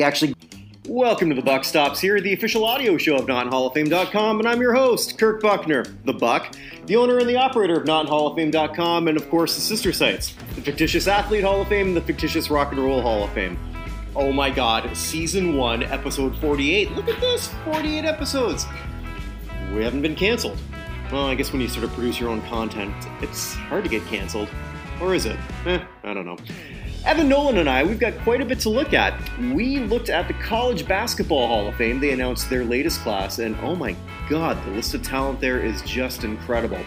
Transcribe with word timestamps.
actually 0.00 0.32
welcome 0.86 1.28
to 1.28 1.34
the 1.34 1.42
buck 1.42 1.64
stops 1.64 1.98
here 1.98 2.20
the 2.20 2.32
official 2.32 2.64
audio 2.64 2.96
show 2.96 3.16
of 3.16 3.26
NotInHallOfFame.com, 3.26 4.38
and 4.38 4.48
i'm 4.48 4.60
your 4.60 4.72
host 4.72 5.18
kirk 5.18 5.42
buchner 5.42 5.84
the 6.04 6.12
buck 6.12 6.54
the 6.86 6.94
owner 6.94 7.18
and 7.18 7.28
the 7.28 7.34
operator 7.34 7.80
of 7.80 7.84
NotInHallOfFame.com, 7.84 9.08
and 9.08 9.16
of 9.16 9.28
course 9.28 9.56
the 9.56 9.60
sister 9.60 9.92
sites 9.92 10.36
the 10.54 10.62
fictitious 10.62 11.08
athlete 11.08 11.42
hall 11.42 11.62
of 11.62 11.66
fame 11.66 11.88
and 11.88 11.96
the 11.96 12.00
fictitious 12.00 12.48
rock 12.48 12.70
and 12.70 12.80
roll 12.80 13.02
hall 13.02 13.24
of 13.24 13.32
fame. 13.32 13.58
Oh 14.14 14.30
my 14.30 14.50
god 14.50 14.96
season 14.96 15.56
1 15.56 15.82
episode 15.82 16.36
48 16.36 16.92
look 16.92 17.08
at 17.08 17.20
this 17.20 17.48
48 17.64 18.04
episodes. 18.04 18.66
We 19.74 19.82
haven't 19.82 20.02
been 20.02 20.14
canceled. 20.14 20.58
Well 21.10 21.26
i 21.26 21.34
guess 21.34 21.50
when 21.50 21.60
you 21.60 21.66
sort 21.66 21.82
of 21.82 21.92
produce 21.94 22.20
your 22.20 22.28
own 22.28 22.42
content 22.42 22.94
it's 23.20 23.54
hard 23.54 23.82
to 23.82 23.90
get 23.90 24.06
canceled. 24.06 24.48
Or 25.00 25.12
is 25.12 25.26
it? 25.26 25.36
Eh, 25.66 25.82
i 26.04 26.14
don't 26.14 26.24
know 26.24 26.36
Evan 27.04 27.28
Nolan 27.28 27.58
and 27.58 27.70
I, 27.70 27.84
we've 27.84 27.98
got 27.98 28.18
quite 28.18 28.40
a 28.40 28.44
bit 28.44 28.58
to 28.60 28.68
look 28.68 28.92
at. 28.92 29.14
We 29.52 29.78
looked 29.78 30.10
at 30.10 30.26
the 30.26 30.34
College 30.34 30.86
Basketball 30.86 31.46
Hall 31.46 31.68
of 31.68 31.76
Fame. 31.76 32.00
They 32.00 32.10
announced 32.10 32.50
their 32.50 32.64
latest 32.64 33.00
class, 33.00 33.38
and 33.38 33.56
oh 33.62 33.76
my 33.76 33.96
god, 34.28 34.62
the 34.66 34.72
list 34.72 34.94
of 34.94 35.02
talent 35.02 35.40
there 35.40 35.60
is 35.60 35.80
just 35.82 36.24
incredible. 36.24 36.80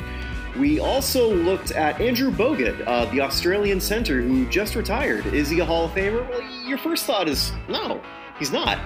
We 0.59 0.79
also 0.79 1.34
looked 1.34 1.71
at 1.71 1.99
Andrew 2.01 2.29
Bogut, 2.29 2.85
uh, 2.85 3.05
the 3.05 3.21
Australian 3.21 3.79
center 3.79 4.21
who 4.21 4.45
just 4.49 4.75
retired. 4.75 5.25
Is 5.27 5.49
he 5.49 5.59
a 5.59 5.65
Hall 5.65 5.85
of 5.85 5.91
Famer? 5.91 6.27
Well, 6.29 6.41
your 6.67 6.77
first 6.77 7.05
thought 7.05 7.29
is 7.29 7.53
no, 7.70 8.01
he's 8.37 8.51
not. 8.51 8.79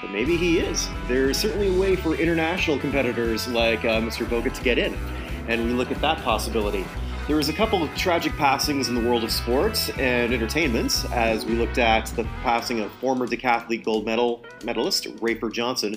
But 0.00 0.10
maybe 0.10 0.38
he 0.38 0.58
is. 0.58 0.88
There's 1.06 1.36
certainly 1.36 1.76
a 1.76 1.78
way 1.78 1.96
for 1.96 2.14
international 2.14 2.78
competitors 2.78 3.46
like 3.46 3.84
uh, 3.84 4.00
Mr. 4.00 4.26
Bogut 4.26 4.54
to 4.54 4.62
get 4.62 4.78
in, 4.78 4.94
and 5.48 5.62
we 5.64 5.72
look 5.72 5.92
at 5.92 6.00
that 6.00 6.22
possibility. 6.22 6.86
There 7.30 7.36
was 7.36 7.48
a 7.48 7.52
couple 7.52 7.80
of 7.80 7.94
tragic 7.94 8.32
passings 8.32 8.88
in 8.88 8.96
the 8.96 9.08
world 9.08 9.22
of 9.22 9.30
sports 9.30 9.88
and 9.90 10.34
entertainment 10.34 11.06
as 11.12 11.44
we 11.44 11.54
looked 11.54 11.78
at 11.78 12.06
the 12.06 12.24
passing 12.42 12.80
of 12.80 12.90
former 12.94 13.24
decathlete 13.24 13.84
gold 13.84 14.04
medal 14.04 14.42
medalist 14.64 15.04
Rafer 15.18 15.52
Johnson 15.52 15.94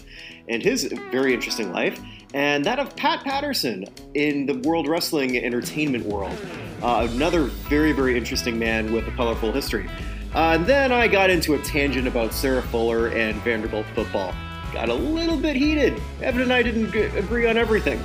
and 0.48 0.62
his 0.62 0.84
very 1.12 1.34
interesting 1.34 1.74
life, 1.74 2.00
and 2.36 2.64
that 2.66 2.78
of 2.78 2.96
Pat 2.96 3.24
Patterson 3.24 3.86
in 4.14 4.46
the 4.46 4.60
World 4.60 4.88
Wrestling 4.88 5.36
entertainment 5.36 6.06
world. 6.06 6.38
Uh, 6.84 7.08
another 7.10 7.46
very, 7.46 7.94
very 7.94 8.16
interesting 8.16 8.60
man 8.60 8.94
with 8.94 9.08
a 9.08 9.12
colorful 9.14 9.52
history. 9.52 9.90
Uh, 10.36 10.58
and 10.58 10.68
then 10.68 10.92
I 10.92 11.08
got 11.08 11.32
into 11.32 11.56
a 11.56 11.60
tangent 11.64 12.08
about 12.08 12.32
Sarah 12.32 12.62
Fuller 12.62 13.08
and 13.08 13.42
Vanderbilt 13.42 13.88
football. 13.96 14.36
Got 14.72 14.90
a 14.90 14.94
little 14.94 15.38
bit 15.38 15.56
heated. 15.56 16.00
Evan 16.22 16.44
and 16.44 16.54
I 16.54 16.62
didn't 16.62 16.94
agree 16.94 17.48
on 17.48 17.58
everything. 17.58 18.00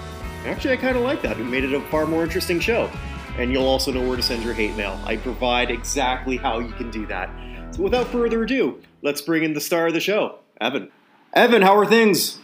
Actually, 0.47 0.73
I 0.73 0.77
kind 0.79 0.97
of 0.97 1.03
like 1.03 1.21
that. 1.21 1.39
It 1.39 1.45
made 1.45 1.65
it 1.65 1.75
a 1.75 1.81
far 1.91 2.07
more 2.07 2.23
interesting 2.23 2.59
show 2.59 2.91
and 3.39 3.53
you'll 3.53 3.67
also 3.67 3.93
know 3.93 4.07
where 4.07 4.17
to 4.17 4.23
send 4.23 4.45
your 4.45 4.53
hate 4.53 4.77
mail. 4.77 5.01
I 5.05 5.17
provide 5.17 5.71
exactly 5.71 6.37
how 6.37 6.59
you 6.59 6.73
can 6.73 6.91
do 6.91 7.07
that. 7.07 7.31
So 7.75 7.83
without 7.83 8.09
further 8.09 8.43
ado, 8.43 8.83
let's 9.03 9.21
bring 9.23 9.45
in 9.45 9.55
the 9.55 9.61
star 9.61 9.87
of 9.87 9.95
the 9.95 10.01
show, 10.01 10.41
Evan. 10.61 10.91
Evan, 11.33 11.63
how 11.63 11.77
are 11.77 11.87
things? 11.87 12.39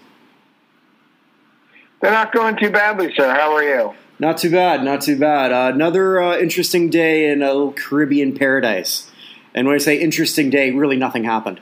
They're 2.00 2.12
not 2.12 2.33
going 2.33 2.56
too 2.56 2.70
badly, 2.70 3.12
sir. 3.15 3.28
How 3.28 3.55
are 3.55 3.62
you? 3.62 3.95
Not 4.19 4.39
too 4.39 4.50
bad, 4.50 4.84
not 4.84 5.00
too 5.00 5.19
bad. 5.19 5.53
Uh, 5.53 5.75
another 5.75 6.22
uh, 6.22 6.39
interesting 6.39 6.91
day 6.91 7.28
in 7.28 7.42
a 7.42 7.47
little 7.47 7.72
Caribbean 7.72 8.37
paradise. 8.37 9.11
And 9.55 9.67
when 9.67 9.75
I 9.75 9.78
say 9.78 9.98
interesting 9.98 10.50
day, 10.50 10.70
really 10.70 10.97
nothing 10.97 11.25
happened. 11.25 11.61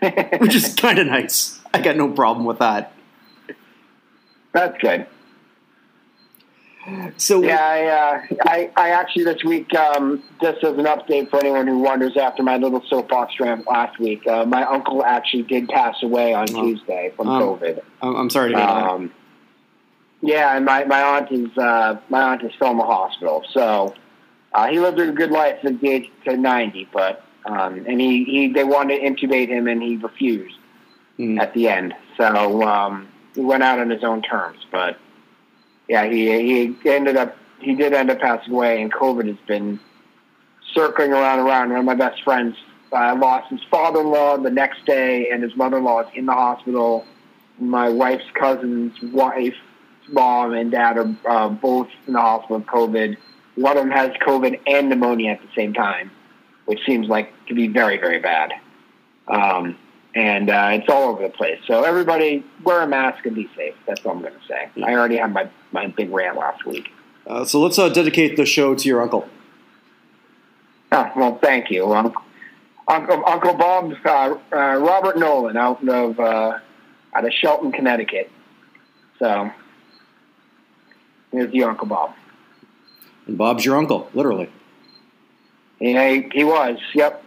Which 0.38 0.54
is 0.54 0.74
kind 0.74 0.98
of 0.98 1.06
nice. 1.06 1.60
I 1.72 1.80
got 1.80 1.96
no 1.96 2.10
problem 2.10 2.44
with 2.44 2.58
that. 2.58 2.92
That's 4.52 4.76
good. 4.78 5.06
So 7.16 7.42
yeah, 7.42 7.58
I, 7.60 7.86
uh, 7.86 8.36
I, 8.46 8.70
I 8.76 8.90
actually 8.90 9.24
this 9.24 9.44
week, 9.44 9.74
um, 9.74 10.22
just 10.40 10.64
as 10.64 10.76
an 10.76 10.84
update 10.84 11.30
for 11.30 11.38
anyone 11.40 11.66
who 11.66 11.78
wonders, 11.78 12.16
after 12.16 12.42
my 12.42 12.56
little 12.56 12.82
soapbox 12.88 13.38
rant 13.38 13.66
last 13.66 13.98
week, 13.98 14.26
uh, 14.26 14.44
my 14.44 14.64
uncle 14.64 15.04
actually 15.04 15.42
did 15.42 15.68
pass 15.68 15.96
away 16.02 16.32
on 16.34 16.46
oh. 16.54 16.62
Tuesday 16.62 17.12
from 17.16 17.28
um, 17.28 17.42
COVID. 17.42 17.82
I'm 18.02 18.30
sorry 18.30 18.52
to 18.52 18.58
hear 18.58 18.66
um, 18.66 19.08
that. 19.08 19.14
Yeah, 20.22 20.56
and 20.56 20.64
my 20.64 20.84
my 20.84 21.02
aunt 21.02 21.32
is 21.32 21.56
uh, 21.56 22.00
my 22.08 22.22
aunt 22.32 22.42
is 22.42 22.52
still 22.54 22.70
in 22.70 22.76
the 22.76 22.84
hospital. 22.84 23.44
So 23.52 23.94
uh, 24.52 24.68
he 24.68 24.78
lived 24.78 24.98
a 24.98 25.12
good 25.12 25.30
life 25.30 25.58
since 25.62 25.80
the 25.80 25.88
age 25.88 26.10
to 26.26 26.36
ninety, 26.36 26.88
but 26.92 27.24
um, 27.46 27.84
and 27.86 28.00
he, 28.00 28.24
he 28.24 28.52
they 28.52 28.64
wanted 28.64 29.00
to 29.00 29.04
intubate 29.04 29.48
him 29.48 29.66
and 29.66 29.82
he 29.82 29.96
refused 29.96 30.58
mm. 31.18 31.40
at 31.40 31.54
the 31.54 31.68
end. 31.68 31.94
So 32.16 32.62
um, 32.62 33.08
he 33.34 33.40
went 33.40 33.62
out 33.62 33.78
on 33.78 33.90
his 33.90 34.04
own 34.04 34.22
terms, 34.22 34.58
but 34.70 34.98
yeah, 35.90 36.08
he 36.08 36.72
he 36.82 36.88
ended 36.88 37.16
up 37.16 37.36
he 37.58 37.74
did 37.74 37.92
end 37.92 38.10
up 38.10 38.20
passing 38.20 38.52
away, 38.52 38.80
and 38.80 38.92
COVID 38.92 39.26
has 39.26 39.36
been 39.48 39.80
circling 40.72 41.12
around 41.12 41.40
and 41.40 41.48
around. 41.48 41.70
One 41.70 41.80
of 41.80 41.84
my 41.84 41.96
best 41.96 42.22
friends 42.22 42.54
uh, 42.92 43.16
lost 43.20 43.50
his 43.50 43.60
father-in-law 43.72 44.38
the 44.38 44.50
next 44.50 44.86
day, 44.86 45.30
and 45.30 45.42
his 45.42 45.56
mother-in-law 45.56 46.02
is 46.02 46.08
in 46.14 46.26
the 46.26 46.32
hospital. 46.32 47.04
My 47.58 47.88
wife's 47.88 48.30
cousin's 48.34 48.94
wife, 49.02 49.56
mom, 50.08 50.54
and 50.54 50.70
dad 50.70 50.96
are 50.96 51.16
uh, 51.28 51.48
both 51.48 51.88
in 52.06 52.12
the 52.12 52.20
hospital 52.20 52.58
with 52.58 52.66
COVID. 52.68 53.16
One 53.56 53.76
of 53.76 53.82
them 53.82 53.90
has 53.90 54.10
COVID 54.24 54.60
and 54.68 54.90
pneumonia 54.90 55.32
at 55.32 55.42
the 55.42 55.48
same 55.56 55.74
time, 55.74 56.12
which 56.66 56.78
seems 56.86 57.08
like 57.08 57.32
to 57.46 57.54
be 57.54 57.66
very, 57.66 57.98
very 57.98 58.20
bad. 58.20 58.52
Um, 59.26 59.76
and 60.14 60.50
uh, 60.50 60.70
it's 60.72 60.88
all 60.88 61.10
over 61.10 61.22
the 61.22 61.28
place. 61.28 61.60
So 61.66 61.84
everybody 61.84 62.44
wear 62.64 62.82
a 62.82 62.86
mask 62.86 63.24
and 63.26 63.34
be 63.34 63.48
safe. 63.56 63.74
That's 63.86 64.04
all 64.04 64.12
I'm 64.12 64.20
going 64.20 64.34
to 64.34 64.46
say. 64.48 64.68
I 64.82 64.92
already 64.92 65.16
had 65.16 65.32
my, 65.32 65.48
my 65.72 65.86
big 65.86 66.10
rant 66.10 66.36
last 66.36 66.64
week. 66.66 66.90
Uh, 67.26 67.44
so 67.44 67.60
let's 67.60 67.78
uh, 67.78 67.88
dedicate 67.88 68.36
the 68.36 68.44
show 68.46 68.74
to 68.74 68.88
your 68.88 69.02
uncle. 69.02 69.28
Oh, 70.92 71.12
well, 71.16 71.38
thank 71.40 71.70
you. 71.70 71.92
Um, 71.94 72.12
Uncle, 72.88 73.22
Uncle 73.24 73.54
Bob, 73.54 73.94
uh, 74.04 74.34
uh, 74.52 74.76
Robert 74.76 75.16
Nolan 75.16 75.56
out 75.56 75.86
of, 75.88 76.18
uh, 76.18 76.58
out 77.14 77.24
of 77.24 77.32
Shelton, 77.32 77.70
Connecticut. 77.70 78.30
So 79.20 79.50
here's 81.30 81.54
your 81.54 81.70
Uncle 81.70 81.86
Bob. 81.86 82.14
And 83.26 83.38
Bob's 83.38 83.64
your 83.64 83.76
uncle, 83.76 84.10
literally. 84.12 84.50
Yeah, 85.78 86.10
he, 86.10 86.28
he 86.32 86.42
was. 86.42 86.78
Yep. 86.94 87.24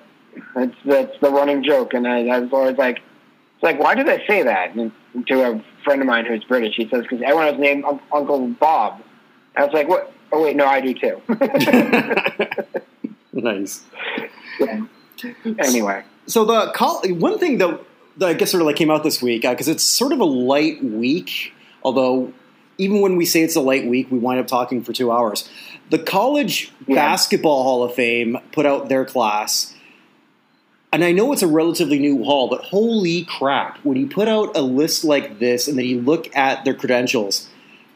That's 0.56 0.76
that's 0.86 1.20
the 1.20 1.30
running 1.30 1.64
joke, 1.64 1.94
and 1.94 2.08
I, 2.08 2.28
I 2.28 2.40
was 2.40 2.52
always 2.52 2.78
like, 2.78 2.98
it's 2.98 3.64
like, 3.64 3.80
why 3.80 3.96
did 3.96 4.08
I 4.10 4.26
say 4.26 4.44
that? 4.44 4.76
And 4.76 4.92
to 5.28 5.42
a 5.42 5.64
friend 5.84 6.02
of 6.02 6.08
mine 6.08 6.26
who's 6.26 6.44
British, 6.44 6.76
he 6.76 6.88
says 6.90 7.04
because 7.04 7.22
everyone 7.22 7.48
has 7.48 7.60
named 7.60 7.86
Uncle 8.12 8.48
Bob. 8.48 9.02
I 9.56 9.66
was 9.66 9.74
like, 9.74 9.88
what? 9.88 10.14
Oh 10.32 10.44
wait, 10.44 10.56
no, 10.56 10.66
I 10.66 10.82
do 10.82 10.94
too. 10.94 11.22
nice. 13.34 13.84
Yeah. 14.60 14.86
Anyway, 15.60 16.04
so 16.26 16.44
the 16.46 17.16
one 17.18 17.40
thing 17.40 17.60
that, 17.60 17.80
that 18.18 18.30
I 18.30 18.34
guess 18.34 18.52
sort 18.52 18.62
of 18.62 18.68
like 18.68 18.76
came 18.76 18.92
out 18.92 19.04
this 19.04 19.22
week 19.22 19.44
because 19.44 19.68
uh, 19.70 19.74
it's 19.74 19.84
sort 19.84 20.12
of 20.12 20.20
a 20.20 20.26
light 20.26 20.84
week, 20.84 21.54
although 21.84 22.34
even 22.78 23.02
when 23.02 23.16
we 23.16 23.26
say 23.26 23.42
it's 23.42 23.56
a 23.56 23.62
light 23.62 23.86
week, 23.86 24.12
we 24.12 24.20
wind 24.20 24.40
up 24.40 24.48
talking 24.48 24.84
for 24.84 24.94
two 24.94 25.12
hours. 25.12 25.50
The 25.90 26.00
College 26.00 26.72
yeah. 26.88 26.96
Basketball 26.96 27.64
Hall 27.64 27.84
of 27.84 27.94
Fame 27.94 28.38
put 28.52 28.66
out 28.66 28.90
their 28.90 29.06
class 29.06 29.73
and 30.94 31.04
I 31.04 31.12
know 31.12 31.34
it's 31.34 31.42
a 31.42 31.48
relatively 31.48 31.98
new 31.98 32.24
hall, 32.24 32.48
but 32.48 32.62
holy 32.62 33.26
crap, 33.26 33.80
when 33.80 33.98
you 33.98 34.08
put 34.08 34.28
out 34.28 34.56
a 34.56 34.62
list 34.62 35.04
like 35.04 35.40
this 35.40 35.68
and 35.68 35.76
then 35.76 35.86
you 35.86 36.00
look 36.00 36.34
at 36.36 36.64
their 36.64 36.76
credentials, 36.76 37.50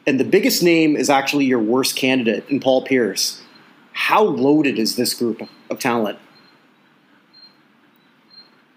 and 0.07 0.19
the 0.19 0.23
biggest 0.23 0.63
name 0.63 0.95
is 0.95 1.07
actually 1.07 1.45
your 1.45 1.59
worst 1.59 1.95
candidate 1.95 2.43
in 2.49 2.59
Paul 2.59 2.83
Pierce, 2.83 3.43
how 3.93 4.23
loaded 4.23 4.79
is 4.79 4.95
this 4.95 5.13
group 5.13 5.47
of 5.69 5.77
talent? 5.77 6.17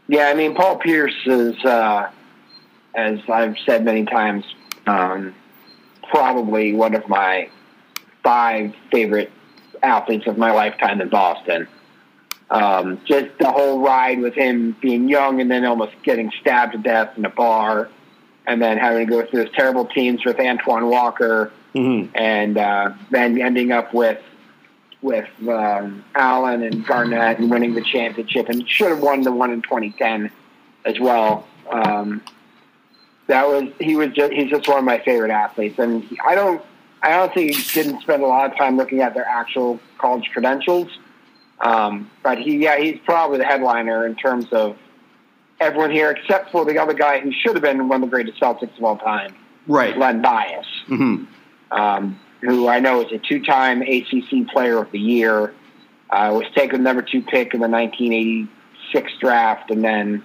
Yeah, 0.06 0.26
I 0.26 0.34
mean, 0.34 0.54
Paul 0.54 0.76
Pierce 0.76 1.16
is, 1.24 1.56
uh, 1.64 2.10
as 2.94 3.20
I've 3.26 3.56
said 3.64 3.86
many 3.86 4.04
times, 4.04 4.44
um, 4.86 5.34
probably 6.10 6.74
one 6.74 6.94
of 6.94 7.08
my 7.08 7.48
five 8.22 8.74
favorite 8.90 9.32
athletes 9.82 10.26
of 10.26 10.36
my 10.36 10.50
lifetime 10.50 11.00
in 11.00 11.08
Boston. 11.08 11.68
Um, 12.50 13.00
just 13.04 13.38
the 13.38 13.50
whole 13.50 13.80
ride 13.80 14.20
with 14.20 14.34
him 14.34 14.76
being 14.80 15.08
young 15.08 15.40
and 15.40 15.50
then 15.50 15.64
almost 15.64 15.92
getting 16.02 16.32
stabbed 16.40 16.72
to 16.72 16.78
death 16.78 17.16
in 17.16 17.24
a 17.24 17.30
bar, 17.30 17.88
and 18.46 18.60
then 18.60 18.78
having 18.78 19.06
to 19.06 19.10
go 19.10 19.24
through 19.24 19.44
those 19.44 19.54
terrible 19.54 19.86
teams 19.86 20.24
with 20.24 20.40
Antoine 20.40 20.88
Walker, 20.88 21.52
mm-hmm. 21.74 22.10
and 22.16 22.58
uh, 22.58 22.92
then 23.10 23.40
ending 23.40 23.70
up 23.70 23.94
with 23.94 24.20
with 25.02 25.28
um, 25.48 26.04
Allen 26.14 26.62
and 26.62 26.84
Garnett 26.84 27.38
and 27.38 27.50
winning 27.50 27.74
the 27.74 27.82
championship, 27.82 28.48
and 28.48 28.68
should 28.68 28.90
have 28.90 29.00
won 29.00 29.22
the 29.22 29.32
one 29.32 29.50
in 29.52 29.62
2010 29.62 30.30
as 30.84 30.98
well. 30.98 31.46
Um, 31.70 32.22
that 33.28 33.46
was 33.46 33.70
he 33.78 33.94
was 33.94 34.10
just 34.10 34.32
he's 34.32 34.50
just 34.50 34.66
one 34.66 34.78
of 34.78 34.84
my 34.84 34.98
favorite 34.98 35.30
athletes, 35.30 35.78
and 35.78 36.04
I 36.26 36.34
don't 36.34 36.62
I 37.02 37.14
honestly 37.14 37.52
didn't 37.72 38.02
spend 38.02 38.22
a 38.22 38.26
lot 38.26 38.50
of 38.50 38.58
time 38.58 38.76
looking 38.76 39.00
at 39.00 39.14
their 39.14 39.24
actual 39.24 39.80
college 39.98 40.28
credentials. 40.32 40.88
Um, 41.60 42.10
but 42.22 42.38
he, 42.38 42.56
yeah, 42.56 42.78
he's 42.78 42.98
probably 43.04 43.38
the 43.38 43.44
headliner 43.44 44.06
in 44.06 44.16
terms 44.16 44.46
of 44.52 44.76
everyone 45.60 45.90
here, 45.90 46.10
except 46.10 46.50
for 46.50 46.64
the 46.64 46.78
other 46.78 46.94
guy 46.94 47.20
who 47.20 47.32
should 47.32 47.54
have 47.54 47.62
been 47.62 47.88
one 47.88 48.02
of 48.02 48.08
the 48.08 48.14
greatest 48.14 48.40
Celtics 48.40 48.76
of 48.78 48.84
all 48.84 48.96
time, 48.96 49.34
right? 49.66 49.96
Len 49.96 50.22
Bias, 50.22 50.66
mm-hmm. 50.88 51.24
um, 51.78 52.18
who 52.40 52.66
I 52.66 52.80
know 52.80 53.02
is 53.02 53.12
a 53.12 53.18
two-time 53.18 53.82
ACC 53.82 54.48
Player 54.50 54.78
of 54.78 54.90
the 54.90 54.98
Year. 54.98 55.54
Uh, 56.08 56.30
was 56.32 56.46
taken 56.56 56.82
number 56.82 57.02
two 57.02 57.22
pick 57.22 57.54
in 57.54 57.60
the 57.60 57.68
1986 57.68 59.12
draft, 59.20 59.70
and 59.70 59.84
then 59.84 60.24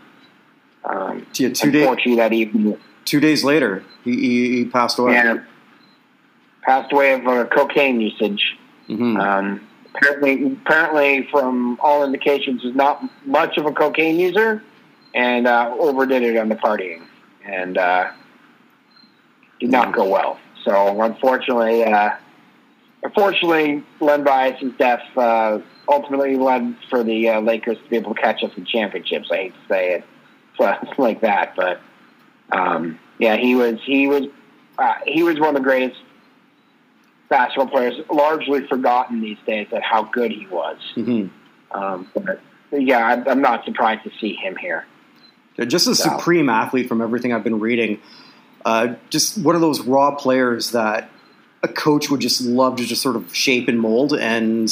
um, 0.83 1.27
Yeah, 1.33 1.49
two 1.49 1.69
days 1.69 1.81
unfortunately 1.81 2.15
that 2.15 2.33
evening, 2.33 2.77
two 3.03 3.19
days 3.19 3.43
later, 3.43 3.83
he, 4.03 4.11
he, 4.15 4.55
he 4.57 4.65
passed 4.65 4.97
away. 4.97 5.13
yeah, 5.13 5.39
passed 6.63 6.91
away 6.91 7.13
of 7.13 7.27
uh, 7.27 7.45
cocaine 7.45 7.99
usage. 8.01 8.57
Mhm. 8.89 9.19
Um, 9.19 9.64
apparently, 9.95 10.53
apparently, 10.53 11.27
from 11.31 11.79
all 11.81 12.03
indications, 12.03 12.63
was 12.63 12.75
not 12.75 13.03
much 13.25 13.57
of 13.57 13.65
a 13.65 13.71
cocaine 13.71 14.19
user, 14.19 14.63
and 15.13 15.47
uh, 15.47 15.73
overdid 15.79 16.23
it 16.23 16.37
on 16.37 16.49
the 16.49 16.55
partying, 16.55 17.03
and 17.43 17.77
uh, 17.77 18.11
did 19.59 19.71
not 19.71 19.93
go 19.93 20.07
well. 20.07 20.39
So, 20.63 21.01
unfortunately, 21.01 21.83
uh, 21.83 22.11
unfortunately, 23.03 23.83
Len 23.99 24.23
Bias's 24.23 24.73
death 24.77 25.03
uh, 25.15 25.59
ultimately 25.87 26.37
led 26.37 26.75
for 26.89 27.03
the 27.03 27.29
uh, 27.29 27.41
Lakers 27.41 27.77
to 27.77 27.89
be 27.89 27.95
able 27.97 28.15
to 28.15 28.21
catch 28.21 28.43
us 28.43 28.51
in 28.57 28.65
championships. 28.65 29.29
I 29.31 29.35
hate 29.35 29.53
to 29.53 29.73
say 29.73 29.93
it, 29.93 30.03
like 30.97 31.21
that, 31.21 31.55
but 31.55 31.79
um, 32.51 32.99
yeah, 33.19 33.37
he 33.37 33.55
was 33.55 33.79
he 33.85 34.07
was 34.07 34.23
uh, 34.77 34.93
he 35.05 35.23
was 35.23 35.39
one 35.39 35.49
of 35.49 35.55
the 35.55 35.61
greatest 35.61 35.99
basketball 37.29 37.67
players, 37.67 37.95
largely 38.11 38.65
forgotten 38.67 39.21
these 39.21 39.37
days 39.45 39.67
at 39.71 39.81
how 39.83 40.03
good 40.03 40.31
he 40.31 40.47
was. 40.47 40.77
Mhm. 40.95 41.29
Um, 41.71 42.07
but 42.13 42.39
yeah, 42.71 42.99
I, 43.07 43.29
I'm 43.31 43.41
not 43.41 43.65
surprised 43.65 44.03
to 44.03 44.11
see 44.19 44.33
him 44.33 44.55
here. 44.55 44.85
Just 45.67 45.87
a 45.87 45.91
Yeah. 45.91 46.17
supreme 46.17 46.49
athlete 46.49 46.87
from 46.87 47.01
everything 47.01 47.33
I've 47.33 47.43
been 47.43 47.59
reading. 47.59 47.99
Uh, 48.65 48.95
just 49.09 49.37
one 49.37 49.55
of 49.55 49.61
those 49.61 49.81
raw 49.81 50.15
players 50.15 50.71
that 50.71 51.09
a 51.63 51.67
coach 51.67 52.09
would 52.09 52.19
just 52.19 52.41
love 52.41 52.75
to 52.77 52.85
just 52.85 53.01
sort 53.01 53.15
of 53.15 53.33
shape 53.35 53.67
and 53.67 53.79
mold. 53.79 54.13
And 54.13 54.71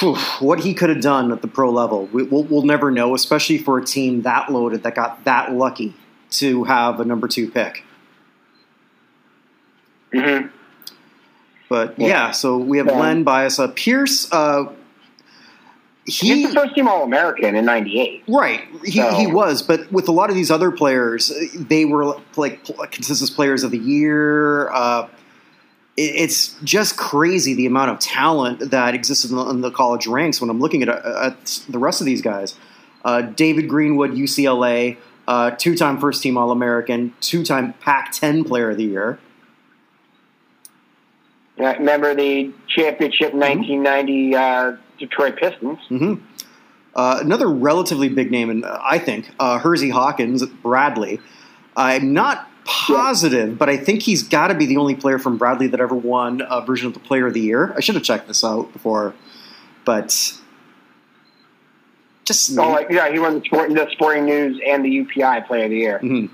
whew, 0.00 0.16
what 0.40 0.60
he 0.60 0.74
could 0.74 0.88
have 0.90 1.00
done 1.00 1.30
at 1.32 1.42
the 1.42 1.48
pro 1.48 1.70
level, 1.70 2.06
we, 2.06 2.22
we'll, 2.24 2.44
we'll 2.44 2.62
never 2.62 2.90
know, 2.90 3.14
especially 3.14 3.58
for 3.58 3.78
a 3.78 3.84
team 3.84 4.22
that 4.22 4.50
loaded 4.50 4.82
that 4.82 4.94
got 4.94 5.24
that 5.24 5.52
lucky 5.52 5.94
to 6.32 6.64
have 6.64 6.98
a 7.00 7.04
number 7.04 7.28
two 7.28 7.50
pick. 7.50 7.84
Mm-hmm. 10.12 10.48
But 11.68 11.98
yeah, 11.98 12.06
Yeah. 12.06 12.30
so 12.32 12.58
we 12.58 12.78
have 12.78 12.86
Yeah. 12.86 12.98
Len 13.00 13.22
Bias. 13.24 13.58
Uh, 13.58 13.68
Pierce, 13.68 14.30
uh, 14.32 14.66
he 16.06 16.34
He's 16.34 16.48
the 16.48 16.54
first 16.54 16.74
team 16.74 16.86
All 16.86 17.02
American 17.02 17.54
in 17.56 17.64
'98. 17.64 18.24
Right, 18.28 18.60
he, 18.84 18.92
So- 18.92 19.14
he 19.14 19.26
was, 19.26 19.62
but 19.62 19.90
with 19.90 20.06
a 20.08 20.12
lot 20.12 20.28
of 20.28 20.36
these 20.36 20.50
other 20.50 20.70
players, 20.70 21.32
they 21.54 21.86
were 21.86 22.16
like 22.36 22.62
consensus 22.90 23.30
players 23.30 23.62
of 23.64 23.70
the 23.70 23.78
year. 23.78 24.70
Uh, 24.70 25.06
it, 25.96 26.02
it's 26.02 26.56
just 26.62 26.98
crazy 26.98 27.54
the 27.54 27.64
amount 27.66 27.90
of 27.90 27.98
talent 28.00 28.70
that 28.70 28.94
exists 28.94 29.24
in 29.24 29.34
the, 29.36 29.46
in 29.48 29.60
the 29.62 29.70
college 29.70 30.06
ranks. 30.06 30.42
When 30.42 30.50
I'm 30.50 30.60
looking 30.60 30.82
at, 30.82 30.88
at 30.90 31.60
the 31.70 31.78
rest 31.78 32.02
of 32.02 32.04
these 32.04 32.20
guys, 32.20 32.54
uh, 33.06 33.22
David 33.22 33.68
Greenwood, 33.70 34.12
UCLA, 34.12 34.98
uh, 35.26 35.52
two-time 35.52 35.98
first-team 35.98 36.36
All-American, 36.36 37.14
two-time 37.22 37.72
Pac-10 37.80 38.46
Player 38.46 38.70
of 38.70 38.76
the 38.76 38.84
Year. 38.84 39.18
Uh, 41.58 41.74
Remember 41.78 42.14
the 42.14 42.52
championship 42.68 43.32
Mm-hmm. 43.32 43.38
1990 43.38 44.34
uh, 44.34 44.76
Detroit 44.98 45.36
Pistons? 45.36 45.78
hmm 45.88 46.14
Uh, 46.94 47.18
another 47.20 47.48
relatively 47.48 48.08
big 48.08 48.30
name, 48.30 48.50
and 48.50 48.64
I 48.64 48.98
think 48.98 49.30
uh, 49.40 49.58
Hersey 49.58 49.90
Hawkins, 49.90 50.44
Bradley. 50.46 51.20
I'm 51.76 52.12
not 52.12 52.48
positive, 52.64 53.58
but 53.58 53.68
I 53.68 53.76
think 53.76 54.02
he's 54.02 54.22
got 54.22 54.48
to 54.48 54.54
be 54.54 54.64
the 54.66 54.76
only 54.76 54.94
player 54.94 55.18
from 55.18 55.36
Bradley 55.36 55.66
that 55.68 55.80
ever 55.80 55.94
won 55.94 56.40
a 56.48 56.60
version 56.64 56.86
of 56.86 56.94
the 56.94 57.00
Player 57.00 57.26
of 57.26 57.34
the 57.34 57.40
Year. 57.40 57.72
I 57.76 57.80
should 57.80 57.94
have 57.96 58.04
checked 58.04 58.28
this 58.28 58.42
out 58.44 58.72
before, 58.72 59.12
but 59.84 60.34
just 62.24 62.56
Oh, 62.58 62.70
like, 62.70 62.88
yeah, 62.90 63.10
he 63.12 63.18
won 63.18 63.40
the, 63.40 63.44
sport, 63.44 63.70
the 63.70 63.88
Sporting 63.92 64.24
News 64.24 64.60
and 64.66 64.84
the 64.84 64.88
UPI 65.04 65.46
Player 65.46 65.64
of 65.64 65.70
the 65.70 65.76
Year. 65.76 66.00
Mhm. 66.02 66.30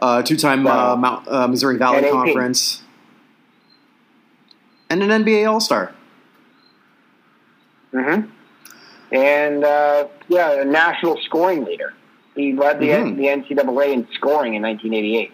uh, 0.00 0.22
two-time 0.22 0.66
uh, 0.66 0.94
Mount, 0.96 1.26
uh, 1.28 1.46
Missouri 1.48 1.76
Valley. 1.76 2.08
Conference, 2.10 2.82
and 4.90 5.02
an 5.02 5.24
NBA 5.24 5.48
All-Star. 5.50 5.92
hmm 7.92 8.22
And 9.12 9.64
uh, 9.64 10.08
yeah, 10.28 10.60
a 10.62 10.64
national 10.64 11.18
scoring 11.24 11.64
leader. 11.64 11.94
He 12.34 12.52
led 12.52 12.80
the 12.80 12.88
Mhm. 12.88 13.16
the 13.16 13.28
NCAA 13.28 13.92
in 13.92 14.08
scoring 14.14 14.54
in 14.54 14.62
1988. 14.62 15.32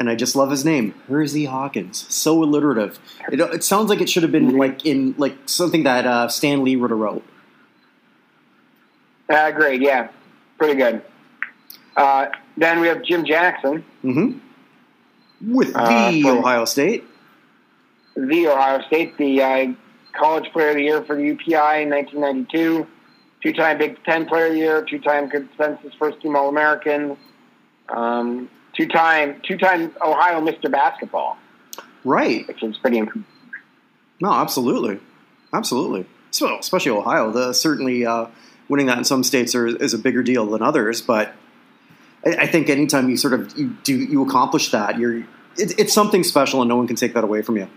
and 0.00 0.08
I 0.08 0.14
just 0.14 0.36
love 0.36 0.50
his 0.52 0.64
name, 0.64 0.94
Hersey 1.08 1.46
Hawkins. 1.46 2.06
So 2.08 2.40
alliterative. 2.44 3.00
It, 3.32 3.40
it 3.40 3.64
sounds 3.64 3.88
like 3.90 4.00
it 4.00 4.08
should 4.08 4.22
have 4.22 4.30
been 4.30 4.52
Mhm. 4.52 4.58
like 4.58 4.86
in 4.86 5.14
like 5.18 5.36
something 5.46 5.82
that 5.84 6.06
uh, 6.06 6.28
Stan 6.28 6.62
Lee 6.62 6.76
would 6.76 6.90
have 6.90 7.00
wrote. 7.00 7.24
Uh, 9.28 9.50
great, 9.50 9.80
yeah, 9.82 10.08
pretty 10.56 10.74
good. 10.74 11.02
Uh, 11.96 12.26
then 12.56 12.80
we 12.80 12.86
have 12.88 13.02
Jim 13.02 13.24
Jackson, 13.24 13.84
hmm 14.02 14.32
With 15.46 15.72
the 15.72 15.78
Uh, 15.80 16.10
from- 16.22 16.38
Ohio 16.38 16.64
State. 16.64 17.04
The 18.26 18.48
Ohio 18.48 18.82
State, 18.86 19.16
the 19.16 19.42
uh, 19.42 19.66
College 20.12 20.50
Player 20.52 20.70
of 20.70 20.76
the 20.76 20.82
Year 20.82 21.02
for 21.02 21.14
the 21.14 21.22
UPI 21.22 21.82
in 21.82 21.90
1992, 21.90 22.86
two-time 23.42 23.78
Big 23.78 24.02
Ten 24.04 24.26
Player 24.26 24.46
of 24.46 24.52
the 24.52 24.58
Year, 24.58 24.82
two-time 24.84 25.30
consensus 25.30 25.92
first-team 25.98 26.34
All-American, 26.34 27.16
um, 27.88 28.50
two-time 28.76 29.40
two-time 29.46 29.92
Ohio 30.04 30.40
Mr. 30.40 30.70
Basketball, 30.70 31.38
Right. 32.04 32.46
which 32.48 32.62
is 32.62 32.76
pretty. 32.78 33.02
No, 34.20 34.32
absolutely, 34.32 34.98
absolutely. 35.52 36.06
So, 36.30 36.58
especially 36.58 36.92
Ohio, 36.92 37.30
the 37.30 37.52
certainly 37.52 38.04
uh, 38.04 38.26
winning 38.68 38.86
that 38.86 38.98
in 38.98 39.04
some 39.04 39.22
states 39.22 39.54
are, 39.54 39.66
is 39.66 39.94
a 39.94 39.98
bigger 39.98 40.22
deal 40.22 40.44
than 40.46 40.60
others. 40.60 41.00
But 41.00 41.34
I, 42.26 42.30
I 42.30 42.46
think 42.46 42.68
anytime 42.68 43.08
you 43.08 43.16
sort 43.16 43.34
of 43.34 43.56
you 43.56 43.76
do 43.84 43.96
you 43.96 44.22
accomplish 44.22 44.70
that, 44.72 44.98
you're 44.98 45.18
it, 45.56 45.78
it's 45.78 45.92
something 45.94 46.24
special, 46.24 46.60
and 46.60 46.68
no 46.68 46.76
one 46.76 46.86
can 46.86 46.96
take 46.96 47.14
that 47.14 47.24
away 47.24 47.42
from 47.42 47.56
you. 47.56 47.68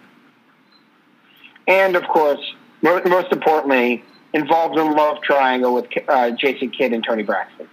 And 1.71 1.95
of 1.95 2.03
course, 2.09 2.41
mo- 2.81 3.01
most 3.06 3.31
importantly, 3.31 4.03
involved 4.33 4.77
in 4.77 4.91
love 4.91 5.21
triangle 5.21 5.73
with 5.73 5.85
uh, 6.09 6.31
Jason 6.31 6.69
Kidd 6.69 6.91
and 6.91 7.01
Toni 7.01 7.23
Braxton. 7.23 7.69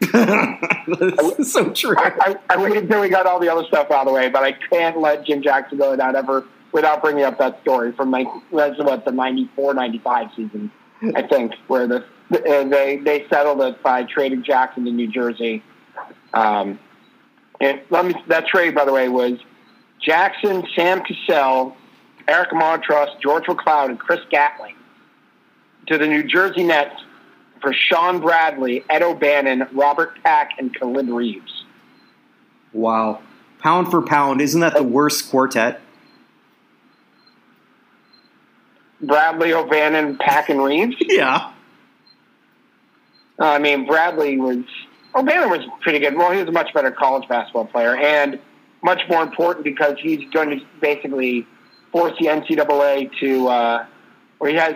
That's 0.12 1.52
so 1.52 1.70
true. 1.70 1.94
I, 1.96 2.12
I, 2.20 2.36
I 2.50 2.56
waited 2.56 2.84
until 2.84 3.00
we 3.00 3.08
got 3.08 3.26
all 3.26 3.38
the 3.38 3.48
other 3.48 3.64
stuff 3.68 3.92
out 3.92 4.00
of 4.00 4.06
the 4.08 4.12
way, 4.12 4.28
but 4.28 4.42
I 4.42 4.52
can't 4.52 4.98
let 4.98 5.24
Jim 5.24 5.40
Jackson 5.40 5.78
go 5.78 5.92
without 5.92 6.16
ever 6.16 6.44
without 6.72 7.00
bringing 7.00 7.22
up 7.22 7.38
that 7.38 7.60
story 7.60 7.92
from 7.92 8.10
like 8.10 8.26
that's 8.52 8.78
what 8.78 9.04
the 9.04 9.12
94, 9.12 9.74
95 9.74 10.28
season, 10.34 10.72
I 11.14 11.22
think, 11.22 11.52
where 11.68 11.86
the 11.86 12.04
uh, 12.32 12.64
they 12.64 12.96
they 12.96 13.26
settled 13.28 13.60
it 13.60 13.80
by 13.84 14.02
trading 14.02 14.42
Jackson 14.42 14.84
to 14.86 14.90
New 14.90 15.06
Jersey. 15.06 15.62
Um, 16.34 16.80
and 17.60 17.80
let 17.90 18.04
me 18.04 18.14
that 18.26 18.48
trade, 18.48 18.74
by 18.74 18.84
the 18.84 18.92
way, 18.92 19.08
was 19.08 19.38
Jackson, 20.00 20.66
Sam 20.74 21.02
Cassell, 21.04 21.76
Eric 22.28 22.50
Montross, 22.50 23.08
George 23.20 23.44
McLeod, 23.44 23.90
and 23.90 23.98
Chris 23.98 24.20
Gatling 24.30 24.76
to 25.86 25.98
the 25.98 26.06
New 26.06 26.22
Jersey 26.22 26.64
Nets 26.64 26.94
for 27.60 27.72
Shawn 27.72 28.20
Bradley, 28.20 28.84
Ed 28.90 29.02
O'Bannon, 29.02 29.66
Robert 29.72 30.22
Pack, 30.22 30.50
and 30.58 30.74
Khalid 30.74 31.08
Reeves. 31.08 31.64
Wow, 32.72 33.20
pound 33.60 33.90
for 33.90 34.02
pound, 34.02 34.40
isn't 34.40 34.60
that 34.60 34.74
the 34.74 34.82
worst 34.82 35.30
quartet? 35.30 35.80
Bradley, 39.00 39.52
O'Bannon, 39.52 40.16
Pack, 40.18 40.48
and 40.48 40.62
Reeves. 40.62 40.96
Yeah. 41.08 41.52
Uh, 43.38 43.46
I 43.46 43.58
mean, 43.58 43.86
Bradley 43.86 44.38
was 44.38 44.64
O'Bannon 45.14 45.50
was 45.50 45.66
pretty 45.80 45.98
good. 45.98 46.14
Well, 46.16 46.30
he 46.30 46.38
was 46.38 46.48
a 46.48 46.52
much 46.52 46.72
better 46.72 46.90
college 46.90 47.28
basketball 47.28 47.64
player, 47.64 47.96
and 47.96 48.38
much 48.82 49.00
more 49.08 49.22
important 49.22 49.64
because 49.64 49.96
he's 49.98 50.28
going 50.30 50.50
to 50.50 50.64
basically 50.80 51.46
force 51.92 52.14
the 52.18 52.26
NCAA 52.26 53.10
to, 53.20 53.48
uh, 53.48 53.86
or 54.40 54.48
he 54.48 54.54
has 54.54 54.74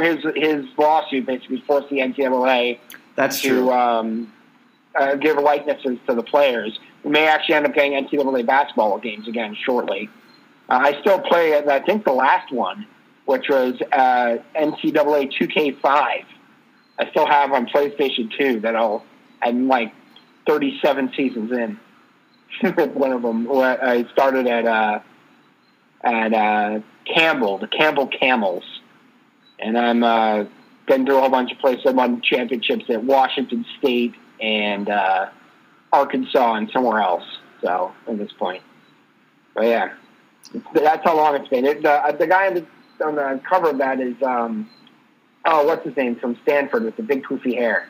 his 0.00 0.18
his 0.36 0.64
lawsuit 0.78 1.26
basically 1.26 1.60
forced 1.66 1.90
the 1.90 1.98
NCAA 1.98 2.78
That's 3.16 3.40
true. 3.40 3.66
to 3.66 3.72
um, 3.72 4.32
uh, 4.94 5.16
give 5.16 5.36
likenesses 5.36 5.98
to 6.06 6.14
the 6.14 6.22
players. 6.22 6.78
We 7.04 7.10
may 7.10 7.26
actually 7.26 7.56
end 7.56 7.66
up 7.66 7.74
getting 7.74 7.92
NCAA 7.92 8.46
basketball 8.46 8.98
games 8.98 9.28
again 9.28 9.56
shortly. 9.64 10.08
Uh, 10.68 10.80
I 10.84 11.00
still 11.00 11.18
play, 11.20 11.58
I 11.58 11.80
think, 11.80 12.04
the 12.04 12.12
last 12.12 12.52
one, 12.52 12.86
which 13.24 13.48
was 13.48 13.74
uh, 13.92 14.38
NCAA 14.54 15.32
2K5. 15.32 15.82
I 15.84 16.24
still 17.10 17.26
have 17.26 17.52
on 17.52 17.66
PlayStation 17.66 18.30
2 18.38 18.60
that 18.60 18.76
I'll, 18.76 19.04
I'm 19.42 19.66
like 19.66 19.92
37 20.46 21.12
seasons 21.16 21.50
in. 21.52 21.78
one 22.94 23.12
of 23.12 23.22
them, 23.22 23.44
where 23.46 23.82
I 23.82 24.04
started 24.12 24.46
at 24.46 24.66
uh, 24.66 25.00
at 26.04 26.32
uh, 26.32 26.80
Campbell, 27.04 27.58
the 27.58 27.68
Campbell 27.68 28.08
Camels, 28.08 28.64
and 29.58 29.78
I'm 29.78 30.02
uh, 30.02 30.44
been 30.86 31.06
through 31.06 31.18
a 31.18 31.20
whole 31.20 31.30
bunch 31.30 31.52
of 31.52 31.58
places. 31.58 31.84
I 31.86 31.90
won 31.90 32.20
championships 32.20 32.84
at 32.88 33.04
Washington 33.04 33.64
State 33.78 34.14
and 34.40 34.88
uh, 34.88 35.28
Arkansas 35.92 36.54
and 36.54 36.70
somewhere 36.70 37.00
else. 37.00 37.24
So 37.62 37.92
at 38.08 38.18
this 38.18 38.32
point, 38.32 38.62
but 39.54 39.66
yeah, 39.66 39.92
that's 40.74 41.04
how 41.04 41.16
long 41.16 41.36
it's 41.36 41.48
been. 41.48 41.64
It, 41.64 41.82
the, 41.82 42.16
the 42.18 42.26
guy 42.26 42.48
on 42.48 42.54
the, 42.54 42.66
on 43.04 43.14
the 43.14 43.40
cover 43.48 43.70
of 43.70 43.78
that 43.78 44.00
is 44.00 44.20
um, 44.22 44.68
oh, 45.44 45.64
what's 45.64 45.84
his 45.84 45.96
name 45.96 46.16
from 46.16 46.36
Stanford 46.42 46.84
with 46.84 46.96
the 46.96 47.02
big 47.02 47.24
poofy 47.24 47.54
hair? 47.54 47.88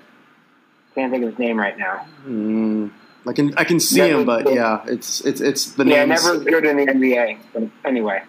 Can't 0.95 1.11
think 1.11 1.25
of 1.25 1.31
his 1.31 1.39
name 1.39 1.59
right 1.59 1.79
now. 1.79 2.07
Mm, 2.27 2.91
I 3.27 3.33
can 3.33 3.55
I 3.57 3.65
can 3.65 3.79
see 3.81 3.99
Never 3.99 4.21
him, 4.21 4.27
but 4.27 4.45
good. 4.45 4.55
yeah, 4.57 4.83
it's 4.87 5.21
it's 5.23 5.41
it's 5.41 5.73
the 5.73 5.85
Yeah, 5.85 6.05
names. 6.05 6.25
never 6.25 6.39
good 6.43 6.65
in 6.65 6.77
the 6.77 6.87
NBA. 6.87 7.39
But 7.53 7.63
anyway, 7.85 8.23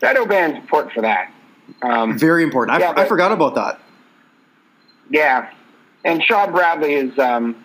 shadow 0.00 0.26
ban's 0.26 0.56
important 0.56 0.92
for 0.94 1.02
that. 1.02 1.32
Um, 1.82 2.18
Very 2.18 2.42
important. 2.42 2.76
I, 2.76 2.80
Yeah, 2.80 2.90
I 2.90 2.94
but- 2.94 3.08
forgot 3.08 3.30
about 3.32 3.54
that. 3.54 3.80
yeah, 5.10 5.50
and 6.04 6.22
Shawn 6.24 6.50
Bradley 6.52 6.94
is 6.94 7.16
um, 7.18 7.64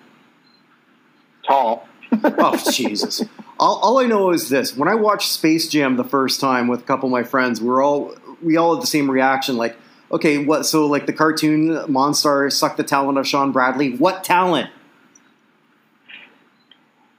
tall. 1.47 1.87
Oh 2.23 2.55
Jesus! 2.71 3.23
All, 3.59 3.77
all 3.79 3.99
I 3.99 4.05
know 4.05 4.31
is 4.31 4.49
this: 4.49 4.75
when 4.77 4.87
I 4.87 4.95
watched 4.95 5.29
Space 5.31 5.67
Jam 5.67 5.97
the 5.97 6.03
first 6.03 6.39
time 6.39 6.67
with 6.67 6.81
a 6.81 6.83
couple 6.83 7.07
of 7.07 7.11
my 7.11 7.23
friends, 7.23 7.59
we 7.61 7.67
were 7.67 7.81
all 7.81 8.15
we 8.41 8.55
all 8.57 8.75
had 8.75 8.83
the 8.83 8.87
same 8.87 9.09
reaction. 9.09 9.57
Like, 9.57 9.75
okay, 10.11 10.37
what? 10.45 10.65
So 10.65 10.85
like 10.85 11.05
the 11.05 11.13
cartoon 11.13 11.69
Monstar 11.87 12.51
sucked 12.51 12.77
the 12.77 12.83
talent 12.83 13.17
of 13.17 13.27
Shawn 13.27 13.51
Bradley. 13.51 13.95
What 13.97 14.23
talent? 14.23 14.69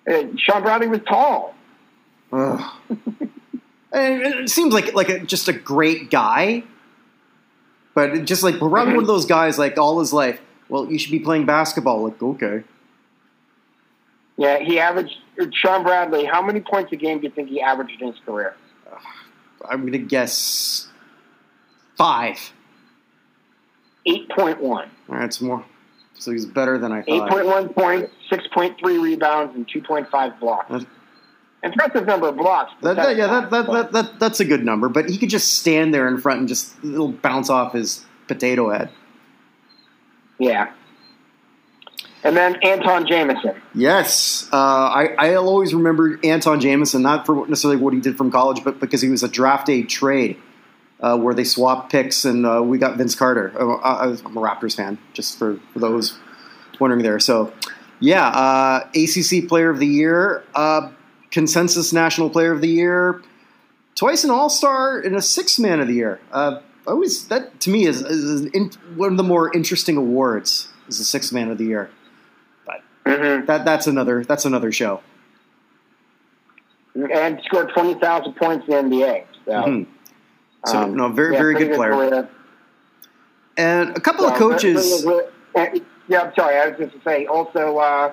Uh, 0.09 0.25
Shawn 0.37 0.63
Bradley 0.63 0.89
was 0.89 1.01
tall. 1.07 1.55
And 3.91 4.23
it 4.23 4.51
seems 4.51 4.75
like 4.75 4.95
like 4.95 5.09
a, 5.09 5.21
just 5.21 5.49
a 5.49 5.53
great 5.53 6.11
guy, 6.11 6.63
but 7.95 8.25
just 8.27 8.43
like 8.43 8.61
around 8.61 8.89
one 8.89 8.99
of 8.99 9.07
those 9.07 9.25
guys 9.25 9.59
like 9.59 9.79
all 9.79 9.99
his 10.01 10.13
life. 10.13 10.41
Well, 10.69 10.93
you 10.93 10.99
should 10.99 11.11
be 11.11 11.21
playing 11.21 11.47
basketball. 11.47 12.05
Like, 12.05 12.23
okay, 12.23 12.65
Yeah, 14.37 14.59
he 14.59 14.79
averaged 14.79 15.17
Shawn 15.55 15.83
Bradley. 15.85 16.27
How 16.27 16.43
many 16.43 16.61
points 16.61 16.93
a 16.93 16.97
game 16.97 17.19
do 17.21 17.25
you 17.25 17.31
think 17.31 17.49
he 17.49 17.63
averaged 17.63 18.01
in 18.03 18.13
his 18.13 18.21
career? 18.27 18.55
I'm 19.69 19.87
gonna 19.87 19.99
guess 19.99 20.89
five. 21.97 22.53
Eight 24.05 24.29
point 24.29 24.61
one. 24.61 24.91
All 25.09 25.17
right, 25.17 25.25
it's 25.25 25.41
more. 25.41 25.65
So 26.19 26.33
he's 26.33 26.47
better 26.47 26.79
than 26.79 26.93
I 26.93 27.03
thought. 27.03 27.31
point 27.31 27.47
8.1 27.47 27.75
points, 27.75 28.13
six 28.29 28.47
point 28.49 28.79
three 28.79 28.99
rebounds, 28.99 29.55
and 29.55 29.69
two 29.69 29.81
point 29.83 30.09
five 30.11 30.39
blocks. 30.41 30.71
That's- 30.71 30.87
Impressive 31.61 32.07
number 32.07 32.29
of 32.29 32.37
blocks. 32.37 32.71
That, 32.83 32.95
that, 32.95 33.17
yeah, 33.17 33.27
that, 33.27 33.51
that's 33.51 33.67
that, 33.67 33.73
that, 33.73 33.93
that, 33.93 34.21
that's 34.21 34.39
a 34.39 34.45
good 34.45 34.65
number, 34.65 34.89
but 34.89 35.09
he 35.11 35.19
could 35.19 35.29
just 35.29 35.55
stand 35.59 35.93
there 35.93 36.07
in 36.07 36.17
front 36.19 36.39
and 36.39 36.49
just 36.49 36.73
it'll 36.85 37.11
bounce 37.11 37.51
off 37.51 37.73
his 37.73 38.05
potato 38.29 38.71
head. 38.71 38.91
yeah. 40.39 40.73
And 42.25 42.37
then 42.37 42.57
Antawn 42.65 43.07
Jamison. 43.09 43.55
Yes, 43.75 44.49
uh, 44.53 44.57
I, 44.57 45.15
I'll 45.19 45.49
always 45.49 45.73
remember 45.73 46.17
Antawn 46.19 46.61
Jamison, 46.61 47.01
not 47.03 47.25
for 47.27 47.47
necessarily 47.49 47.81
what 47.81 47.95
he 47.95 48.01
did 48.01 48.17
from 48.19 48.31
college, 48.33 48.63
but 48.65 48.81
because 48.81 49.01
he 49.01 49.09
was 49.09 49.23
a 49.23 49.29
draft 49.29 49.67
day 49.67 49.83
trade 49.85 50.37
uh, 51.01 51.17
where 51.17 51.35
they 51.35 51.45
swapped 51.45 51.91
picks 51.93 52.25
and 52.25 52.45
uh, 52.47 52.61
we 52.63 52.79
got 52.79 52.97
Vince 52.97 53.15
Carter. 53.15 53.53
Uh, 53.59 53.67
was- 54.09 54.23
I'm 54.25 54.37
a 54.37 54.41
Raptors 54.41 54.77
fan, 54.77 54.99
just 55.13 55.39
for, 55.39 55.59
for 55.73 55.79
those 55.79 56.19
wondering 56.81 57.03
there. 57.03 57.19
So, 57.21 57.53
yeah, 58.01 58.29
uh, 58.29 58.89
ACC 58.95 59.49
Player 59.49 59.71
of 59.71 59.79
the 59.79 59.87
Year, 59.87 60.45
uh, 60.55 60.91
Consensus 61.31 61.93
National 61.93 62.31
Player 62.31 62.53
of 62.53 62.61
the 62.61 62.69
Year, 62.69 63.23
twice 63.95 64.25
an 64.25 64.31
All 64.31 64.49
Star, 64.49 64.99
and 65.01 65.15
a 65.17 65.23
Six 65.23 65.59
Man 65.59 65.81
of 65.81 65.89
the 65.89 65.95
Year. 65.95 66.21
Uh, 66.33 66.61
I 66.87 66.91
always 66.93 67.29
that 67.29 67.61
to 67.61 67.71
me 67.71 67.85
is, 67.85 68.01
is 68.01 68.47
in, 68.47 68.71
one 68.97 69.11
of 69.13 69.17
the 69.19 69.23
more 69.25 69.55
interesting 69.55 69.97
awards. 69.97 70.69
Is 70.89 70.97
the 70.99 71.05
Six 71.05 71.33
Man 71.33 71.51
of 71.51 71.59
the 71.59 71.65
Year. 71.67 71.91
Mm-hmm. 73.05 73.45
That 73.47 73.65
that's 73.67 73.87
another 73.87 74.25
that's 74.25 74.45
another 74.47 74.73
show. 74.73 75.01
And 76.95 77.41
scored 77.45 77.71
20,000 77.75 78.33
points 78.35 78.67
in 78.69 78.89
the 78.91 78.97
NBA. 78.97 79.25
So, 79.45 79.53
Mhm. 79.53 79.87
So, 80.67 80.79
um, 80.79 80.97
no, 80.97 81.09
very- 81.09 81.35
yeah, 81.35 81.39
very 81.39 81.55
good 81.55 81.75
player. 81.75 82.29
And 83.57 83.97
a 83.97 84.01
couple 84.01 84.25
of 84.27 84.35
coaches. 84.35 85.05
Yeah, 86.11 86.23
I'm 86.23 86.33
sorry. 86.35 86.57
I 86.57 86.69
was 86.69 86.79
just 86.79 86.93
to 86.95 87.01
say 87.05 87.27
also 87.27 87.77
uh, 87.79 88.13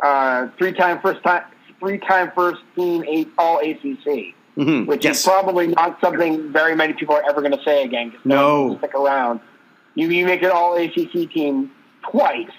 uh, 0.00 0.48
three-time 0.58 1.00
first 1.00 1.22
time, 1.22 1.44
three-time 1.78 2.32
first 2.34 2.60
team 2.74 3.04
eight, 3.06 3.28
all 3.38 3.58
ACC, 3.60 4.34
Mhm, 4.58 4.86
which 4.86 5.04
yes. 5.04 5.20
is 5.20 5.24
probably 5.24 5.68
not 5.68 6.00
something 6.00 6.50
very 6.52 6.74
many 6.74 6.92
people 6.92 7.14
are 7.14 7.22
ever 7.28 7.40
going 7.40 7.56
to 7.56 7.62
say 7.62 7.84
again. 7.84 8.12
No. 8.24 8.76
stick 8.78 8.94
around. 8.94 9.38
You 9.94 10.08
you 10.08 10.24
make 10.26 10.42
an 10.42 10.50
all 10.50 10.74
ACC 10.76 11.30
team 11.32 11.70
twice, 12.10 12.50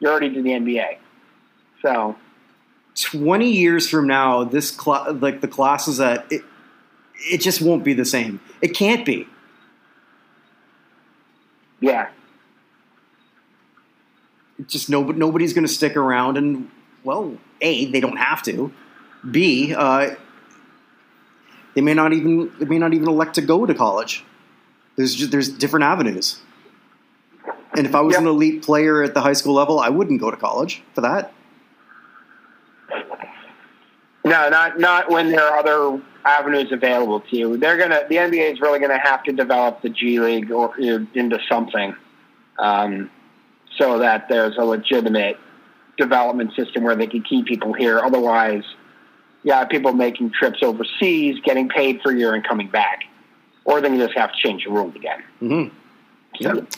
you're 0.00 0.10
already 0.10 0.34
to 0.34 0.42
the 0.42 0.50
NBA. 0.50 0.96
So 1.82 2.16
20 3.00 3.48
years 3.50 3.88
from 3.88 4.08
now, 4.08 4.42
this 4.42 4.70
cla- 4.72 5.16
like 5.20 5.40
the 5.40 5.48
classes 5.48 5.98
that 5.98 6.26
it, 6.30 6.42
it 7.18 7.40
just 7.40 7.60
won't 7.62 7.84
be 7.84 7.92
the 7.94 8.04
same. 8.04 8.40
It 8.62 8.74
can't 8.74 9.04
be. 9.04 9.26
yeah, 11.80 12.08
It's 14.58 14.72
just 14.72 14.88
no, 14.88 15.02
nobody's 15.02 15.52
going 15.52 15.66
to 15.66 15.72
stick 15.72 15.96
around. 15.96 16.36
And 16.38 16.70
well, 17.04 17.36
a 17.60 17.86
they 17.90 18.00
don't 18.00 18.16
have 18.16 18.42
to. 18.44 18.72
B 19.30 19.74
uh, 19.76 20.14
they 21.74 21.80
may 21.82 21.94
not 21.94 22.12
even 22.12 22.52
they 22.58 22.64
may 22.64 22.78
not 22.78 22.94
even 22.94 23.08
elect 23.08 23.34
to 23.34 23.42
go 23.42 23.66
to 23.66 23.74
college. 23.74 24.24
There's 24.96 25.14
just, 25.14 25.30
there's 25.30 25.48
different 25.50 25.84
avenues. 25.84 26.40
And 27.76 27.86
if 27.86 27.94
I 27.94 28.00
was 28.00 28.14
Yep. 28.14 28.22
an 28.22 28.28
elite 28.28 28.62
player 28.62 29.02
at 29.02 29.12
the 29.12 29.20
high 29.20 29.34
school 29.34 29.52
level, 29.52 29.78
I 29.78 29.90
wouldn't 29.90 30.18
go 30.20 30.30
to 30.30 30.36
college 30.38 30.82
for 30.94 31.02
that. 31.02 31.32
no, 34.24 34.48
not 34.48 34.78
not 34.78 35.10
when 35.10 35.28
there 35.30 35.44
are 35.44 35.58
other 35.58 36.00
avenues 36.26 36.72
available 36.72 37.20
to 37.20 37.36
you. 37.36 37.56
They're 37.56 37.78
gonna 37.78 38.02
the 38.08 38.16
NBA 38.16 38.52
is 38.52 38.60
really 38.60 38.80
gonna 38.80 38.98
have 38.98 39.22
to 39.24 39.32
develop 39.32 39.82
the 39.82 39.88
G 39.88 40.18
League 40.20 40.50
or 40.50 40.76
into 40.78 41.38
something, 41.48 41.94
um, 42.58 43.10
so 43.76 43.98
that 43.98 44.28
there's 44.28 44.56
a 44.56 44.64
legitimate 44.64 45.38
development 45.96 46.54
system 46.54 46.82
where 46.82 46.96
they 46.96 47.06
can 47.06 47.22
keep 47.22 47.46
people 47.46 47.72
here. 47.72 48.00
Otherwise, 48.00 48.64
yeah, 49.42 49.64
people 49.64 49.92
making 49.92 50.32
trips 50.32 50.58
overseas, 50.62 51.38
getting 51.44 51.68
paid 51.68 52.00
for 52.02 52.12
a 52.12 52.16
year 52.16 52.34
and 52.34 52.46
coming 52.46 52.68
back, 52.68 53.04
or 53.64 53.80
then 53.80 53.94
you 53.94 54.04
just 54.04 54.18
have 54.18 54.32
to 54.32 54.38
change 54.38 54.64
the 54.64 54.70
rules 54.70 54.94
again. 54.96 55.22
Mm-hmm. 55.40 55.76
Yep. 56.40 56.68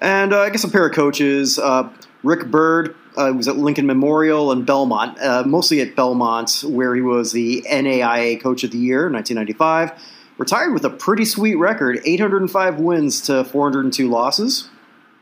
And 0.00 0.32
uh, 0.32 0.40
I 0.40 0.50
guess 0.50 0.64
a 0.64 0.68
pair 0.68 0.86
of 0.86 0.94
coaches. 0.94 1.58
Uh, 1.58 1.88
Rick 2.22 2.46
Byrd 2.46 2.96
uh, 3.16 3.32
was 3.36 3.48
at 3.48 3.56
Lincoln 3.56 3.86
Memorial 3.86 4.52
and 4.52 4.66
Belmont, 4.66 5.18
uh, 5.20 5.44
mostly 5.46 5.80
at 5.80 5.96
Belmont, 5.96 6.62
where 6.66 6.94
he 6.94 7.00
was 7.00 7.32
the 7.32 7.62
NAIA 7.68 8.40
Coach 8.40 8.64
of 8.64 8.70
the 8.70 8.78
Year 8.78 9.06
in 9.06 9.12
1995. 9.12 9.92
Retired 10.38 10.72
with 10.72 10.84
a 10.84 10.90
pretty 10.90 11.24
sweet 11.24 11.54
record 11.54 12.00
805 12.04 12.78
wins 12.78 13.22
to 13.22 13.44
402 13.44 14.08
losses. 14.08 14.68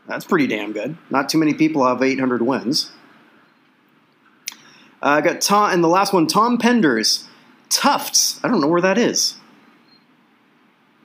That's 0.07 0.25
pretty 0.25 0.47
damn 0.47 0.73
good. 0.73 0.97
Not 1.09 1.29
too 1.29 1.37
many 1.37 1.53
people 1.53 1.85
have 1.85 2.03
800 2.03 2.41
wins. 2.41 2.91
I 5.01 5.17
uh, 5.17 5.21
got 5.21 5.41
Tom, 5.41 5.71
and 5.71 5.83
the 5.83 5.87
last 5.87 6.13
one, 6.13 6.27
Tom 6.27 6.57
Penders. 6.57 7.25
Tufts. 7.69 8.39
I 8.43 8.47
don't 8.47 8.61
know 8.61 8.67
where 8.67 8.81
that 8.81 8.97
is 8.97 9.35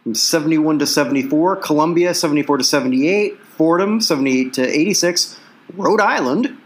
from 0.03 0.15
71 0.15 0.79
to 0.81 0.87
74, 0.87 1.57
Columbia 1.57 2.15
74 2.15 2.59
to 2.59 2.65
78, 2.65 3.39
Fordham 3.39 4.01
78 4.01 4.53
to 4.55 4.67
86, 4.67 5.39
Rhode 5.75 6.01
Island 6.01 6.57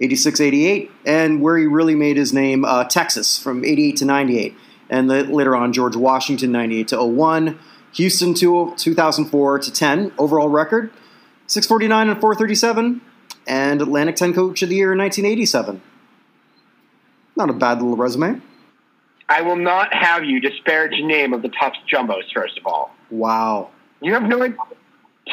86 0.00 0.40
88, 0.40 0.90
and 1.04 1.40
where 1.40 1.56
he 1.56 1.66
really 1.66 1.94
made 1.94 2.16
his 2.16 2.32
name, 2.32 2.64
uh, 2.64 2.84
Texas 2.84 3.38
from 3.38 3.64
88 3.64 3.96
to 3.96 4.04
98, 4.04 4.54
and 4.90 5.10
the, 5.10 5.24
later 5.24 5.54
on 5.54 5.72
George 5.72 5.96
Washington 5.96 6.52
98 6.52 6.88
to 6.88 7.04
01, 7.04 7.58
Houston 7.92 8.34
to 8.34 8.74
2004 8.76 9.58
to 9.60 9.72
10, 9.72 10.12
overall 10.18 10.48
record 10.48 10.90
649 11.46 12.08
and 12.08 12.20
437, 12.20 13.00
and 13.46 13.82
Atlantic 13.82 14.16
10 14.16 14.34
Coach 14.34 14.62
of 14.62 14.68
the 14.68 14.76
Year 14.76 14.92
in 14.92 14.98
1987. 14.98 15.80
Not 17.36 17.50
a 17.50 17.52
bad 17.52 17.82
little 17.82 17.96
resume. 17.96 18.40
I 19.28 19.42
will 19.42 19.56
not 19.56 19.92
have 19.92 20.24
you 20.24 20.40
disparage 20.40 20.92
the 20.92 21.04
name 21.06 21.32
of 21.32 21.42
the 21.42 21.48
Tufts 21.48 21.78
Jumbos. 21.90 22.32
First 22.32 22.58
of 22.58 22.66
all, 22.66 22.94
Wow. 23.10 23.70
You 24.00 24.12
have 24.14 24.24
no 24.24 24.42
idea. 24.42 24.58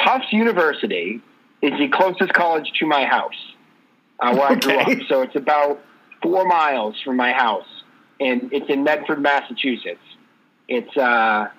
Tufts 0.04 0.32
University 0.32 1.22
is 1.62 1.74
the 1.78 1.90
closest 1.90 2.34
college 2.34 2.72
to 2.80 2.86
my 2.86 3.04
house, 3.06 3.51
uh, 4.22 4.36
where 4.36 4.52
I 4.52 4.56
grew 4.56 4.78
up. 4.78 4.98
So 5.08 5.22
it's 5.22 5.36
about 5.36 5.82
four 6.22 6.46
miles 6.46 6.96
from 7.04 7.18
my 7.18 7.34
house, 7.34 7.68
and 8.20 8.54
it's 8.54 8.70
in 8.70 8.84
Medford, 8.84 9.22
Massachusetts. 9.22 10.00
It's 10.68 10.96
uh, 10.96 11.50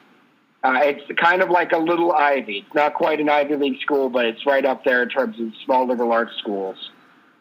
uh, 0.64 0.78
it's 0.82 1.20
kind 1.20 1.42
of 1.42 1.50
like 1.50 1.72
a 1.72 1.78
little 1.78 2.12
Ivy. 2.12 2.64
It's 2.64 2.74
not 2.74 2.94
quite 2.94 3.20
an 3.20 3.28
Ivy 3.28 3.56
League 3.56 3.80
school, 3.80 4.08
but 4.08 4.24
it's 4.24 4.46
right 4.46 4.64
up 4.64 4.84
there 4.84 5.02
in 5.02 5.08
terms 5.08 5.38
of 5.40 5.52
small 5.64 5.86
liberal 5.86 6.12
arts 6.12 6.36
schools. 6.38 6.76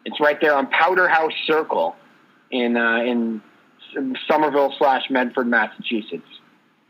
It's 0.06 0.20
right 0.20 0.42
there 0.42 0.56
on 0.56 0.68
Powder 0.68 1.08
House 1.08 1.34
Circle 1.46 1.96
in 2.50 2.76
uh, 2.76 2.98
in 2.98 3.42
Somerville 4.28 4.74
slash 4.78 5.10
Medford, 5.10 5.48
Massachusetts. 5.48 6.28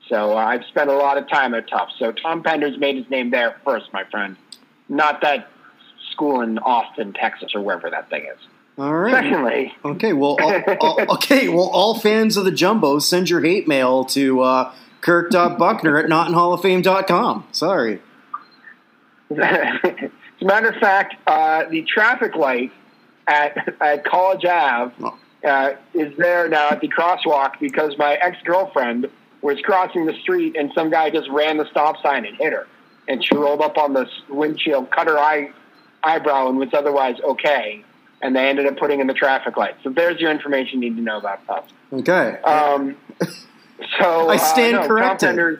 So 0.07 0.31
uh, 0.31 0.35
I've 0.35 0.65
spent 0.65 0.89
a 0.89 0.95
lot 0.95 1.17
of 1.17 1.29
time 1.29 1.53
at 1.53 1.69
Tufts. 1.69 1.95
So 1.99 2.11
Tom 2.11 2.43
Penders 2.43 2.77
made 2.79 2.95
his 2.95 3.09
name 3.09 3.29
there 3.29 3.57
first, 3.63 3.91
my 3.93 4.03
friend. 4.05 4.35
Not 4.89 5.21
that 5.21 5.49
school 6.11 6.41
in 6.41 6.57
Austin, 6.59 7.13
Texas, 7.13 7.51
or 7.55 7.61
wherever 7.61 7.89
that 7.89 8.09
thing 8.09 8.25
is. 8.25 8.37
All 8.77 8.93
right. 8.93 9.13
Secondly, 9.13 9.73
Okay, 9.83 10.13
well, 10.13 10.37
all, 10.41 10.61
all, 10.79 11.01
okay, 11.15 11.49
well, 11.49 11.69
all 11.69 11.99
fans 11.99 12.37
of 12.37 12.45
the 12.45 12.51
Jumbo, 12.51 12.99
send 12.99 13.29
your 13.29 13.41
hate 13.41 13.67
mail 13.67 14.05
to 14.05 14.41
uh, 14.41 14.73
kirk.buchner 15.01 15.97
at 15.97 16.05
notinhalloffame.com. 16.05 17.47
Sorry. 17.51 18.01
As 19.31 19.37
a 20.41 20.45
matter 20.45 20.69
of 20.69 20.75
fact, 20.75 21.15
uh, 21.27 21.65
the 21.69 21.83
traffic 21.83 22.35
light 22.35 22.71
at, 23.27 23.75
at 23.81 24.03
College 24.05 24.45
Ave 24.45 24.93
Oh. 25.01 25.17
uh, 25.47 25.75
is 25.93 26.15
there 26.17 26.47
now 26.49 26.69
at 26.69 26.81
the 26.81 26.87
crosswalk 26.87 27.59
because 27.59 27.97
my 27.97 28.13
ex 28.15 28.37
girlfriend 28.43 29.07
was 29.41 29.59
crossing 29.61 30.05
the 30.05 30.13
street 30.21 30.55
and 30.57 30.71
some 30.73 30.89
guy 30.89 31.09
just 31.09 31.29
ran 31.29 31.57
the 31.57 31.65
stop 31.69 32.01
sign 32.01 32.25
and 32.25 32.35
hit 32.37 32.53
her. 32.53 32.67
And 33.07 33.23
she 33.23 33.35
rolled 33.35 33.61
up 33.61 33.77
on 33.77 33.93
the 33.93 34.07
windshield, 34.29 34.91
cut 34.91 35.07
her 35.07 35.17
eye, 35.17 35.51
eyebrow, 36.03 36.49
and 36.49 36.57
was 36.57 36.69
otherwise 36.73 37.15
okay. 37.23 37.83
And 38.21 38.35
they 38.35 38.47
ended 38.47 38.67
up 38.67 38.77
putting 38.77 38.99
in 38.99 39.07
the 39.07 39.13
traffic 39.13 39.57
light. 39.57 39.75
So 39.83 39.89
there's 39.89 40.19
your 40.19 40.31
information 40.31 40.81
you 40.81 40.89
need 40.89 40.97
to 40.97 41.01
know 41.01 41.17
about 41.17 41.43
stuff. 41.43 41.65
Okay. 41.91 42.37
Um, 42.43 42.95
so 43.99 44.29
I 44.29 44.37
stand 44.37 44.77
uh, 44.77 44.81
no, 44.81 44.87
corrected. 44.87 45.29
Tom 45.29 45.37
Penders, 45.37 45.59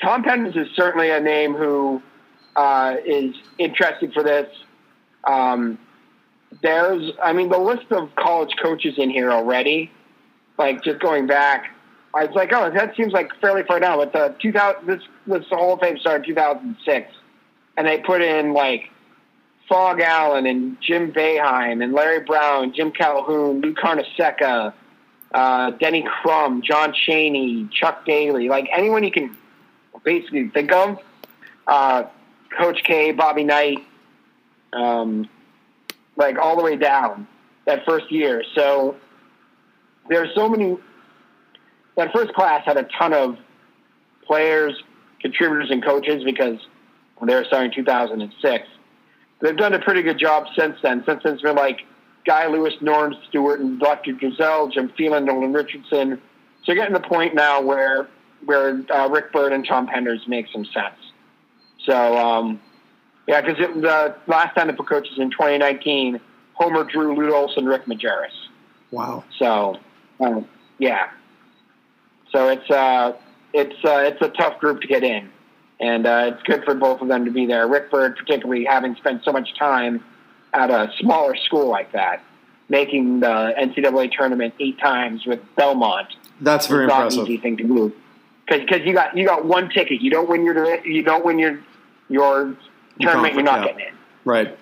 Tom 0.00 0.24
Penders 0.24 0.56
is 0.56 0.68
certainly 0.74 1.10
a 1.10 1.20
name 1.20 1.54
who 1.54 2.02
uh, 2.54 2.96
is 3.04 3.34
interested 3.58 4.12
for 4.14 4.22
this. 4.22 4.48
Um, 5.24 5.78
there's, 6.62 7.12
I 7.22 7.32
mean, 7.32 7.50
the 7.50 7.58
list 7.58 7.90
of 7.90 8.14
college 8.14 8.54
coaches 8.62 8.94
in 8.96 9.10
here 9.10 9.30
already. 9.30 9.90
Like 10.58 10.82
just 10.82 11.00
going 11.00 11.26
back, 11.26 11.70
I 12.14 12.24
was 12.24 12.34
like, 12.34 12.50
oh, 12.52 12.70
that 12.70 12.96
seems 12.96 13.12
like 13.12 13.30
fairly 13.42 13.62
far 13.64 13.78
down. 13.78 13.98
But 13.98 14.12
the 14.12 14.34
2000, 14.40 14.86
this 14.86 15.02
this 15.26 15.46
Hall 15.50 15.74
of 15.74 15.80
Fame 15.80 15.98
started 15.98 16.26
in 16.26 16.34
2006, 16.34 17.12
and 17.76 17.86
they 17.86 17.98
put 17.98 18.22
in 18.22 18.54
like 18.54 18.90
Phog 19.68 20.00
Allen 20.00 20.46
and 20.46 20.76
Jim 20.80 21.12
Boeheim 21.12 21.82
and 21.82 21.92
Larry 21.92 22.20
Brown, 22.20 22.72
Jim 22.72 22.92
Calhoun, 22.92 23.60
Lou 23.60 23.74
Carnesecca, 23.74 24.72
uh, 25.34 25.70
Denny 25.72 26.02
Crum, 26.02 26.62
John 26.62 26.92
Cheney, 26.94 27.68
Chuck 27.72 28.04
Daly, 28.06 28.48
like 28.48 28.68
anyone 28.72 29.02
you 29.02 29.10
can 29.10 29.36
basically 30.04 30.48
think 30.48 30.72
of. 30.72 30.98
Uh, 31.66 32.04
Coach 32.56 32.82
K, 32.84 33.12
Bobby 33.12 33.44
Knight, 33.44 33.84
um, 34.72 35.28
like 36.16 36.38
all 36.38 36.56
the 36.56 36.62
way 36.62 36.76
down 36.76 37.26
that 37.66 37.84
first 37.84 38.10
year. 38.10 38.42
So 38.54 38.96
there's 40.08 40.34
so 40.34 40.48
many. 40.48 40.78
That 41.96 42.12
first 42.12 42.32
class 42.34 42.64
had 42.64 42.76
a 42.76 42.84
ton 42.98 43.12
of 43.12 43.36
players, 44.26 44.74
contributors, 45.20 45.70
and 45.70 45.84
coaches 45.84 46.22
because 46.24 46.58
they 47.26 47.34
were 47.34 47.44
starting 47.44 47.72
2006. 47.72 48.68
They've 49.40 49.56
done 49.56 49.74
a 49.74 49.78
pretty 49.78 50.02
good 50.02 50.18
job 50.18 50.46
since 50.56 50.76
then. 50.82 51.04
Since 51.06 51.22
then, 51.22 51.34
it's 51.34 51.42
been 51.42 51.56
like 51.56 51.80
Guy 52.24 52.46
Lewis, 52.46 52.74
Norm 52.80 53.14
Stewart, 53.28 53.60
and 53.60 53.80
Driesell, 53.80 54.72
Jim 54.72 54.90
Phelan, 54.96 55.24
Nolan 55.24 55.52
Richardson. 55.52 56.20
So 56.64 56.72
you're 56.72 56.76
getting 56.76 56.94
to 56.94 57.00
the 57.00 57.08
point 57.08 57.34
now 57.34 57.60
where 57.60 58.08
where 58.44 58.82
uh, 58.90 59.08
Rick 59.08 59.32
Byrd 59.32 59.52
and 59.52 59.66
Tom 59.66 59.86
Penders 59.86 60.26
make 60.26 60.46
some 60.52 60.64
sense. 60.64 60.96
So 61.84 62.16
um, 62.16 62.60
yeah, 63.26 63.40
because 63.40 63.58
the 63.58 64.16
last 64.26 64.54
time 64.54 64.68
they 64.68 64.72
put 64.74 64.88
coaches 64.88 65.18
in 65.18 65.30
2019, 65.30 66.20
Homer 66.54 66.84
Drew, 66.84 67.14
Lute 67.14 67.32
Olson, 67.32 67.66
Rick 67.66 67.86
Majerus. 67.86 68.28
wow. 68.90 69.24
So 69.38 69.78
uh, 70.20 70.40
yeah, 70.78 71.10
so 72.32 72.48
it's 72.48 72.70
uh, 72.70 73.12
it's 73.52 73.84
uh, 73.84 74.02
it's 74.04 74.20
a 74.22 74.28
tough 74.28 74.58
group 74.58 74.80
to 74.80 74.86
get 74.86 75.02
in, 75.02 75.30
and 75.80 76.06
uh, 76.06 76.32
it's 76.34 76.42
good 76.44 76.64
for 76.64 76.74
both 76.74 77.00
of 77.02 77.08
them 77.08 77.24
to 77.24 77.30
be 77.30 77.46
there. 77.46 77.66
Rick 77.68 77.90
Byrd, 77.90 78.16
particularly 78.16 78.64
having 78.64 78.94
spent 78.96 79.24
so 79.24 79.32
much 79.32 79.54
time 79.58 80.02
at 80.54 80.70
a 80.70 80.90
smaller 80.98 81.36
school 81.36 81.66
like 81.68 81.92
that, 81.92 82.22
making 82.68 83.20
the 83.20 83.26
NCAA 83.58 84.10
tournament 84.12 84.54
eight 84.60 84.78
times 84.78 85.26
with 85.26 85.40
Belmont. 85.56 86.08
That's 86.40 86.66
very 86.66 86.84
It's 86.84 86.90
not 86.90 87.00
impressive. 87.02 87.24
easy 87.28 87.36
thing 87.38 87.56
to 87.58 87.64
do 87.64 87.92
because 88.48 88.80
you 88.86 88.92
got 88.94 89.16
you 89.16 89.26
got 89.26 89.44
one 89.44 89.68
ticket. 89.70 90.00
You 90.00 90.10
don't 90.10 90.28
win 90.28 90.44
your 90.44 90.84
you 90.86 91.02
don't 91.02 91.24
win 91.24 91.38
your 91.38 91.60
your 92.08 92.56
tournament. 93.00 93.34
You're 93.34 93.42
not 93.42 93.60
Yeah. 93.60 93.66
getting 93.72 93.86
in. 93.88 93.94
Right. 94.24 94.58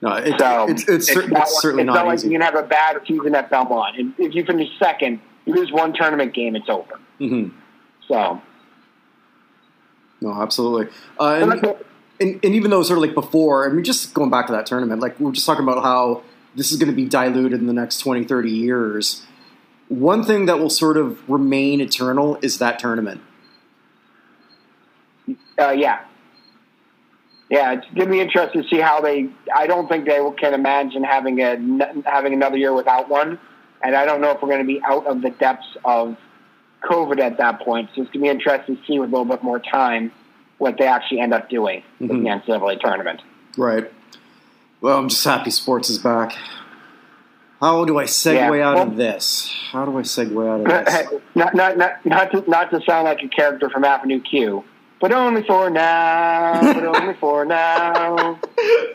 No, 0.00 0.14
it, 0.14 0.36
So 0.38 0.66
it's, 0.68 0.88
it's, 0.88 1.12
cer- 1.12 1.28
not, 1.28 1.42
it's 1.42 1.62
certainly 1.62 1.84
it's 1.84 1.86
not, 1.86 1.94
not 1.94 2.06
like 2.06 2.18
easy. 2.18 2.26
you 2.28 2.32
can 2.32 2.40
have 2.40 2.56
a 2.56 2.64
bad 2.66 3.00
season 3.06 3.36
at 3.36 3.50
Belmont. 3.50 3.96
And 3.98 4.14
if 4.18 4.34
you 4.34 4.44
finish 4.44 4.68
second, 4.78 5.20
you 5.44 5.54
lose 5.54 5.70
one 5.70 5.92
tournament 5.92 6.34
game, 6.34 6.56
it's 6.56 6.68
over. 6.68 6.98
hmm 7.18 7.48
So 8.08 8.40
No, 10.22 10.32
absolutely. 10.40 10.86
Uh, 11.18 11.34
and, 11.34 11.76
and, 12.20 12.44
and 12.44 12.54
even 12.54 12.70
though 12.70 12.82
sort 12.84 12.98
of 12.98 13.02
like 13.02 13.14
before, 13.14 13.68
I 13.68 13.72
mean, 13.72 13.82
just 13.82 14.14
going 14.14 14.30
back 14.30 14.46
to 14.46 14.52
that 14.52 14.66
tournament, 14.66 15.00
like 15.00 15.18
we 15.18 15.26
were 15.26 15.32
just 15.32 15.46
talking 15.46 15.64
about 15.64 15.82
how 15.82 16.22
this 16.54 16.70
is 16.70 16.78
going 16.78 16.90
to 16.90 16.94
be 16.94 17.06
diluted 17.06 17.60
in 17.60 17.66
the 17.66 17.72
next 17.72 17.98
20, 17.98 18.24
30 18.24 18.50
years. 18.50 19.26
One 19.88 20.22
thing 20.22 20.46
that 20.46 20.58
will 20.60 20.70
sort 20.70 20.96
of 20.96 21.28
remain 21.28 21.80
eternal 21.80 22.38
is 22.40 22.58
that 22.58 22.78
tournament. 22.78 23.20
uh, 25.58 25.70
yeah, 25.70 26.04
yeah, 27.50 27.72
it's 27.72 27.86
going 27.86 28.06
to 28.06 28.12
be 28.12 28.20
interesting 28.20 28.62
to 28.62 28.68
see 28.68 28.80
how 28.80 29.00
they. 29.00 29.28
I 29.54 29.66
don't 29.66 29.88
think 29.88 30.06
they 30.06 30.20
can 30.38 30.54
imagine 30.54 31.02
having 31.02 31.40
a 31.40 31.56
having 32.06 32.32
another 32.32 32.56
year 32.56 32.72
without 32.72 33.08
one, 33.10 33.38
and 33.82 33.94
I 33.94 34.06
don't 34.06 34.20
know 34.20 34.30
if 34.30 34.40
we're 34.40 34.48
going 34.48 34.62
to 34.62 34.66
be 34.66 34.80
out 34.84 35.06
of 35.06 35.20
the 35.20 35.30
depths 35.30 35.76
of 35.84 36.16
COVID 36.88 37.20
at 37.20 37.38
that 37.38 37.60
point. 37.60 37.90
So 37.94 38.02
it's 38.02 38.10
going 38.10 38.20
to 38.24 38.26
be 38.26 38.28
interesting 38.28 38.76
to 38.76 38.82
see 38.86 38.98
with 38.98 39.08
a 39.10 39.12
little 39.12 39.24
bit 39.24 39.42
more 39.42 39.58
time 39.58 40.12
what 40.58 40.76
they 40.78 40.86
actually 40.86 41.20
end 41.20 41.34
up 41.34 41.48
doing 41.48 41.82
with 41.98 42.10
Mhm. 42.10 42.22
the 42.22 42.52
NCAA 42.52 42.76
tournament. 42.80 43.20
Right. 43.56 43.90
Well, 44.80 44.98
I'm 44.98 45.08
just 45.08 45.24
happy 45.24 45.50
sports 45.50 45.90
is 45.90 45.98
back. 45.98 46.34
How 47.60 47.84
do 47.84 47.98
I 47.98 48.04
segue 48.04 48.58
Yeah, 48.58 48.66
out 48.68 48.74
well- 48.74 48.88
of 48.88 48.96
this? 48.96 49.52
How 49.70 49.84
do 49.84 49.96
I 49.98 50.02
segue 50.02 50.48
out 50.48 50.60
of 50.60 50.84
this? 50.84 51.20
not, 51.34 51.54
not, 51.54 51.76
not, 51.78 52.04
not, 52.04 52.30
to, 52.32 52.50
not 52.50 52.70
to 52.72 52.80
sound 52.82 53.04
like 53.04 53.22
a 53.22 53.28
character 53.28 53.70
from 53.70 53.84
Avenue 53.84 54.20
Q, 54.20 54.64
but 55.00 55.12
only 55.12 55.42
for 55.44 55.70
now, 55.70 56.60
but 56.60 56.84
only 56.84 57.14
for 57.14 57.44
now. 57.44 58.38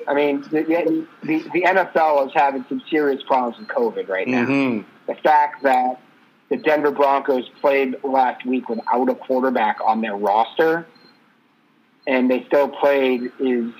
I 0.07 0.13
mean, 0.13 0.41
the, 0.51 1.05
the, 1.23 1.37
the, 1.53 1.61
NFL 1.63 2.27
is 2.27 2.33
having 2.33 2.65
some 2.69 2.81
serious 2.89 3.23
problems 3.23 3.57
with 3.57 3.67
COVID 3.69 4.09
right 4.09 4.27
now. 4.27 4.45
hmm 4.45 4.79
The 5.07 5.15
fact 5.15 5.63
that 5.63 6.01
the 6.49 6.57
Denver 6.57 6.91
Broncos 6.91 7.49
played 7.61 7.95
last 8.03 8.45
week 8.45 8.69
without 8.69 9.09
a 9.09 9.15
quarterback 9.15 9.79
on 9.83 10.01
their 10.01 10.15
roster, 10.15 10.87
and 12.05 12.29
they 12.29 12.45
still 12.45 12.69
played 12.69 13.31
is 13.39 13.71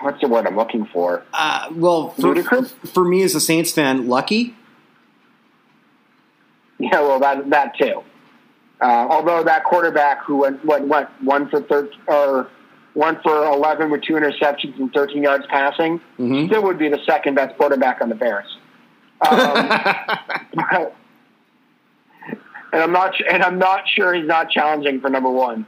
what's 0.00 0.20
the 0.20 0.28
word 0.28 0.46
I'm 0.46 0.56
looking 0.56 0.86
for? 0.86 1.22
Uh, 1.32 1.68
well, 1.72 2.10
for, 2.10 2.22
Ludicrous? 2.28 2.72
for 2.92 3.04
me 3.04 3.22
as 3.22 3.34
a 3.34 3.40
Saints 3.40 3.72
fan, 3.72 4.08
lucky. 4.08 4.54
Yeah, 6.78 7.00
well, 7.00 7.20
that 7.20 7.50
that 7.50 7.76
too. 7.78 8.02
Uh, 8.80 8.84
although 9.10 9.42
that 9.42 9.64
quarterback 9.64 10.24
who 10.24 10.36
went 10.38 10.64
what 10.64 10.86
what 10.86 11.10
one 11.22 11.48
for 11.48 11.60
thir- 11.62 11.90
or 12.06 12.48
one 12.94 13.20
for 13.22 13.44
eleven 13.46 13.90
with 13.90 14.02
two 14.02 14.14
interceptions 14.14 14.76
and 14.78 14.92
thirteen 14.92 15.22
yards 15.22 15.44
passing, 15.48 15.98
hmm 16.16 16.46
still 16.46 16.62
would 16.62 16.78
be 16.78 16.88
the 16.88 17.00
second 17.04 17.34
best 17.34 17.56
quarterback 17.56 18.00
on 18.00 18.08
the 18.08 18.14
Bears. 18.14 18.56
Um, 19.20 19.70
and 22.72 22.82
I'm 22.82 22.92
not 22.92 23.14
and 23.30 23.42
I'm 23.42 23.58
not 23.58 23.84
sure 23.88 24.14
he's 24.14 24.26
not 24.26 24.50
challenging 24.50 25.00
for 25.00 25.10
number 25.10 25.30
one. 25.30 25.66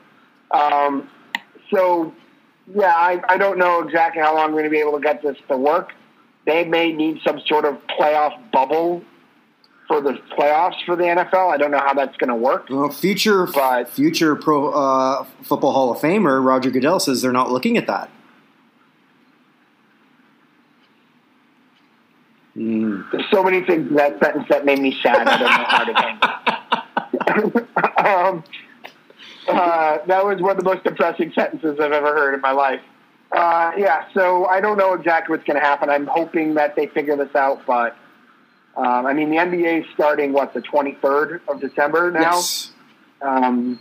Um, 0.51 1.09
so 1.73 2.13
yeah, 2.75 2.95
I, 2.95 3.21
I 3.29 3.37
don't 3.39 3.59
know 3.59 3.81
exactly 3.83 4.23
how 4.23 4.35
long 4.37 4.53
we're 4.53 4.61
going 4.61 4.65
to 4.65 4.71
be 4.71 4.79
able 4.81 4.93
to 4.93 5.01
get 5.01 5.23
this 5.23 5.37
to 5.49 5.57
work. 5.57 5.93
They 6.47 6.65
may 6.65 6.93
need 6.93 7.21
some 7.25 7.41
sort 7.47 7.65
of 7.65 7.79
playoff 7.87 8.39
bubble 8.53 9.03
for 9.89 10.01
the 10.01 10.13
playoffs 10.39 10.77
for 10.87 10.95
the 10.95 11.03
NFL. 11.05 11.53
I 11.53 11.57
don't 11.57 11.71
know 11.73 11.81
how 11.81 11.95
that's 11.95 12.17
going 12.17 12.29
to 12.29 12.37
work. 12.37 12.69
well, 12.71 12.89
future 12.91 13.47
But- 13.47 13.89
future 13.89 14.37
pro 14.37 14.69
uh, 14.71 15.25
football 15.43 15.73
Hall 15.73 15.91
of 15.93 15.99
Famer 15.99 16.45
Roger 16.45 16.71
Goodell 16.71 17.01
says 17.01 17.23
they're 17.23 17.33
not 17.33 17.51
looking 17.51 17.77
at 17.77 17.87
that. 17.89 18.09
Mm. 22.61 23.11
There's 23.11 23.25
so 23.31 23.43
many 23.43 23.63
things 23.63 23.89
in 23.89 23.95
that 23.95 24.23
sentence 24.23 24.47
that 24.51 24.67
made 24.67 24.81
me 24.81 24.95
sad. 25.03 25.27
I 25.27 25.39
don't 27.35 27.55
know 27.55 27.67
how 27.75 27.85
to 27.85 28.37
um, 28.37 28.45
uh, 29.49 29.99
that 30.07 30.25
was 30.25 30.43
one 30.43 30.51
of 30.51 30.57
the 30.59 30.65
most 30.65 30.85
depressing 30.85 31.33
sentences 31.33 31.79
I've 31.81 31.93
ever 31.93 32.15
heard 32.15 32.35
in 32.35 32.43
my 32.43 32.53
life. 32.53 32.83
Uh, 33.33 33.73
yeah, 33.79 34.05
so 34.13 34.45
I 34.47 34.61
don't 34.61 34.77
know 34.77 34.93
exactly 34.93 35.35
what's 35.35 35.47
going 35.47 35.59
to 35.59 35.65
happen. 35.65 35.89
I'm 35.89 36.07
hoping 36.07 36.55
that 36.55 36.77
they 36.77 36.87
figure 36.89 37.17
this 37.17 37.35
out, 37.35 37.65
but 37.67 37.97
um, 38.77 39.07
I 39.07 39.15
mean, 39.15 39.31
the 39.31 39.37
NBA 39.37 39.81
is 39.83 39.87
starting 39.95 40.33
what 40.33 40.53
the 40.53 40.61
23rd 40.61 41.41
of 41.49 41.61
December 41.61 42.11
now. 42.11 42.35
Yes. 42.35 42.73
Um, 43.23 43.81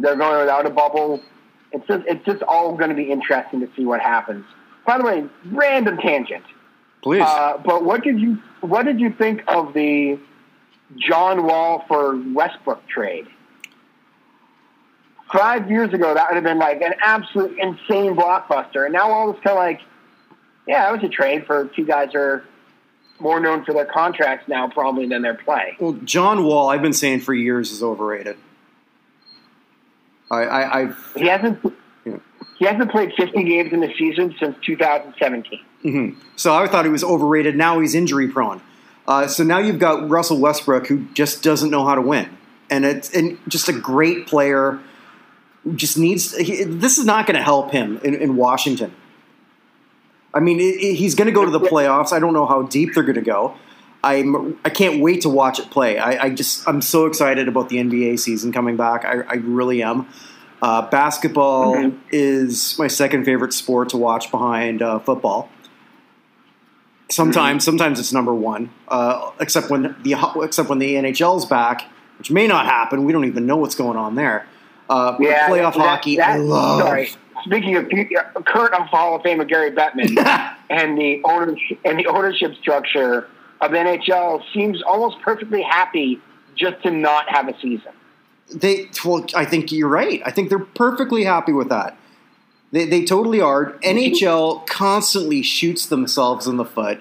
they're 0.00 0.16
going 0.16 0.40
without 0.40 0.66
a 0.66 0.70
bubble. 0.70 1.22
It's 1.70 1.86
just 1.86 2.04
it's 2.06 2.24
just 2.24 2.42
all 2.42 2.76
going 2.76 2.90
to 2.90 2.96
be 2.96 3.10
interesting 3.10 3.60
to 3.60 3.68
see 3.76 3.84
what 3.84 4.00
happens. 4.00 4.44
By 4.84 4.98
the 4.98 5.04
way, 5.04 5.26
random 5.46 5.98
tangent. 5.98 6.44
Please. 7.04 7.20
Uh, 7.20 7.58
but 7.58 7.84
what 7.84 8.02
did 8.02 8.18
you 8.18 8.38
what 8.62 8.86
did 8.86 8.98
you 8.98 9.10
think 9.10 9.44
of 9.46 9.74
the 9.74 10.18
John 10.96 11.44
Wall 11.44 11.84
for 11.86 12.16
Westbrook 12.32 12.88
trade? 12.88 13.26
Five 15.30 15.70
years 15.70 15.92
ago, 15.92 16.14
that 16.14 16.28
would 16.30 16.36
have 16.36 16.44
been 16.44 16.58
like 16.58 16.80
an 16.80 16.94
absolute 17.02 17.58
insane 17.58 18.16
blockbuster, 18.16 18.84
and 18.84 18.94
now 18.94 19.10
all 19.10 19.30
it's 19.30 19.40
kind 19.40 19.50
of 19.50 19.56
like, 19.56 19.80
yeah, 20.66 20.88
it 20.88 20.92
was 20.92 21.04
a 21.04 21.08
trade 21.12 21.44
for 21.44 21.66
two 21.76 21.84
guys 21.84 22.08
who 22.14 22.18
are 22.20 22.44
more 23.20 23.38
known 23.38 23.66
for 23.66 23.74
their 23.74 23.84
contracts 23.84 24.48
now, 24.48 24.68
probably 24.68 25.06
than 25.06 25.20
their 25.20 25.34
play. 25.34 25.76
well, 25.78 25.92
John 26.04 26.44
Wall, 26.44 26.70
I've 26.70 26.82
been 26.82 26.94
saying 26.94 27.20
for 27.20 27.34
years, 27.34 27.70
is 27.70 27.82
overrated. 27.82 28.38
I, 30.30 30.44
I 30.44 30.80
I've, 30.80 31.12
He 31.14 31.26
hasn't. 31.26 31.60
He 32.58 32.64
hasn't 32.66 32.90
played 32.90 33.12
50 33.16 33.42
games 33.44 33.72
in 33.72 33.80
the 33.80 33.92
season 33.98 34.34
since 34.38 34.56
2017. 34.64 35.60
mhm. 35.84 36.16
so 36.36 36.54
I 36.54 36.66
thought 36.68 36.84
he 36.84 36.90
was 36.90 37.02
overrated. 37.04 37.56
Now 37.56 37.80
he's 37.80 37.94
injury 37.94 38.28
prone. 38.28 38.60
Uh, 39.06 39.26
so 39.26 39.42
now 39.44 39.58
you've 39.58 39.78
got 39.78 40.08
Russell 40.08 40.38
Westbrook 40.40 40.86
who 40.86 41.04
just 41.14 41.42
doesn't 41.42 41.70
know 41.70 41.84
how 41.84 41.94
to 41.94 42.00
win, 42.00 42.28
and 42.70 42.84
it's 42.84 43.10
and 43.14 43.38
just 43.48 43.68
a 43.68 43.72
great 43.72 44.26
player. 44.26 44.80
Just 45.74 45.96
needs. 45.98 46.36
He, 46.36 46.62
this 46.64 46.98
is 46.98 47.04
not 47.06 47.26
going 47.26 47.36
to 47.36 47.42
help 47.42 47.70
him 47.70 47.98
in, 48.04 48.14
in 48.14 48.36
Washington. 48.36 48.94
I 50.32 50.40
mean, 50.40 50.58
it, 50.60 50.64
it- 50.82 50.94
he's 50.96 51.14
going 51.14 51.26
to 51.26 51.32
go 51.32 51.44
to 51.44 51.50
the 51.50 51.60
playoffs. 51.60 52.12
I 52.12 52.18
don't 52.18 52.32
know 52.34 52.46
how 52.46 52.62
deep 52.62 52.94
they're 52.94 53.02
going 53.02 53.14
to 53.16 53.20
go. 53.22 53.54
I'm. 54.02 54.58
I 54.64 54.68
can't 54.70 55.00
wait 55.00 55.22
to 55.22 55.28
watch 55.30 55.58
it 55.58 55.70
play. 55.70 55.98
I, 55.98 56.24
I 56.24 56.30
just. 56.30 56.66
I'm 56.68 56.82
so 56.82 57.06
excited 57.06 57.48
about 57.48 57.68
the 57.70 57.76
NBA 57.76 58.18
season 58.20 58.52
coming 58.52 58.76
back. 58.76 59.04
I, 59.04 59.20
I 59.22 59.34
really 59.34 59.82
am. 59.82 60.06
Uh, 60.62 60.88
basketball 60.88 61.92
is 62.10 62.78
my 62.78 62.86
second 62.86 63.24
favorite 63.24 63.52
sport 63.52 63.90
to 63.90 63.96
watch 63.96 64.30
behind 64.30 64.80
uh, 64.80 64.98
football. 65.00 65.50
Sometimes, 67.10 67.64
sometimes 67.64 68.00
it's 68.00 68.12
number 68.12 68.34
one. 68.34 68.70
Uh, 68.88 69.30
except 69.40 69.70
when 69.70 69.94
the 70.02 70.14
except 70.42 70.68
when 70.68 70.78
the 70.78 70.94
NHL's 70.94 71.44
back, 71.44 71.86
which 72.18 72.30
may 72.30 72.46
not 72.46 72.66
happen. 72.66 73.04
We 73.04 73.12
don't 73.12 73.26
even 73.26 73.46
know 73.46 73.56
what's 73.56 73.74
going 73.74 73.98
on 73.98 74.14
there. 74.14 74.46
Uh, 74.88 75.16
Yeah, 75.20 75.48
playoff 75.48 75.74
that- 75.74 75.80
hockey. 75.80 76.20
I 76.20 76.36
love. 76.36 76.80
Sorry. 76.80 77.10
Speaking 77.44 77.76
of 77.76 77.90
current 78.46 78.72
Hall 78.74 79.16
of 79.16 79.22
Famer 79.22 79.46
Gary 79.46 79.70
Bettman 79.70 80.16
and 80.70 80.96
the 80.96 81.20
ownership 81.24 81.78
and 81.84 81.98
the 81.98 82.06
ownership 82.06 82.54
structure 82.54 83.28
of 83.60 83.70
the 83.70 83.76
NHL 83.76 84.42
seems 84.54 84.82
almost 84.82 85.20
perfectly 85.20 85.60
happy 85.60 86.20
just 86.56 86.82
to 86.84 86.90
not 86.90 87.28
have 87.28 87.48
a 87.48 87.54
season. 87.60 87.92
They, 88.52 88.88
well, 89.04 89.26
I 89.34 89.44
think 89.44 89.72
you're 89.72 89.88
right. 89.88 90.22
I 90.24 90.30
think 90.30 90.48
they're 90.48 90.58
perfectly 90.58 91.24
happy 91.24 91.52
with 91.52 91.68
that. 91.70 91.96
They, 92.72 92.86
they 92.86 93.04
totally 93.04 93.40
are. 93.40 93.72
NHL 93.84 94.66
constantly 94.66 95.42
shoots 95.42 95.86
themselves 95.86 96.46
in 96.46 96.56
the 96.56 96.64
foot. 96.64 97.00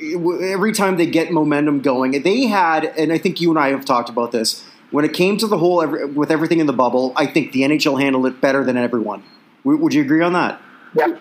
Every 0.00 0.72
time 0.72 0.96
they 0.96 1.06
get 1.06 1.32
momentum 1.32 1.80
going, 1.80 2.22
they 2.22 2.46
had, 2.46 2.84
and 2.84 3.12
I 3.12 3.18
think 3.18 3.40
you 3.40 3.50
and 3.50 3.58
I 3.58 3.68
have 3.68 3.84
talked 3.84 4.08
about 4.08 4.32
this. 4.32 4.64
When 4.90 5.04
it 5.04 5.12
came 5.12 5.38
to 5.38 5.46
the 5.46 5.58
whole, 5.58 5.86
with 5.86 6.30
everything 6.30 6.60
in 6.60 6.66
the 6.66 6.72
bubble, 6.72 7.12
I 7.16 7.26
think 7.26 7.52
the 7.52 7.62
NHL 7.62 8.00
handled 8.00 8.26
it 8.26 8.40
better 8.40 8.64
than 8.64 8.76
everyone. 8.76 9.22
Would 9.64 9.94
you 9.94 10.02
agree 10.02 10.22
on 10.22 10.32
that? 10.32 10.60
Yeah. 10.94 11.16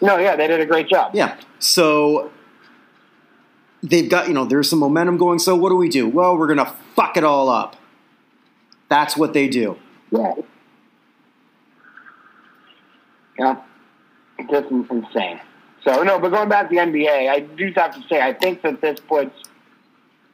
No, 0.00 0.18
yeah, 0.18 0.36
they 0.36 0.46
did 0.46 0.60
a 0.60 0.66
great 0.66 0.88
job. 0.88 1.14
Yeah. 1.14 1.36
So 1.58 2.32
they've 3.82 4.08
got, 4.08 4.28
you 4.28 4.34
know, 4.34 4.44
there's 4.44 4.68
some 4.68 4.78
momentum 4.78 5.16
going. 5.16 5.38
So 5.38 5.54
what 5.54 5.68
do 5.70 5.76
we 5.76 5.88
do? 5.88 6.08
Well, 6.08 6.36
we're 6.36 6.52
going 6.52 6.64
to 6.64 6.72
fuck 6.96 7.16
it 7.16 7.24
all 7.24 7.48
up. 7.48 7.76
That's 8.92 9.16
what 9.16 9.32
they 9.32 9.48
do. 9.48 9.78
Yeah. 10.10 10.34
Yeah. 13.38 13.56
Just 14.50 14.70
insane. 14.70 15.40
So 15.82 16.02
no, 16.02 16.18
but 16.18 16.28
going 16.28 16.50
back 16.50 16.68
to 16.68 16.74
the 16.74 16.80
NBA, 16.82 17.30
I 17.30 17.40
do 17.40 17.72
have 17.74 17.94
to 17.94 18.06
say 18.06 18.20
I 18.20 18.34
think 18.34 18.60
that 18.60 18.82
this 18.82 19.00
puts 19.00 19.34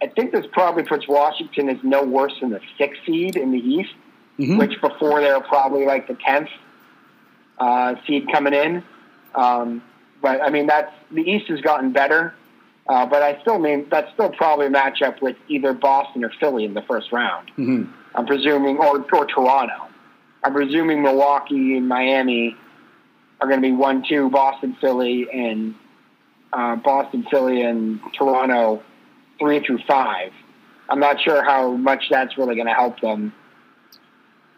I 0.02 0.08
think 0.08 0.32
this 0.32 0.44
probably 0.50 0.82
puts 0.82 1.06
Washington 1.06 1.68
as 1.68 1.76
no 1.84 2.02
worse 2.02 2.34
than 2.40 2.50
the 2.50 2.60
sixth 2.76 3.00
seed 3.06 3.36
in 3.36 3.52
the 3.52 3.58
East, 3.60 3.94
Mhm. 4.40 4.58
which 4.58 4.80
before 4.80 5.20
they 5.20 5.32
were 5.32 5.40
probably 5.40 5.86
like 5.86 6.08
the 6.08 6.14
tenth 6.14 6.48
uh, 7.58 7.94
seed 8.08 8.28
coming 8.32 8.54
in. 8.54 8.82
Um, 9.36 9.82
but 10.20 10.42
I 10.42 10.50
mean 10.50 10.66
that's 10.66 10.92
the 11.12 11.22
East 11.22 11.46
has 11.48 11.60
gotten 11.60 11.92
better. 11.92 12.34
Uh, 12.88 13.06
but 13.06 13.22
I 13.22 13.40
still 13.42 13.60
mean 13.60 13.86
that's 13.88 14.12
still 14.14 14.30
probably 14.30 14.66
a 14.66 14.70
matchup 14.70 15.22
with 15.22 15.36
either 15.46 15.72
Boston 15.74 16.24
or 16.24 16.30
Philly 16.40 16.64
in 16.64 16.74
the 16.74 16.82
first 16.82 17.12
round. 17.12 17.52
Mhm. 17.56 17.88
I'm 18.18 18.26
presuming, 18.26 18.78
or, 18.78 18.98
or 19.12 19.26
Toronto. 19.26 19.86
I'm 20.42 20.52
presuming 20.52 21.02
Milwaukee 21.02 21.76
and 21.76 21.86
Miami 21.86 22.56
are 23.40 23.46
going 23.46 23.62
to 23.62 23.68
be 23.68 23.72
one, 23.72 24.02
two, 24.08 24.28
Boston, 24.28 24.76
Philly, 24.80 25.28
and 25.32 25.76
uh, 26.52 26.74
Boston, 26.74 27.24
Philly, 27.30 27.62
and 27.62 28.00
Toronto, 28.14 28.82
three 29.38 29.60
through 29.60 29.78
five. 29.86 30.32
I'm 30.88 30.98
not 30.98 31.20
sure 31.20 31.44
how 31.44 31.76
much 31.76 32.06
that's 32.10 32.36
really 32.36 32.56
going 32.56 32.66
to 32.66 32.74
help 32.74 33.00
them 33.00 33.32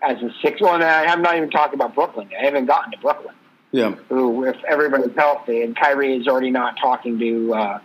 as 0.03 0.17
a 0.23 0.31
six. 0.41 0.63
Well, 0.63 0.83
I'm 0.83 1.21
not 1.21 1.37
even 1.37 1.51
talking 1.51 1.75
about 1.75 1.95
Brooklyn. 1.95 2.31
I 2.39 2.43
haven't 2.43 2.65
gotten 2.65 2.93
to 2.93 2.99
Brooklyn. 2.99 3.35
Yeah. 3.73 3.95
Who, 4.09 4.47
if 4.47 4.57
everybody's 4.65 5.15
healthy, 5.15 5.61
and 5.61 5.77
Kyrie 5.77 6.17
is 6.17 6.27
already 6.27 6.51
not 6.51 6.79
talking 6.79 7.19
to 7.19 7.55
uh, 7.55 7.81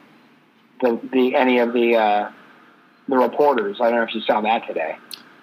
the, 0.82 1.02
the 1.12 1.36
any 1.36 1.60
of 1.60 1.74
the 1.74 1.98
uh, 1.98 2.32
the 3.10 3.18
reporters. 3.18 3.82
I 3.82 3.90
don't 3.90 4.00
know 4.00 4.04
if 4.04 4.16
you 4.16 4.22
saw 4.22 4.40
that 4.40 4.66
today. 4.68 4.96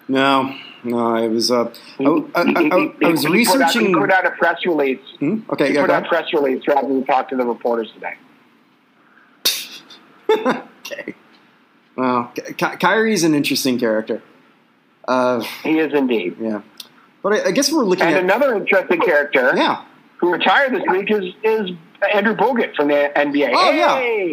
No, 0.07 0.53
no, 0.83 1.15
it 1.15 1.29
was. 1.29 1.49
Uh, 1.51 1.73
I, 1.99 2.03
I, 2.03 2.07
I, 2.35 2.43
I, 2.45 2.93
I 3.05 3.09
was 3.09 3.21
He 3.21 3.27
put 3.27 3.27
out- 3.27 3.31
researching. 3.31 3.87
He 3.87 3.93
put 3.93 4.11
out 4.11 4.25
a 4.25 4.31
press 4.31 4.65
release. 4.65 4.99
Hmm? 5.19 5.39
Okay, 5.49 5.69
He 5.69 5.73
yeah, 5.75 5.81
put 5.81 5.89
out 5.89 6.05
a 6.05 6.09
press 6.09 6.33
release 6.33 6.61
rather 6.67 6.87
than 6.87 7.05
talk 7.05 7.29
to 7.29 7.35
the 7.37 7.45
reporters 7.45 7.91
today. 7.93 8.15
okay. 10.29 11.15
Well, 11.95 12.31
Ky- 12.35 12.53
Ky- 12.53 12.77
Kyrie's 12.79 13.23
an 13.23 13.33
interesting 13.35 13.79
character. 13.79 14.21
Uh, 15.07 15.41
He 15.63 15.79
is 15.79 15.93
indeed. 15.93 16.37
yeah, 16.39 16.61
but 17.21 17.33
I, 17.33 17.47
I 17.49 17.51
guess 17.51 17.71
we're 17.71 17.83
looking 17.83 18.05
And 18.05 18.15
at. 18.15 18.23
another 18.23 18.55
interesting 18.55 18.99
character 19.01 19.51
Yeah. 19.55 19.83
who 20.17 20.31
retired 20.31 20.73
this 20.73 20.83
week 20.89 21.11
is, 21.11 21.25
is 21.43 21.71
Andrew 22.13 22.35
Bogut 22.35 22.75
from 22.75 22.87
the 22.87 23.11
NBA. 23.15 23.51
Oh 23.53 23.71
Hey! 23.71 23.77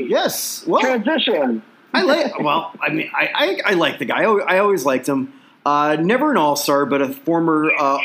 yeah. 0.03 0.07
Yes. 0.23 0.65
Well, 0.67 0.81
Transition. 0.81 1.63
I 1.93 2.03
like. 2.03 2.39
Well, 2.39 2.73
I 2.81 2.91
mean, 2.91 3.11
I, 3.13 3.29
I, 3.67 3.73
I 3.73 3.75
like 3.75 3.99
the 3.99 4.05
guy. 4.05 4.23
I 4.23 4.59
always 4.61 4.85
liked 4.87 5.09
him. 5.09 5.33
Uh, 5.67 5.97
never 6.01 6.31
an 6.31 6.37
all 6.37 6.57
star, 6.57 6.87
but 6.87 7.03
a 7.03 7.09
former 7.13 7.71
uh, 7.79 7.99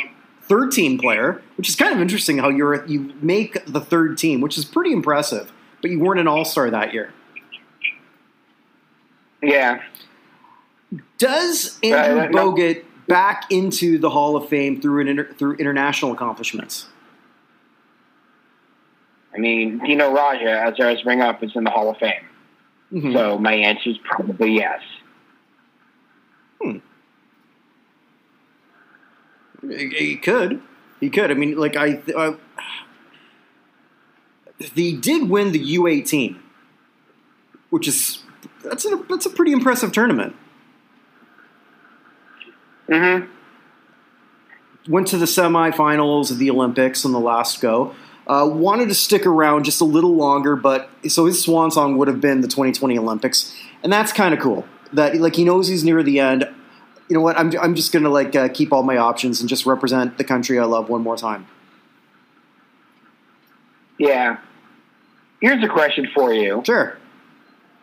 third 0.44 0.72
team 0.72 0.98
player, 0.98 1.42
which 1.58 1.70
is 1.70 1.76
kind 1.76 1.94
of 1.94 2.02
interesting. 2.02 2.38
How 2.38 2.50
you're 2.50 2.86
you 2.86 3.14
make 3.22 3.66
the 3.66 3.80
third 3.82 4.18
team, 4.18 4.42
which 4.42 4.58
is 4.58 4.66
pretty 4.66 4.92
impressive. 4.92 5.52
But 5.82 5.92
you 5.92 6.00
weren't 6.00 6.20
an 6.20 6.28
all 6.28 6.44
star 6.46 6.70
that 6.70 6.94
year. 6.94 7.14
Yeah. 9.42 9.82
Does 11.18 11.80
Andrew 11.84 12.22
Uh, 12.22 12.28
no. 12.28 12.52
Bogut 12.54 12.84
back 13.08 13.44
into 13.52 13.98
the 14.00 14.10
Hall 14.10 14.36
of 14.36 14.50
Fame 14.50 14.82
through 14.82 15.02
an 15.02 15.08
inter, 15.08 15.34
through 15.38 15.56
international 15.56 16.12
accomplishments? 16.12 16.88
I 19.34 19.38
mean, 19.38 19.80
Dino 19.80 20.14
Radja, 20.16 20.46
as 20.72 20.80
I 20.80 20.92
was 20.94 21.02
bring 21.02 21.22
up, 21.22 21.44
is 21.44 21.52
in 21.56 21.64
the 21.66 21.70
Hall 21.70 21.90
of 21.90 21.98
Fame. 21.98 22.24
Mhm. 22.94 23.14
So 23.14 23.38
my 23.38 23.54
answer 23.54 23.90
is 23.90 23.98
probably 24.04 24.54
yes. 24.56 24.82
He, 26.62 26.82
he 29.70 30.18
could. 30.18 30.62
He 31.00 31.10
could. 31.10 31.32
I 31.32 31.34
mean, 31.34 31.58
like 31.58 31.76
I, 31.76 32.02
uh, 32.16 32.34
he 34.58 34.96
did 34.96 35.30
win 35.30 35.52
the 35.52 35.60
U 35.60 35.88
eighteen, 35.88 36.40
which 37.70 37.88
is 37.88 38.24
that's 38.64 38.86
a 38.86 38.96
that's 39.10 39.26
a 39.26 39.30
pretty 39.30 39.52
impressive 39.52 39.92
tournament. 39.92 40.36
Mm-hmm. 42.90 43.32
Went 44.92 45.08
to 45.08 45.18
the 45.18 45.26
semifinals 45.26 46.30
of 46.32 46.38
the 46.38 46.50
Olympics 46.52 47.06
on 47.06 47.12
the 47.12 47.20
last 47.20 47.60
go. 47.60 47.96
Uh, 48.28 48.50
wanted 48.52 48.90
to 48.90 48.96
stick 48.96 49.26
around 49.26 49.66
just 49.66 49.82
a 49.82 49.86
little 49.86 50.16
longer, 50.16 50.56
but 50.56 50.90
so 51.08 51.26
his 51.26 51.44
swan 51.44 51.70
song 51.70 51.98
would 51.98 52.08
have 52.08 52.20
been 52.20 52.42
the 52.42 52.48
2020 52.48 52.98
Olympics, 52.98 53.56
and 53.84 53.94
that's 53.94 54.12
kind 54.12 54.34
of 54.34 54.40
cool. 54.40 54.66
That 54.94 55.16
like 55.16 55.36
he 55.36 55.44
knows 55.44 55.68
he's 55.68 55.84
near 55.84 56.02
the 56.02 56.20
end. 56.20 56.48
You 57.08 57.16
know 57.16 57.22
what? 57.22 57.38
I'm 57.38 57.52
I'm 57.60 57.76
just 57.76 57.92
gonna 57.92 58.10
like 58.10 58.36
uh, 58.36 58.50
keep 58.50 58.74
all 58.74 58.84
my 58.84 58.98
options 58.98 59.40
and 59.40 59.48
just 59.48 59.66
represent 59.66 60.18
the 60.18 60.24
country 60.24 60.60
I 60.60 60.66
love 60.66 60.90
one 60.90 61.02
more 61.02 61.18
time. 61.18 61.48
Yeah. 63.98 64.38
Here's 65.42 65.64
a 65.64 65.68
question 65.68 66.08
for 66.14 66.34
you. 66.34 66.64
Sure. 66.66 66.98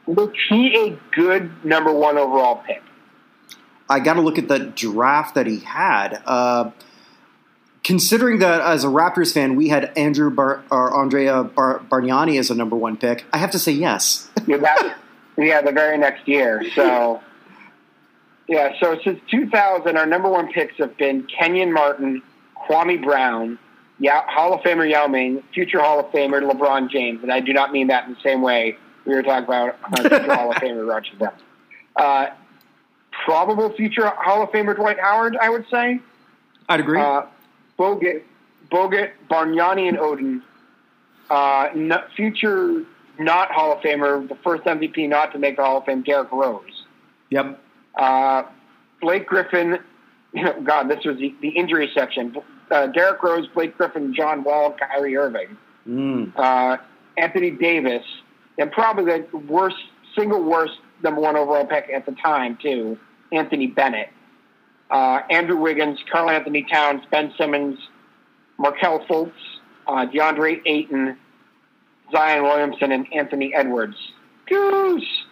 Was 0.07 0.31
he 0.49 0.77
a 0.89 0.99
good 1.15 1.65
number 1.65 1.93
one 1.93 2.19
overall 2.19 2.57
pick? 2.67 2.83
I 3.89 4.01
got 4.01 4.15
to 4.15 4.21
look 4.21 4.39
at 4.39 4.49
the 4.49 4.59
draft 4.59 5.35
that 5.35 5.47
he 5.47 5.61
had. 5.61 6.23
Uh, 6.27 6.71
considering 7.85 8.39
that 8.41 8.61
as 8.61 8.85
a 8.85 8.89
Raptors 8.89 9.33
fan, 9.33 9.55
we 9.55 9.69
had 9.69 9.97
Andrew 9.97 10.31
Bar- 10.31 10.65
or 10.71 10.97
Andrea 10.99 11.45
Bar- 11.45 11.81
Bargnani 11.91 12.39
as 12.39 12.51
a 12.51 12.55
number 12.55 12.77
one 12.77 12.97
pick, 12.97 13.25
I 13.33 13.39
have 13.39 13.51
to 13.53 13.59
say 13.59 13.73
yes. 13.73 14.31
Yeah, 14.47 14.57
that, 14.59 14.97
yeah, 15.37 15.63
the 15.63 15.73
very 15.73 15.99
next 15.99 16.27
year. 16.27 16.65
So, 16.75 17.23
yeah, 18.53 18.75
so 18.79 18.99
since 19.03 19.19
2000, 19.31 19.97
our 19.97 20.05
number 20.05 20.29
one 20.29 20.53
picks 20.53 20.77
have 20.77 20.95
been 20.99 21.23
Kenyon 21.23 21.73
Martin, 21.73 22.21
Kwame 22.55 23.03
Brown, 23.03 23.59
Yao, 23.99 24.27
Hall 24.29 24.53
of 24.53 24.61
Famer 24.61 24.89
Yao 24.91 25.07
Ming, 25.07 25.43
future 25.55 25.81
Hall 25.81 25.99
of 25.99 26.13
Famer 26.13 26.43
LeBron 26.43 26.91
James. 26.91 27.23
And 27.23 27.33
I 27.33 27.41
do 27.41 27.55
not 27.55 27.73
mean 27.73 27.87
that 27.87 28.07
in 28.07 28.13
the 28.13 28.21
same 28.21 28.43
way 28.43 28.77
we 29.07 29.15
were 29.15 29.23
talking 29.23 29.45
about 29.45 29.79
uh, 29.85 30.03
future 30.03 30.35
Hall 30.35 30.51
of 30.51 30.57
Famer 30.63 30.87
Roger 30.87 31.17
Brown. 31.17 31.33
Uh, 31.97 32.27
probable 33.25 33.73
future 33.73 34.07
Hall 34.07 34.43
of 34.43 34.51
Famer 34.51 34.77
Dwight 34.77 35.01
Howard, 35.01 35.35
I 35.41 35.49
would 35.49 35.65
say. 35.71 36.01
I'd 36.69 36.81
agree. 36.81 37.01
Uh, 37.01 37.23
Bogut, 37.79 38.23
Bogut, 38.71 39.13
Bargnani, 39.31 39.89
and 39.89 39.97
Oden. 39.97 40.43
Uh, 41.31 41.71
no, 41.75 42.05
future 42.15 42.85
not 43.19 43.51
Hall 43.51 43.73
of 43.73 43.79
Famer, 43.79 44.29
the 44.29 44.37
first 44.45 44.65
MVP 44.65 45.09
not 45.09 45.33
to 45.33 45.39
make 45.39 45.57
the 45.57 45.65
Hall 45.65 45.79
of 45.79 45.87
Fame, 45.87 46.03
Derrick 46.03 46.31
Rose. 46.31 46.85
yep. 47.31 47.59
Uh, 47.95 48.45
Blake 49.01 49.27
Griffin, 49.27 49.79
God, 50.65 50.89
this 50.89 51.05
was 51.05 51.17
the, 51.19 51.35
the 51.41 51.49
injury 51.51 51.91
section. 51.95 52.37
Uh, 52.71 52.87
Derrick 52.87 53.23
Rose, 53.23 53.47
Blake 53.49 53.77
Griffin, 53.77 54.15
John 54.15 54.45
Wall, 54.45 54.75
Kyrie 54.79 55.17
Irving, 55.17 55.57
Mm. 55.87 56.33
uh, 56.37 56.77
Anthony 57.19 57.51
Davis, 57.51 58.05
and 58.57 58.71
probably 58.71 59.05
the 59.33 59.37
worst, 59.37 59.77
single 60.17 60.43
worst 60.45 60.75
number 61.03 61.21
one 61.21 61.37
overall 61.37 61.67
pick 61.67 61.91
at 61.93 62.07
the 62.07 62.13
time 62.13 62.57
too, 62.63 62.97
Anthony 63.33 63.67
Bennett, 63.67 64.09
uh, 64.93 65.21
Andrew 65.29 65.57
Wiggins, 65.57 65.99
Karl-Anthony 66.11 66.65
Towns, 66.71 67.03
Ben 67.11 67.33
Simmons, 67.37 67.79
Markelle 68.59 69.05
Fultz, 69.07 69.33
uh, 69.89 70.07
DeAndre 70.07 70.63
Ayton, 70.67 71.17
Zion 72.13 72.45
Williamson, 72.45 72.93
and 72.93 73.13
Anthony 73.13 73.53
Edwards. 73.55 73.97
Goose. 74.49 75.25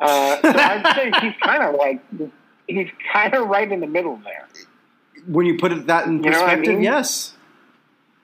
Uh, 0.00 0.36
so 0.40 0.48
I'd 0.54 0.94
say 0.96 1.10
he's 1.26 1.34
kind 1.42 1.62
of 1.62 1.74
like 1.74 2.00
he's 2.66 2.88
kind 3.12 3.34
of 3.34 3.48
right 3.48 3.70
in 3.70 3.80
the 3.80 3.86
middle 3.86 4.20
there. 4.24 4.46
When 5.26 5.46
you 5.46 5.58
put 5.58 5.72
it 5.72 5.86
that 5.86 6.06
in 6.06 6.22
You 6.22 6.30
what 6.30 6.34
I 6.34 6.40
perspective, 6.44 6.74
mean? 6.74 6.82
yes. 6.82 7.34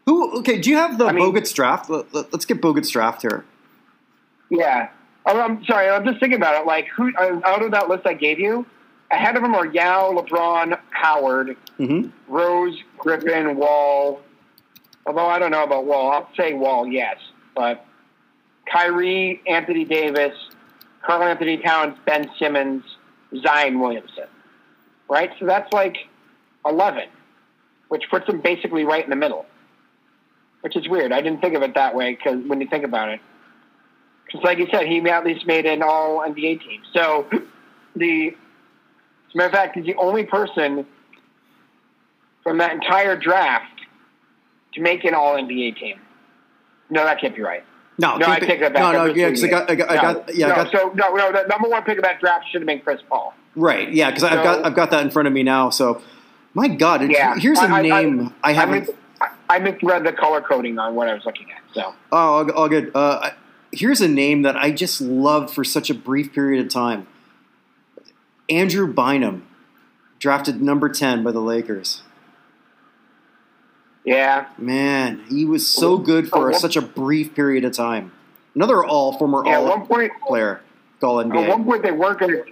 Who? 0.06 0.38
Okay, 0.40 0.58
do 0.60 0.70
you 0.70 0.76
have 0.76 0.98
the 0.98 1.06
I 1.06 1.12
mean- 1.12 1.24
Bogut's 1.24 1.52
draft? 1.52 1.88
Let, 1.90 2.12
let, 2.14 2.32
us 2.34 2.44
get 2.44 2.60
Bogut's 2.60 2.90
draft 2.90 3.22
here. 3.22 3.44
Yeah. 4.50 4.88
Oh, 5.26 5.40
I'm 5.40 5.64
sorry. 5.64 5.88
I'm 5.88 6.04
just 6.04 6.20
thinking 6.20 6.36
about 6.36 6.60
it. 6.62 6.66
Like, 6.66 6.86
who 6.94 7.10
uh, 7.16 7.40
out 7.44 7.62
of 7.62 7.70
that 7.72 7.88
list 7.88 8.06
I 8.06 8.12
gave 8.12 8.38
you, 8.38 8.66
ahead 9.10 9.36
of 9.36 9.42
him 9.42 9.54
are 9.54 9.66
Yao, 9.66 10.12
LeBron, 10.12 10.78
Howard, 10.90 11.56
Mm-hmm. 11.78 12.10
Rose, 12.32 12.78
Griffin, 12.98 13.56
Wall. 13.56 14.20
Although 15.06 15.26
I 15.26 15.38
don't 15.38 15.50
know 15.50 15.64
about 15.64 15.86
Wall. 15.86 16.10
I'll 16.12 16.28
say 16.36 16.52
Wall, 16.52 16.86
yes. 16.86 17.16
But 17.56 17.84
Kyrie, 18.70 19.40
Anthony 19.48 19.84
Davis, 19.84 20.34
Karl-Anthony 21.04 21.58
Towns, 21.58 21.96
Ben 22.06 22.30
Simmons, 22.38 22.82
Zion 23.42 23.80
Williamson. 23.80 24.26
Right? 25.08 25.30
So 25.38 25.46
that's 25.46 25.72
like 25.72 25.96
11, 26.66 27.08
which 27.88 28.04
puts 28.10 28.28
him 28.28 28.40
basically 28.40 28.84
right 28.84 29.04
in 29.04 29.10
the 29.10 29.16
middle. 29.16 29.46
Which 30.62 30.76
is 30.76 30.88
weird. 30.88 31.12
I 31.12 31.20
didn't 31.20 31.40
think 31.40 31.54
of 31.54 31.62
it 31.62 31.74
that 31.74 31.94
way 31.94 32.14
because 32.14 32.42
when 32.46 32.60
you 32.60 32.68
think 32.68 32.84
about 32.84 33.10
it. 33.10 33.20
Because, 34.24 34.42
like 34.42 34.58
you 34.58 34.66
said, 34.72 34.86
he 34.86 34.98
at 35.10 35.24
least 35.24 35.46
made 35.46 35.66
an 35.66 35.82
all 35.82 36.20
NBA 36.20 36.60
team. 36.60 36.80
So, 36.94 37.26
the, 37.96 38.28
as 38.28 38.34
a 39.34 39.36
matter 39.36 39.48
of 39.48 39.52
fact, 39.52 39.76
he's 39.76 39.84
the 39.84 39.94
only 39.96 40.24
person 40.24 40.86
from 42.42 42.58
that 42.58 42.72
entire 42.72 43.16
draft 43.16 43.80
to 44.72 44.80
make 44.80 45.04
an 45.04 45.14
all 45.14 45.34
NBA 45.36 45.78
team. 45.78 46.00
No, 46.88 47.04
that 47.04 47.20
can't 47.20 47.36
be 47.36 47.42
right. 47.42 47.64
No, 47.96 48.16
No, 48.16 48.26
I 48.26 48.40
take 48.40 48.60
that 48.60 48.72
back. 48.72 48.82
No, 48.82 49.06
no, 49.06 49.14
yeah, 49.14 49.28
'cause 49.30 49.44
I 49.44 49.48
got, 49.48 49.70
I 49.70 49.74
got, 49.76 49.90
I 49.90 49.94
No, 49.94 50.00
got, 50.02 50.34
yeah, 50.34 50.46
no, 50.48 50.52
I 50.52 50.56
got, 50.64 50.72
so 50.72 50.92
no, 50.94 51.14
no, 51.14 51.30
the 51.32 51.46
number 51.48 51.68
one 51.68 51.82
pick 51.84 51.96
of 51.98 52.02
that 52.04 52.18
draft 52.20 52.46
should 52.50 52.60
have 52.62 52.66
been 52.66 52.80
Chris 52.80 53.00
Paul. 53.08 53.34
right, 53.54 53.92
yeah, 53.92 54.10
because 54.10 54.24
I've 54.24 54.42
got, 54.42 54.64
I've 54.66 54.74
got 54.74 54.90
that 54.90 55.04
in 55.04 55.10
front 55.10 55.28
of 55.28 55.32
me 55.32 55.42
now. 55.44 55.70
So, 55.70 56.02
my 56.54 56.66
God, 56.68 57.08
Yeah, 57.10 57.36
here's 57.38 57.58
a 57.60 57.62
I- 57.62 57.78
I- 57.78 57.82
name 57.82 58.34
I, 58.42 58.50
I, 58.50 58.52
haven't. 58.52 58.90
I, 59.20 59.28
I 59.48 59.58
misread 59.60 60.04
the 60.04 60.12
color 60.12 60.40
coding 60.40 60.78
on 60.78 60.94
what 60.96 61.08
I 61.08 61.14
was 61.14 61.24
looking 61.24 61.46
at. 61.52 61.62
So 61.72 61.94
Oh, 62.12 62.16
all, 62.18 62.50
all 62.50 62.68
good. 62.68 62.90
Uh, 62.94 63.30
here's 63.72 64.00
a 64.00 64.08
name 64.08 64.42
that 64.42 64.56
I 64.56 64.70
just 64.72 65.00
loved 65.00 65.54
for 65.54 65.62
such 65.64 65.88
a 65.90 65.94
brief 65.94 66.32
period 66.32 66.64
of 66.66 66.72
time. 66.72 67.06
Andrew 68.50 68.92
Bynum, 68.92 69.46
drafted 70.18 70.60
number 70.60 70.88
ten 70.88 71.22
by 71.22 71.30
the 71.32 71.40
Lakers. 71.40 72.02
Yeah, 74.04 74.46
Man, 74.58 75.24
he 75.28 75.44
was 75.44 75.66
so 75.66 75.96
good 75.98 76.28
for 76.28 76.50
Oh, 76.52 76.58
such 76.58 76.76
a 76.76 76.82
brief 76.82 77.34
period 77.34 77.64
of 77.64 77.72
time. 77.72 78.12
Another 78.54 78.84
all 78.84 79.16
former 79.18 79.42
yeah. 79.46 79.56
All 79.58 79.68
one 79.68 79.86
point, 79.86 80.12
player, 80.26 80.60
all 81.02 81.20
at 81.20 81.26
NBA. 81.26 81.48
one 81.48 81.64
point 81.64 81.82
they 81.82 81.90
weren't 81.92 82.18
going 82.20 82.32
to. 82.32 82.44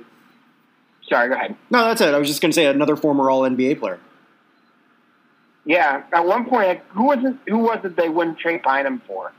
Sorry, 1.08 1.28
go 1.28 1.34
ahead. 1.34 1.54
No, 1.70 1.84
that's 1.86 2.00
it. 2.00 2.14
I 2.14 2.18
was 2.18 2.26
just 2.28 2.40
going 2.40 2.50
to 2.50 2.54
say 2.54 2.66
another 2.66 2.96
former 2.96 3.30
all 3.30 3.42
NBA 3.42 3.78
player. 3.80 3.98
Yeah, 5.64 6.02
at 6.12 6.24
one 6.26 6.46
point, 6.46 6.80
who 6.88 7.04
was 7.04 7.18
it? 7.22 7.36
Who 7.50 7.58
was 7.58 7.84
it 7.84 7.94
they 7.96 8.08
wouldn't 8.08 8.38
trade 8.38 8.62
Bynum 8.62 9.02
for? 9.06 9.32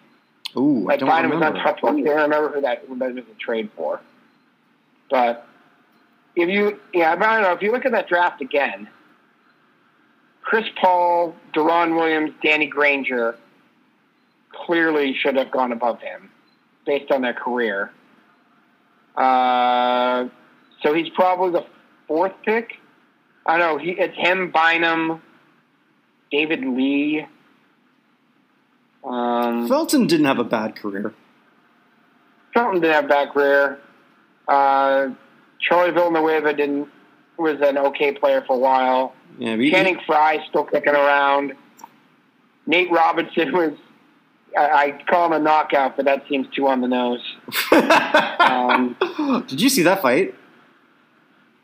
Ooh, 0.55 0.87
I 0.89 0.95
don't 0.97 1.09
Bynum 1.09 1.31
was 1.31 1.35
remember. 1.35 1.57
untouchable. 1.59 1.89
I 1.89 2.01
can't 2.01 2.05
remember 2.21 2.49
who 2.49 2.61
that 2.61 2.85
who 2.87 2.97
that 2.99 3.13
was 3.15 3.23
a 3.25 3.39
trade 3.39 3.69
for. 3.75 3.99
But 5.09 5.45
if 6.35 6.47
you, 6.49 6.79
yeah, 6.93 7.11
I 7.11 7.15
don't 7.15 7.41
know. 7.41 7.51
If 7.53 7.61
you 7.61 7.71
look 7.71 7.85
at 7.85 7.91
that 7.91 8.07
draft 8.07 8.41
again, 8.41 8.87
Chris 10.43 10.65
Paul, 10.79 11.35
Deron 11.53 11.95
Williams, 11.95 12.31
Danny 12.43 12.67
Granger 12.67 13.35
clearly 14.51 15.15
should 15.15 15.35
have 15.35 15.51
gone 15.51 15.71
above 15.71 15.99
him 15.99 16.29
based 16.85 17.11
on 17.11 17.21
their 17.21 17.33
career. 17.33 17.91
Uh, 19.15 20.27
so 20.81 20.93
he's 20.93 21.09
probably 21.09 21.51
the 21.51 21.65
fourth 22.07 22.33
pick. 22.45 22.73
I 23.45 23.57
don't 23.57 23.77
know. 23.77 23.83
He, 23.83 23.91
it's 23.91 24.15
him, 24.17 24.51
Bynum, 24.51 25.21
David 26.31 26.63
Lee. 26.65 27.25
Um, 29.03 29.67
Felton 29.67 30.07
didn't 30.07 30.25
have 30.25 30.39
a 30.39 30.43
bad 30.43 30.75
career. 30.75 31.13
Felton 32.53 32.81
didn't 32.81 32.93
have 32.93 33.07
bad 33.09 33.31
career. 33.31 33.79
Uh, 34.47 35.09
Charlie 35.59 35.91
Villanueva 35.91 36.53
didn't 36.53 36.89
was 37.37 37.57
an 37.61 37.77
okay 37.77 38.11
player 38.11 38.43
for 38.45 38.55
a 38.55 38.59
while. 38.59 39.13
Yeah, 39.37 39.55
he- 39.55 39.71
Channing 39.71 39.99
Frye 40.05 40.43
still 40.49 40.65
kicking 40.65 40.93
around. 40.93 41.53
Nate 42.65 42.91
Robinson 42.91 43.51
was 43.51 43.73
I, 44.57 44.69
I 44.69 45.03
call 45.07 45.27
him 45.27 45.33
a 45.33 45.39
knockout, 45.39 45.95
but 45.95 46.05
that 46.05 46.25
seems 46.29 46.47
too 46.55 46.67
on 46.67 46.81
the 46.81 46.87
nose. 46.87 47.21
Um, 48.43 48.95
Did 49.47 49.61
you 49.61 49.69
see 49.69 49.83
that 49.83 50.01
fight? 50.01 50.35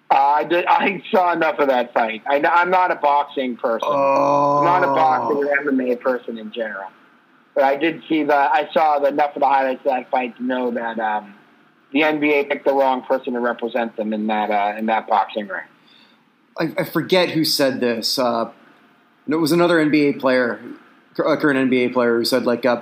uh, 0.10 0.16
I 0.16 0.44
did. 0.44 0.66
I 0.66 1.04
saw 1.12 1.34
enough 1.34 1.60
of 1.60 1.68
that 1.68 1.94
fight. 1.94 2.24
I, 2.28 2.38
I'm 2.38 2.72
not 2.72 2.90
a 2.92 2.96
boxing 2.96 3.58
person. 3.58 3.88
Oh, 3.92 4.60
I'm 4.60 4.64
not 4.64 4.84
a 4.84 4.88
boxing 4.88 5.38
or 5.38 5.72
MMA 5.72 6.00
person 6.00 6.38
in 6.38 6.52
general. 6.52 6.90
But 7.54 7.64
I 7.66 7.76
did 7.76 8.02
see 8.10 8.24
the. 8.24 8.34
I 8.34 8.70
saw 8.74 9.00
the, 9.00 9.10
enough 9.10 9.36
of 9.36 9.42
the 9.42 9.48
highlights 9.48 9.82
of 9.82 9.92
that 9.92 10.10
fight 10.10 10.36
to 10.38 10.44
know 10.44 10.72
that 10.72 11.00
um, 11.00 11.36
the 11.92 12.02
NBA 12.02 12.50
picked 12.50 12.66
the 12.66 12.74
wrong 12.74 13.04
person 13.04 13.34
to 13.34 13.40
represent 13.40 13.96
them 13.98 14.14
in 14.14 14.28
that 14.28 14.50
uh, 14.50 14.78
in 14.78 14.88
that 14.88 15.08
boxing 15.08 15.48
ring. 15.48 15.66
I, 16.60 16.74
I 16.78 16.84
forget 16.84 17.30
who 17.30 17.46
said 17.46 17.80
this. 17.80 18.20
Uh, 18.20 18.52
it 19.28 19.36
was 19.36 19.52
another 19.52 19.84
NBA 19.84 20.20
player, 20.20 20.60
a 21.18 21.38
current 21.38 21.72
NBA 21.72 21.94
player, 21.94 22.18
who 22.18 22.26
said 22.26 22.46
like, 22.46 22.66
uh, 22.66 22.82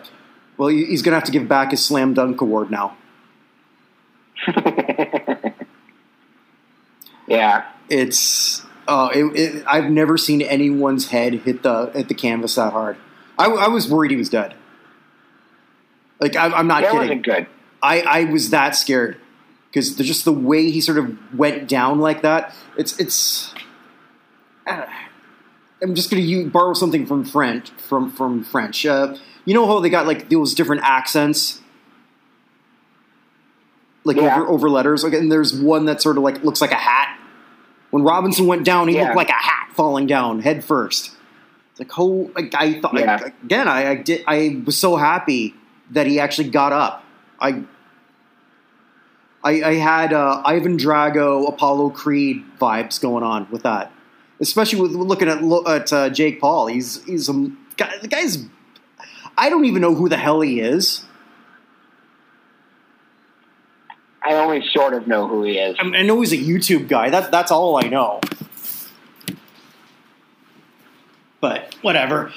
"Well, 0.58 0.70
he's 0.70 1.02
going 1.02 1.12
to 1.12 1.18
have 1.18 1.26
to 1.26 1.32
give 1.32 1.48
back 1.48 1.72
his 1.72 1.86
slam 1.86 2.14
dunk 2.14 2.42
award 2.42 2.72
now." 2.72 2.98
yeah, 7.28 7.66
It's 7.90 8.66
uh, 8.88 9.10
it, 9.14 9.26
it, 9.36 9.64
I've 9.68 9.90
never 9.90 10.18
seen 10.18 10.42
anyone's 10.42 11.10
head 11.10 11.34
hit 11.34 11.64
the 11.64 11.92
hit 11.94 12.08
the 12.08 12.14
canvas 12.14 12.56
that 12.56 12.72
hard. 12.72 12.98
I, 13.38 13.46
I 13.46 13.68
was 13.68 13.90
worried 13.90 14.12
he 14.12 14.18
was 14.18 14.30
dead. 14.30 14.56
Like 16.20 16.36
I, 16.36 16.48
I'm 16.48 16.68
not 16.68 16.82
that 16.82 16.92
kidding. 16.92 17.08
wasn't 17.08 17.26
good. 17.26 17.48
I, 17.82 18.02
I 18.02 18.24
was 18.26 18.50
that 18.50 18.76
scared 18.76 19.18
because 19.70 19.96
just 19.96 20.26
the 20.26 20.32
way 20.32 20.72
he 20.72 20.82
sort 20.82 20.98
of 20.98 21.16
went 21.38 21.68
down 21.68 22.00
like 22.00 22.22
that. 22.22 22.54
It's 22.78 23.00
it's. 23.00 23.54
I'm 25.82 25.94
just 25.96 26.10
going 26.10 26.24
to 26.26 26.50
borrow 26.50 26.74
something 26.74 27.06
from 27.06 27.24
French 27.24 27.70
from 27.72 28.12
from 28.12 28.44
French. 28.44 28.86
Uh, 28.86 29.16
you 29.46 29.54
know 29.54 29.66
how 29.68 29.80
they 29.80 29.90
got 29.90 30.08
like 30.08 30.30
those 30.30 30.54
different 30.56 30.82
accents, 30.84 31.62
like 34.04 34.18
Yeah. 34.18 34.36
over 34.38 34.48
over 34.48 34.70
letters. 34.70 35.04
Like, 35.04 35.14
and 35.14 35.32
there's 35.32 35.54
one 35.54 35.86
that 35.86 36.02
sort 36.02 36.18
of 36.18 36.24
like 36.24 36.44
looks 36.44 36.62
like 36.62 36.72
a 36.72 36.76
hat. 36.76 37.18
When 37.92 38.04
Robinson 38.04 38.48
went 38.48 38.66
down, 38.66 38.88
he 38.88 38.96
Yeah. 38.96 39.04
looked 39.04 39.16
like 39.16 39.30
a 39.30 39.34
hat 39.34 39.70
falling 39.74 40.08
down 40.08 40.42
head 40.42 40.64
first. 40.64 41.12
It's 41.72 41.80
like 41.80 42.00
oh, 42.00 42.32
like, 42.36 42.54
I 42.56 42.80
thought 42.82 42.98
Yeah. 42.98 43.20
I, 43.24 43.32
again. 43.44 43.68
I, 43.68 43.90
I 43.92 43.96
did. 43.96 44.24
I 44.28 44.62
was 44.66 44.78
so 44.78 44.96
happy 44.96 45.54
that 45.92 46.08
he 46.08 46.20
actually 46.20 46.50
got 46.50 46.74
up. 46.74 47.04
I 47.40 47.64
I, 49.44 49.62
I 49.64 49.74
had 49.76 50.12
uh, 50.12 50.42
Ivan 50.44 50.78
Drago, 50.78 51.48
Apollo 51.48 51.92
Creed 51.92 52.44
vibes 52.60 53.00
going 53.00 53.24
on 53.24 53.48
with 53.52 53.64
that, 53.64 53.92
especially 54.40 54.82
with 54.82 54.92
looking 54.92 55.28
at 55.28 55.42
at 55.68 55.94
uh, 55.94 56.10
Jake 56.10 56.40
Paul. 56.40 56.68
He's 56.68 57.04
he's 57.06 57.30
a 57.30 57.52
guy. 57.76 57.98
The 58.02 58.08
guy's 58.08 58.46
I 59.38 59.50
don't 59.50 59.66
even 59.66 59.82
know 59.82 59.94
who 59.94 60.10
the 60.10 60.18
hell 60.18 60.42
he 60.42 60.60
is. 60.60 61.04
I 64.24 64.34
only 64.34 64.62
sort 64.74 64.94
of 64.94 65.08
know 65.08 65.28
who 65.28 65.44
he 65.44 65.58
is. 65.58 65.78
I, 65.80 65.84
mean, 65.84 65.96
I 65.96 66.02
know 66.02 66.20
he's 66.20 66.34
a 66.34 66.38
YouTube 66.38 66.90
guy. 66.90 67.10
That 67.10 67.32
that's 67.32 67.52
all 67.52 67.78
I 67.78 67.88
know. 67.88 68.20
But 71.40 71.76
whatever. 71.82 72.34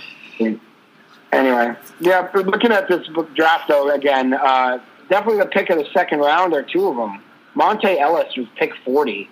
Anyway, 1.32 1.74
yeah, 2.00 2.28
but 2.32 2.46
looking 2.46 2.70
at 2.70 2.88
this 2.88 3.08
draft 3.34 3.68
though 3.68 3.90
again, 3.94 4.34
uh, 4.34 4.78
definitely 5.08 5.40
the 5.40 5.46
pick 5.46 5.70
of 5.70 5.78
the 5.78 5.86
second 5.92 6.20
round 6.20 6.52
There 6.52 6.60
are 6.60 6.62
two 6.64 6.88
of 6.88 6.96
them. 6.96 7.22
Monta 7.56 7.98
Ellis 7.98 8.36
was 8.36 8.46
pick 8.56 8.72
forty, 8.84 9.28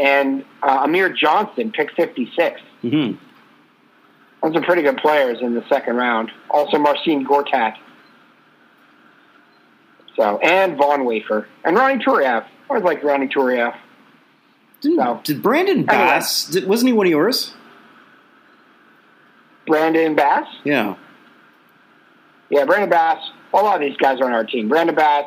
and 0.00 0.44
uh, 0.62 0.80
Amir 0.84 1.10
Johnson 1.12 1.70
pick 1.70 1.92
fifty 1.94 2.30
six. 2.36 2.60
hmm 2.82 3.12
Those 4.42 4.56
are 4.56 4.62
pretty 4.62 4.82
good 4.82 4.96
players 4.96 5.38
in 5.40 5.54
the 5.54 5.64
second 5.68 5.96
round. 5.96 6.30
Also, 6.50 6.78
Marcin 6.78 7.24
Gortat. 7.26 7.76
So, 10.16 10.38
and 10.38 10.76
Von 10.76 11.04
Wafer. 11.04 11.46
And 11.64 11.76
Ronnie 11.76 12.02
Turiaf. 12.02 12.42
I 12.44 12.48
always 12.68 12.84
like 12.84 13.02
Ronnie 13.04 13.28
Turiaf. 13.28 13.76
Didn't, 14.80 14.98
So- 14.98 15.20
did 15.24 15.42
Brandon 15.42 15.84
Bass? 15.84 16.46
Did, 16.46 16.66
wasn't 16.66 16.88
he 16.88 16.92
one 16.92 17.06
of 17.06 17.10
yours? 17.10 17.54
Brandon 19.66 20.14
Bass. 20.14 20.46
Yeah. 20.64 20.96
Yeah, 22.48 22.64
Brandon 22.64 22.90
Bass. 22.90 23.18
A 23.52 23.56
lot 23.56 23.76
of 23.76 23.80
these 23.80 23.96
guys 23.98 24.20
are 24.20 24.24
on 24.24 24.32
our 24.32 24.44
team. 24.44 24.68
Brandon 24.68 24.94
Bass 24.96 25.26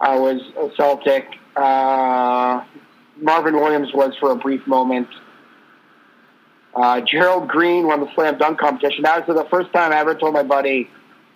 I 0.00 0.18
was 0.18 0.40
a 0.58 0.70
Celtic. 0.76 1.26
Uh, 1.54 2.62
Marvin 3.16 3.54
Williams 3.54 3.92
was 3.92 4.14
for 4.18 4.30
a 4.30 4.36
brief 4.36 4.66
moment. 4.66 5.08
Uh, 6.74 7.00
Gerald 7.00 7.48
Green 7.48 7.86
won 7.86 8.00
the 8.00 8.12
slam 8.14 8.36
dunk 8.36 8.58
competition. 8.58 9.02
That 9.02 9.26
was 9.26 9.36
the 9.36 9.48
first 9.48 9.72
time 9.72 9.92
I 9.92 9.96
ever 9.96 10.14
told 10.14 10.34
my 10.34 10.42
buddy 10.42 10.90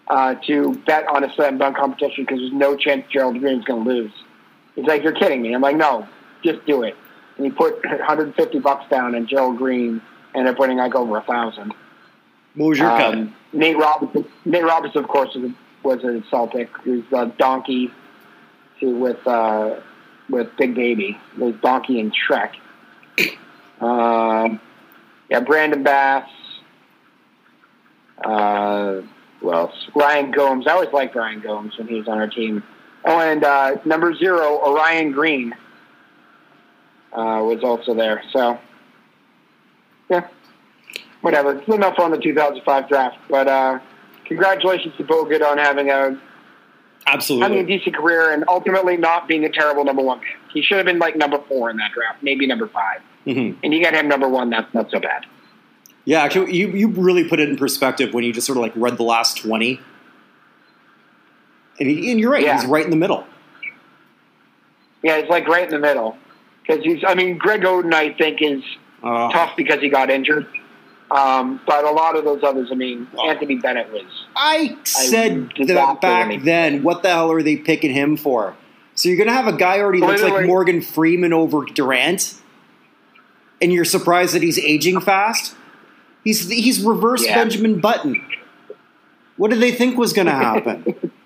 uh, 0.09 0.35
to 0.47 0.75
bet 0.87 1.09
on 1.09 1.25
a 1.25 1.35
slam 1.35 1.57
dunk 1.57 1.77
competition 1.77 2.25
because 2.25 2.41
there's 2.41 2.53
no 2.53 2.77
chance 2.77 3.07
Gerald 3.11 3.39
Green's 3.39 3.65
going 3.65 3.85
to 3.85 3.91
lose. 3.91 4.13
He's 4.75 4.85
like, 4.85 5.03
"You're 5.03 5.13
kidding 5.13 5.41
me." 5.41 5.55
I'm 5.55 5.63
like, 5.63 5.77
"No, 5.77 6.07
just 6.45 6.65
do 6.67 6.83
it." 6.83 6.95
And 7.37 7.47
he 7.47 7.53
put 7.53 7.83
150 7.85 8.59
bucks 8.59 8.89
down, 8.91 9.15
and 9.15 9.27
Gerald 9.27 9.57
Green 9.57 10.03
ended 10.35 10.55
up 10.55 10.61
winning 10.61 10.77
like 10.77 10.95
over 10.95 11.17
a 11.17 11.23
thousand. 11.23 11.73
What 12.55 12.69
was 12.69 12.79
your 12.79 12.91
cut? 12.91 13.15
Um, 13.15 13.35
Nate 13.53 13.79
Robinson, 13.79 14.27
Nate 14.45 14.65
Robinson, 14.65 15.03
of 15.03 15.09
course, 15.09 15.35
was 15.35 15.45
a, 15.45 15.55
was 15.83 16.05
a 16.05 16.23
Celtic. 16.29 16.69
He 16.85 16.91
was 16.91 17.05
a 17.13 17.27
donkey 17.39 17.91
to, 18.81 18.95
with 18.95 19.27
uh, 19.27 19.81
with 20.31 20.49
Big 20.57 20.75
Baby. 20.75 21.19
It 21.35 21.39
was 21.39 21.55
Donkey 21.63 22.01
and 22.01 22.15
Shrek. 22.15 22.55
Um, 23.81 24.61
yeah, 25.29 25.41
Brandon 25.41 25.83
Bass. 25.83 26.29
Uh, 28.23 29.03
who 29.41 29.53
else? 29.53 29.75
Ryan 29.95 30.31
Gomes. 30.31 30.67
I 30.67 30.73
always 30.73 30.93
liked 30.93 31.15
Ryan 31.15 31.41
Gomes 31.41 31.77
when 31.79 31.89
he 31.89 31.95
was 31.95 32.09
on 32.09 32.19
our 32.19 32.29
team. 32.29 32.63
Oh, 33.05 33.19
and 33.19 33.43
uh, 33.43 33.77
number 33.85 34.15
zero, 34.15 34.61
Orien 34.63 35.13
Greene, 35.13 35.55
uh, 37.13 37.41
was 37.43 37.65
also 37.65 37.95
there. 37.95 38.23
So, 38.33 38.59
yeah 40.11 40.29
whatever. 41.21 41.61
Enough 41.73 41.99
on 41.99 42.11
the 42.11 42.19
2005 42.19 42.89
draft. 42.89 43.19
But 43.29 43.49
uh, 43.49 43.79
congratulations 44.25 44.95
to 44.97 45.05
Bogut 45.05 45.45
on 45.45 45.59
having 45.59 45.91
a 45.91 46.21
Absolutely. 47.07 47.49
having 47.49 47.65
a 47.65 47.67
decent 47.79 47.97
career 47.97 48.33
and 48.33 48.45
ultimately 48.49 48.97
not 48.97 49.27
being 49.27 49.45
a 49.45 49.49
terrible 49.49 49.85
number 49.85 50.03
one 50.03 50.21
pick. 50.21 50.29
He 50.53 50.63
should 50.63 50.77
have 50.77 50.87
been 50.87 50.99
like 50.99 51.17
number 51.17 51.39
four 51.49 51.71
in 51.71 51.77
that 51.79 51.93
draft, 51.93 52.23
maybe 52.23 52.47
number 52.47 52.69
five. 52.69 53.01
Mhm. 53.27 53.57
And 53.65 53.73
you 53.75 53.83
got 53.83 53.95
him 53.95 54.07
number 54.09 54.29
one. 54.29 54.51
That's 54.51 54.73
not 54.75 54.91
so 54.91 55.01
bad. 55.01 55.27
Yeah, 56.05 56.23
actually, 56.23 56.55
you, 56.57 56.69
you 56.69 56.89
really 56.89 57.25
put 57.29 57.41
it 57.41 57.49
in 57.49 57.57
perspective 57.57 58.13
when 58.15 58.25
you 58.25 58.33
just 58.33 58.47
sort 58.47 58.57
of 58.59 58.63
like 58.63 58.73
read 58.77 58.97
the 58.97 59.03
last 59.03 59.39
20. 59.39 59.81
And, 61.79 61.89
he, 61.89 62.11
and 62.11 62.21
you're 62.21 62.31
right, 62.31 62.43
Yeah. 62.43 62.57
he's 62.61 62.67
right 62.67 62.85
in 62.85 62.91
the 62.91 62.97
middle. 62.97 63.25
Yeah, 65.03 65.17
it's 65.17 65.31
like 65.31 65.47
right 65.49 65.65
in 65.65 65.71
the 65.71 65.79
middle. 65.79 66.17
Because 66.63 66.85
he's, 66.85 67.03
I 67.07 67.15
mean, 67.15 67.39
Greg 67.39 67.63
Oden, 67.63 67.93
I 67.95 68.13
think, 68.13 68.43
is 68.43 68.63
Uh, 69.03 69.31
tough 69.33 69.57
because 69.57 69.81
he 69.81 69.89
got 69.89 70.11
injured. 70.11 70.47
Um, 71.11 71.61
but 71.67 71.85
a 71.85 71.91
lot 71.91 72.17
of 72.17 72.25
those 72.25 72.43
others, 72.45 72.69
I 72.71 72.77
mean, 72.77 73.09
Anthony 73.27 73.57
Bennett 73.57 73.93
was. 73.93 74.05
I 74.37 74.77
said 74.85 75.53
disaster 75.55 75.75
that 75.75 76.01
back 76.01 76.43
then. 76.45 76.83
What 76.83 77.03
the 77.03 77.09
hell 77.09 77.33
are 77.33 77.43
they 77.43 77.57
picking 77.57 77.93
him 77.93 78.17
for? 78.17 78.57
So 78.95 79.09
you're 79.09 79.19
going 79.19 79.29
to 79.29 79.35
have 79.35 79.49
a 79.49 79.57
guy 79.57 79.81
already 79.81 80.01
looks 80.01 80.23
like 80.23 80.47
Morgan 80.47 80.83
Freeman 80.83 81.33
over 81.33 81.65
Durant, 81.65 82.35
and 83.61 83.73
you're 83.73 83.85
surprised 83.85 84.35
that 84.35 84.43
he's 84.43 84.59
aging 84.59 85.01
fast? 85.01 85.57
He's 86.23 86.49
he's 86.49 86.83
reverse 86.83 87.25
Yeah. 87.25 87.37
Benjamin 87.37 87.81
Button. 87.81 88.23
What 89.37 89.51
did 89.51 89.61
they 89.61 89.73
think 89.73 89.97
was 89.97 90.13
going 90.13 90.27
to 90.27 90.33
happen? 90.33 91.11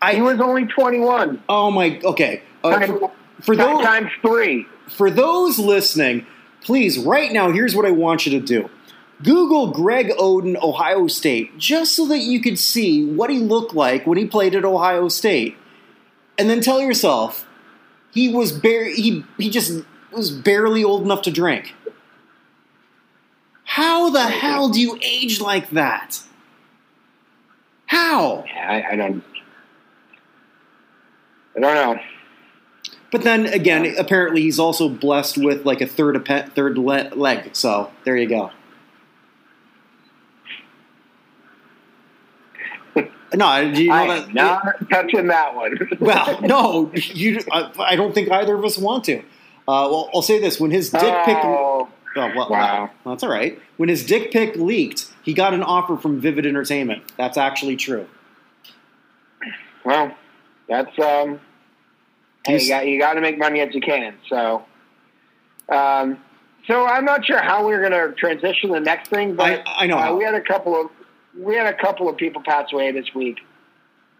He 0.00 0.18
I 0.18 0.22
was 0.22 0.38
only 0.40 0.64
21. 0.66 1.42
oh 1.48 1.72
my 1.72 2.00
okay. 2.04 2.42
Uh, 2.62 2.86
for, 2.86 3.12
for 3.42 3.56
those 3.56 3.82
times 3.84 4.10
three. 4.22 4.64
for 4.88 5.10
those 5.10 5.58
listening, 5.58 6.24
please, 6.62 6.98
right 6.98 7.32
now, 7.32 7.50
here's 7.50 7.74
what 7.74 7.86
I 7.86 7.90
want 7.90 8.26
you 8.26 8.38
to 8.38 8.44
do. 8.44 8.70
Google 9.22 9.72
Greg 9.72 10.10
Oden, 10.10 10.60
Ohio 10.62 11.08
State, 11.08 11.58
just 11.58 11.96
so 11.96 12.06
that 12.06 12.20
you 12.20 12.40
could 12.40 12.58
see 12.58 13.04
what 13.04 13.30
he 13.30 13.38
looked 13.38 13.74
like 13.74 14.06
when 14.06 14.16
he 14.16 14.26
played 14.26 14.54
at 14.54 14.64
Ohio 14.64 15.08
State. 15.08 15.56
And 16.38 16.48
then 16.48 16.60
tell 16.60 16.80
yourself, 16.80 17.46
he 18.12 18.28
was 18.28 18.52
bare 18.52 18.84
he 18.84 19.24
he 19.36 19.50
just 19.50 19.82
was 20.12 20.30
barely 20.30 20.84
old 20.84 21.02
enough 21.02 21.22
to 21.22 21.30
drink. 21.30 21.74
How 23.64 24.10
the 24.10 24.24
hell 24.24 24.68
do 24.68 24.80
you 24.80 24.98
age 25.02 25.40
like 25.40 25.70
that? 25.70 26.20
How? 27.86 28.44
I, 28.56 28.84
I 28.92 28.96
don't. 28.96 29.24
I 31.56 31.60
don't 31.60 31.74
know. 31.74 32.02
But 33.10 33.22
then 33.22 33.46
again, 33.46 33.94
apparently 33.98 34.42
he's 34.42 34.58
also 34.58 34.88
blessed 34.88 35.38
with 35.38 35.64
like 35.64 35.80
a 35.80 35.86
third 35.86 36.16
a 36.16 36.46
third 36.48 36.76
le- 36.78 37.10
leg. 37.14 37.50
So 37.54 37.90
there 38.04 38.16
you 38.16 38.28
go. 38.28 38.50
No, 43.34 43.60
you 43.60 43.88
know 43.88 43.94
I 43.94 44.06
that? 44.20 44.34
not 44.34 44.90
touching 44.90 45.26
that 45.26 45.54
one. 45.54 45.78
well, 46.00 46.40
no, 46.40 46.90
you. 46.94 47.40
I, 47.52 47.70
I 47.78 47.96
don't 47.96 48.14
think 48.14 48.30
either 48.30 48.54
of 48.54 48.64
us 48.64 48.78
want 48.78 49.04
to. 49.04 49.18
Uh, 49.18 49.22
well, 49.90 50.10
I'll 50.14 50.22
say 50.22 50.40
this: 50.40 50.58
when 50.58 50.70
his 50.70 50.88
dick 50.90 51.02
pic, 51.24 51.36
oh, 51.42 51.88
Oh, 52.16 52.32
well, 52.34 52.48
Wow. 52.50 52.90
that's 53.04 53.22
all 53.22 53.30
right. 53.30 53.60
When 53.76 53.90
his 53.90 54.04
dick 54.04 54.32
pic 54.32 54.56
leaked, 54.56 55.12
he 55.22 55.34
got 55.34 55.52
an 55.54 55.62
offer 55.62 55.96
from 55.98 56.18
Vivid 56.20 56.46
Entertainment. 56.46 57.02
That's 57.18 57.36
actually 57.36 57.76
true. 57.76 58.06
well, 59.84 60.14
that's 60.68 60.98
um. 60.98 61.38
Hey, 62.46 62.60
you 62.62 62.68
got 62.68 62.86
you 62.86 62.98
got 62.98 63.14
to 63.14 63.20
make 63.20 63.38
money 63.38 63.60
as 63.60 63.74
you 63.74 63.80
can. 63.80 64.14
So, 64.28 64.64
um, 65.68 66.18
so 66.66 66.86
I'm 66.86 67.04
not 67.04 67.24
sure 67.26 67.40
how 67.42 67.66
we're 67.66 67.80
going 67.80 67.92
to 67.92 68.14
transition 68.18 68.70
the 68.70 68.80
next 68.80 69.08
thing, 69.08 69.34
but 69.34 69.62
I, 69.66 69.84
I 69.84 69.86
know. 69.86 69.98
uh, 69.98 70.14
we 70.16 70.24
had 70.24 70.34
a 70.34 70.40
couple 70.40 70.80
of 70.80 70.90
we 71.38 71.54
had 71.56 71.66
a 71.66 71.76
couple 71.76 72.08
of 72.08 72.16
people 72.16 72.42
pass 72.42 72.72
away 72.72 72.90
this 72.92 73.14
week. 73.14 73.38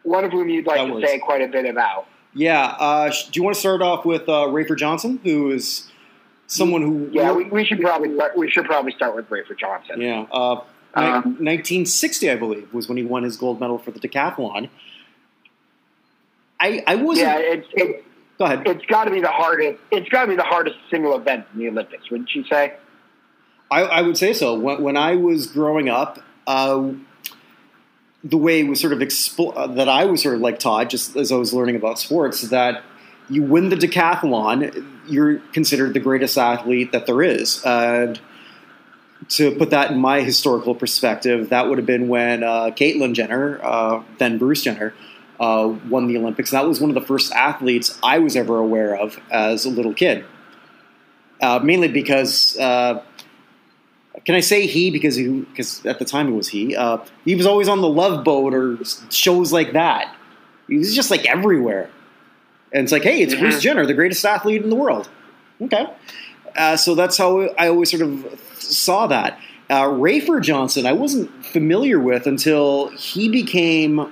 One 0.02 0.24
of 0.24 0.33
whom 0.33 0.48
you'd 0.48 0.66
like 0.66 0.78
That 0.78 0.87
to 0.87 0.92
was- 0.94 1.04
say 1.04 1.18
quite 1.18 1.42
a 1.42 1.48
bit 1.48 1.66
about. 1.66 2.07
yeah. 2.35 2.66
Uh, 2.78 3.09
do 3.11 3.31
you 3.35 3.42
want 3.42 3.54
to 3.54 3.61
start 3.61 3.83
off 3.83 4.04
with 4.04 4.22
uh, 4.28 4.46
Rafer 4.48 4.76
Johnson, 4.76 5.20
who 5.24 5.50
is 5.50 5.90
someone 6.46 6.83
who? 6.83 7.09
Yeah, 7.12 7.33
we, 7.33 7.44
we 7.44 7.64
should 7.64 7.81
probably 7.81 8.14
start, 8.14 8.37
we 8.37 8.50
should 8.50 8.64
probably 8.66 8.92
start 8.92 9.14
with 9.16 9.28
Rafer 9.31 9.59
Johnson. 9.59 10.00
Yeah. 10.00 10.26
Uh, 10.31 10.61
Um, 10.94 11.22
1960, 11.44 12.31
I 12.31 12.37
believe, 12.37 12.72
was 12.72 12.88
when 12.88 12.96
he 12.96 13.04
won 13.04 13.22
his 13.22 13.37
gold 13.37 13.61
medal 13.61 13.78
for 13.78 13.90
the 13.90 14.00
decathlon. 14.00 14.68
I, 16.61 16.83
I 16.87 16.94
wasn't. 16.96 17.28
Yeah, 17.28 17.38
it's 17.38 17.68
it's 17.72 18.04
go 18.38 18.44
ahead. 18.44 18.62
it's 18.66 18.85
got 18.87 19.05
to 19.05 19.11
be 19.11 19.20
the 19.20 19.29
hardest. 19.29 19.81
It's 19.90 20.09
got 20.09 20.22
to 20.22 20.29
be 20.29 20.37
the 20.37 20.42
hardest 20.42 20.77
single 20.90 21.16
event 21.16 21.46
in 21.53 21.61
the 21.61 21.68
Olympics, 21.68 22.11
wouldn't 22.11 22.35
you 22.35 22.44
say? 22.44 22.74
I, 23.70 23.83
I 23.83 24.03
would 24.03 24.16
say 24.16 24.33
so. 24.33 24.59
When, 24.59 24.83
when 24.83 24.96
I 24.96 25.16
was 25.16 25.46
growing 25.46 25.88
up, 25.88 26.20
uh, 26.46 26.92
the 28.24 28.37
way 28.37 28.61
it 28.61 28.68
was 28.68 28.81
sort 28.81 28.92
of 28.92 29.01
expl- 29.01 29.57
uh, 29.57 29.66
that 29.66 29.88
I 29.88 30.07
was 30.07 30.22
sort 30.22 30.35
of 30.35 30.40
like 30.40 30.59
taught, 30.59 30.88
just 30.88 31.16
as 31.16 31.31
I 31.31 31.37
was 31.37 31.53
learning 31.53 31.77
about 31.77 31.98
sports, 31.98 32.42
that 32.42 32.83
you 33.29 33.42
win 33.42 33.68
the 33.68 33.77
decathlon, 33.77 34.87
you're 35.07 35.38
considered 35.53 35.94
the 35.94 36.01
greatest 36.01 36.38
athlete 36.38 36.92
that 36.92 37.07
there 37.07 37.22
is. 37.22 37.62
And 37.64 38.18
to 39.31 39.55
put 39.57 39.70
that 39.70 39.90
in 39.90 39.98
my 39.98 40.22
historical 40.22 40.74
perspective, 40.74 41.51
that 41.51 41.68
would 41.68 41.79
have 41.79 41.87
been 41.87 42.09
when 42.09 42.42
uh, 42.42 42.70
Caitlyn 42.70 43.14
Jenner, 43.14 43.61
uh, 43.62 44.03
then 44.18 44.38
Bruce 44.38 44.62
Jenner, 44.62 44.94
uh, 45.40 45.72
won 45.88 46.07
the 46.07 46.16
Olympics. 46.16 46.51
That 46.51 46.66
was 46.66 46.81
one 46.81 46.90
of 46.90 46.94
the 46.94 47.07
first 47.07 47.33
athletes 47.33 47.98
I 48.03 48.18
was 48.18 48.37
ever 48.37 48.59
aware 48.59 48.96
of 48.96 49.18
as 49.31 49.64
a 49.64 49.70
little 49.70 49.94
kid. 49.94 50.24
Uh, 51.40 51.61
mainly 51.62 51.87
because 51.88 52.59
uh, 52.59 53.01
can 54.24 54.35
I 54.35 54.40
say 54.40 54.66
he 54.66 54.90
because 54.90 55.14
he 55.14 55.29
because 55.42 55.85
at 55.87 55.98
the 56.01 56.05
time 56.05 56.29
it 56.29 56.33
was 56.37 56.48
he. 56.48 56.74
Uh, 56.74 56.98
he 57.24 57.35
was 57.37 57.46
always 57.46 57.68
on 57.68 57.81
the 57.81 57.88
Love 57.88 58.24
Boat 58.24 58.53
or 58.55 58.79
shows 59.11 59.53
like 59.53 59.72
that. 59.72 60.14
He 60.66 60.77
was 60.79 60.94
just 60.94 61.11
like 61.11 61.24
everywhere, 61.27 61.88
and 62.72 62.83
it's 62.83 62.92
like, 62.92 63.03
hey, 63.05 63.22
it's 63.22 63.35
Bruce 63.35 63.59
Mhm. 63.59 63.61
Jenner, 63.61 63.87
the 63.87 63.94
greatest 63.94 64.24
athlete 64.24 64.62
in 64.62 64.68
the 64.68 64.76
world. 64.76 65.09
Okay, 65.62 65.86
uh, 66.57 66.76
so 66.76 66.95
that's 66.95 67.16
how 67.16 67.43
I 67.59 67.68
always 67.68 67.91
sort 67.91 68.03
of 68.03 68.41
saw 68.59 69.07
that. 69.07 69.39
Uh, 69.70 69.84
Rafer 69.84 70.43
Johnson, 70.43 70.86
I 70.86 70.93
wasn't 70.93 71.30
familiar 71.47 72.01
with 72.01 72.26
until 72.26 72.89
he 72.89 73.28
became 73.28 74.11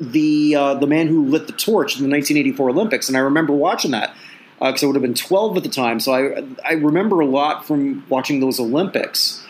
the 0.00 0.54
uh, 0.54 0.74
the 0.74 0.86
man 0.86 1.08
who 1.08 1.26
lit 1.26 1.46
the 1.46 1.52
torch 1.52 1.96
in 1.96 2.02
the 2.02 2.08
1984 2.10 2.70
Olympics, 2.70 3.08
and 3.08 3.16
I 3.16 3.20
remember 3.20 3.52
watching 3.52 3.90
that 3.90 4.14
because 4.58 4.82
I 4.82 4.86
would 4.86 4.96
have 4.96 5.02
been 5.02 5.14
12 5.14 5.56
at 5.58 5.62
the 5.62 5.68
time. 5.68 6.00
So 6.00 6.12
I 6.12 6.44
I 6.64 6.72
remember 6.74 7.20
a 7.20 7.26
lot 7.26 7.66
from 7.66 8.04
watching 8.08 8.40
those 8.40 8.58
Olympics, 8.58 9.44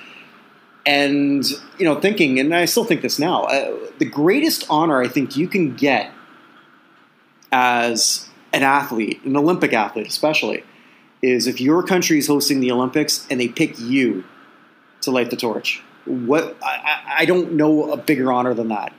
and 0.85 1.45
you 1.79 1.85
know 1.85 2.01
thinking, 2.01 2.39
and 2.41 2.55
I 2.55 2.65
still 2.65 2.85
think 2.85 3.03
this 3.03 3.19
now. 3.19 3.45
Uh, 3.45 3.77
the 3.99 4.05
greatest 4.05 4.67
honor 4.69 5.01
I 5.01 5.09
think 5.09 5.37
you 5.37 5.47
can 5.49 5.75
get 5.77 6.11
as 7.53 8.29
an 8.53 8.63
athlete, 8.63 9.23
an 9.25 9.37
Olympic 9.37 9.73
athlete 9.73 10.07
especially, 10.07 10.65
is 11.23 11.47
if 11.47 11.61
your 11.61 11.83
country 11.83 12.19
is 12.19 12.27
hosting 12.27 12.61
the 12.61 12.73
Olympics 12.73 13.27
and 13.31 13.41
they 13.41 13.49
pick 13.49 13.79
you 13.79 14.25
to 15.03 15.11
light 15.11 15.31
the 15.31 15.37
torch. 15.37 15.83
What 16.07 16.57
I- 16.63 17.01
I 17.19 17.25
don't 17.25 17.53
know 17.53 17.93
a 17.93 17.97
bigger 17.97 18.33
honor 18.33 18.55
than 18.55 18.69
that. 18.69 18.93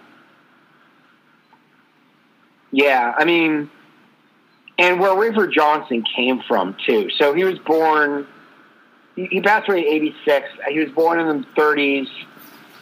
Yeah, 2.71 3.13
I 3.17 3.25
mean, 3.25 3.69
and 4.77 4.99
where 4.99 5.11
Rafer 5.11 5.51
Johnson 5.51 6.03
came 6.15 6.41
from 6.47 6.75
too. 6.85 7.09
So 7.17 7.33
he 7.33 7.43
was 7.43 7.59
born. 7.59 8.27
He, 9.15 9.25
he 9.25 9.41
passed 9.41 9.69
away 9.69 9.81
in 9.81 9.85
'86. 9.87 10.49
He 10.69 10.79
was 10.79 10.89
born 10.89 11.19
in 11.19 11.41
the 11.41 11.47
30s. 11.61 12.07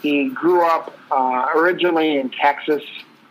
He 0.01 0.29
grew 0.29 0.65
up 0.65 0.97
uh, 1.11 1.47
originally 1.55 2.17
in 2.17 2.29
Texas, 2.29 2.83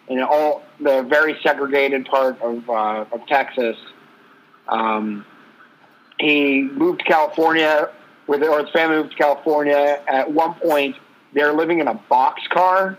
in 0.09 0.21
all 0.23 0.65
the 0.81 1.03
very 1.03 1.39
segregated 1.43 2.07
part 2.07 2.41
of 2.43 2.69
uh, 2.69 3.05
of 3.13 3.27
Texas. 3.27 3.77
Um, 4.67 5.25
he 6.19 6.63
moved 6.63 7.01
to 7.01 7.05
California 7.05 7.91
with 8.27 8.43
or 8.43 8.61
his 8.61 8.71
family 8.71 8.97
moved 8.97 9.13
to 9.13 9.17
California. 9.17 10.03
At 10.09 10.31
one 10.31 10.55
point, 10.55 10.97
they're 11.33 11.53
living 11.53 11.79
in 11.79 11.89
a 11.89 11.95
box 11.95 12.43
car 12.51 12.99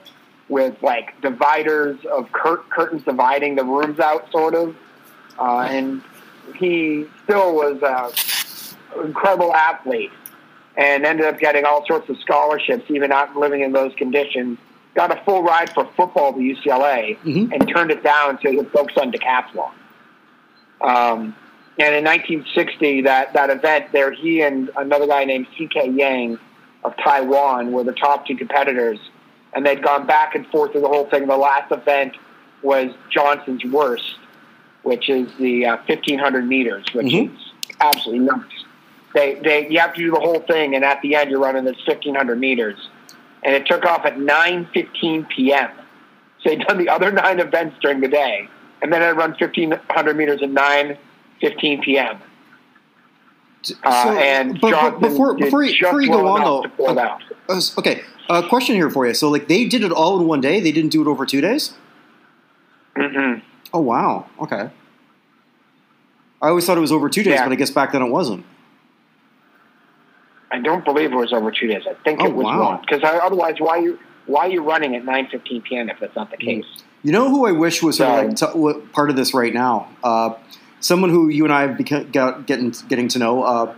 with 0.50 0.76
like 0.82 1.20
dividers 1.22 1.98
of 2.12 2.32
cur- 2.32 2.64
curtains 2.70 3.04
dividing 3.04 3.56
the 3.56 3.64
rooms 3.64 4.00
out, 4.00 4.30
sort 4.32 4.56
of. 4.56 4.76
Uh, 5.38 5.60
and 5.70 6.02
he 6.56 7.06
still 7.24 7.56
was 7.56 7.78
an 7.84 9.06
incredible 9.06 9.54
athlete 9.54 10.12
and 10.76 11.06
ended 11.06 11.26
up 11.26 11.40
getting 11.40 11.66
all 11.66 11.86
sorts 11.86 12.10
of 12.10 12.18
scholarships, 12.20 12.84
even 12.90 13.10
not 13.10 13.36
living 13.38 13.62
in 13.62 13.72
those 13.72 13.94
conditions. 13.96 14.58
Got 14.96 15.12
a 15.18 15.22
full 15.24 15.44
ride 15.44 15.70
for 15.74 15.86
football 15.96 16.34
to 16.34 16.40
UCLA 16.40 17.18
Mhm. 17.24 17.54
and 17.54 17.70
turned 17.70 17.92
it 17.92 18.04
down 18.04 18.40
so 18.42 18.50
he 18.50 18.58
could 18.58 18.72
focus 18.72 18.98
on 18.98 19.12
decathlon. 19.12 19.72
Um, 20.82 21.36
and 21.78 21.96
in 21.96 22.04
1960, 22.04 23.02
that, 23.04 23.34
that 23.34 23.50
event 23.50 23.92
there, 23.92 24.12
he 24.12 24.42
and 24.42 24.70
another 24.76 25.08
guy 25.08 25.26
named 25.26 25.48
C.K. 25.58 25.90
Yang 25.90 26.40
of 26.84 26.96
Taiwan 26.98 27.72
were 27.72 27.84
the 27.84 27.94
top 27.94 28.26
two 28.26 28.36
competitors. 28.36 29.00
And 29.54 29.66
they'd 29.66 29.82
gone 29.84 30.06
back 30.06 30.36
and 30.36 30.46
forth 30.48 30.72
through 30.74 30.82
the 30.82 30.88
whole 30.88 31.06
thing. 31.08 31.28
The 31.28 31.36
last 31.38 31.72
event 31.72 32.16
was 32.62 32.92
Johnson's 33.10 33.64
worst, 33.66 34.16
which 34.84 35.10
is 35.10 35.28
the 35.40 35.66
uh, 35.66 35.78
1500 35.88 36.48
meters, 36.48 36.86
which 36.94 37.08
Mhm. 37.08 37.34
is 37.36 37.42
absolutely 37.82 38.26
nuts. 38.26 38.54
They, 39.16 39.36
they, 39.36 39.68
you 39.70 39.80
have 39.80 39.94
to 39.96 40.02
do 40.02 40.12
the 40.12 40.20
whole 40.20 40.42
thing, 40.42 40.76
and 40.76 40.86
at 40.86 41.02
the 41.02 41.16
end, 41.16 41.32
you're 41.32 41.40
running 41.40 41.64
this 41.64 41.78
1500 41.88 42.40
meters. 42.40 42.90
And 43.42 43.56
it 43.56 43.66
took 43.66 43.86
off 43.86 44.06
at 44.06 44.18
9:15 44.18 45.28
p.m. 45.30 45.72
So 46.44 46.50
they'd 46.50 46.60
done 46.62 46.78
the 46.78 46.90
other 46.90 47.12
nine 47.12 47.40
events 47.40 47.78
during 47.82 48.02
the 48.02 48.08
day, 48.08 48.48
and 48.82 48.94
then 48.94 49.02
I'd 49.02 49.12
run 49.18 49.32
1500 49.40 50.16
meters 50.18 50.42
at 50.44 50.50
9:15 50.50 51.82
p.m. 51.82 52.20
Uh, 53.84 54.04
So, 54.04 54.10
and 54.18 54.60
but- 54.62 54.72
but 54.72 55.00
before 55.02 55.34
before 55.34 55.64
you, 55.64 55.74
before 55.80 56.02
you 56.02 56.10
go 56.12 56.28
on 56.28 56.42
though, 56.44 56.62
to 56.64 56.70
pull 56.70 56.90
it 56.92 56.98
uh, 56.98 57.18
uh, 57.50 57.62
okay, 57.80 58.02
a 58.30 58.48
question 58.48 58.76
here 58.76 58.90
for 58.90 59.08
you. 59.08 59.14
So 59.14 59.30
like 59.30 59.48
they 59.48 59.66
did 59.66 59.84
it 59.84 59.92
all 59.92 60.20
in 60.20 60.28
one 60.28 60.42
day. 60.42 60.60
They 60.60 60.72
didn't 60.72 60.92
do 60.92 61.02
it 61.02 61.08
over 61.08 61.26
two 61.26 61.42
days. 61.42 61.74
Mm-mm. 62.96 63.42
Oh 63.74 63.82
wow. 63.82 64.28
Okay. 64.42 64.70
I 66.42 66.48
always 66.48 66.66
thought 66.66 66.78
it 66.78 66.82
was 66.82 66.92
over 66.92 67.10
two 67.10 67.24
days, 67.24 67.34
Yeah. 67.34 67.46
but 67.46 67.52
I 67.52 67.56
guess 67.56 67.70
back 67.72 67.92
then 67.92 68.02
it 68.02 68.10
wasn't. 68.10 68.46
I 70.52 70.60
don't 70.60 70.84
believe 70.86 71.12
it 71.12 71.16
was 71.16 71.34
over 71.34 71.52
two 71.52 71.68
days. 71.68 71.84
I 71.90 71.94
think 72.04 72.22
Oh, 72.22 72.26
it 72.26 72.34
was 72.34 72.46
wow. 72.46 72.72
one. 72.72 72.82
Because 72.82 73.02
otherwise, 73.04 73.56
why 73.60 73.78
you 73.78 74.00
why 74.26 74.46
are 74.46 74.50
you 74.50 74.62
running 74.62 74.96
at 74.96 75.04
9:15 75.04 75.64
p.m. 75.64 75.90
if 75.90 76.00
that's 76.00 76.16
not 76.16 76.32
the 76.32 76.38
Mm. 76.38 76.46
case? 76.46 76.66
You 77.04 77.12
know 77.12 77.30
who 77.30 77.46
I 77.48 77.52
wish 77.52 77.82
was 77.82 77.98
sort 77.98 78.10
of 78.10 78.28
like 78.28 78.36
t- 78.36 78.82
part 78.92 79.10
of 79.10 79.16
this 79.16 79.34
right 79.34 79.54
now? 79.54 79.88
Uh, 80.04 80.34
someone 80.82 81.10
who 81.10 81.30
you 81.30 81.44
and 81.46 81.54
I 81.54 81.62
have 81.62 81.78
beca- 81.78 82.12
got, 82.12 82.46
getting 82.46 82.74
getting 82.88 83.08
to 83.10 83.20
know, 83.20 83.44
uh, 83.44 83.74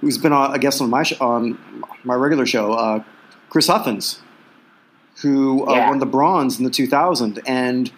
who's 0.00 0.18
been 0.18 0.32
on, 0.32 0.54
a 0.54 0.58
guest 0.58 0.80
on 0.82 0.90
my 0.90 1.02
sh- 1.02 1.18
on 1.20 1.58
my 2.04 2.14
regular 2.14 2.44
show, 2.46 2.72
uh, 2.72 3.02
Chris 3.48 3.66
Huffins, 3.68 4.20
who 5.22 5.66
uh, 5.66 5.74
Yeah. 5.74 5.88
won 5.90 5.98
the 5.98 6.06
bronze 6.06 6.58
in 6.58 6.64
the 6.64 6.70
2000, 6.70 7.40
and 7.46 7.90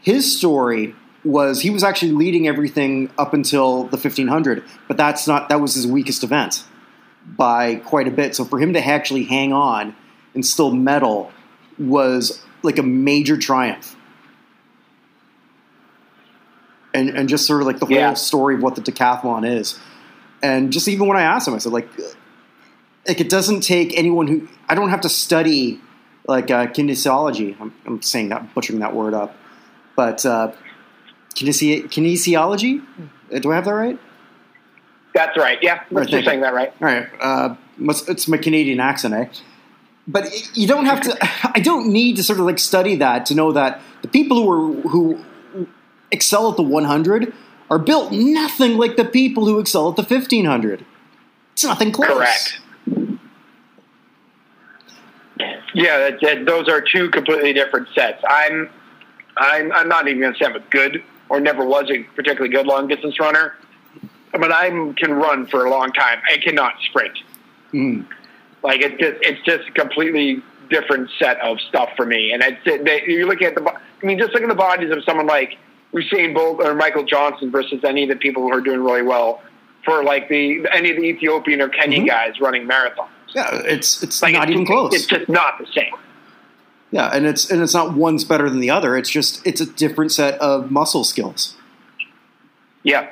his 0.00 0.36
story 0.36 0.94
was 1.24 1.62
he 1.62 1.70
was 1.70 1.82
actually 1.82 2.12
leading 2.12 2.46
everything 2.46 3.10
up 3.18 3.34
until 3.34 3.84
the 3.84 3.96
1500, 3.96 4.62
but 4.88 4.96
that's 4.96 5.26
not 5.26 5.48
that 5.48 5.60
was 5.60 5.74
his 5.74 5.86
weakest 5.86 6.22
event 6.22 6.64
by 7.36 7.76
quite 7.76 8.06
a 8.06 8.10
bit. 8.12 8.36
So 8.36 8.44
for 8.44 8.58
him 8.60 8.72
to 8.74 8.86
actually 8.86 9.24
hang 9.24 9.52
on 9.52 9.96
and 10.34 10.46
still 10.46 10.70
medal 10.72 11.32
was 11.78 12.40
like 12.62 12.78
a 12.78 12.82
major 12.84 13.36
triumph. 13.36 13.96
And, 16.94 17.10
and 17.10 17.28
just 17.28 17.46
sort 17.46 17.60
of 17.60 17.66
like 17.66 17.78
the 17.78 17.86
Yeah. 17.86 18.06
whole 18.08 18.16
story 18.16 18.54
of 18.54 18.62
what 18.62 18.74
the 18.74 18.80
decathlon 18.80 19.46
is. 19.58 19.78
And 20.42 20.72
just 20.72 20.88
even 20.88 21.08
when 21.08 21.16
I 21.18 21.22
asked 21.22 21.46
him, 21.48 21.54
I 21.54 21.58
said, 21.58 21.72
like, 21.72 21.88
like 23.08 23.20
it 23.20 23.28
doesn't 23.28 23.60
take 23.60 23.96
anyone 23.96 24.26
who, 24.26 24.48
I 24.68 24.74
don't 24.74 24.90
have 24.90 25.00
to 25.02 25.08
study 25.08 25.80
like 26.26 26.50
uh, 26.50 26.66
kinesiology. 26.66 27.56
I'm, 27.60 27.74
I'm 27.86 28.02
saying 28.02 28.30
that, 28.30 28.54
butchering 28.54 28.80
that 28.80 28.94
word 28.94 29.14
up. 29.14 29.36
But 29.94 30.24
uh, 30.26 30.52
kinesi- 31.34 31.84
kinesiology? 31.84 32.82
Uh, 33.32 33.38
Do 33.38 33.52
I 33.52 33.54
have 33.56 33.64
that 33.64 33.72
right? 33.72 33.98
That's 35.14 35.36
right. 35.38 35.58
Yeah, 35.62 35.82
Right, 35.90 36.08
you're 36.10 36.22
saying 36.22 36.40
that 36.40 36.52
right. 36.52 36.72
All 36.80 36.86
right. 36.88 37.08
Uh, 37.20 37.56
must- 37.78 38.08
it's 38.08 38.28
my 38.28 38.36
Canadian 38.36 38.80
accent, 38.80 39.14
eh? 39.14 39.26
But 40.08 40.28
you 40.56 40.68
don't 40.68 40.84
have 40.86 41.00
to. 41.02 41.16
I 41.54 41.60
don't 41.60 41.88
need 41.88 42.16
to 42.16 42.22
sort 42.22 42.38
of 42.38 42.44
like 42.44 42.58
study 42.58 42.96
that 42.96 43.26
to 43.26 43.34
know 43.34 43.52
that 43.52 43.80
the 44.02 44.08
people 44.08 44.36
who 44.36 44.50
are 44.52 44.88
who 44.88 45.18
excel 46.12 46.50
at 46.50 46.56
the 46.56 46.62
100 46.62 47.32
are 47.70 47.78
built 47.78 48.12
nothing 48.12 48.76
like 48.78 48.96
the 48.96 49.04
people 49.04 49.46
who 49.46 49.58
excel 49.58 49.88
at 49.90 49.96
the 49.96 50.02
1500. 50.02 50.84
It's 51.54 51.64
nothing 51.64 51.90
close. 51.90 52.08
Correct. 52.08 52.60
Yeah, 55.74 55.98
that, 55.98 56.20
that, 56.22 56.46
those 56.46 56.68
are 56.68 56.80
two 56.80 57.10
completely 57.10 57.52
different 57.52 57.88
sets. 57.94 58.22
I'm, 58.28 58.70
I'm, 59.36 59.72
I'm 59.72 59.88
not 59.88 60.08
even 60.08 60.20
going 60.20 60.32
to 60.32 60.38
say 60.38 60.46
I'm 60.46 60.56
a 60.56 60.60
good 60.70 61.02
or 61.28 61.40
never 61.40 61.64
was 61.64 61.90
a 61.90 62.02
particularly 62.14 62.54
good 62.54 62.66
long 62.66 62.88
distance 62.88 63.18
runner, 63.20 63.54
but 64.32 64.52
I 64.52 64.68
can 64.96 65.12
run 65.12 65.46
for 65.46 65.66
a 65.66 65.70
long 65.70 65.92
time. 65.92 66.20
I 66.32 66.38
cannot 66.38 66.74
sprint. 66.88 67.18
Mm. 67.72 68.06
Like 68.62 68.80
it's 68.80 68.98
just, 68.98 69.16
it's 69.22 69.42
just 69.44 69.68
a 69.68 69.72
completely 69.72 70.42
different 70.70 71.10
set 71.18 71.38
of 71.40 71.60
stuff 71.60 71.90
for 71.96 72.06
me. 72.06 72.32
And 72.32 72.42
it's, 72.42 72.64
they, 72.84 73.02
you're 73.06 73.26
looking 73.26 73.46
at 73.48 73.54
the, 73.54 73.70
I 73.70 74.06
mean, 74.06 74.18
just 74.18 74.32
look 74.32 74.42
at 74.42 74.48
the 74.48 74.54
bodies 74.54 74.90
of 74.90 75.04
someone 75.04 75.26
like 75.26 75.58
Usain 75.92 76.34
Bolt 76.34 76.60
or 76.62 76.74
Michael 76.74 77.04
Johnson 77.04 77.50
versus 77.50 77.84
any 77.84 78.04
of 78.04 78.08
the 78.08 78.16
people 78.16 78.42
who 78.42 78.52
are 78.52 78.60
doing 78.60 78.82
really 78.82 79.02
well 79.02 79.42
for 79.84 80.02
like 80.02 80.28
the 80.28 80.66
any 80.72 80.90
of 80.90 80.96
the 80.96 81.04
Ethiopian 81.04 81.60
or 81.60 81.68
Kenyan 81.68 82.02
Mhm. 82.04 82.08
guys 82.08 82.40
running 82.40 82.66
marathons. 82.66 83.08
Yeah, 83.34 83.50
it's 83.64 84.02
it's 84.02 84.22
Like 84.22 84.32
not 84.34 84.44
it's, 84.44 84.52
even 84.52 84.66
close. 84.66 84.94
It's 84.94 85.06
just 85.06 85.28
not 85.28 85.58
the 85.58 85.66
same. 85.74 85.92
yeah, 86.90 87.10
and 87.12 87.26
it's 87.26 87.50
and 87.50 87.62
it's 87.62 87.74
not 87.74 87.94
one's 87.94 88.24
better 88.24 88.48
than 88.48 88.60
the 88.60 88.70
other. 88.70 88.96
It's 88.96 89.10
just 89.10 89.46
it's 89.46 89.60
a 89.60 89.66
different 89.66 90.12
set 90.12 90.40
of 90.40 90.70
muscle 90.70 91.04
skills. 91.04 91.56
Yeah. 92.82 93.10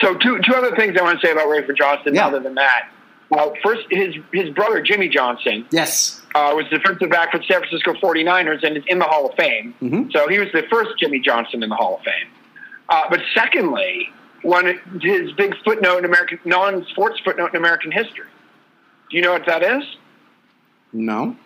So 0.00 0.14
two 0.16 0.40
two 0.44 0.54
other 0.54 0.74
things 0.76 0.96
I 0.98 1.02
want 1.02 1.20
to 1.20 1.26
say 1.26 1.32
about 1.32 1.46
Rafer 1.46 1.76
Johnson. 1.76 2.14
Yeah. 2.14 2.26
Other 2.26 2.40
than 2.40 2.54
that, 2.56 2.88
well, 3.30 3.54
first 3.62 3.82
his 3.90 4.16
his 4.32 4.50
brother 4.50 4.82
Jimmy 4.82 5.08
Johnson 5.08 5.64
Yes. 5.70 6.20
uh, 6.34 6.52
was 6.54 6.66
defensive 6.68 7.08
back 7.10 7.30
for 7.30 7.38
the 7.38 7.44
San 7.44 7.60
Francisco 7.60 7.94
49ers 7.94 8.64
and 8.64 8.76
is 8.76 8.84
in 8.88 8.98
the 8.98 9.04
Hall 9.04 9.28
of 9.30 9.36
Fame. 9.36 9.74
Mhm. 9.80 10.12
So 10.12 10.28
he 10.28 10.38
was 10.40 10.48
the 10.52 10.64
first 10.70 10.90
Jimmy 10.98 11.20
Johnson 11.20 11.62
in 11.62 11.68
the 11.68 11.76
Hall 11.76 11.96
of 11.98 12.02
Fame. 12.02 12.28
Uh, 12.88 13.02
but 13.08 13.20
secondly, 13.34 14.10
one 14.42 14.80
his 15.00 15.30
big 15.32 15.54
footnote 15.64 15.98
in 15.98 16.04
American 16.04 16.40
non-sports 16.44 17.20
footnote 17.24 17.50
in 17.50 17.56
American 17.56 17.92
history. 17.92 18.26
Do 19.10 19.16
you 19.16 19.22
know 19.22 19.32
what 19.32 19.46
that 19.46 19.62
is? 19.62 19.84
No. 20.92 21.36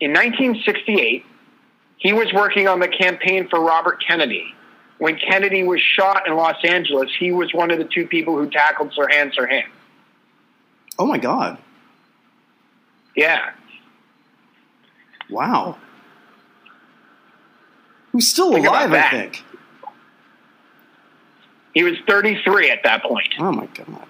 In 0.00 0.12
1968, 0.12 1.24
he 1.96 2.12
was 2.12 2.32
working 2.32 2.68
on 2.68 2.80
the 2.80 2.88
campaign 2.88 3.48
for 3.48 3.60
Robert 3.60 4.02
Kennedy. 4.06 4.54
When 4.98 5.16
Kennedy 5.16 5.62
was 5.62 5.80
shot 5.80 6.26
in 6.26 6.34
Los 6.34 6.62
Angeles, 6.64 7.10
he 7.18 7.32
was 7.32 7.52
one 7.54 7.70
of 7.70 7.78
the 7.78 7.84
two 7.84 8.06
people 8.06 8.36
who 8.36 8.50
tackled 8.50 8.92
Sirhan 8.92 9.32
Sirhan. 9.34 9.64
Oh 10.98 11.06
my 11.06 11.18
God! 11.18 11.58
Yeah. 13.16 13.52
Wow. 15.30 15.78
Who's 18.12 18.28
still 18.28 18.52
Think 18.52 18.66
alive? 18.66 18.92
I 18.92 19.10
think. 19.10 19.42
He 21.72 21.82
was 21.82 21.94
33 22.06 22.70
at 22.70 22.82
that 22.84 23.02
point. 23.02 23.34
Oh 23.38 23.50
my 23.50 23.66
God. 23.66 24.06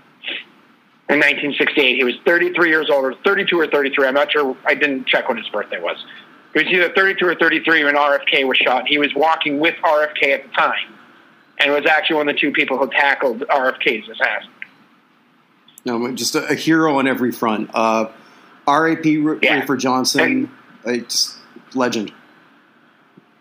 In 1.13 1.19
1968. 1.19 1.97
He 1.97 2.05
was 2.05 2.15
33 2.25 2.69
years 2.71 2.89
old, 2.91 3.05
or 3.05 3.15
32 3.25 3.59
or 3.59 3.67
33. 3.67 4.07
I'm 4.07 4.15
not 4.15 4.33
sure. 4.33 4.57
I 4.65 4.75
didn't 4.75 5.07
check 5.07 5.29
when 5.29 5.37
his 5.37 5.49
birthday 5.49 5.81
was. 5.81 5.97
He 6.55 6.61
was 6.65 6.69
either 6.73 6.93
32 6.95 7.27
or 7.27 7.35
33 7.35 7.85
when 7.85 7.95
RFK 7.95 8.47
was 8.47 8.59
shot. 8.59 8.87
He 8.87 8.99
was 8.99 9.15
walking 9.15 9.59
with 9.59 9.75
RFK 9.83 10.35
at 10.35 10.43
the 10.45 10.51
time, 10.55 10.93
and 11.59 11.73
was 11.73 11.87
actually 11.87 12.17
one 12.17 12.29
of 12.29 12.35
the 12.35 12.41
two 12.41 12.51
people 12.53 12.79
who 12.79 12.89
tackled 12.91 13.41
RFK's 13.41 14.09
assassin. 14.09 14.51
No, 15.85 16.13
just 16.13 16.35
a, 16.35 16.47
a 16.49 16.55
hero 16.55 16.99
on 16.99 17.07
every 17.07 17.33
front. 17.33 17.71
Uh, 17.75 18.09
R.A.P. 18.67 19.27
R- 19.27 19.39
Yeah. 19.43 19.67
Johnson, 19.77 20.51
uh, 20.87 20.97
just 20.97 21.37
legend. 21.75 22.13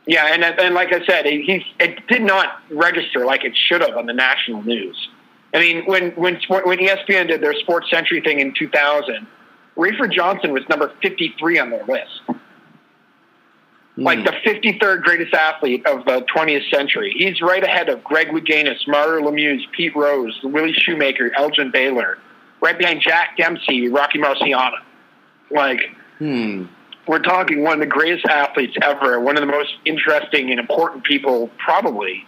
Yeah, 0.08 0.26
and 0.34 0.44
and 0.44 0.74
like 0.74 0.92
I 0.92 1.06
said, 1.06 1.26
he, 1.26 1.44
he 1.44 1.66
it 1.80 2.06
did 2.08 2.24
not 2.24 2.60
register 2.72 3.24
like 3.26 3.44
it 3.46 3.56
should 3.56 3.82
have 3.82 3.96
on 3.96 4.08
the 4.08 4.14
national 4.14 4.64
news. 4.64 5.10
I 5.54 5.60
mean, 5.60 5.84
when 5.86 6.12
when 6.12 6.36
when 6.48 6.80
ESPN 6.80 7.28
did 7.28 7.42
their 7.42 7.54
Sports 7.54 7.90
Century 7.90 8.22
thing 8.22 8.40
in 8.40 8.54
2000, 8.54 9.28
Rafer 9.78 10.12
Johnson 10.12 10.52
was 10.54 10.64
number 10.70 10.92
53 11.02 11.60
on 11.60 11.70
their 11.70 11.84
list. 11.86 12.22
like 13.98 14.24
the 14.24 14.32
53rd 14.32 15.02
greatest 15.02 15.34
athlete 15.34 15.86
of 15.86 16.06
the 16.06 16.22
20th 16.34 16.70
century. 16.74 17.14
He's 17.18 17.42
right 17.42 17.64
ahead 17.64 17.90
of 17.90 18.04
Greg 18.04 18.30
Louganis, 18.30 18.88
Mario 18.88 19.30
Lemieux, 19.30 19.60
Pete 19.74 19.96
Rose, 19.96 20.40
Willie 20.44 20.74
Shoemaker, 20.74 21.32
Elgin 21.38 21.72
Baylor, 21.72 22.18
right 22.62 22.78
behind 22.78 23.02
Jack 23.02 23.36
Dempsey, 23.38 23.90
Rocky 23.90 24.18
Marciano. 24.20 24.78
Like, 25.52 25.82
Hmm. 26.20 26.66
we're 27.08 27.20
talking 27.20 27.64
one 27.64 27.74
of 27.74 27.80
the 27.82 27.86
greatest 27.86 28.26
athletes 28.26 28.76
ever, 28.82 29.20
one 29.20 29.36
of 29.36 29.42
the 29.42 29.52
most 29.52 29.74
interesting 29.86 30.50
and 30.52 30.60
important 30.60 31.04
people 31.04 31.50
probably 31.58 32.26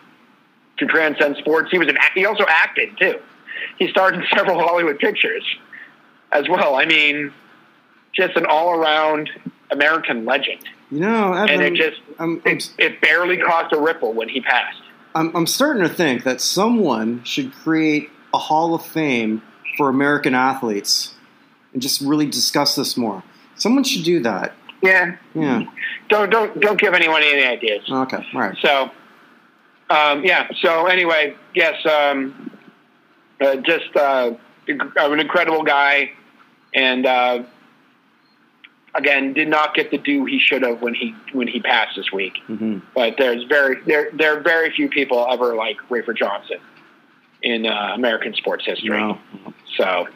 to 0.78 0.86
transcend 0.86 1.38
sports. 1.38 1.70
He 1.72 1.78
was 1.78 1.88
an 1.88 1.98
he 2.16 2.26
also 2.26 2.46
acted 2.48 2.98
too. 2.98 3.20
He 3.78 3.88
starred 3.90 4.16
in 4.16 4.24
several 4.36 4.60
Hollywood 4.60 5.00
pictures 5.00 5.44
as 6.32 6.50
well. 6.50 6.76
I 6.76 6.86
mean, 6.86 7.32
just 8.14 8.36
an 8.36 8.46
all 8.46 8.72
around 8.72 9.30
American 9.72 10.26
legend. 10.26 10.64
You 10.92 11.00
know, 11.00 11.34
Evan, 11.34 11.50
And 11.50 11.62
it 11.62 11.74
just 11.74 12.02
I'm, 12.20 12.42
I'm, 12.46 12.58
it, 12.58 12.74
it 12.78 13.02
barely 13.02 13.38
caused 13.38 13.74
a 13.74 13.80
ripple 13.80 14.14
when 14.14 14.30
he 14.30 14.42
passed. 14.42 14.82
I'm, 15.16 15.36
I'm 15.36 15.48
starting 15.48 15.84
to 15.84 15.90
think 15.90 16.24
that 16.24 16.42
someone 16.42 17.24
should 17.24 17.54
create 17.54 18.10
a 18.34 18.38
Hall 18.38 18.74
of 18.74 18.86
Fame 18.86 19.42
for 19.78 19.90
American 19.90 20.34
athletes 20.34 21.16
and 21.72 21.82
just 21.82 22.02
really 22.02 22.26
discuss 22.26 22.76
this 22.76 22.98
more. 22.98 23.24
Someone 23.56 23.84
should 23.84 24.04
do 24.04 24.22
that. 24.22 24.54
Yeah. 24.82 25.18
Yeah. 25.34 25.64
Don't 26.10 26.30
don't 26.30 26.60
don't 26.60 26.80
give 26.80 26.94
anyone 26.94 27.24
any 27.24 27.44
ideas. 27.44 27.90
Okay. 27.90 28.26
All 28.34 28.42
right. 28.42 28.58
So, 28.62 28.92
um, 29.94 30.24
yeah. 30.24 30.48
So 30.62 30.88
anyway, 30.88 31.36
yes, 31.54 31.86
um, 31.86 32.58
uh, 33.40 33.58
just 33.58 33.96
uh, 33.96 34.32
an 34.68 35.20
incredible 35.20 35.64
guy, 35.64 36.12
and 36.74 37.06
uh, 37.06 37.44
again, 38.96 39.34
did 39.34 39.48
not 39.48 39.76
get 39.76 39.92
the 39.92 39.98
due 39.98 40.26
he 40.26 40.40
should 40.40 40.64
have 40.64 40.82
when 40.82 40.94
he 40.94 41.16
when 41.32 41.48
he 41.48 41.60
passed 41.62 41.96
this 41.96 42.12
week. 42.12 42.38
hmm 42.48 42.80
But 42.96 43.16
there's 43.18 43.44
very 43.44 43.82
there 43.86 44.10
there 44.14 44.38
are 44.38 44.42
very 44.42 44.72
few 44.72 44.90
people 44.90 45.26
ever 45.30 45.56
like 45.56 45.78
Rafer 45.90 46.16
Johnson 46.16 46.60
in 47.42 47.66
uh, 47.66 47.92
American 47.94 48.34
sports 48.34 48.66
history. 48.66 48.90
No. 48.90 49.20
So. 49.78 50.08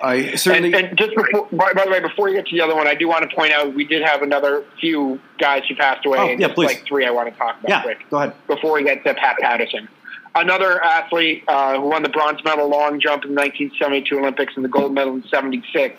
I 0.00 0.34
certainly. 0.34 0.74
And, 0.74 0.88
and 0.88 0.98
just 0.98 1.14
before, 1.14 1.48
by, 1.52 1.72
by 1.72 1.84
the 1.84 1.90
way, 1.90 2.00
before 2.00 2.28
you 2.28 2.36
get 2.36 2.46
to 2.48 2.56
the 2.56 2.62
other 2.62 2.74
one, 2.74 2.86
I 2.86 2.94
do 2.94 3.08
want 3.08 3.28
to 3.28 3.34
point 3.34 3.52
out 3.52 3.74
we 3.74 3.84
did 3.84 4.02
have 4.02 4.22
another 4.22 4.64
few 4.80 5.20
guys 5.38 5.62
who 5.68 5.74
passed 5.74 6.04
away. 6.04 6.18
Oh, 6.18 6.28
and 6.28 6.40
yeah, 6.40 6.52
please. 6.52 6.66
like 6.66 6.84
three 6.86 7.06
I 7.06 7.10
want 7.10 7.32
to 7.32 7.38
talk 7.38 7.58
about 7.58 7.68
yeah. 7.68 7.82
quick 7.82 7.98
Go 8.10 8.18
ahead. 8.18 8.34
before 8.46 8.74
we 8.74 8.84
get 8.84 9.04
to 9.04 9.14
Pat 9.14 9.38
Patterson. 9.38 9.88
Another 10.34 10.82
athlete 10.84 11.44
uh, 11.48 11.80
who 11.80 11.88
won 11.88 12.02
the 12.02 12.10
bronze 12.10 12.44
medal 12.44 12.68
long 12.68 13.00
jump 13.00 13.24
in 13.24 13.30
the 13.30 13.40
1972 13.40 14.18
Olympics 14.18 14.52
and 14.54 14.62
the 14.62 14.68
gold 14.68 14.92
medal 14.92 15.14
in 15.14 15.24
76 15.28 15.98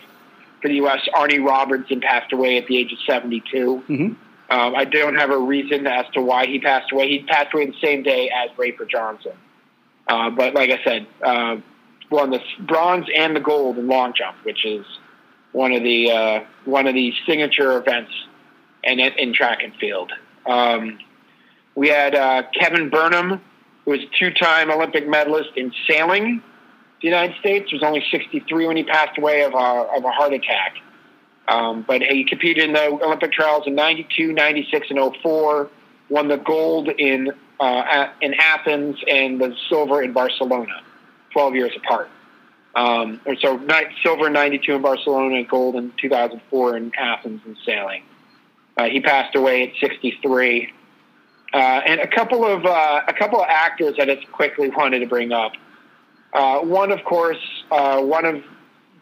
for 0.61 0.67
the 0.67 0.75
U.S., 0.75 0.99
Arnie 1.15 1.43
Robinson 1.43 2.01
passed 2.01 2.31
away 2.31 2.57
at 2.57 2.67
the 2.67 2.77
age 2.77 2.91
of 2.93 2.99
72. 3.07 3.77
hmm 3.77 3.93
Um, 3.93 4.15
I 4.49 4.85
don't 4.85 5.15
have 5.15 5.31
a 5.31 5.37
reason 5.37 5.87
as 5.87 6.05
to 6.13 6.21
why 6.21 6.45
he 6.45 6.59
passed 6.59 6.91
away. 6.91 7.09
He 7.09 7.23
passed 7.23 7.51
away 7.53 7.65
the 7.65 7.79
same 7.81 8.03
day 8.03 8.29
as 8.29 8.51
Rafer 8.57 8.87
Johnson. 8.87 9.33
Uh, 10.07 10.29
but 10.29 10.53
like 10.53 10.69
I 10.69 10.83
said, 10.83 11.07
uh, 11.21 11.57
won 12.09 12.31
the 12.31 12.41
bronze 12.61 13.07
and 13.15 13.35
the 13.35 13.39
gold 13.39 13.77
in 13.77 13.87
long 13.87 14.13
jump, 14.13 14.37
which 14.43 14.65
is 14.65 14.85
one 15.51 15.71
of 15.71 15.83
the 15.83 16.11
uh, 16.11 16.43
one 16.65 16.87
of 16.87 16.93
the 16.93 17.13
signature 17.25 17.77
events 17.77 18.11
in, 18.83 18.99
in 18.99 19.33
track 19.33 19.63
and 19.63 19.73
field. 19.75 20.11
Um, 20.45 20.99
we 21.75 21.89
had 21.89 22.15
uh, 22.15 22.43
Kevin 22.59 22.89
Burnham, 22.89 23.41
who 23.85 23.91
was 23.91 23.99
two-time 24.17 24.71
Olympic 24.71 25.07
medalist 25.07 25.51
in 25.55 25.71
sailing. 25.87 26.41
The 27.01 27.07
United 27.07 27.37
States 27.39 27.71
was 27.71 27.83
only 27.83 28.03
63 28.09 28.65
when 28.65 28.77
he 28.77 28.83
passed 28.83 29.17
away 29.17 29.43
of 29.43 29.53
a, 29.53 29.57
of 29.57 30.03
a 30.03 30.09
heart 30.09 30.33
attack. 30.33 30.77
Um, 31.47 31.85
but 31.87 32.01
he 32.01 32.25
competed 32.25 32.65
in 32.65 32.73
the 32.73 32.85
Olympic 32.87 33.31
trials 33.31 33.67
in 33.67 33.75
92, 33.75 34.33
96, 34.33 34.87
and 34.89 35.15
04, 35.21 35.69
won 36.09 36.27
the 36.27 36.37
gold 36.37 36.89
in, 36.89 37.31
uh, 37.59 38.07
in 38.21 38.33
Athens 38.33 38.97
and 39.07 39.39
the 39.39 39.55
silver 39.69 40.01
in 40.01 40.11
Barcelona, 40.13 40.81
12 41.37 41.55
years 41.55 41.71
apart. 41.77 42.09
Um, 42.73 43.21
or 43.23 43.35
so 43.35 43.61
silver 44.01 44.25
in 44.25 44.33
92 44.33 44.73
in 44.73 44.81
Barcelona, 44.81 45.43
gold 45.43 45.75
in 45.75 45.93
2004 46.01 46.77
in 46.77 46.91
Athens 46.97 47.41
in 47.45 47.55
sailing. 47.63 48.01
Uh, 48.75 48.85
he 48.85 49.01
passed 49.01 49.35
away 49.35 49.67
at 49.69 49.75
63. 49.79 50.73
Uh, 51.53 51.57
and 51.57 51.99
a 51.99 52.07
couple 52.07 52.43
of 52.43 52.65
uh, 52.65 53.01
a 53.07 53.13
couple 53.13 53.39
of 53.39 53.45
actors 53.47 53.97
that 53.97 54.09
I 54.09 54.15
just 54.15 54.31
quickly 54.31 54.69
wanted 54.75 54.99
to 54.99 55.05
bring 55.05 55.31
up. 55.31 55.51
Uh, 56.33 56.59
one, 56.61 56.91
of 56.91 57.03
course, 57.03 57.37
uh, 57.71 58.01
one 58.01 58.25
of 58.25 58.43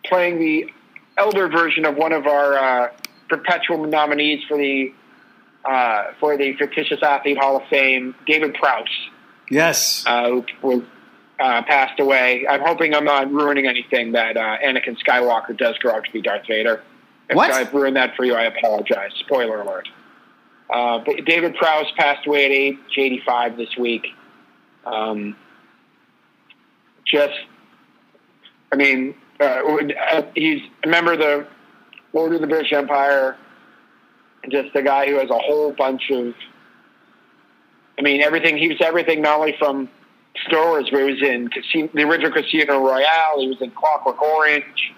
playing 0.04 0.38
the 0.40 0.70
elder 1.18 1.48
version 1.48 1.86
of 1.86 1.96
one 1.96 2.12
of 2.12 2.28
our 2.28 2.54
uh, 2.54 2.92
perpetual 3.30 3.86
nominees 3.86 4.44
for 4.48 4.58
the 4.58 4.94
uh, 5.64 6.12
for 6.20 6.36
the 6.36 6.54
fictitious 6.58 7.02
athlete 7.02 7.38
Hall 7.38 7.56
of 7.56 7.64
Fame, 7.70 8.14
David 8.28 8.56
Prowse, 8.56 8.88
Yes. 9.50 10.04
uh, 10.06 10.30
who 10.30 10.46
was 10.62 10.82
uh, 11.40 11.62
passed 11.64 12.00
away. 12.00 12.46
I'm 12.50 12.62
hoping 12.62 12.94
I'm 12.94 13.06
not 13.06 13.32
ruining 13.32 13.68
anything 13.68 14.14
that 14.14 14.38
uh, 14.38 14.58
Anakin 14.64 14.98
Skywalker 14.98 15.58
does 15.58 15.78
grow 15.78 15.94
up 15.98 16.04
to 16.06 16.12
be 16.12 16.22
Darth 16.22 16.48
Vader. 16.48 16.82
If 17.30 17.36
What? 17.36 17.52
I've 17.52 17.74
ruined 17.74 17.96
that 17.96 18.16
for 18.16 18.24
you, 18.24 18.36
I 18.36 18.44
apologize. 18.44 19.12
Spoiler 19.20 19.62
alert. 19.62 19.88
Uh, 20.70 21.00
but 21.06 21.26
David 21.26 21.56
Prowse 21.56 21.92
passed 21.98 22.26
away 22.26 22.46
at 22.46 22.52
age 22.52 22.78
85 22.98 23.58
this 23.58 23.78
week. 23.78 24.08
Um, 24.86 25.36
just, 27.06 27.34
I 28.72 28.76
mean, 28.76 29.16
uh, 29.40 29.44
uh, 29.44 30.22
he's 30.36 30.62
a 30.84 30.88
member 30.88 31.14
of 31.14 31.20
the 31.20 31.48
Lord 32.14 32.34
of 32.34 32.42
the 32.42 32.48
British 32.48 32.74
Empire, 32.74 33.38
just 34.50 34.76
a 34.76 34.82
guy 34.82 35.08
who 35.08 35.16
has 35.16 35.30
a 35.30 35.38
whole 35.38 35.72
bunch 35.72 36.10
of, 36.12 36.34
I 37.98 38.02
mean, 38.02 38.22
everything. 38.22 38.58
He 38.58 38.68
was 38.68 38.78
everything 38.82 39.22
not 39.22 39.40
only 39.40 39.56
from 39.58 39.90
Star 40.48 40.68
Wars, 40.68 40.88
but 40.92 41.00
he 41.00 41.12
was 41.14 41.22
in 41.22 41.48
Casino, 41.50 41.90
the 41.94 42.04
original 42.04 42.32
Casino 42.32 42.80
Royale. 42.80 43.40
He 43.40 43.48
was 43.48 43.62
in 43.62 43.72
Clockwork 43.72 44.22
Orange. 44.22 44.94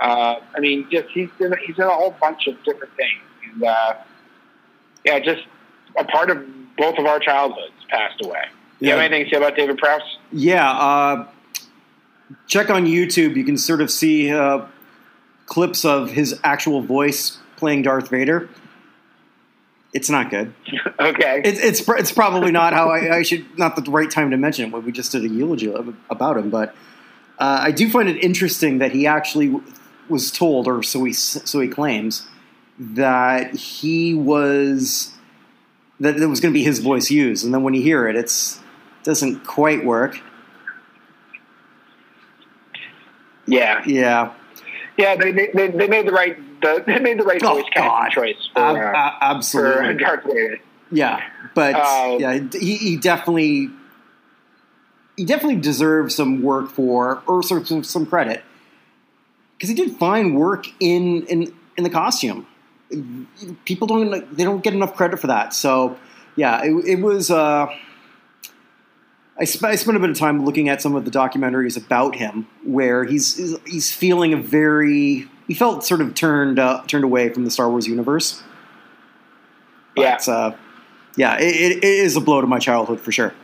Uh, 0.00 0.36
I 0.54 0.60
mean, 0.60 0.86
just 0.90 1.08
he's 1.08 1.28
in, 1.40 1.54
he's 1.66 1.76
in 1.76 1.84
a 1.84 1.90
whole 1.90 2.14
bunch 2.20 2.46
of 2.46 2.62
different 2.64 2.94
things, 2.94 3.20
and 3.52 3.64
uh, 3.64 3.94
yeah, 5.04 5.18
just 5.18 5.42
a 5.98 6.04
part 6.04 6.30
of 6.30 6.44
both 6.76 6.98
of 6.98 7.06
our 7.06 7.18
childhoods 7.18 7.72
passed 7.88 8.24
away. 8.24 8.44
You 8.80 8.90
have 8.90 9.00
anything 9.00 9.24
to 9.24 9.30
say 9.30 9.36
about 9.36 9.56
David 9.56 9.78
Prowse? 9.78 10.18
Yeah, 10.30 10.70
uh, 10.70 11.26
check 12.46 12.70
on 12.70 12.86
YouTube. 12.86 13.34
You 13.34 13.44
can 13.44 13.58
sort 13.58 13.80
of 13.80 13.90
see 13.90 14.32
uh, 14.32 14.66
clips 15.46 15.84
of 15.84 16.12
his 16.12 16.38
actual 16.44 16.80
voice 16.82 17.38
playing 17.56 17.82
Darth 17.82 18.08
Vader. 18.08 18.48
It's 19.92 20.10
not 20.10 20.30
good. 20.30 20.52
okay. 21.00 21.40
It, 21.44 21.58
it's 21.58 21.88
it's 21.88 22.12
probably 22.12 22.50
not 22.50 22.72
how 22.74 22.90
I, 22.90 23.16
I 23.16 23.22
should 23.22 23.58
not 23.58 23.74
the 23.76 23.90
right 23.90 24.10
time 24.10 24.30
to 24.30 24.36
mention 24.36 24.66
it 24.66 24.72
when 24.72 24.84
we 24.84 24.92
just 24.92 25.12
did 25.12 25.24
a 25.24 25.28
eulogy 25.28 25.72
about 26.10 26.36
him. 26.36 26.50
But 26.50 26.74
uh, 27.38 27.60
I 27.62 27.70
do 27.70 27.88
find 27.88 28.08
it 28.08 28.22
interesting 28.22 28.78
that 28.78 28.92
he 28.92 29.06
actually 29.06 29.58
was 30.08 30.30
told, 30.30 30.66
or 30.66 30.82
so 30.82 31.04
he 31.04 31.12
so 31.12 31.60
he 31.60 31.68
claims, 31.68 32.26
that 32.78 33.54
he 33.54 34.12
was 34.12 35.14
that 36.00 36.16
it 36.16 36.26
was 36.26 36.40
going 36.40 36.52
to 36.52 36.58
be 36.58 36.64
his 36.64 36.80
voice 36.80 37.10
used, 37.10 37.44
and 37.44 37.54
then 37.54 37.62
when 37.62 37.74
you 37.74 37.82
hear 37.82 38.06
it, 38.08 38.16
it's 38.16 38.60
doesn't 39.04 39.46
quite 39.46 39.84
work. 39.84 40.20
yeah, 43.46 43.82
Yeah, 43.86 44.34
yeah. 44.98 45.16
They, 45.16 45.32
they, 45.32 45.50
they 45.54 45.68
they 45.68 45.88
made 45.88 46.06
the 46.06 46.12
right 46.12 46.36
the, 46.62 46.82
they 46.86 46.98
made 46.98 47.18
the 47.18 47.24
right 47.24 47.42
Oh, 47.42 47.54
voice 47.54 47.64
casting 47.72 48.10
choice 48.22 48.48
for, 48.52 48.60
ab- 48.60 48.76
uh, 48.76 48.78
a- 48.80 49.18
for 49.20 49.24
absolutely. 49.36 49.94
Darth 50.04 50.24
Vader. 50.24 50.58
Yeah, 50.90 51.22
but 51.54 51.74
Uh, 51.74 52.16
yeah, 52.18 52.38
he, 52.52 52.76
he 52.76 52.96
definitely 52.96 53.68
he 55.16 55.24
definitely 55.24 55.60
deserves 55.60 56.14
some 56.14 56.42
work 56.42 56.70
for 56.70 57.22
or 57.26 57.42
some 57.42 57.64
some, 57.66 57.82
some 57.84 58.06
credit 58.06 58.42
because 59.56 59.68
he 59.68 59.74
did 59.74 59.96
fine 59.96 60.34
work 60.34 60.66
in 60.80 61.24
in 61.26 61.54
in 61.76 61.84
the 61.84 61.90
costume. 61.90 62.46
People 63.66 63.86
don't 63.86 64.34
they 64.36 64.44
don't 64.44 64.62
get 64.62 64.72
enough 64.72 64.94
credit 64.96 65.18
for 65.20 65.26
that. 65.26 65.52
So 65.52 65.98
yeah, 66.36 66.62
it, 66.64 66.72
it 66.86 67.00
was. 67.02 67.30
Uh, 67.30 67.66
I, 69.40 69.44
sp- 69.46 69.64
I 69.70 69.76
spent 69.76 69.96
a 69.96 70.00
bit 70.00 70.10
of 70.10 70.18
time 70.18 70.44
looking 70.44 70.68
at 70.68 70.82
some 70.82 70.96
of 70.96 71.04
the 71.04 71.10
documentaries 71.12 71.76
about 71.76 72.16
him, 72.16 72.48
where 72.64 73.04
he's- 73.04 73.38
he's 73.66 73.92
feeling 73.92 74.32
a 74.32 74.36
very 74.36 75.28
he 75.48 75.54
felt 75.54 75.84
sort 75.84 76.00
of 76.00 76.14
turned 76.14 76.58
uh, 76.58 76.82
turned 76.86 77.04
away 77.04 77.30
from 77.30 77.44
the 77.44 77.50
Star 77.50 77.68
Wars 77.68 77.88
universe. 77.88 78.42
Yeah. 79.96 80.18
Uh, 80.28 80.54
yeah, 81.16 81.36
it, 81.40 81.78
it, 81.78 81.84
is 81.84 82.14
a 82.14 82.20
blow 82.20 82.40
to 82.40 82.46
my 82.46 82.60
childhood 82.60 83.00
for 83.00 83.10
sure. 83.10 83.34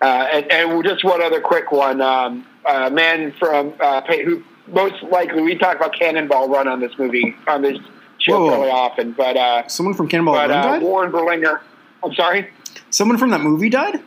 Uh, 0.00 0.04
and, 0.04 0.52
and 0.52 0.84
just 0.84 1.02
one 1.02 1.20
other 1.20 1.40
quick 1.40 1.72
one. 1.72 2.00
Um, 2.00 2.46
a 2.64 2.90
man 2.90 3.32
from 3.32 3.74
uh, 3.80 4.02
who 4.02 4.44
most 4.68 5.02
likely 5.02 5.42
we 5.42 5.56
talk 5.56 5.76
about 5.76 5.98
Cannonball 5.98 6.48
Run 6.48 6.68
on 6.68 6.78
this 6.78 6.92
movie 6.98 7.34
on 7.48 7.62
this 7.62 7.78
show 8.18 8.38
Whoa. 8.38 8.50
fairly 8.50 8.70
often, 8.70 9.12
but 9.12 9.36
uh, 9.36 9.66
Someone 9.66 9.94
from 9.94 10.08
Cannonball 10.08 10.34
but 10.34 10.50
Run 10.50 10.58
uh, 10.58 10.62
died. 10.62 10.82
Warren 10.82 11.10
Berlinger. 11.10 11.60
I'm 12.04 12.14
sorry. 12.14 12.48
Someone 12.90 13.18
from 13.18 13.30
that 13.30 13.40
movie 13.40 13.70
died. 13.70 14.00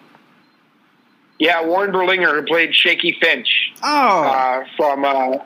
Yeah, 1.39 1.65
Warren 1.65 1.91
Berlinger 1.91 2.33
who 2.33 2.43
played 2.43 2.73
Shaky 2.73 3.15
Finch 3.21 3.73
Oh, 3.83 4.23
uh, 4.23 4.65
from 4.75 5.03
uh, 5.05 5.37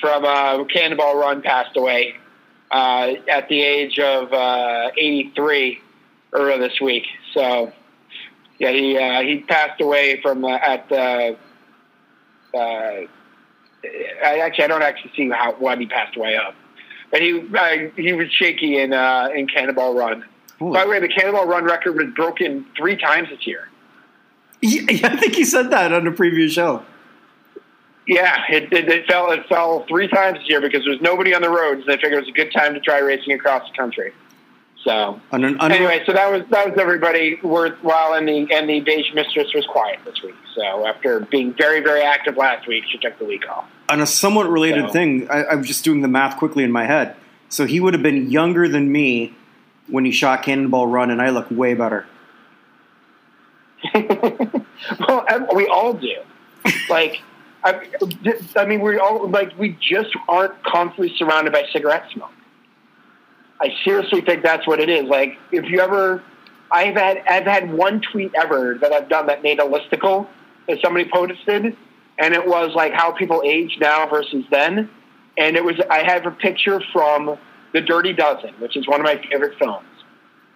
from 0.00 0.24
uh, 0.24 0.64
Cannonball 0.64 1.16
Run 1.16 1.42
passed 1.42 1.76
away 1.76 2.14
uh, 2.70 3.12
at 3.28 3.48
the 3.48 3.60
age 3.60 3.98
of 3.98 4.32
uh, 4.32 4.90
83 4.96 5.80
earlier 6.32 6.58
this 6.58 6.80
week. 6.80 7.04
So, 7.34 7.72
yeah, 8.58 8.70
he 8.72 8.98
uh, 8.98 9.20
he 9.22 9.40
passed 9.40 9.80
away 9.80 10.20
from 10.22 10.44
uh, 10.44 10.50
at. 10.56 10.90
Uh, 10.90 11.32
uh, 12.52 13.06
I 14.24 14.40
actually 14.40 14.64
I 14.64 14.66
don't 14.68 14.82
actually 14.82 15.12
see 15.16 15.30
how 15.30 15.52
what 15.54 15.78
he 15.78 15.86
passed 15.86 16.16
away 16.16 16.36
of, 16.36 16.54
but 17.10 17.22
he 17.22 17.40
he 17.96 18.12
was 18.12 18.30
shaky 18.32 18.78
in 18.78 18.92
uh, 18.92 19.28
in 19.34 19.46
Cannonball 19.46 19.94
Run. 19.94 20.24
Holy- 20.58 20.74
By 20.74 20.84
the 20.84 20.90
way, 20.90 21.00
the 21.00 21.08
Cannonball 21.08 21.46
Run 21.46 21.64
record 21.64 21.96
was 21.96 22.12
broken 22.14 22.66
three 22.76 22.96
times 22.96 23.28
this 23.30 23.46
year. 23.46 23.68
Yeah, 24.60 24.82
I 25.08 25.16
think 25.16 25.34
he 25.34 25.44
said 25.44 25.70
that 25.70 25.92
on 25.94 26.06
a 26.06 26.12
previous 26.12 26.52
show. 26.52 26.84
Yeah, 28.10 28.42
it, 28.50 28.72
it, 28.72 28.88
it 28.88 29.06
fell 29.06 29.30
it 29.30 29.46
fell 29.48 29.86
three 29.86 30.08
times 30.08 30.38
this 30.40 30.48
year 30.48 30.60
because 30.60 30.82
there 30.82 30.90
was 30.90 31.00
nobody 31.00 31.32
on 31.32 31.42
the 31.42 31.48
roads. 31.48 31.86
They 31.86 31.94
figured 31.94 32.14
it 32.14 32.20
was 32.20 32.28
a 32.28 32.32
good 32.32 32.50
time 32.52 32.74
to 32.74 32.80
try 32.80 32.98
racing 32.98 33.32
across 33.34 33.70
the 33.70 33.76
country. 33.76 34.12
So 34.82 35.20
an, 35.30 35.60
on 35.60 35.70
anyway, 35.70 36.02
so 36.04 36.12
that 36.12 36.28
was 36.28 36.42
that 36.50 36.70
was 36.70 36.76
everybody 36.76 37.38
worthwhile, 37.40 38.14
and 38.14 38.26
the 38.26 38.52
and 38.52 38.68
the 38.68 38.80
beige 38.80 39.14
mistress 39.14 39.54
was 39.54 39.64
quiet 39.66 40.00
this 40.04 40.20
week. 40.24 40.34
So 40.56 40.88
after 40.88 41.20
being 41.20 41.54
very 41.54 41.82
very 41.82 42.02
active 42.02 42.36
last 42.36 42.66
week, 42.66 42.82
she 42.90 42.98
took 42.98 43.16
the 43.20 43.26
week 43.26 43.48
off. 43.48 43.70
on 43.88 44.00
a 44.00 44.06
somewhat 44.06 44.50
related 44.50 44.86
So- 44.86 44.92
thing, 44.92 45.30
I, 45.30 45.44
I 45.44 45.54
was 45.54 45.68
just 45.68 45.84
doing 45.84 46.00
the 46.00 46.08
math 46.08 46.36
quickly 46.36 46.64
in 46.64 46.72
my 46.72 46.86
head. 46.86 47.14
So 47.48 47.64
he 47.64 47.78
would 47.78 47.94
have 47.94 48.02
been 48.02 48.28
younger 48.28 48.66
than 48.66 48.90
me 48.90 49.36
when 49.86 50.04
he 50.04 50.10
shot 50.10 50.42
Cannonball 50.42 50.88
Run, 50.88 51.12
and 51.12 51.22
I 51.22 51.30
look 51.30 51.48
way 51.48 51.74
better. 51.74 52.06
well, 53.94 55.46
we 55.54 55.68
all 55.68 55.92
do. 55.94 56.16
Like, 56.88 57.22
I, 57.62 57.88
I 58.56 58.64
mean, 58.64 58.80
we 58.80 58.98
all 58.98 59.28
like 59.28 59.56
we 59.58 59.76
just 59.80 60.10
aren't 60.28 60.62
constantly 60.64 61.14
surrounded 61.16 61.52
by 61.52 61.64
cigarette 61.72 62.04
smoke. 62.12 62.30
I 63.60 63.74
seriously 63.84 64.22
think 64.22 64.42
that's 64.42 64.66
what 64.66 64.80
it 64.80 64.88
is. 64.88 65.04
Like, 65.04 65.36
if 65.52 65.66
you 65.66 65.80
ever, 65.80 66.22
I've 66.70 66.94
had 66.94 67.18
I've 67.28 67.44
had 67.44 67.72
one 67.72 68.00
tweet 68.00 68.32
ever 68.34 68.78
that 68.80 68.92
I've 68.92 69.08
done 69.08 69.26
that 69.26 69.42
made 69.42 69.60
a 69.60 69.64
listicle 69.64 70.26
that 70.68 70.78
somebody 70.82 71.08
posted, 71.12 71.76
and 72.18 72.34
it 72.34 72.46
was 72.46 72.74
like 72.74 72.94
how 72.94 73.12
people 73.12 73.42
age 73.44 73.76
now 73.80 74.06
versus 74.06 74.44
then, 74.50 74.88
and 75.36 75.56
it 75.56 75.64
was 75.64 75.74
I 75.90 76.02
have 76.02 76.24
a 76.24 76.30
picture 76.30 76.80
from 76.92 77.38
The 77.74 77.82
Dirty 77.82 78.14
Dozen, 78.14 78.54
which 78.58 78.76
is 78.76 78.88
one 78.88 79.00
of 79.00 79.04
my 79.04 79.20
favorite 79.30 79.58
films. 79.58 79.84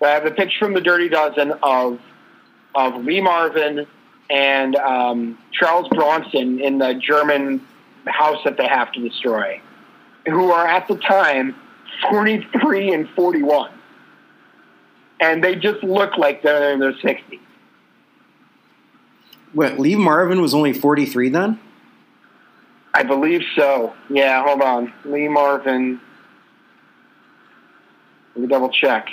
But 0.01 0.09
I 0.09 0.15
have 0.15 0.27
a 0.27 0.31
picture 0.31 0.59
from 0.61 0.73
The 0.73 0.81
Dirty 0.81 1.11
Dozen 1.11 1.53
of 1.63 2.01
of 2.75 3.05
Lee 3.05 3.21
Marvin 3.21 3.87
and 4.31 4.77
um, 4.77 5.39
Charles 5.53 5.89
Bronson 5.89 6.61
in 6.61 6.79
the 6.79 6.95
German 6.95 7.67
house 8.07 8.39
that 8.45 8.57
they 8.57 8.67
have 8.67 8.93
to 8.93 9.09
destroy, 9.09 9.61
who 10.27 10.51
are 10.51 10.67
at 10.67 10.89
the 10.89 10.97
time 10.97 11.55
43 12.11 12.93
and 12.93 13.09
41. 13.11 13.71
And 15.21 15.43
they 15.43 15.55
just 15.55 15.83
look 15.83 16.17
like 16.19 16.43
they're 16.43 16.73
in 16.73 16.81
their 16.81 16.93
60s. 16.93 17.41
Wait, 19.55 19.79
Lee 19.79 19.95
Marvin 19.95 20.43
was 20.43 20.53
only 20.53 20.73
43 20.73 21.29
then? 21.29 21.61
I 22.93 23.05
believe 23.05 23.43
so. 23.57 23.95
Yeah, 24.11 24.43
hold 24.45 24.63
on. 24.63 24.93
Lee 25.05 25.29
Marvin. 25.29 26.01
Let 28.35 28.43
me 28.43 28.49
double 28.49 28.71
check. 28.71 29.09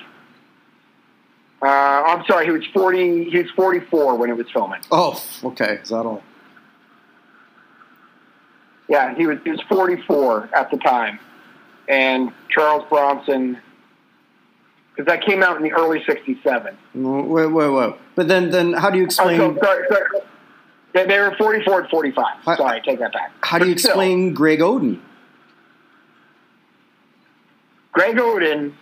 Uh, 1.62 1.66
I'm 1.68 2.26
sorry, 2.26 2.46
he 2.46 2.52
was 2.52 2.66
40. 2.74 3.30
He 3.30 3.38
was 3.38 3.50
44 3.52 4.16
when 4.18 4.30
it 4.32 4.38
was 4.38 4.48
filming. 4.52 4.82
Oh, 4.92 5.24
okay. 5.44 5.80
Is 5.84 5.90
that 5.90 6.06
all? 6.06 6.24
Yeah, 8.90 9.14
he 9.16 9.26
was 9.28 9.38
he 9.44 9.52
was 9.52 9.62
44 9.70 10.50
at 10.54 10.70
the 10.72 10.78
time, 10.78 11.20
and 11.88 12.32
Charles 12.50 12.84
Bronson, 12.90 13.58
because 14.92 15.06
that 15.06 15.24
came 15.24 15.42
out 15.44 15.56
in 15.56 15.64
the 15.64 15.72
early 15.72 16.04
'67. 16.04 16.78
No, 16.96 17.22
Wait, 17.22 17.46
wait, 17.46 17.70
wait. 17.70 17.94
But 18.16 18.28
then, 18.28 18.50
then 18.50 18.74
how 18.74 18.90
do 18.90 18.98
you 18.98 19.04
Oh, 19.04 19.06
explain? 19.06 19.38
so, 19.38 19.58
sorry, 19.64 19.86
sorry. 19.88 20.06
They, 20.94 21.06
they 21.06 21.20
were 21.20 21.34
44 21.38 21.82
and 21.82 21.90
45. 21.90 22.26
I- 22.48 22.56
Sorry, 22.58 22.82
take 22.82 23.00
that 23.00 23.14
back. 23.14 23.32
how 23.42 23.60
do 23.60 23.66
you 23.68 23.76
But 23.76 23.80
still, 23.80 23.92
explain 23.92 24.34
Greg 24.34 24.60
Oden? 24.60 25.00
Greg 27.94 28.18
Oden 28.18 28.74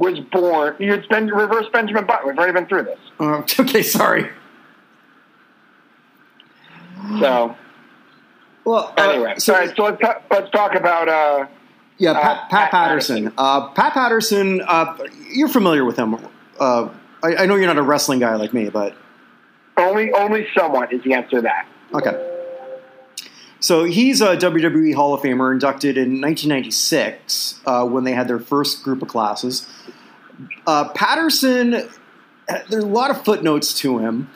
was 0.00 0.18
born. 0.32 0.74
Had 0.80 1.08
been 1.08 1.26
reverse 1.28 1.66
Benjamin 1.72 2.06
Button. 2.06 2.28
We've 2.28 2.36
already 2.38 2.54
been 2.54 2.66
through 2.66 2.84
this. 2.84 2.98
Uh, 3.20 3.42
okay, 3.60 3.82
sorry. 3.82 4.30
So 7.18 7.56
Well, 8.64 8.92
uh, 8.96 9.02
anyway, 9.10 9.34
so- 9.38 9.54
right. 9.54 9.74
So 9.76 9.84
let's 9.84 10.00
talk, 10.00 10.22
let's 10.30 10.50
talk 10.50 10.74
about. 10.74 11.08
Uh, 11.08 11.46
Yeah, 11.98 12.12
Uh, 12.12 12.14
Pat, 12.14 12.22
Pat 12.22 12.50
Pat 12.50 12.70
Patterson. 12.70 13.32
Uh, 13.36 13.68
Pat 13.68 13.92
Patterson, 13.92 14.62
uh, 14.66 14.96
you're 15.32 15.48
familiar 15.48 15.84
with 15.84 15.96
him. 15.98 16.16
Uh, 16.58 16.88
I, 17.22 17.36
I 17.40 17.46
know 17.46 17.56
you're 17.56 17.66
not 17.66 17.78
a 17.78 17.82
wrestling 17.82 18.20
guy 18.20 18.34
like 18.36 18.52
me, 18.54 18.68
but 18.70 18.94
only 19.76 20.12
only 20.12 20.46
somewhat 20.56 20.92
is 20.92 21.02
the 21.04 21.12
answer 21.14 21.36
to 21.36 21.42
that. 21.42 21.66
okay. 21.94 22.26
So 23.60 23.84
he's 23.84 24.22
a 24.22 24.36
WWE 24.36 24.94
Hall 24.94 25.12
of 25.12 25.20
Famer, 25.20 25.52
inducted 25.52 25.98
in 25.98 26.20
1996 26.20 27.60
uh, 27.66 27.86
when 27.86 28.04
they 28.04 28.12
had 28.12 28.26
their 28.26 28.38
first 28.38 28.82
group 28.82 29.02
of 29.02 29.08
classes. 29.08 29.68
Uh, 30.66 30.88
Patterson, 30.88 31.70
there 31.70 32.78
are 32.78 32.78
a 32.78 32.84
lot 32.84 33.10
of 33.10 33.22
footnotes 33.22 33.78
to 33.80 33.98
him. 33.98 34.30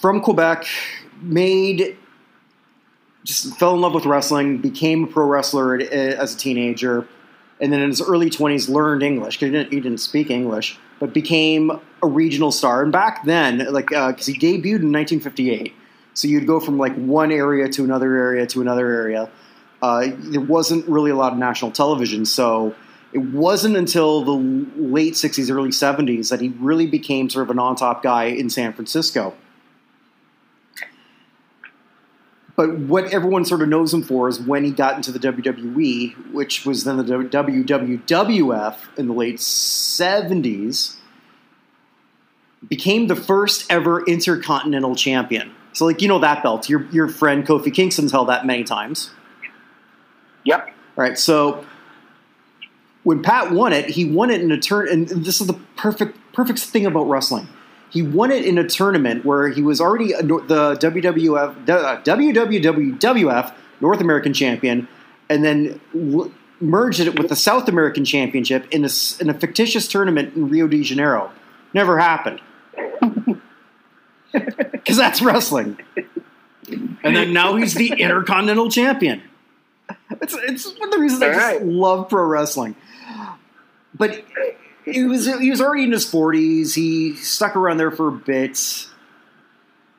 From 0.00 0.20
Quebec, 0.20 0.66
made 1.22 1.96
just 3.22 3.56
fell 3.56 3.74
in 3.74 3.80
love 3.80 3.94
with 3.94 4.04
wrestling, 4.04 4.58
became 4.58 5.04
a 5.04 5.06
pro 5.06 5.24
wrestler 5.24 5.80
as 5.80 6.34
a 6.34 6.38
teenager, 6.38 7.08
and 7.60 7.72
then 7.72 7.80
in 7.80 7.88
his 7.88 8.02
early 8.02 8.28
20s 8.28 8.68
learned 8.68 9.02
English. 9.02 9.38
He 9.38 9.50
didn't, 9.50 9.72
he 9.72 9.80
didn't 9.80 10.00
speak 10.00 10.30
English, 10.30 10.78
but 10.98 11.14
became 11.14 11.70
a 12.02 12.06
regional 12.06 12.52
star. 12.52 12.82
And 12.82 12.92
back 12.92 13.24
then, 13.24 13.72
like, 13.72 13.86
because 13.86 14.26
he 14.26 14.34
debuted 14.34 14.82
in 14.82 14.92
1958, 14.92 15.72
so 16.14 16.28
you'd 16.28 16.46
go 16.46 16.60
from 16.60 16.78
like 16.78 16.94
one 16.94 17.32
area 17.32 17.68
to 17.68 17.84
another 17.84 18.16
area 18.16 18.46
to 18.46 18.60
another 18.60 18.90
area. 18.90 19.30
Uh, 19.82 20.08
there 20.16 20.40
wasn't 20.40 20.86
really 20.88 21.10
a 21.10 21.16
lot 21.16 21.32
of 21.32 21.38
national 21.38 21.70
television, 21.70 22.24
so 22.24 22.74
it 23.12 23.18
wasn't 23.18 23.76
until 23.76 24.24
the 24.24 24.68
late 24.76 25.14
60s, 25.14 25.50
early 25.50 25.70
70s 25.70 26.30
that 26.30 26.40
he 26.40 26.48
really 26.48 26.86
became 26.86 27.28
sort 27.28 27.44
of 27.44 27.50
an 27.50 27.58
on 27.58 27.76
top 27.76 28.02
guy 28.02 28.24
in 28.24 28.48
San 28.48 28.72
Francisco. 28.72 29.34
But 32.56 32.78
what 32.78 33.12
everyone 33.12 33.44
sort 33.44 33.62
of 33.62 33.68
knows 33.68 33.92
him 33.92 34.02
for 34.02 34.28
is 34.28 34.40
when 34.40 34.64
he 34.64 34.70
got 34.70 34.94
into 34.96 35.10
the 35.10 35.18
WWE, 35.18 36.32
which 36.32 36.64
was 36.64 36.84
then 36.84 36.96
the 36.96 37.04
WWF 37.04 38.76
in 38.96 39.08
the 39.08 39.12
late 39.12 39.36
70s, 39.36 40.96
became 42.68 43.08
the 43.08 43.16
first 43.16 43.70
ever 43.70 44.04
intercontinental 44.06 44.94
champion. 44.94 45.52
So, 45.74 45.84
like, 45.84 46.00
you 46.00 46.08
know 46.08 46.20
that 46.20 46.42
belt. 46.42 46.68
Your, 46.68 46.86
your 46.90 47.08
friend 47.08 47.46
Kofi 47.46 47.72
Kingston's 47.74 48.12
held 48.12 48.28
that 48.28 48.46
many 48.46 48.64
times. 48.64 49.10
Yep. 50.44 50.66
All 50.66 50.74
right, 50.96 51.18
so 51.18 51.64
when 53.02 53.22
Pat 53.22 53.50
won 53.50 53.72
it, 53.72 53.90
he 53.90 54.04
won 54.04 54.30
it 54.30 54.40
in 54.40 54.50
a 54.50 54.58
turn, 54.58 54.88
and 54.88 55.08
this 55.08 55.40
is 55.40 55.46
the 55.46 55.58
perfect 55.76 56.18
perfect 56.32 56.58
thing 56.58 56.86
about 56.86 57.04
wrestling. 57.04 57.48
He 57.90 58.02
won 58.02 58.30
it 58.30 58.44
in 58.44 58.58
a 58.58 58.66
tournament 58.66 59.24
where 59.24 59.48
he 59.48 59.62
was 59.62 59.80
already 59.80 60.12
the 60.12 60.76
WWF 60.80 61.68
uh, 61.68 62.02
WWF 62.02 63.54
North 63.80 64.00
American 64.00 64.32
champion, 64.32 64.88
and 65.28 65.44
then 65.44 65.80
w- 65.92 66.32
merged 66.60 67.00
it 67.00 67.18
with 67.18 67.28
the 67.28 67.36
South 67.36 67.68
American 67.68 68.04
Championship 68.04 68.66
in 68.70 68.84
a, 68.84 68.88
in 69.20 69.28
a 69.28 69.34
fictitious 69.34 69.86
tournament 69.86 70.34
in 70.34 70.48
Rio 70.48 70.66
de 70.66 70.82
Janeiro. 70.82 71.30
Never 71.72 71.98
happened. 71.98 72.40
Because 74.72 74.96
that's 74.96 75.22
wrestling. 75.22 75.78
And 76.68 77.16
then 77.16 77.32
now 77.32 77.56
he's 77.56 77.74
the 77.74 77.88
Intercontinental 77.88 78.70
Champion. 78.70 79.22
It's, 80.22 80.34
it's 80.34 80.66
one 80.78 80.88
of 80.88 80.90
the 80.92 80.98
reasons 80.98 81.22
I 81.22 81.32
just 81.32 81.64
love 81.64 82.08
pro 82.08 82.24
wrestling. 82.24 82.74
But 83.94 84.24
he 84.84 85.04
was 85.04 85.26
he 85.26 85.50
was 85.50 85.60
already 85.60 85.84
in 85.84 85.92
his 85.92 86.08
forties. 86.08 86.74
He 86.74 87.14
stuck 87.16 87.56
around 87.56 87.76
there 87.76 87.90
for 87.90 88.08
a 88.08 88.12
bit, 88.12 88.86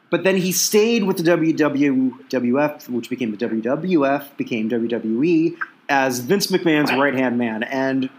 but 0.10 0.24
then 0.24 0.38
he 0.38 0.52
stayed 0.52 1.04
with 1.04 1.18
the 1.18 1.24
WWF, 1.24 2.90
which 2.90 3.10
became 3.10 3.36
the 3.36 3.38
WWF, 3.38 4.38
became 4.38 4.70
WWE 4.70 5.58
as 5.90 6.20
Vince 6.20 6.48
McMahon's 6.48 6.92
right 6.92 7.16
hand 7.16 7.38
man. 7.38 7.64
And 7.64 8.10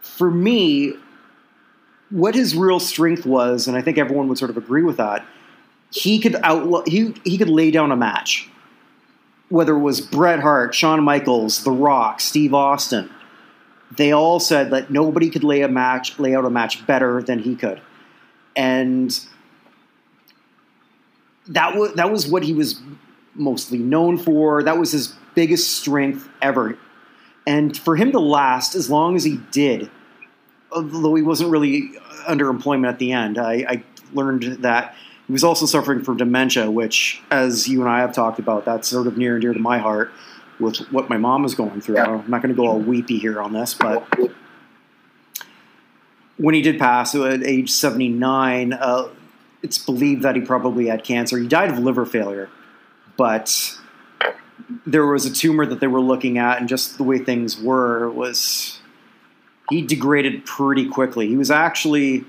for 0.00 0.30
me, 0.30 0.94
what 2.10 2.34
his 2.34 2.54
real 2.54 2.80
strength 2.80 3.26
was, 3.26 3.68
and 3.68 3.76
I 3.76 3.82
think 3.82 3.98
everyone 3.98 4.28
would 4.28 4.38
sort 4.38 4.50
of 4.50 4.56
agree 4.56 4.82
with 4.82 4.96
that, 4.96 5.24
he 5.96 6.18
could 6.18 6.36
out 6.42 6.86
he 6.86 7.14
he 7.24 7.38
could 7.38 7.48
lay 7.48 7.70
down 7.70 7.90
a 7.90 7.96
match 7.96 8.50
whether 9.48 9.76
it 9.76 9.80
was 9.80 10.00
Bret 10.00 10.40
Hart, 10.40 10.74
Shawn 10.74 11.02
Michaels, 11.04 11.62
The 11.62 11.70
Rock, 11.70 12.20
Steve 12.20 12.52
Austin, 12.52 13.10
they 13.96 14.10
all 14.10 14.40
said 14.40 14.70
that 14.70 14.90
nobody 14.90 15.30
could 15.30 15.44
lay 15.44 15.62
a 15.62 15.68
match, 15.68 16.18
lay 16.18 16.34
out 16.34 16.44
a 16.44 16.50
match 16.50 16.84
better 16.86 17.22
than 17.22 17.38
he 17.38 17.54
could, 17.54 17.80
and 18.56 19.18
that 21.46 21.76
was 21.76 21.94
that 21.94 22.10
was 22.10 22.26
what 22.26 22.42
he 22.42 22.52
was 22.52 22.80
mostly 23.34 23.78
known 23.78 24.18
for. 24.18 24.62
That 24.62 24.78
was 24.78 24.90
his 24.90 25.14
biggest 25.34 25.76
strength 25.76 26.28
ever. 26.42 26.76
And 27.46 27.78
for 27.78 27.94
him 27.94 28.10
to 28.10 28.18
last 28.18 28.74
as 28.74 28.90
long 28.90 29.14
as 29.14 29.22
he 29.22 29.38
did, 29.52 29.88
although 30.72 31.14
he 31.14 31.22
wasn't 31.22 31.50
really 31.50 31.92
under 32.26 32.48
employment 32.48 32.92
at 32.92 32.98
the 32.98 33.12
end, 33.12 33.38
I, 33.38 33.52
I 33.52 33.84
learned 34.12 34.42
that 34.62 34.96
he 35.26 35.32
was 35.32 35.42
also 35.42 35.66
suffering 35.66 36.02
from 36.02 36.16
dementia, 36.16 36.70
which, 36.70 37.20
as 37.30 37.68
you 37.68 37.80
and 37.80 37.90
I 37.90 38.00
have 38.00 38.12
talked 38.12 38.38
about, 38.38 38.64
that's 38.64 38.88
sort 38.88 39.06
of 39.06 39.18
near 39.18 39.34
and 39.34 39.42
dear 39.42 39.52
to 39.52 39.58
my 39.58 39.78
heart 39.78 40.12
with 40.60 40.78
what 40.92 41.08
my 41.10 41.16
mom 41.16 41.42
was 41.42 41.54
going 41.54 41.80
through. 41.80 41.96
Yeah. 41.96 42.06
I'm 42.06 42.30
not 42.30 42.42
going 42.42 42.54
to 42.54 42.56
go 42.56 42.66
all 42.68 42.78
weepy 42.78 43.18
here 43.18 43.40
on 43.40 43.52
this, 43.52 43.74
but 43.74 44.06
when 46.36 46.54
he 46.54 46.62
did 46.62 46.78
pass 46.78 47.14
at 47.14 47.42
age 47.42 47.70
79, 47.70 48.72
uh, 48.72 49.08
it's 49.62 49.78
believed 49.78 50.22
that 50.22 50.36
he 50.36 50.42
probably 50.42 50.86
had 50.86 51.02
cancer. 51.02 51.38
He 51.38 51.48
died 51.48 51.70
of 51.70 51.78
liver 51.78 52.06
failure, 52.06 52.48
but 53.16 53.78
there 54.86 55.06
was 55.06 55.26
a 55.26 55.32
tumor 55.32 55.66
that 55.66 55.80
they 55.80 55.86
were 55.88 56.00
looking 56.00 56.38
at, 56.38 56.60
and 56.60 56.68
just 56.68 56.98
the 56.98 57.04
way 57.04 57.18
things 57.18 57.60
were 57.60 58.08
was 58.10 58.80
he 59.70 59.82
degraded 59.82 60.44
pretty 60.44 60.88
quickly. 60.88 61.26
He 61.26 61.36
was 61.36 61.50
actually 61.50 62.24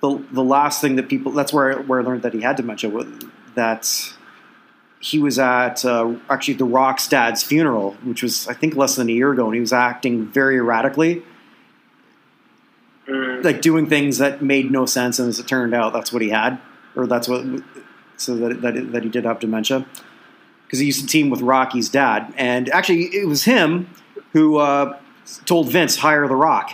the 0.00 0.22
the 0.32 0.44
last 0.44 0.80
thing 0.80 0.96
that 0.96 1.08
people. 1.08 1.32
That's 1.32 1.52
where 1.52 1.78
I, 1.78 1.82
where 1.82 2.00
I 2.00 2.02
learned 2.02 2.22
that 2.22 2.34
he 2.34 2.40
had 2.40 2.56
dementia. 2.56 2.90
That 3.54 4.14
he 5.00 5.18
was 5.18 5.38
at 5.38 5.84
uh, 5.84 6.14
actually 6.28 6.54
the 6.54 6.64
Rock's 6.64 7.08
dad's 7.08 7.42
funeral, 7.42 7.92
which 8.04 8.22
was 8.22 8.48
I 8.48 8.54
think 8.54 8.76
less 8.76 8.96
than 8.96 9.08
a 9.08 9.12
year 9.12 9.32
ago, 9.32 9.46
and 9.46 9.54
he 9.54 9.60
was 9.60 9.72
acting 9.72 10.26
very 10.26 10.56
erratically 10.56 11.22
Mm, 13.10 13.42
like 13.42 13.60
doing 13.60 13.88
things 13.88 14.18
that 14.18 14.40
made 14.40 14.70
no 14.70 14.86
sense, 14.86 15.18
and 15.18 15.28
as 15.28 15.40
it 15.40 15.48
turned 15.48 15.74
out, 15.74 15.92
that's 15.92 16.12
what 16.12 16.22
he 16.22 16.28
had, 16.28 16.60
or 16.94 17.06
that's 17.06 17.26
what 17.26 17.44
so 18.16 18.36
that 18.36 18.60
that, 18.60 18.92
that 18.92 19.02
he 19.02 19.08
did 19.08 19.24
have 19.24 19.40
dementia 19.40 19.84
because 20.64 20.78
he 20.78 20.86
used 20.86 21.00
to 21.00 21.06
team 21.06 21.28
with 21.28 21.40
Rocky's 21.40 21.88
dad, 21.88 22.32
and 22.36 22.68
actually 22.68 23.06
it 23.06 23.26
was 23.26 23.44
him 23.44 23.90
who 24.32 24.58
uh, 24.58 24.96
told 25.44 25.70
Vince 25.70 25.96
hire 25.96 26.28
the 26.28 26.36
Rock. 26.36 26.72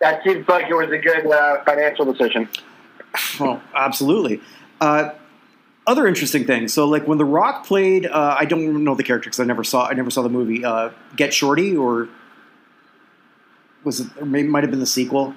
That 0.00 0.22
seems 0.24 0.46
like 0.48 0.68
it 0.70 0.74
was 0.74 0.90
a 0.90 0.98
good 0.98 1.26
uh, 1.26 1.62
financial 1.64 2.04
decision. 2.12 2.48
Oh, 3.40 3.60
absolutely. 3.74 4.40
Uh, 4.80 5.10
other 5.86 6.06
interesting 6.06 6.44
things. 6.44 6.74
So, 6.74 6.86
like 6.86 7.08
when 7.08 7.16
The 7.18 7.24
Rock 7.24 7.66
played, 7.66 8.04
uh, 8.06 8.36
I 8.38 8.44
don't 8.44 8.84
know 8.84 8.94
the 8.94 9.02
character 9.02 9.28
because 9.30 9.40
I 9.40 9.44
never 9.44 9.64
saw. 9.64 9.86
I 9.88 9.94
never 9.94 10.10
saw 10.10 10.22
the 10.22 10.28
movie. 10.28 10.64
Uh, 10.64 10.90
Get 11.16 11.32
Shorty, 11.32 11.74
or 11.74 12.08
was 13.82 14.00
it? 14.00 14.08
Or 14.20 14.26
maybe 14.26 14.46
might 14.48 14.62
have 14.62 14.70
been 14.70 14.78
the 14.80 14.86
sequel. 14.86 15.34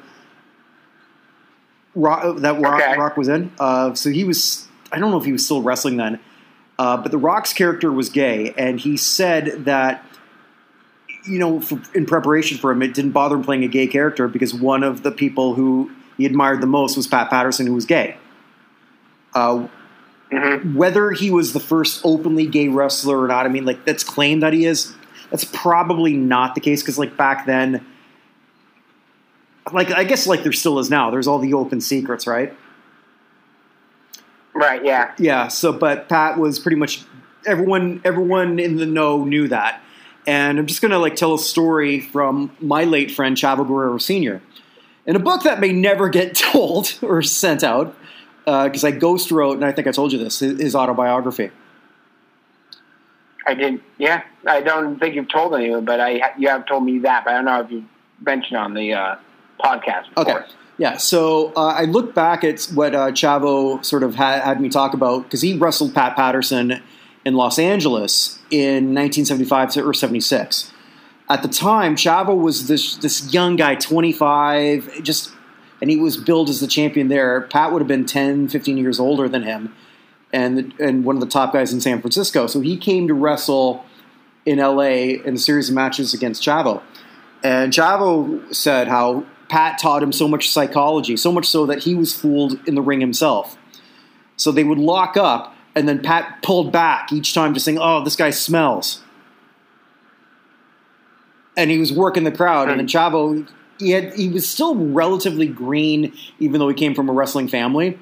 Rock, 1.95 2.37
that 2.39 2.59
Rock, 2.61 2.81
Okay. 2.81 2.97
Rock 2.97 3.17
was 3.17 3.27
in. 3.29 3.51
Uh, 3.59 3.93
so 3.93 4.09
he 4.09 4.23
was. 4.25 4.67
I 4.91 4.99
don't 4.99 5.11
know 5.11 5.17
if 5.17 5.25
he 5.25 5.31
was 5.31 5.45
still 5.45 5.61
wrestling 5.61 5.95
then, 5.97 6.19
uh, 6.77 6.97
but 6.97 7.11
The 7.11 7.17
Rock's 7.17 7.53
character 7.53 7.91
was 7.91 8.09
gay, 8.09 8.53
and 8.57 8.79
he 8.79 8.97
said 8.97 9.65
that. 9.65 10.05
You 11.25 11.39
know, 11.39 11.61
for, 11.61 11.79
in 11.93 12.05
preparation 12.05 12.57
for 12.57 12.71
him, 12.71 12.81
it 12.81 12.93
didn't 12.93 13.11
bother 13.11 13.35
him 13.35 13.43
playing 13.43 13.63
a 13.63 13.67
gay 13.67 13.87
character 13.87 14.27
because 14.27 14.53
one 14.53 14.83
of 14.83 15.03
the 15.03 15.11
people 15.11 15.53
who 15.53 15.91
he 16.17 16.25
admired 16.25 16.61
the 16.61 16.67
most 16.67 16.97
was 16.97 17.07
Pat 17.07 17.29
Patterson, 17.29 17.67
who 17.67 17.73
was 17.73 17.85
gay. 17.85 18.17
Uh, 19.33 19.67
hmm 20.31 20.75
whether 20.75 21.11
he 21.11 21.29
was 21.29 21.51
the 21.51 21.59
first 21.59 22.01
openly 22.05 22.47
gay 22.47 22.69
wrestler 22.69 23.21
or 23.21 23.27
not, 23.27 23.45
I 23.45 23.49
mean, 23.49 23.65
like 23.65 23.85
that's 23.85 24.03
claimed 24.03 24.43
that 24.43 24.53
he 24.53 24.65
is. 24.65 24.93
That's 25.29 25.43
probably 25.45 26.13
not 26.13 26.55
the 26.55 26.61
case 26.61 26.81
because, 26.81 26.97
like 26.97 27.17
back 27.17 27.45
then, 27.45 27.85
like 29.73 29.91
I 29.91 30.03
guess 30.03 30.27
like 30.27 30.43
there 30.43 30.51
still 30.51 30.79
is 30.79 30.89
now. 30.89 31.09
There's 31.09 31.27
all 31.27 31.39
the 31.39 31.53
open 31.53 31.81
secrets, 31.81 32.27
right? 32.27 32.55
Right. 34.53 34.83
Yeah. 34.83 35.13
Yeah. 35.17 35.47
So, 35.47 35.71
but 35.71 36.09
Pat 36.09 36.37
was 36.37 36.59
pretty 36.59 36.77
much 36.77 37.03
everyone. 37.45 38.01
Everyone 38.03 38.59
in 38.59 38.75
the 38.75 38.85
know 38.85 39.23
knew 39.23 39.47
that, 39.47 39.81
and 40.27 40.59
I'm 40.59 40.65
just 40.65 40.81
gonna 40.81 40.99
like 40.99 41.15
tell 41.15 41.33
a 41.33 41.39
story 41.39 41.99
from 41.99 42.55
my 42.59 42.83
late 42.83 43.11
friend 43.11 43.35
Chavo 43.35 43.67
Guerrero 43.67 43.97
Sr. 43.97 44.41
in 45.05 45.15
a 45.15 45.19
book 45.19 45.43
that 45.43 45.59
may 45.59 45.71
never 45.71 46.09
get 46.09 46.35
told 46.51 46.97
or 47.01 47.21
sent 47.21 47.63
out 47.63 47.95
because 48.45 48.83
I 48.83 48.91
ghost 48.91 49.31
wrote, 49.31 49.55
and 49.55 49.65
I 49.65 49.71
think 49.71 49.87
I 49.87 49.91
told 49.91 50.11
you 50.11 50.17
this, 50.17 50.39
his, 50.39 50.59
his 50.59 50.75
autobiography. 50.75 51.51
I 53.45 53.53
did. 53.53 53.81
Yeah. 53.97 54.23
I 54.47 54.61
don't 54.61 54.99
think 54.99 55.15
you've 55.15 55.29
told 55.29 55.53
anyone, 55.55 55.85
but 55.85 55.99
I 55.99 56.33
you 56.37 56.47
have 56.47 56.65
told 56.65 56.83
me 56.83 56.99
that. 56.99 57.25
But 57.25 57.31
I 57.31 57.33
don't 57.35 57.45
know 57.45 57.61
if 57.61 57.71
you 57.71 57.85
mentioned 58.19 58.57
on 58.57 58.73
the 58.73 58.93
uh, 58.93 59.15
podcast. 59.59 60.09
Before. 60.15 60.39
Okay. 60.41 60.51
Yeah, 60.77 60.97
so 60.97 61.53
uh, 61.55 61.75
I 61.77 61.83
look 61.83 62.15
back 62.15 62.43
at 62.43 62.63
what 62.73 62.95
uh, 62.95 63.11
Chavo 63.11 63.85
sort 63.85 64.01
of 64.01 64.15
had, 64.15 64.41
had 64.41 64.59
me 64.59 64.67
talk 64.67 64.95
about 64.95 65.23
because 65.23 65.41
he 65.41 65.55
wrestled 65.55 65.93
Pat 65.93 66.15
Patterson 66.15 66.81
in 67.25 67.35
Los 67.35 67.59
Angeles 67.59 68.39
in 68.49 68.95
1975 68.95 69.77
or 69.85 69.93
76. 69.93 70.71
At 71.29 71.43
the 71.43 71.47
time, 71.47 71.95
Chavo 71.95 72.39
was 72.39 72.67
this 72.67 72.97
this 72.97 73.33
young 73.33 73.55
guy, 73.55 73.75
25, 73.75 75.03
just 75.03 75.31
and 75.79 75.89
he 75.89 75.97
was 75.97 76.17
billed 76.17 76.49
as 76.49 76.59
the 76.59 76.67
champion 76.67 77.07
there. 77.07 77.41
Pat 77.41 77.71
would 77.71 77.81
have 77.81 77.87
been 77.87 78.05
10, 78.05 78.49
15 78.49 78.77
years 78.77 78.99
older 78.99 79.29
than 79.29 79.43
him, 79.43 79.73
and 80.33 80.73
and 80.79 81.05
one 81.05 81.15
of 81.15 81.21
the 81.21 81.27
top 81.27 81.53
guys 81.53 81.71
in 81.71 81.79
San 81.79 82.01
Francisco. 82.01 82.47
So 82.47 82.59
he 82.59 82.77
came 82.77 83.07
to 83.07 83.13
wrestle 83.13 83.85
in 84.45 84.59
LA 84.59 85.19
in 85.23 85.35
a 85.35 85.37
series 85.37 85.69
of 85.69 85.75
matches 85.75 86.13
against 86.13 86.43
Chavo. 86.43 86.81
And 87.43 87.71
Chavo 87.71 88.53
said 88.53 88.87
how 88.87 89.25
Pat 89.49 89.79
taught 89.79 90.03
him 90.03 90.11
so 90.11 90.27
much 90.27 90.49
psychology, 90.49 91.17
so 91.17 91.31
much 91.31 91.45
so 91.45 91.65
that 91.65 91.83
he 91.83 91.95
was 91.95 92.13
fooled 92.13 92.59
in 92.67 92.75
the 92.75 92.81
ring 92.81 92.99
himself. 92.99 93.57
So 94.37 94.51
they 94.51 94.63
would 94.63 94.79
lock 94.79 95.17
up, 95.17 95.55
and 95.75 95.87
then 95.87 96.01
Pat 96.01 96.41
pulled 96.41 96.71
back 96.71 97.11
each 97.11 97.33
time, 97.33 97.53
just 97.53 97.65
saying, 97.65 97.79
"Oh, 97.79 98.03
this 98.03 98.15
guy 98.15 98.29
smells." 98.29 99.01
And 101.57 101.69
he 101.69 101.77
was 101.77 101.91
working 101.91 102.23
the 102.23 102.31
crowd, 102.31 102.69
and 102.69 102.79
then 102.79 102.87
Chavo, 102.87 103.47
he 103.79 103.91
had 103.91 104.13
he 104.13 104.29
was 104.29 104.47
still 104.47 104.75
relatively 104.75 105.47
green, 105.47 106.13
even 106.39 106.59
though 106.59 106.69
he 106.69 106.75
came 106.75 106.95
from 106.95 107.09
a 107.09 107.13
wrestling 107.13 107.47
family. 107.47 107.99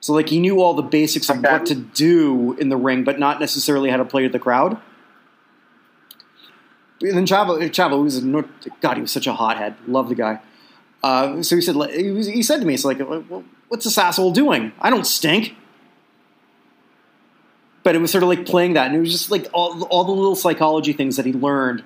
So 0.00 0.12
like 0.12 0.28
he 0.28 0.38
knew 0.38 0.60
all 0.60 0.74
the 0.74 0.82
basics 0.82 1.28
of 1.28 1.42
what 1.42 1.66
to 1.66 1.74
do 1.74 2.54
in 2.54 2.68
the 2.68 2.76
ring, 2.76 3.04
but 3.04 3.18
not 3.18 3.40
necessarily 3.40 3.90
how 3.90 3.96
to 3.96 4.04
play 4.04 4.22
to 4.22 4.28
the 4.28 4.38
crowd. 4.38 4.80
And 7.00 7.16
then 7.16 7.26
Chavo, 7.26 7.58
Chavo 7.70 8.02
was 8.02 8.16
a 8.18 8.44
God, 8.80 8.96
he 8.96 9.00
was 9.00 9.12
such 9.12 9.26
a 9.26 9.32
hothead. 9.32 9.76
Love 9.86 10.08
the 10.08 10.14
guy. 10.14 10.40
Uh, 11.02 11.42
so 11.42 11.56
he 11.56 11.62
said, 11.62 11.76
he, 11.90 12.10
was, 12.10 12.26
he 12.26 12.42
said 12.42 12.58
to 12.58 12.66
me, 12.66 12.74
"It's 12.74 12.84
like, 12.84 12.98
what's 13.68 13.84
this 13.84 13.98
asshole 13.98 14.32
doing? 14.32 14.72
I 14.80 14.90
don't 14.90 15.06
stink." 15.06 15.56
But 17.88 17.94
it 17.94 18.00
was 18.00 18.10
sort 18.10 18.22
of 18.22 18.28
like 18.28 18.44
playing 18.44 18.74
that, 18.74 18.88
and 18.88 18.96
it 18.96 19.00
was 19.00 19.10
just 19.10 19.30
like 19.30 19.46
all, 19.54 19.82
all 19.84 20.04
the 20.04 20.12
little 20.12 20.36
psychology 20.36 20.92
things 20.92 21.16
that 21.16 21.24
he 21.24 21.32
learned 21.32 21.82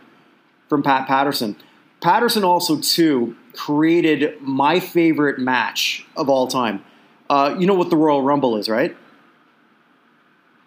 from 0.68 0.82
Pat 0.82 1.06
Patterson. 1.06 1.54
Patterson 2.00 2.42
also 2.42 2.80
too 2.80 3.36
created 3.52 4.42
my 4.42 4.80
favorite 4.80 5.38
match 5.38 6.04
of 6.16 6.28
all 6.28 6.48
time. 6.48 6.84
Uh, 7.30 7.54
you 7.56 7.68
know 7.68 7.74
what 7.74 7.88
the 7.88 7.96
Royal 7.96 8.20
Rumble 8.20 8.56
is, 8.56 8.68
right? 8.68 8.96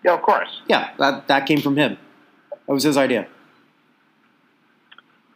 Yeah, 0.06 0.14
of 0.14 0.22
course. 0.22 0.62
Yeah, 0.70 0.92
that 1.00 1.28
that 1.28 1.46
came 1.48 1.60
from 1.60 1.76
him. 1.76 1.98
That 2.66 2.74
was 2.74 2.84
his 2.84 2.96
idea. 2.96 3.28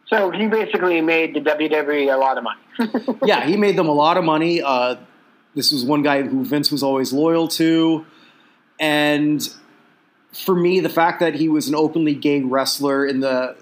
So 0.06 0.30
he 0.30 0.46
basically 0.46 1.02
made 1.02 1.34
the 1.34 1.42
WWE 1.42 2.10
a 2.10 2.16
lot 2.16 2.38
of 2.38 2.44
money. 2.44 3.18
yeah, 3.26 3.44
he 3.44 3.58
made 3.58 3.76
them 3.76 3.90
a 3.90 3.92
lot 3.92 4.16
of 4.16 4.24
money. 4.24 4.62
Uh, 4.62 4.96
this 5.54 5.70
was 5.70 5.84
one 5.84 6.00
guy 6.02 6.22
who 6.22 6.42
Vince 6.42 6.72
was 6.72 6.82
always 6.82 7.12
loyal 7.12 7.48
to. 7.48 8.06
And 8.78 9.46
for 10.32 10.54
me, 10.54 10.80
the 10.80 10.88
fact 10.88 11.20
that 11.20 11.34
he 11.34 11.48
was 11.48 11.68
an 11.68 11.74
openly 11.74 12.14
gay 12.14 12.40
wrestler 12.40 13.06
in 13.06 13.20
the 13.20 13.56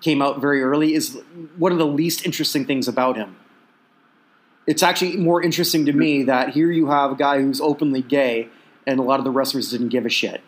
came 0.00 0.22
out 0.22 0.40
very 0.40 0.62
early 0.62 0.94
is 0.94 1.20
one 1.56 1.72
of 1.72 1.78
the 1.78 1.86
least 1.86 2.24
interesting 2.24 2.64
things 2.64 2.86
about 2.86 3.16
him. 3.16 3.36
It's 4.66 4.82
actually 4.82 5.16
more 5.16 5.42
interesting 5.42 5.86
to 5.86 5.92
me 5.92 6.22
that 6.24 6.50
here 6.50 6.70
you 6.70 6.86
have 6.86 7.12
a 7.12 7.16
guy 7.16 7.40
who's 7.40 7.60
openly 7.60 8.02
gay, 8.02 8.48
and 8.86 9.00
a 9.00 9.02
lot 9.02 9.18
of 9.18 9.24
the 9.24 9.30
wrestlers 9.30 9.70
didn't 9.70 9.88
give 9.88 10.06
a 10.06 10.10
shit. 10.10 10.42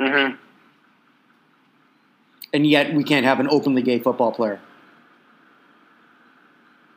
Mm-hmm. 0.00 0.36
And 2.52 2.66
yet 2.66 2.94
we 2.94 3.04
can't 3.04 3.24
have 3.24 3.38
an 3.38 3.48
openly 3.50 3.82
gay 3.82 4.00
football 4.00 4.32
player. 4.32 4.60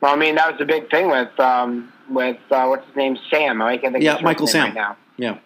Well, 0.00 0.12
I 0.12 0.16
mean, 0.16 0.36
that 0.36 0.48
was 0.50 0.58
the 0.58 0.64
big 0.64 0.90
thing 0.90 1.10
with 1.10 1.38
um, 1.38 1.92
with 2.08 2.38
uh, 2.50 2.66
what's 2.66 2.86
his 2.86 2.96
name, 2.96 3.18
Sam. 3.30 3.60
I 3.60 3.76
can't 3.76 3.92
think. 3.92 4.04
Yeah, 4.04 4.16
of 4.16 4.22
Michael 4.22 4.46
Sam. 4.46 4.66
Right 4.66 4.74
now. 4.74 4.96
Yeah. 5.16 5.38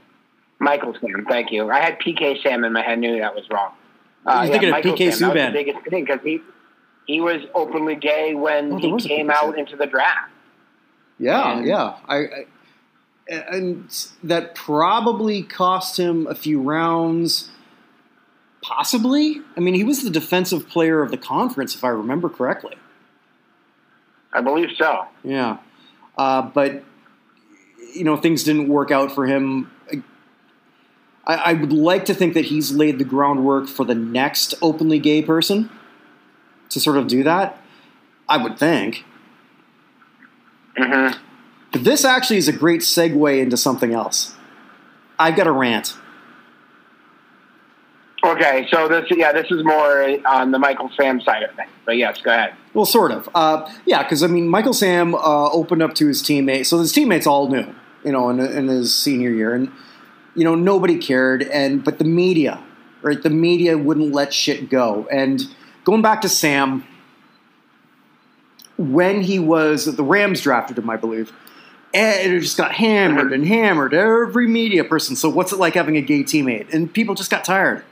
Michael 0.63 0.95
Sam. 1.01 1.27
Thank 1.29 1.51
you. 1.51 1.71
I 1.71 1.81
had 1.81 1.99
PK 1.99 2.43
Sam 2.43 2.65
in 2.65 2.73
my 2.73 2.83
head. 2.83 2.99
Knew 2.99 3.19
that 3.19 3.35
was 3.35 3.45
wrong. 3.51 3.73
Uh, 4.25 4.43
You're 4.45 4.53
thinking 4.53 4.69
of 4.69 4.73
Michael 4.73 4.93
PK 4.93 5.13
Sam. 5.13 5.29
That 5.29 5.35
was 5.35 5.43
Subban. 5.43 5.47
the 5.53 5.65
biggest 5.65 5.87
thing 5.91 6.05
because 6.05 6.21
he 6.23 6.41
he 7.07 7.21
was 7.21 7.43
openly 7.55 7.97
gay 7.97 8.35
when 8.35 8.73
Oh, 8.75 8.77
he 8.79 8.97
came 9.09 9.29
out 9.31 9.59
into 9.59 9.77
the 9.77 9.87
draft. 9.87 10.31
Yeah, 11.19 11.57
And- 11.59 11.67
yeah. 11.67 11.97
I, 12.09 12.17
I 12.17 12.47
and 13.29 13.89
that 14.23 14.55
probably 14.55 15.43
cost 15.43 15.97
him 15.99 16.27
a 16.27 16.35
few 16.35 16.61
rounds. 16.61 17.51
Possibly. 18.63 19.41
I 19.57 19.61
mean, 19.61 19.75
he 19.75 19.83
was 19.85 20.03
the 20.05 20.11
defensive 20.11 20.69
player 20.69 21.03
of 21.03 21.11
the 21.11 21.17
conference, 21.17 21.75
if 21.75 21.83
I 21.83 21.89
remember 21.89 22.29
correctly. 22.29 22.77
I 24.33 24.41
believe 24.41 24.69
so. 24.79 25.07
Yeah, 25.25 25.59
uh, 26.17 26.43
but 26.43 26.85
you 27.95 28.05
know 28.05 28.17
things 28.17 28.45
didn't 28.45 28.69
work 28.69 28.91
out 28.93 29.11
for 29.13 29.27
him. 29.27 29.71
I, 31.27 31.35
I 31.35 31.53
would 31.53 31.73
like 31.73 32.05
to 32.07 32.15
think 32.15 32.35
that 32.35 32.47
he's 32.47 32.73
laid 32.73 32.99
the 32.99 33.05
groundwork 33.05 33.69
for 33.69 33.85
the 33.85 33.95
next 33.95 34.55
openly 34.61 34.99
gay 34.99 35.23
person 35.23 35.71
to 36.71 36.81
sort 36.81 36.97
of 36.97 37.07
do 37.07 37.23
that. 37.23 37.59
I 38.29 38.43
would 38.43 38.59
think. 38.59 39.05
Mm-hmm. 40.79 41.19
But 41.71 41.85
this 41.85 42.05
actually 42.05 42.39
is 42.39 42.49
a 42.49 42.53
great 42.53 42.81
segue 42.81 43.41
into 43.41 43.57
something 43.57 43.93
else. 43.93 44.35
I've 45.19 45.37
got 45.37 45.47
a 45.47 45.53
rant. 45.53 45.97
Okay, 48.25 48.69
so 48.71 48.87
this 48.87 49.05
yeah, 49.11 49.33
this 49.33 49.47
is 49.51 49.65
more 49.65 50.17
on 50.27 50.53
the 50.53 50.59
Michael 50.59 50.91
Sam 50.97 51.21
side 51.21 51.43
of 51.43 51.55
things. 51.57 51.71
But 51.85 51.97
yes, 51.97 52.21
go 52.23 52.31
ahead. 52.31 52.55
Well, 52.73 52.87
sort 52.87 53.11
of. 53.11 53.29
Uh, 53.35 53.69
yeah, 53.85 54.05
because 54.05 54.23
I 54.23 54.29
mean, 54.29 54.49
Michael 54.49 54.73
Sam 54.73 55.15
uh, 55.15 55.51
opened 55.51 55.83
up 55.83 55.95
to 55.97 56.07
his 56.07 56.23
teammates. 56.23 56.69
So 56.69 56.79
his 56.79 56.93
teammates 56.93 57.27
all 57.27 57.49
knew, 57.49 57.75
you 58.05 58.13
know, 58.13 58.31
in, 58.31 58.39
in 58.39 58.69
his 58.69 58.95
senior 58.95 59.31
year, 59.31 59.55
and 59.55 59.73
you 60.35 60.45
know 60.45 60.55
nobody 60.55 60.99
cared. 60.99 61.43
And 61.43 61.83
but 61.85 61.99
the 61.99 62.05
media, 62.05 62.63
right? 63.03 63.21
The 63.23 63.31
media 63.31 63.77
wouldn't 63.79 64.13
let 64.13 64.33
shit 64.33 64.71
go. 64.71 65.07
And 65.11 65.43
going 65.85 66.03
back 66.03 66.21
to 66.23 66.29
Sam, 66.29 66.85
when 68.79 69.23
he 69.23 69.39
was 69.39 69.85
the 69.85 70.03
Rams 70.05 70.41
drafted 70.41 70.79
him, 70.79 70.89
I 70.91 70.97
believe. 70.97 71.33
And 71.95 72.33
it 72.33 72.41
just 72.41 72.57
got 72.57 72.73
hammered 72.73 73.35
and 73.35 73.47
hammered. 73.47 73.93
Every 73.93 74.47
media 74.49 74.83
person. 74.83 75.15
So, 75.15 75.29
what's 75.29 75.53
it 75.53 75.59
like 75.59 75.75
having 75.75 75.97
a 75.99 76.01
gay 76.01 76.23
teammate? 76.23 76.73
And 76.73 76.91
people 76.93 77.15
just 77.15 77.31
got 77.31 77.45
tired. 77.45 77.85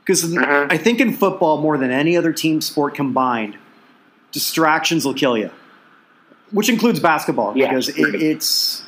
Because 0.00 0.22
Mhm. 0.34 0.70
I 0.70 0.76
think 0.76 1.00
in 1.00 1.14
football, 1.14 1.62
more 1.62 1.78
than 1.78 1.90
any 1.90 2.14
other 2.14 2.30
team 2.30 2.60
sport 2.60 2.94
combined, 2.94 3.56
distractions 4.32 5.06
will 5.06 5.14
kill 5.14 5.38
you, 5.38 5.48
which 6.50 6.68
includes 6.68 7.00
basketball 7.00 7.56
Yes. 7.56 7.68
because 7.70 7.88
it, 7.98 8.14
it's 8.22 8.82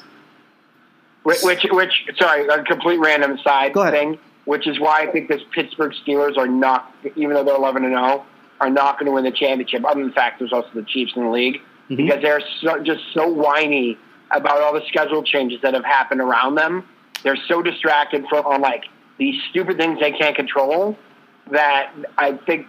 Which, 1.27 1.43
which, 1.43 1.66
which, 1.72 2.05
sorry, 2.20 2.47
a 2.47 2.62
complete 2.62 2.99
random 3.01 3.37
side 3.43 3.74
thing. 3.74 4.16
Which 4.45 4.68
is 4.68 4.79
why 4.79 5.01
I 5.03 5.11
think 5.11 5.29
this 5.29 5.43
Pittsburgh 5.53 5.93
Steelers 6.07 6.39
are 6.39 6.47
not, 6.47 6.95
even 7.16 7.35
though 7.35 7.43
they're 7.43 7.57
eleven 7.57 7.85
and 7.85 7.95
zero, 7.95 8.24
are 8.61 8.70
not 8.70 8.97
going 8.97 9.07
to 9.07 9.12
win 9.12 9.24
the 9.24 9.33
championship. 9.33 9.85
Other 9.85 9.99
than 9.99 10.11
the 10.11 10.14
fact 10.14 10.39
there's 10.39 10.53
also 10.53 10.68
the 10.72 10.85
Chiefs 10.85 11.14
in 11.16 11.24
the 11.24 11.31
league 11.31 11.61
Mhm. 11.91 11.97
because 11.97 12.22
they're 12.22 12.41
so, 12.61 12.79
just 12.79 13.01
so 13.12 13.27
whiny 13.27 13.99
about 14.31 14.61
all 14.61 14.72
the 14.72 14.87
schedule 14.87 15.24
changes 15.24 15.61
that 15.62 15.74
have 15.74 15.85
happened 15.85 16.20
around 16.20 16.55
them. 16.55 16.85
They're 17.24 17.43
so 17.49 17.61
distracted 17.61 18.24
from 18.29 18.47
on 18.47 18.61
like 18.61 18.85
these 19.18 19.35
stupid 19.51 19.79
things 19.79 19.99
they 19.99 20.12
can't 20.12 20.37
control 20.37 20.97
that 21.51 21.91
I 22.16 22.35
think 22.35 22.66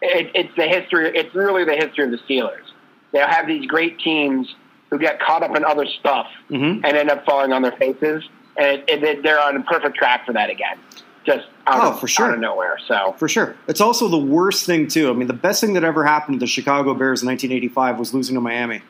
it, 0.00 0.30
it's 0.34 0.56
the 0.56 0.66
history. 0.66 1.12
It's 1.14 1.34
really 1.34 1.64
the 1.64 1.76
history 1.76 2.04
of 2.04 2.12
the 2.12 2.18
Steelers. 2.26 2.64
They'll 3.12 3.26
have 3.26 3.46
these 3.46 3.66
great 3.66 3.98
teams 3.98 4.54
who 4.90 4.98
get 4.98 5.20
caught 5.20 5.42
up 5.42 5.56
in 5.56 5.64
other 5.64 5.86
stuff 5.86 6.26
Mhm. 6.50 6.80
and 6.84 6.96
end 6.96 7.10
up 7.10 7.24
falling 7.24 7.52
on 7.52 7.62
their 7.62 7.72
faces, 7.72 8.22
and 8.56 8.82
it, 8.88 9.22
they're 9.22 9.40
on 9.40 9.56
a 9.56 9.62
perfect 9.62 9.96
track 9.96 10.24
for 10.26 10.32
that 10.32 10.50
again. 10.50 10.78
Just 11.24 11.46
out, 11.66 11.82
Oh, 11.82 11.88
of, 11.92 12.00
for 12.00 12.06
sure. 12.06 12.26
out 12.26 12.34
of 12.34 12.40
nowhere. 12.40 12.78
So 12.86 13.14
for 13.18 13.28
sure. 13.28 13.56
It's 13.66 13.80
also 13.80 14.08
the 14.08 14.18
worst 14.18 14.66
thing 14.66 14.86
too. 14.88 15.08
I 15.10 15.14
mean, 15.14 15.26
the 15.26 15.32
best 15.32 15.60
thing 15.60 15.72
that 15.72 15.82
ever 15.84 16.04
happened 16.04 16.36
to 16.38 16.40
the 16.40 16.46
Chicago 16.46 16.92
Bears 16.94 17.22
in 17.22 17.26
1985 17.28 17.98
was 17.98 18.12
losing 18.12 18.34
to 18.34 18.40
Miami. 18.42 18.82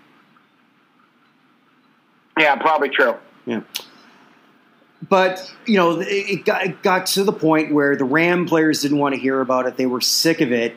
yeah, 2.39 2.57
probably 2.57 2.89
true. 2.89 3.15
Yeah. 3.47 3.61
But 5.09 5.53
you 5.67 5.77
know, 5.77 6.01
it 6.01 6.45
got, 6.45 6.65
it 6.65 6.83
got 6.83 7.07
to 7.07 7.25
the 7.25 7.33
point 7.33 7.73
where 7.73 7.95
the 7.95 8.05
Ram 8.05 8.47
players 8.47 8.83
didn't 8.83 8.99
want 8.99 9.15
to 9.15 9.21
hear 9.21 9.41
about 9.41 9.67
it. 9.67 9.77
They 9.77 9.87
were 9.87 10.01
sick 10.01 10.41
of 10.41 10.51
it. 10.51 10.77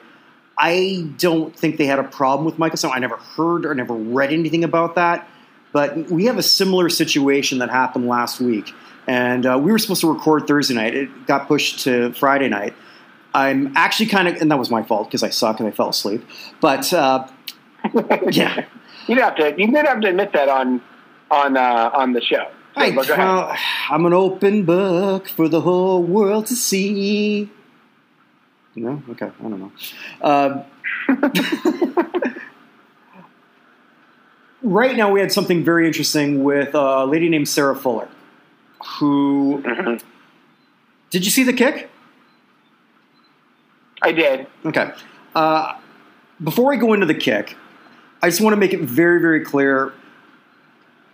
I 0.58 1.10
don't 1.18 1.56
think 1.56 1.78
they 1.78 1.86
had 1.86 2.00
a 2.00 2.04
problem 2.04 2.46
with 2.46 2.58
Michael 2.58 2.78
Sam. 2.78 2.92
I 2.94 3.00
never 3.00 3.18
heard 3.18 3.66
or 3.66 3.76
never 3.76 3.94
read 3.94 4.34
anything 4.34 4.64
about 4.64 4.96
that. 4.96 5.28
But 5.74 6.10
we 6.10 6.26
have 6.26 6.38
a 6.38 6.44
similar 6.44 6.90
situation 6.90 7.60
that 7.60 7.70
happened 7.70 8.08
last 8.08 8.40
week, 8.40 8.74
and 9.06 9.46
uh, 9.46 9.60
we 9.62 9.72
were 9.72 9.78
supposed 9.78 10.02
to 10.02 10.12
record 10.12 10.48
Thursday 10.48 10.74
night. 10.74 10.96
It 10.96 11.28
got 11.28 11.48
pushed 11.48 11.82
to 11.82 12.14
Friday 12.14 12.48
night. 12.48 12.74
I'm 13.34 13.76
actually 13.76 14.08
kind 14.08 14.28
of, 14.28 14.38
and 14.42 14.50
that 14.50 14.58
was 14.58 14.72
my 14.72 14.82
fault 14.82 15.10
because 15.10 15.24
I 15.24 15.30
suck 15.30 15.60
and 15.60 15.68
I 15.68 15.72
fell 15.72 15.90
asleep. 15.90 16.26
But 16.62 16.92
uh, 16.94 17.28
yeah, 18.32 18.66
You'd 19.08 19.20
have 19.20 19.36
to 19.36 19.56
you 19.58 19.72
did 19.72 19.86
have 19.86 20.02
to 20.02 20.10
admit 20.10 20.34
that 20.34 20.50
on 20.50 20.82
on 21.32 21.58
uh, 21.58 21.92
on 21.94 22.14
the 22.14 22.22
show. 22.22 22.46
So, 22.76 23.16
I, 23.16 23.58
I'm 23.90 24.06
an 24.06 24.14
open 24.14 24.64
book 24.64 25.28
for 25.30 25.48
the 25.48 25.62
whole 25.62 26.04
world 26.04 26.46
to 26.48 26.56
see. 26.56 27.50
No, 28.78 29.02
okay, 29.10 29.26
I 29.26 29.42
don't 29.42 29.60
know. 29.60 29.72
Uh, 30.22 30.64
right 34.62 34.96
now, 34.96 35.12
we 35.12 35.20
had 35.20 35.32
something 35.32 35.64
very 35.64 35.88
interesting 35.88 36.44
with 36.44 36.76
a 36.76 37.06
lady 37.06 37.28
named 37.28 37.50
Sarah 37.50 37.76
Fuller, 37.76 38.08
who 39.00 39.64
did 41.10 41.26
you 41.26 41.32
see 41.32 41.44
the 41.44 41.54
kick? 41.54 41.90
I 44.04 44.12
did. 44.12 44.46
Okay. 44.64 44.92
Uh, 45.34 45.74
before 46.44 46.72
I 46.72 46.76
go 46.76 46.94
into 46.94 47.08
the 47.08 47.16
kick, 47.16 47.58
I 48.22 48.30
just 48.30 48.42
want 48.42 48.54
to 48.54 48.58
make 48.58 48.74
it 48.74 48.82
very, 48.82 49.20
very 49.20 49.44
clear. 49.44 49.92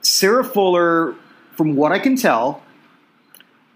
Sarah 0.01 0.43
Fuller, 0.43 1.15
from 1.55 1.77
what 1.77 1.93
I 1.93 1.99
can 1.99 2.17
tell, 2.17 2.61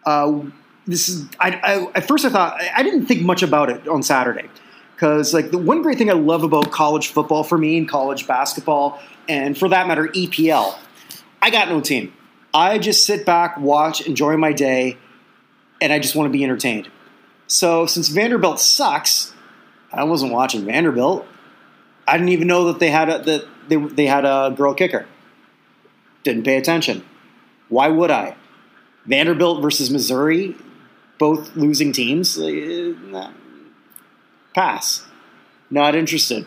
uh, 0.06 0.42
this 0.88 1.10
is. 1.10 1.26
I, 1.40 1.52
I, 1.52 1.92
at 1.96 2.08
first, 2.08 2.26
I 2.26 2.30
thought 2.30 2.60
I, 2.76 2.82
didn't 2.82 3.06
think 3.06 3.22
much 3.22 3.44
about 3.44 3.70
it 3.70 3.88
on 3.88 4.02
Saturday 4.02 4.50
because, 4.96 5.34
like, 5.34 5.52
the 5.52 5.58
one 5.58 5.82
great 5.82 5.98
thing 5.98 6.10
I 6.10 6.14
love 6.14 6.44
about 6.44 6.72
college 6.72 7.10
football 7.10 7.44
for 7.44 7.58
me 7.58 7.78
and 7.78 7.88
college 7.88 8.26
basketball, 8.26 9.00
and 9.28 9.58
for 9.58 9.68
that 9.70 9.88
matter, 9.88 10.08
EPL, 10.08 10.78
I 11.42 11.50
got 11.50 11.68
no 11.68 11.82
team. 11.82 12.14
I 12.54 12.80
just 12.80 13.06
sit 13.06 13.26
back, 13.26 13.60
watch, 13.60 14.02
enjoy 14.02 14.38
my 14.38 14.54
day, 14.54 14.98
and 15.82 15.92
I 15.92 16.00
just 16.00 16.16
want 16.16 16.32
to 16.32 16.32
be 16.32 16.44
entertained. 16.44 16.90
So 17.48 17.86
since 17.86 18.08
Vanderbilt 18.08 18.60
sucks, 18.60 19.34
I 19.92 20.04
wasn't 20.06 20.32
watching 20.32 20.66
Vanderbilt. 20.66 21.26
I 22.08 22.18
didn't 22.18 22.30
even 22.30 22.48
know 22.48 22.66
that 22.66 22.80
they 22.80 22.90
had 22.90 23.10
a 23.10 23.20
that 23.20 23.48
they, 23.68 23.76
they 23.76 24.06
had 24.06 24.26
a 24.26 24.54
girl 24.56 24.74
kicker. 24.74 25.06
Didn't 26.24 26.44
pay 26.44 26.58
attention. 26.58 27.06
Why 27.70 27.90
would 27.90 28.12
I? 28.12 28.36
Vanderbilt 29.06 29.62
versus 29.62 29.90
Missouri, 29.90 30.56
both 31.18 31.56
losing 31.56 31.92
teams. 31.92 32.38
eh. 32.40 32.94
Pass. 34.54 35.06
Not 35.70 35.96
interested. 35.96 36.46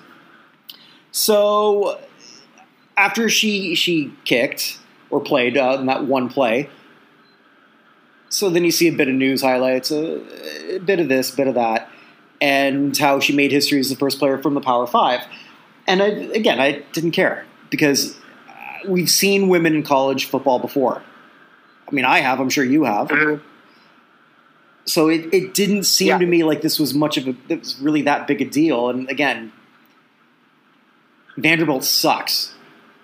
So 1.12 1.98
after 2.96 3.28
she 3.28 3.74
she 3.74 4.12
kicked 4.24 4.78
or 5.10 5.20
played 5.20 5.56
uh, 5.56 5.76
in 5.80 5.86
that 5.86 6.04
one 6.06 6.28
play, 6.28 6.68
so 8.28 8.48
then 8.48 8.64
you 8.64 8.70
see 8.70 8.88
a 8.88 8.92
bit 8.92 9.08
of 9.08 9.14
news 9.14 9.42
highlights, 9.42 9.90
a, 9.90 10.76
a 10.76 10.78
bit 10.78 11.00
of 11.00 11.08
this, 11.08 11.32
a 11.32 11.36
bit 11.36 11.48
of 11.48 11.54
that, 11.54 11.88
and 12.40 12.96
how 12.96 13.20
she 13.20 13.34
made 13.34 13.50
history 13.52 13.80
as 13.80 13.88
the 13.90 13.96
first 13.96 14.18
player 14.18 14.38
from 14.38 14.54
the 14.54 14.60
Power 14.60 14.86
Five. 14.86 15.20
And 15.86 16.02
I, 16.02 16.06
again, 16.06 16.60
I 16.60 16.82
didn't 16.92 17.10
care 17.12 17.44
because 17.70 18.16
uh, 18.48 18.88
we've 18.88 19.10
seen 19.10 19.48
women 19.48 19.74
in 19.74 19.82
college 19.82 20.26
football 20.26 20.58
before. 20.60 21.02
I 21.88 21.92
mean, 21.92 22.04
I 22.04 22.20
have. 22.20 22.38
I'm 22.38 22.50
sure 22.50 22.64
you 22.64 22.84
have. 22.84 23.08
Mhm. 23.08 23.40
So 24.85 25.09
it, 25.09 25.33
it 25.33 25.55
didn't 25.55 25.85
seem 25.85 26.09
Yeah. 26.09 26.18
to 26.18 26.26
me 26.26 26.43
like 26.45 26.62
this 26.62 26.78
was 26.78 26.95
much 26.95 27.16
of 27.16 27.28
a 27.28 27.35
it 27.49 27.61
was 27.61 27.78
really 27.81 28.03
that 28.03 28.26
big 28.26 28.41
a 28.41 28.45
deal. 28.45 28.89
And 28.89 29.09
again, 29.09 29.53
Vanderbilt 31.37 31.85
sucks. 31.85 32.55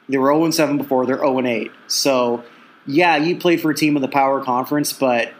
They 0.08 0.18
were 0.18 0.32
0 0.32 0.50
7 0.50 0.76
before, 0.78 1.06
they're 1.06 1.18
0 1.18 1.44
8. 1.46 1.70
So 1.86 2.44
yeah, 2.86 3.16
you 3.16 3.36
played 3.36 3.60
for 3.60 3.70
a 3.70 3.74
team 3.74 3.96
in 3.96 4.02
the 4.02 4.08
Power 4.08 4.42
Conference, 4.44 4.92
but 4.92 5.32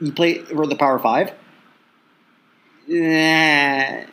you 0.00 0.12
played 0.12 0.46
for 0.48 0.66
the 0.66 0.76
Power 0.76 0.98
Five. 0.98 1.32
Eh, 2.90 4.06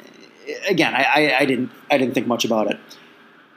again, 0.69 0.93
I, 0.93 1.03
I, 1.03 1.37
I 1.39 1.45
didn't 1.45 1.71
I 1.89 1.97
didn't 1.97 2.13
think 2.13 2.27
much 2.27 2.45
about 2.45 2.69
it 2.69 2.79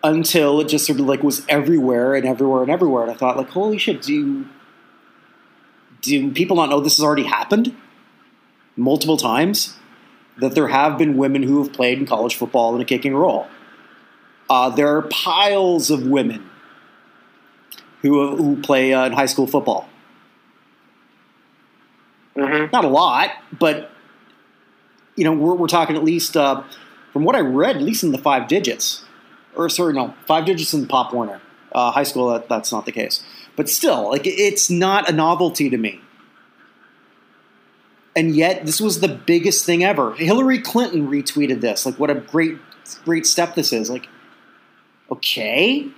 until 0.05 0.61
it 0.61 0.69
just 0.69 0.87
sort 0.87 1.01
of 1.01 1.07
like 1.07 1.23
was 1.23 1.45
everywhere 1.49 2.15
and 2.15 2.25
everywhere 2.25 2.63
and 2.63 2.71
everywhere, 2.71 3.03
and 3.03 3.11
I 3.13 3.15
thought 3.15 3.37
like, 3.37 3.49
holy 3.51 3.79
shit, 3.79 4.01
do 4.03 4.47
do 6.03 6.31
people 6.31 6.57
not 6.57 6.71
know 6.71 6.81
this 6.81 6.97
has 6.99 7.05
already 7.05 7.25
happened 7.25 7.75
multiple 8.79 9.17
times? 9.17 9.77
That 10.39 10.55
there 10.55 10.69
have 10.69 10.97
been 10.97 11.17
women 11.17 11.43
who 11.43 11.63
have 11.63 11.73
played 11.73 11.99
in 11.99 12.07
college 12.07 12.37
football 12.37 12.75
in 12.75 12.81
a 12.81 12.85
kicking 12.85 13.15
role. 13.15 13.49
Uh, 14.49 14.71
there 14.71 14.97
are 14.97 15.03
piles 15.03 15.91
of 15.91 16.07
women 16.07 16.49
who 18.03 18.37
who 18.37 18.57
play 18.63 18.95
uh, 18.95 19.07
in 19.07 19.13
high 19.13 19.27
school 19.27 19.47
football. 19.47 19.89
Mhm. 22.37 22.73
Not 22.73 22.85
a 22.85 22.89
lot, 22.89 23.31
but 23.59 23.91
you 25.17 25.25
know 25.25 25.33
we're, 25.33 25.55
we're 25.55 25.67
talking 25.67 25.97
at 25.97 26.05
least 26.05 26.37
uh, 26.37 26.63
from 27.13 27.25
what 27.25 27.35
I 27.35 27.41
read, 27.41 27.77
at 27.77 27.83
least 27.83 28.05
in 28.05 28.13
the 28.13 28.19
five 28.19 28.47
digits, 28.47 29.05
or 29.57 29.69
sorry, 29.69 29.93
no, 29.93 30.15
five 30.27 30.45
digits 30.47 30.73
in 30.73 30.87
Pop 30.87 31.13
Warner. 31.13 31.41
Uh, 31.73 31.91
high 31.91 32.05
school, 32.05 32.31
that, 32.31 32.49
that's 32.49 32.73
not 32.73 32.87
the 32.87 32.93
case, 32.93 33.23
but 33.55 33.69
still, 33.69 34.09
like 34.09 34.23
it's 34.25 34.71
not 34.71 35.09
a 35.09 35.13
novelty 35.13 35.69
to 35.69 35.77
me. 35.77 36.01
And 38.17 38.35
yet, 38.35 38.67
this 38.67 38.81
was 38.81 39.01
the 39.01 39.09
biggest 39.09 39.65
thing 39.65 39.85
ever. 39.85 40.15
Hillary 40.15 40.61
Clinton 40.61 41.09
retweeted 41.09 41.61
this. 41.61 41.87
Like, 41.87 41.99
what 41.99 42.11
a 42.11 42.17
great, 42.17 42.59
great 43.05 43.27
step 43.27 43.55
this 43.55 43.73
is. 43.73 43.89
Like, 43.91 44.09
okay. 45.11 45.89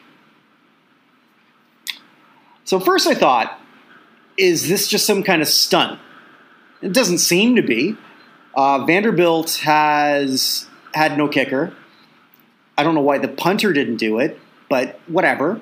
So 2.65 2.79
first 2.79 3.07
I 3.07 3.15
thought, 3.15 3.59
is 4.37 4.69
this 4.69 4.87
just 4.89 5.07
some 5.07 5.23
kind 5.23 5.43
of 5.43 5.49
stunt 5.49 5.99
It 6.83 6.93
doesn't 6.93 7.19
seem 7.19 7.57
to 7.57 7.63
be. 7.63 7.97
Uh, 8.55 8.85
Vanderbilt 8.85 9.57
has 9.63 10.67
had 10.95 11.17
no 11.17 11.29
kicker. 11.29 11.75
I 12.77 12.83
don't 12.83 12.95
know 12.95 13.01
why 13.01 13.19
the 13.19 13.29
punter 13.29 13.73
didn't 13.73 13.97
do 13.97 14.19
it, 14.19 14.39
but 14.69 14.99
whatever. 15.07 15.61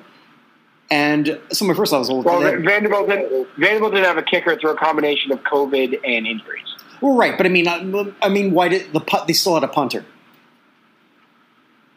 And 0.91 1.39
so 1.51 1.65
my 1.65 1.73
first 1.75 1.91
thought 1.91 1.99
was, 1.99 2.09
well, 2.09 2.21
Well, 2.23 2.39
they- 2.41 2.55
Vanderbilt 2.55 3.07
didn't, 3.09 3.47
Vanderbilt 3.57 3.93
didn't 3.93 4.05
have 4.07 4.17
a 4.17 4.23
kicker 4.23 4.57
through 4.57 4.71
a 4.71 4.75
combination 4.77 5.31
of 5.31 5.39
COVID 5.43 5.99
and 6.03 6.25
injuries. 6.25 6.65
well, 7.01 7.15
right, 7.15 7.37
but 7.37 7.45
I 7.45 7.49
mean, 7.49 7.67
I, 7.67 8.11
I 8.23 8.29
mean, 8.29 8.51
why 8.53 8.69
did 8.69 8.91
the 8.93 8.99
put? 8.99 9.27
They 9.27 9.33
still 9.33 9.53
had 9.53 9.63
a 9.63 9.67
punter 9.67 10.03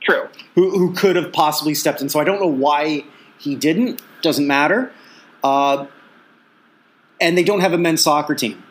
True. 0.02 0.28
who 0.54 0.70
who 0.70 0.92
could 0.94 1.16
have 1.16 1.32
possibly 1.32 1.74
stepped 1.74 2.02
in. 2.02 2.08
So 2.08 2.18
I 2.20 2.24
don't 2.24 2.40
know 2.40 2.46
why 2.46 3.04
he 3.38 3.54
didn't. 3.54 4.02
Doesn't 4.20 4.46
matter. 4.46 4.92
Uh, 5.44 5.86
and 7.20 7.38
they 7.38 7.44
don't 7.44 7.60
have 7.60 7.72
a 7.72 7.78
men's 7.78 8.02
soccer 8.02 8.34
team, 8.34 8.62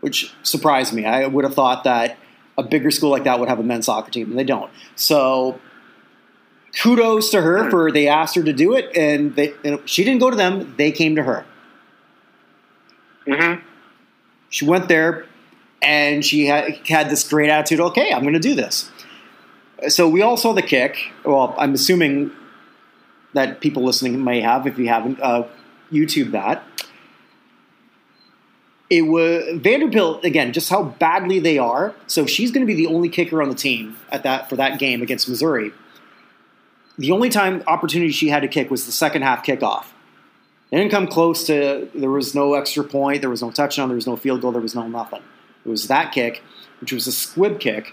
which 0.00 0.32
surprised 0.42 0.92
me. 0.92 1.04
I 1.06 1.26
would 1.26 1.44
have 1.44 1.54
thought 1.54 1.84
that 1.84 2.16
a 2.56 2.62
bigger 2.62 2.90
school 2.90 3.10
like 3.10 3.24
that 3.24 3.40
would 3.40 3.48
have 3.48 3.58
a 3.58 3.62
men's 3.62 3.86
soccer 3.86 4.10
team, 4.10 4.30
and 4.30 4.38
they 4.38 4.44
don't. 4.44 4.70
So 4.94 5.58
kudos 6.80 7.30
to 7.30 7.40
her 7.40 7.70
for 7.70 7.90
they 7.90 8.08
asked 8.08 8.34
her 8.36 8.42
to 8.42 8.52
do 8.52 8.74
it, 8.74 8.96
and 8.96 9.34
they, 9.36 9.54
and 9.64 9.80
she 9.88 10.04
didn't 10.04 10.20
go 10.20 10.30
to 10.30 10.36
them; 10.36 10.74
they 10.76 10.92
came 10.92 11.16
to 11.16 11.22
her. 11.22 11.44
hmm 13.26 13.54
She 14.50 14.64
went 14.64 14.88
there, 14.88 15.26
and 15.82 16.24
she 16.24 16.46
had, 16.46 16.86
had 16.86 17.10
this 17.10 17.28
great 17.28 17.50
attitude. 17.50 17.80
Okay, 17.80 18.12
I'm 18.12 18.22
going 18.22 18.34
to 18.34 18.40
do 18.40 18.54
this. 18.54 18.90
So 19.88 20.08
we 20.08 20.22
all 20.22 20.36
saw 20.36 20.52
the 20.52 20.62
kick. 20.62 21.12
Well, 21.24 21.54
I'm 21.58 21.74
assuming 21.74 22.30
that 23.34 23.60
people 23.60 23.82
listening 23.82 24.22
may 24.24 24.40
have, 24.40 24.66
if 24.66 24.78
you 24.78 24.88
haven't, 24.88 25.20
uh, 25.20 25.44
YouTube 25.92 26.30
that. 26.30 26.64
It 28.90 29.02
was 29.02 29.44
Vanderbilt 29.60 30.24
again, 30.24 30.52
just 30.52 30.70
how 30.70 30.84
badly 30.84 31.40
they 31.40 31.58
are. 31.58 31.94
So 32.06 32.26
she's 32.26 32.50
going 32.50 32.66
to 32.66 32.72
be 32.72 32.76
the 32.76 32.86
only 32.86 33.08
kicker 33.08 33.42
on 33.42 33.48
the 33.48 33.54
team 33.54 33.96
at 34.12 34.22
that 34.22 34.48
for 34.48 34.56
that 34.56 34.78
game 34.78 35.02
against 35.02 35.28
Missouri. 35.28 35.72
The 36.98 37.10
only 37.10 37.28
time 37.28 37.62
opportunity 37.66 38.12
she 38.12 38.28
had 38.28 38.40
to 38.40 38.48
kick 38.48 38.70
was 38.70 38.86
the 38.86 38.92
second 38.92 39.22
half 39.22 39.44
kickoff. 39.44 39.86
They 40.70 40.78
didn't 40.78 40.90
come 40.90 41.06
close 41.06 41.46
to. 41.46 41.88
There 41.94 42.10
was 42.10 42.34
no 42.34 42.54
extra 42.54 42.84
point. 42.84 43.20
There 43.20 43.30
was 43.30 43.42
no 43.42 43.50
touchdown. 43.50 43.88
There 43.88 43.96
was 43.96 44.06
no 44.06 44.16
field 44.16 44.40
goal. 44.40 44.52
There 44.52 44.60
was 44.60 44.74
no 44.74 44.86
nothing. 44.86 45.22
It 45.64 45.68
was 45.68 45.88
that 45.88 46.12
kick, 46.12 46.42
which 46.80 46.92
was 46.92 47.06
a 47.06 47.12
squib 47.12 47.58
kick, 47.58 47.92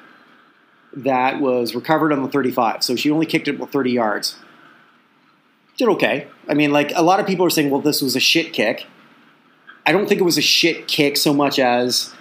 that 0.93 1.39
was 1.39 1.74
recovered 1.74 2.12
on 2.12 2.24
the 2.24 2.30
35. 2.30 2.84
So 2.84 2.95
she 2.95 3.12
only 3.12 3.26
kicked 3.26 3.47
it 3.47 3.60
with 3.60 3.72
30 3.72 3.91
yards. 3.91 4.36
Did 5.78 5.89
okay. 5.89 6.28
I 6.47 6.54
mean, 6.54 6.72
like 6.72 6.91
a 6.95 7.02
lot 7.02 7.20
of 7.20 7.26
people 7.26 7.45
are 7.45 7.49
saying, 7.49 7.70
well, 7.70 7.82
this 7.82 8.02
was 8.02 8.16
a 8.16 8.20
shit 8.20 8.54
kick. 8.54 8.86
I 9.86 9.91
don't 9.91 10.08
think 10.08 10.22
it 10.22 10.26
was 10.26 10.38
a 10.38 10.43
shit 10.43 10.88
kick 10.88 11.18
so 11.18 11.34
much 11.34 11.60
as 11.60 12.14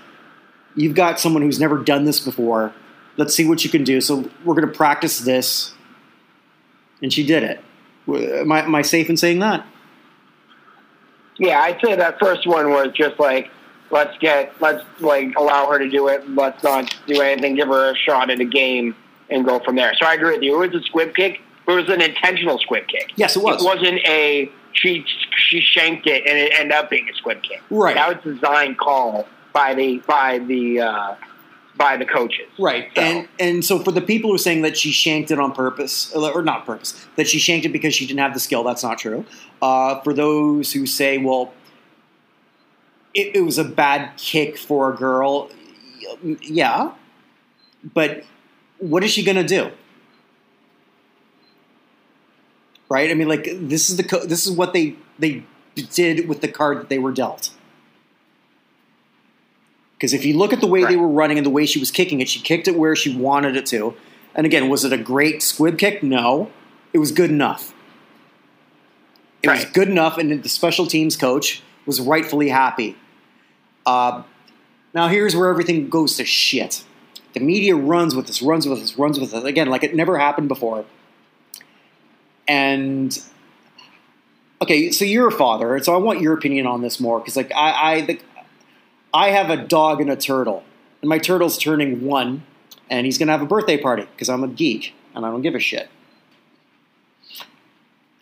you've 0.77 0.95
got 0.95 1.21
someone 1.21 1.43
who's 1.43 1.61
never 1.61 1.79
done 1.79 2.05
this 2.05 2.21
before. 2.21 2.73
Let's 3.17 3.35
see 3.35 3.47
what 3.47 3.65
you 3.65 3.71
can 3.71 3.85
do. 3.85 4.01
So 4.01 4.31
we're 4.45 4.55
going 4.55 4.69
to 4.69 4.75
practice 4.75 5.19
this. 5.19 5.75
And 7.03 7.13
she 7.13 7.25
did 7.25 7.43
it. 7.43 7.61
Am 8.09 8.51
I, 8.51 8.63
am 8.63 8.75
I 8.75 8.83
safe 8.83 9.09
in 9.09 9.17
saying 9.17 9.39
that? 9.41 9.67
Yeah, 11.39 11.61
I'd 11.61 11.81
say 11.83 11.97
that 11.97 12.19
first 12.19 12.47
one 12.47 12.71
was 12.71 12.89
just 12.93 13.19
like, 13.19 13.51
let's 13.91 14.17
get, 14.19 14.53
let's 14.61 14.85
like 15.01 15.35
allow 15.37 15.71
her 15.71 15.79
to 15.79 15.89
do 15.89 16.09
it. 16.09 16.29
Let's 16.29 16.63
not 16.63 16.95
do 17.07 17.21
anything. 17.21 17.55
Give 17.55 17.69
her 17.69 17.93
a 17.93 17.97
shot 17.97 18.31
at 18.31 18.41
a 18.41 18.45
game 18.45 18.95
and 19.31 19.45
go 19.45 19.61
from 19.61 19.77
there. 19.77 19.95
So 19.95 20.07
I 20.07 20.15
agree 20.15 20.33
with 20.33 20.43
you. 20.43 20.63
It 20.63 20.73
was 20.73 20.83
a 20.83 20.85
squib 20.85 21.15
kick. 21.15 21.41
It 21.67 21.73
was 21.73 21.89
an 21.89 22.03
intentional 22.03 22.59
squib 22.59 22.89
kick. 22.89 23.13
Yes, 23.17 23.37
it 23.37 23.43
was. 23.43 23.63
It 23.63 23.65
wasn't 23.65 24.01
a 24.07 24.51
she 24.73 25.05
she 25.37 25.61
shanked 25.61 26.07
it 26.07 26.27
and 26.27 26.37
it 26.37 26.53
ended 26.59 26.73
up 26.73 26.91
being 26.91 27.09
a 27.09 27.15
squib 27.15 27.43
kick. 27.43 27.63
Right. 27.71 27.95
That 27.95 28.09
was 28.09 28.27
a 28.27 28.35
design 28.35 28.75
call 28.75 29.27
by 29.53 29.75
the 29.75 29.99
by 30.07 30.39
the 30.39 30.81
uh, 30.81 31.15
by 31.81 31.97
the 31.97 32.05
coaches. 32.05 32.47
Right, 32.59 32.89
So- 32.95 33.01
and 33.01 33.29
and 33.41 33.65
so 33.65 33.79
for 33.79 33.91
the 33.91 34.03
people 34.03 34.29
who 34.31 34.35
are 34.37 34.39
saying 34.39 34.61
that 34.63 34.77
she 34.77 34.93
shanked 34.93 35.31
it 35.31 35.41
on 35.41 35.53
purpose, 35.53 36.13
or 36.15 36.43
not 36.43 36.67
purpose, 36.67 36.95
that 37.17 37.27
she 37.27 37.39
shanked 37.39 37.65
it 37.65 37.71
because 37.71 37.95
she 37.95 38.07
didn't 38.07 38.21
have 38.21 38.35
the 38.35 38.41
skill, 38.41 38.63
that's 38.63 38.83
not 38.83 38.99
true. 38.99 39.25
Uh, 39.63 39.99
for 40.03 40.13
those 40.13 40.73
who 40.75 40.85
say, 40.87 41.17
well, 41.17 41.53
it, 43.15 43.35
it 43.35 43.41
was 43.41 43.57
a 43.59 43.65
bad 43.65 44.11
kick 44.19 44.59
for 44.59 44.93
a 44.93 44.97
girl, 44.97 45.51
yeah, 46.43 46.93
but 47.95 48.25
what 48.79 49.03
is 49.03 49.11
she 49.11 49.25
going 49.25 49.37
to 49.39 49.45
do? 49.59 49.71
Right? 52.91 53.11
I 53.11 53.15
mean, 53.15 53.29
like 53.29 53.49
this 53.53 53.89
is 53.89 53.97
the 53.97 54.03
co- 54.05 54.27
this 54.27 54.47
is 54.47 54.53
what 54.53 54.73
they 54.75 54.97
they 55.19 55.45
did 55.95 56.29
with 56.29 56.41
the 56.43 56.49
card 56.49 56.79
that 56.79 56.89
they 56.89 56.99
were 56.99 57.13
dealt. 57.13 57.51
Because 60.01 60.15
if 60.15 60.25
you 60.25 60.39
look 60.39 60.55
at 60.55 60.63
the 60.63 60.67
way 60.67 60.83
they 60.83 60.97
were 60.97 61.07
running 61.07 61.37
and 61.37 61.45
the 61.45 61.51
way 61.51 61.67
she 61.67 61.79
was 61.79 61.91
kicking 61.91 62.23
it, 62.23 62.29
she 62.31 62.41
kicked 62.41 62.67
it 62.67 62.75
where 62.75 62.97
she 62.97 63.15
wanted 63.15 63.55
it 63.55 63.67
to. 63.67 63.95
And 64.35 64.47
again, 64.47 64.71
was 64.71 64.83
it 64.83 64.95
a 64.95 64.97
great 64.97 65.43
squib 65.43 65.77
kick? 65.77 66.03
No. 66.03 66.51
It 66.95 66.99
was 66.99 67.13
good 67.13 67.29
enough. 67.29 67.75
It 69.43 69.51
was 69.51 69.67
good 69.67 69.89
enough, 69.89 70.17
and 70.17 70.43
the 70.43 70.49
special 70.49 70.87
teams 70.87 71.19
coach 71.19 71.63
was 71.85 72.01
rightfully 72.01 72.49
happy. 72.49 72.97
Uh, 73.85 74.23
now, 74.95 75.09
here's 75.09 75.37
where 75.37 75.51
everything 75.51 75.91
goes 75.91 76.17
to 76.17 76.25
shit. 76.25 76.83
The 77.35 77.41
media 77.41 77.77
runs 77.77 78.15
with 78.15 78.27
this, 78.27 78.41
runs 78.41 78.67
with 78.67 78.81
this, 78.81 78.99
runs 78.99 79.21
with 79.21 79.33
this. 79.33 79.45
Again, 79.45 79.69
like 79.69 79.85
it 79.85 79.95
never 79.95 80.19
happened 80.19 80.49
before. 80.49 80.87
And 82.49 83.19
okay, 84.63 84.91
so 84.93 85.05
you're 85.05 85.29
a 85.29 85.33
father, 85.33 85.75
and 85.75 85.85
so 85.85 85.95
I 85.95 85.99
want 85.99 86.23
your 86.23 86.33
opinion 86.33 86.67
on 86.67 86.81
this 86.81 87.01
more 87.01 87.19
because, 87.19 87.37
like, 87.37 87.53
I, 87.55 87.93
I, 87.93 88.01
the, 88.01 88.21
I 89.13 89.31
have 89.31 89.51
a 89.51 89.57
dog 89.57 90.01
and 90.01 90.11
a 90.11 90.17
turtle, 90.17 90.63
and 91.03 91.09
my 91.09 91.19
turtle's 91.19 91.59
turning 91.59 92.05
one, 92.05 92.45
and 92.89 93.07
he's 93.07 93.19
gonna 93.19 93.33
have 93.33 93.43
a 93.43 93.47
birthday 93.47 93.77
party 93.77 94.03
because 94.03 94.29
I'm 94.29 94.45
a 94.45 94.49
geek 94.49 94.95
and 95.15 95.27
I 95.27 95.31
don't 95.31 95.43
give 95.43 95.55
a 95.55 95.61
shit. 95.61 95.89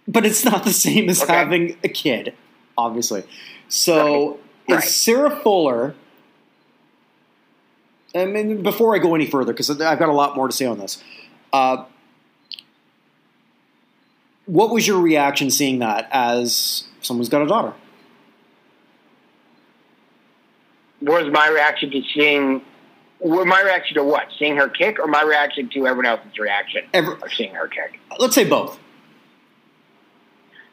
But 0.07 0.25
it's 0.25 0.45
not 0.45 0.65
the 0.65 0.73
same 0.73 1.09
as 1.11 1.23
Okay. 1.23 1.33
having 1.33 1.77
a 1.85 1.89
kid, 1.89 2.35
obviously. 2.77 3.25
So 3.69 4.39
Right. 4.69 4.77
Right. 4.77 4.85
Sarah 4.85 5.31
Fuller? 5.31 5.95
I 8.15 8.25
mean, 8.27 8.63
before 8.63 8.95
I 8.95 8.99
go 8.99 9.15
any 9.15 9.27
further, 9.27 9.53
because 9.53 9.71
I've 9.71 9.99
got 9.99 10.09
a 10.09 10.13
lot 10.13 10.35
more 10.37 10.47
to 10.49 10.53
say 10.53 10.67
on 10.67 10.79
this. 10.79 11.03
Uh, 11.53 11.85
what 14.47 14.71
was 14.71 14.87
your 14.87 14.99
reaction 15.01 15.51
seeing 15.51 15.79
that 15.81 16.09
as 16.11 16.85
someone's 17.03 17.29
got 17.29 17.43
a 17.43 17.47
daughter? 17.47 17.69
What 17.69 17.77
was 21.01 21.31
my 21.33 21.49
reaction 21.49 21.91
to 21.91 22.03
seeing? 22.15 22.63
My 23.25 23.61
reaction 23.63 23.97
to 23.97 24.05
what? 24.05 24.29
Seeing 24.39 24.57
her 24.57 24.69
kick, 24.69 24.99
or 25.01 25.07
my 25.09 25.23
reaction 25.23 25.69
to 25.71 25.87
everyone 25.87 26.07
else's 26.07 26.39
reaction 26.39 26.85
Ever, 26.95 27.15
of 27.15 27.33
seeing 27.37 27.53
her 27.55 27.67
kick? 27.67 27.99
let's 28.21 28.35
say 28.35 28.45
both. 28.49 28.79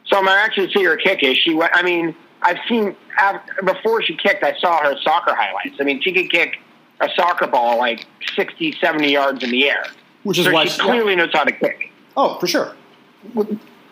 So 0.07 0.21
my 0.21 0.35
reaction 0.35 0.67
to 0.67 0.71
see 0.77 0.83
her 0.85 0.97
kick 0.97 1.23
is 1.23 1.37
she 1.37 1.53
went. 1.53 1.71
I 1.75 1.81
mean, 1.81 2.15
I've 2.41 2.59
seen 2.69 2.95
af- 3.19 3.41
before 3.65 4.03
she 4.03 4.15
kicked. 4.15 4.43
I 4.43 4.55
saw 4.59 4.83
her 4.83 4.95
soccer 5.01 5.33
highlights. 5.35 5.77
I 5.79 5.83
mean, 5.83 6.01
she 6.01 6.11
could 6.13 6.29
kick 6.29 6.57
a 7.01 7.09
soccer 7.15 7.47
ball 7.47 7.77
like 7.79 8.05
60, 8.35 8.73
70 8.79 9.11
yards 9.11 9.43
in 9.43 9.49
the 9.49 9.67
air. 9.67 9.83
Which 10.23 10.37
is 10.37 10.45
so 10.45 10.51
why 10.53 10.65
she 10.65 10.79
clearly 10.79 11.15
knows 11.15 11.29
how 11.33 11.43
to 11.43 11.51
kick, 11.51 11.91
Oh, 12.17 12.37
for 12.39 12.47
sure. 12.47 12.75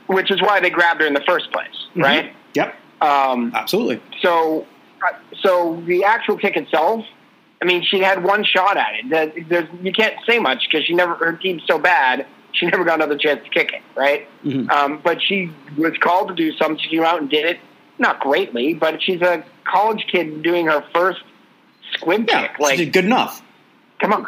which 0.08 0.32
is 0.32 0.42
why 0.42 0.60
they 0.60 0.70
grabbed 0.70 1.02
her 1.02 1.08
in 1.08 1.14
the 1.14 1.24
first 1.28 1.52
place, 1.52 1.68
Mm-hmm. 1.92 2.02
right? 2.02 2.36
Yep, 2.56 2.76
Um, 3.02 3.52
absolutely. 3.56 4.02
so, 4.22 4.66
so 5.42 5.82
the 5.86 6.04
actual 6.04 6.38
kick 6.38 6.56
itself. 6.58 7.06
I 7.62 7.66
mean, 7.66 7.82
she 7.84 8.00
had 8.00 8.24
one 8.24 8.44
shot 8.44 8.76
at 8.76 8.90
it. 8.96 9.48
There's, 9.50 9.68
you 9.82 9.94
can't 9.94 10.16
say 10.28 10.38
much 10.40 10.68
because 10.70 10.86
she 10.86 10.94
never. 10.94 11.16
Her 11.16 11.34
team's 11.34 11.64
so 11.66 11.80
bad, 11.80 12.26
she 12.52 12.66
never 12.66 12.84
got 12.84 12.96
another 12.96 13.18
chance 13.18 13.42
to 13.44 13.50
kick 13.50 13.72
it, 13.72 13.82
right? 13.96 14.28
Mhm. 14.44 14.70
Um, 14.70 15.00
but 15.04 15.22
she 15.22 15.50
was 15.78 15.94
called 16.00 16.28
to 16.30 16.34
do 16.36 16.52
something. 16.58 16.78
She 16.84 16.90
came 16.90 17.04
out 17.04 17.22
and 17.22 17.30
did 17.30 17.46
it. 17.46 17.60
Not 18.00 18.20
greatly, 18.20 18.74
but 18.74 19.02
she's 19.02 19.22
a 19.22 19.44
college 19.64 20.06
kid 20.12 20.42
doing 20.42 20.66
her 20.66 20.84
first 20.94 21.22
squib 21.94 22.26
Yeah, 22.28 22.48
kick. 22.48 22.60
Like, 22.60 22.92
good 22.92 23.06
enough. 23.06 23.42
come 24.02 24.12
on. 24.14 24.28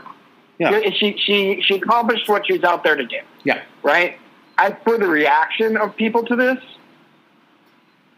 Yeah, 0.58 0.80
She 0.92 1.18
she 1.18 1.62
she 1.62 1.76
accomplished 1.76 2.30
what 2.30 2.48
she 2.48 2.54
was 2.54 2.64
out 2.64 2.84
there 2.86 2.96
to 2.96 3.06
do, 3.06 3.18
yeah. 3.44 3.62
right? 3.84 4.18
As 4.58 4.72
for 4.86 4.98
the 4.98 5.08
reaction 5.08 5.76
of 5.76 5.94
people 5.98 6.24
to 6.28 6.36
this, 6.38 6.60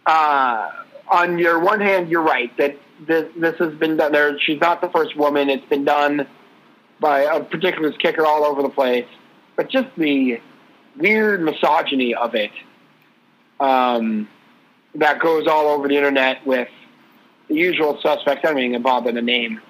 uh, 0.06 0.70
on 1.10 1.38
your 1.40 1.60
one 1.60 1.80
hand, 1.82 2.10
you're 2.10 2.22
right 2.22 2.56
that 2.58 2.78
this 3.06 3.32
this 3.38 3.56
has 3.60 3.74
been 3.76 3.98
done. 3.98 4.12
There, 4.12 4.40
she's 4.40 4.60
not 4.60 4.82
the 4.82 4.90
first 4.90 5.16
woman. 5.16 5.50
It's 5.50 5.66
been 5.68 5.86
done 5.86 6.28
by 7.00 7.22
a 7.22 7.44
particular 7.44 7.92
kicker 7.94 8.26
all 8.26 8.44
over 8.44 8.62
the 8.62 8.70
place. 8.70 9.08
But 9.56 9.70
just 9.70 9.88
the 9.98 10.40
weird 10.98 11.42
misogyny 11.42 12.14
of 12.16 12.36
it 12.36 12.52
um, 13.60 14.28
that 14.96 15.20
goes 15.20 15.48
all 15.48 15.68
over 15.68 15.88
the 15.88 15.96
internet 15.96 16.46
with 16.46 16.68
the 17.48 17.56
usual 17.56 18.00
suspects. 18.02 18.42
I 18.44 18.50
don't 18.54 18.60
even 18.60 18.82
bother 18.82 19.12
to 19.12 19.22
name 19.22 19.62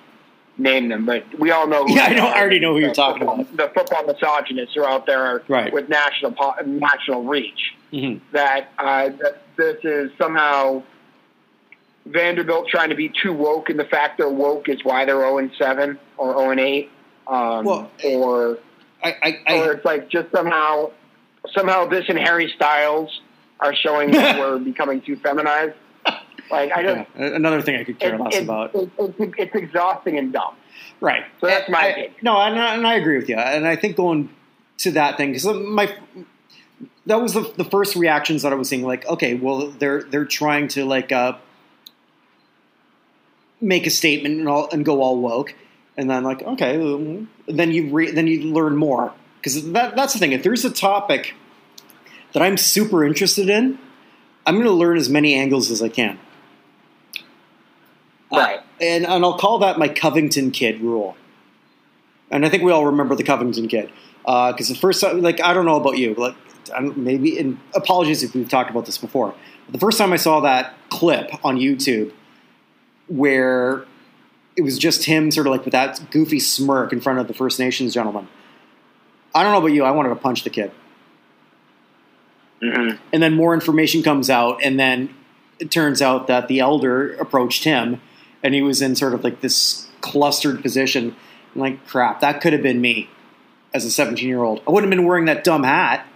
name 0.60 0.90
them, 0.90 1.06
but 1.06 1.24
we 1.38 1.52
all 1.52 1.68
know. 1.68 1.86
Yeah, 1.88 2.06
I 2.06 2.14
know- 2.16 2.26
I 2.28 2.40
already 2.40 2.60
know 2.60 2.74
who 2.74 2.80
you're 2.80 2.92
talking 2.94 3.20
football- 3.28 3.42
about. 3.42 3.58
The 3.58 3.70
football 3.80 4.06
misogynists 4.08 4.76
are 4.76 4.86
out 4.86 5.06
there 5.06 5.44
Right. 5.48 5.72
with 5.72 5.88
national 5.88 6.34
national 6.66 7.24
reach 7.24 7.74
hmm 7.92 8.16
that, 8.32 8.70
uh, 8.80 9.10
that 9.22 9.44
this 9.56 9.78
is 9.84 10.10
somehow 10.18 10.82
Vanderbilt 12.12 12.68
trying 12.70 12.89
to 12.89 12.95
be 12.95 13.10
too 13.10 13.34
woke, 13.34 13.70
and 13.70 13.80
the 13.80 13.86
fact 13.86 14.18
they're 14.18 14.30
woke 14.30 14.70
is 14.70 14.84
why 14.84 15.05
they're 15.05 15.16
zero 15.20 15.38
and 15.38 15.51
seven 15.58 15.99
or 16.18 16.34
zero 16.38 16.51
and 16.51 16.60
eight, 16.60 16.89
um, 17.28 17.66
Well, 17.66 17.91
or 18.03 18.60
I, 19.03 19.16
I, 19.22 19.39
I 19.47 19.60
or 19.60 19.74
it's 19.74 19.86
like 19.86 20.10
just 20.10 20.32
somehow 20.32 20.91
somehow 21.53 21.86
this 21.88 22.05
and 22.10 22.18
Harry 22.18 22.51
Styles 22.55 23.22
are 23.60 23.74
showing 23.76 24.12
that 24.12 24.39
we're 24.39 24.60
becoming 24.60 25.01
too 25.01 25.16
feminized. 25.18 25.76
Like 26.49 26.72
I 26.72 26.82
just 26.82 27.10
yeah, 27.20 27.26
another 27.36 27.62
thing 27.62 27.76
I 27.76 27.84
could 27.84 27.99
care 27.99 28.16
it- 28.16 28.22
less 28.22 28.36
it- 28.38 28.43
about. 28.43 28.74
it- 28.74 28.89
it's, 28.97 29.14
it's 29.38 29.53
exhausting 29.55 30.18
and 30.18 30.32
dumb. 30.32 30.55
Right. 31.01 31.26
So 31.41 31.47
that's 31.47 31.70
my 31.70 31.78
I-. 31.80 32.12
No, 32.22 32.39
and 32.39 32.58
I, 32.58 32.76
and 32.76 32.88
I 32.88 32.93
agree 32.95 33.18
with 33.18 33.28
you. 33.28 33.36
And 33.36 33.68
I 33.68 33.76
think 33.76 33.97
going 33.97 34.30
to 34.78 34.91
that 34.91 35.18
thing 35.18 35.34
because 35.34 35.45
my 35.45 35.93
that 37.05 37.22
was 37.22 37.34
the, 37.34 37.51
the 37.58 37.66
first 37.66 37.97
reactions 37.97 38.43
that 38.43 38.53
I 38.53 38.55
was 38.55 38.70
seeing. 38.70 38.84
Like, 38.86 39.05
okay, 39.08 39.34
well, 39.34 39.72
they're 39.72 40.03
they're 40.03 40.24
trying 40.26 40.70
to 40.70 40.86
like 40.86 41.12
uh, 41.12 41.34
make 43.62 43.88
a 43.88 43.89
statement 43.89 44.39
and 44.39 44.47
all 44.47 44.70
and 44.72 44.86
go 44.86 45.01
all 45.01 45.18
woke, 45.18 45.55
and 45.97 46.10
then 46.10 46.24
like, 46.24 46.41
okay, 46.43 46.78
then 47.47 47.72
you 47.72 47.89
re- 47.89 48.12
then 48.12 48.28
you 48.28 48.53
learn 48.53 48.76
more 48.76 49.14
because 49.38 49.72
that 49.72 49.95
that's 49.95 50.14
the 50.14 50.20
thing. 50.20 50.32
If 50.32 50.43
there's 50.43 50.66
a 50.66 50.72
topic 50.72 51.34
that 52.34 52.41
I'm 52.41 52.58
super 52.58 53.05
interested 53.05 53.49
in, 53.49 53.80
I'm 54.45 54.55
going 54.55 54.68
to 54.68 54.72
learn 54.72 54.97
as 54.97 55.10
many 55.10 55.36
angles 55.36 55.72
as 55.72 55.82
I 55.82 55.89
can. 55.89 56.20
Right. 58.32 58.60
Uh, 58.60 58.64
and, 58.82 59.05
and 59.05 59.24
I'll 59.24 59.38
call 59.38 59.60
that 59.60 59.80
my 59.80 59.88
Covington 59.88 60.51
kid 60.51 60.82
rule. 60.82 61.16
And 62.30 62.45
I 62.45 62.49
think 62.49 62.64
we 62.64 62.72
all 62.72 62.86
remember 62.86 63.16
the 63.16 63.24
Covington 63.24 63.68
kid 63.68 63.89
because 64.22 64.68
the 64.68 64.76
first 64.76 65.01
time, 65.01 65.22
like 65.22 65.41
I 65.41 65.53
don't 65.53 65.66
know 65.66 65.78
about 65.78 65.97
you, 65.97 66.14
but 66.14 66.36
like 66.70 66.97
maybe. 66.97 67.39
And 67.39 67.60
apologies 67.74 68.24
if 68.24 68.36
we've 68.36 68.49
talked 68.49 68.70
about 68.70 68.86
this 68.86 68.97
before. 68.97 69.34
The 69.70 69.80
first 69.80 69.97
time 69.97 70.14
I 70.14 70.18
saw 70.18 70.41
that 70.41 70.74
clip 70.89 71.30
on 71.43 71.58
YouTube, 71.58 72.12
where 73.08 73.86
it 74.55 74.64
was 74.64 74.78
just 74.78 75.05
him, 75.05 75.32
sort 75.32 75.47
of 75.47 75.51
like 75.51 75.66
with 75.66 75.74
that 75.74 76.01
goofy 76.12 76.39
smirk 76.39 76.91
in 76.91 76.99
front 76.99 77.20
of 77.20 77.28
the 77.28 77.34
First 77.34 77.60
Nations 77.60 77.93
gentleman. 77.93 78.28
I 79.34 79.43
don't 79.43 79.51
know 79.51 79.60
about 79.60 79.74
you. 79.74 79.84
I 79.84 79.91
wanted 79.91 80.10
to 80.10 80.16
punch 80.16 80.43
the 80.43 80.49
kid. 80.49 80.72
Mm-hmm. 82.62 82.97
And 83.14 83.24
then 83.24 83.36
more 83.36 83.53
information 83.53 84.01
comes 84.01 84.30
out, 84.30 84.60
and 84.64 84.80
then 84.80 85.14
it 85.60 85.70
turns 85.70 86.01
out 86.01 86.28
that 86.28 86.47
the 86.47 86.60
elder 86.60 87.14
approached 87.16 87.64
him, 87.64 88.01
and 88.43 88.55
he 88.55 88.62
was 88.62 88.82
in 88.82 88.95
sort 88.95 89.14
of 89.14 89.24
like 89.24 89.41
this 89.41 89.88
clustered 90.01 90.62
position. 90.62 91.16
I'm 91.53 91.62
like, 91.62 91.88
crap, 91.88 92.22
that 92.22 92.41
could 92.41 92.53
have 92.53 92.64
been 92.64 92.82
me 92.82 93.10
as 93.74 93.86
a 93.86 93.91
17 93.91 94.28
year 94.28 94.41
old. 94.41 94.62
I 94.68 94.72
wouldn't 94.72 94.91
have 94.91 94.97
been 94.97 95.08
wearing 95.08 95.26
that 95.26 95.43
dumb 95.43 95.64
hat, 95.64 96.08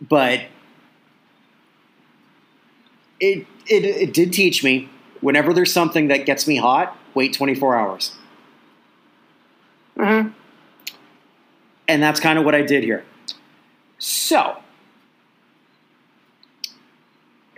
but 0.00 0.40
it, 3.20 3.46
it, 3.66 3.84
it 3.84 4.14
did 4.14 4.32
teach 4.32 4.64
me 4.64 4.88
whenever 5.20 5.52
there's 5.52 5.72
something 5.72 6.08
that 6.08 6.26
gets 6.26 6.46
me 6.46 6.56
hot, 6.56 6.96
wait 7.14 7.32
24 7.32 7.76
hours. 7.76 8.14
Mm-hmm. 9.96 10.28
And 11.88 12.02
that's 12.02 12.20
kind 12.20 12.38
of 12.38 12.44
what 12.44 12.54
I 12.54 12.62
did 12.62 12.84
here. 12.84 13.04
So, 13.98 14.58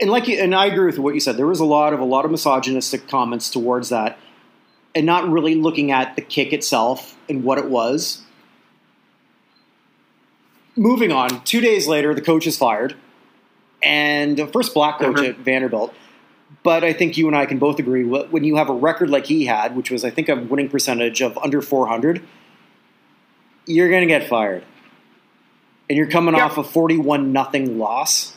and 0.01 0.11
like 0.11 0.29
you, 0.29 0.39
and 0.39 0.55
I 0.55 0.67
agree 0.67 0.87
with 0.87 0.99
what 0.99 1.15
you 1.15 1.21
said. 1.21 1.37
There 1.37 1.47
was 1.47 1.61
a 1.61 1.65
lot 1.65 1.93
of 1.93 2.01
a 2.01 2.05
lot 2.05 2.25
of 2.25 2.31
misogynistic 2.31 3.09
comments 3.09 3.51
towards 3.51 3.91
that, 3.91 4.19
and 4.95 5.05
not 5.05 5.29
really 5.29 5.55
looking 5.55 5.91
at 5.91 6.17
the 6.17 6.23
kick 6.23 6.53
itself 6.53 7.19
and 7.29 7.45
what 7.45 7.59
it 7.59 7.67
was. 7.67 8.23
Moving 10.77 11.13
on, 11.13 11.43
two 11.45 11.61
days 11.61 11.87
later, 11.87 12.15
the 12.15 12.23
coach 12.23 12.47
is 12.47 12.57
fired, 12.57 12.95
and 13.83 14.39
the 14.39 14.47
first 14.47 14.73
black 14.73 14.99
coach 14.99 15.17
Mhm. 15.17 15.29
at 15.29 15.37
Vanderbilt. 15.39 15.93
But 16.63 16.85
I 16.85 16.93
think 16.93 17.17
you 17.17 17.27
and 17.27 17.37
I 17.37 17.47
can 17.47 17.59
both 17.59 17.79
agree 17.79 18.05
when 18.05 18.45
you 18.45 18.57
have 18.57 18.69
a 18.69 18.75
record 18.75 19.09
like 19.09 19.27
he 19.27 19.47
had, 19.47 19.75
which 19.77 19.91
was 19.91 20.05
I 20.05 20.11
think 20.11 20.29
a 20.29 20.37
winning 20.37 20.69
percentage 20.69 21.23
of 21.23 21.39
under 21.39 21.63
400, 21.63 22.23
you're 23.67 23.89
going 23.89 24.03
to 24.03 24.07
get 24.07 24.29
fired, 24.29 24.65
and 25.89 25.97
you're 25.97 26.09
coming 26.09 26.35
Yeah. 26.35 26.45
off 26.45 26.59
a 26.59 26.65
41 26.65 27.33
nothing 27.33 27.79
loss. 27.79 28.37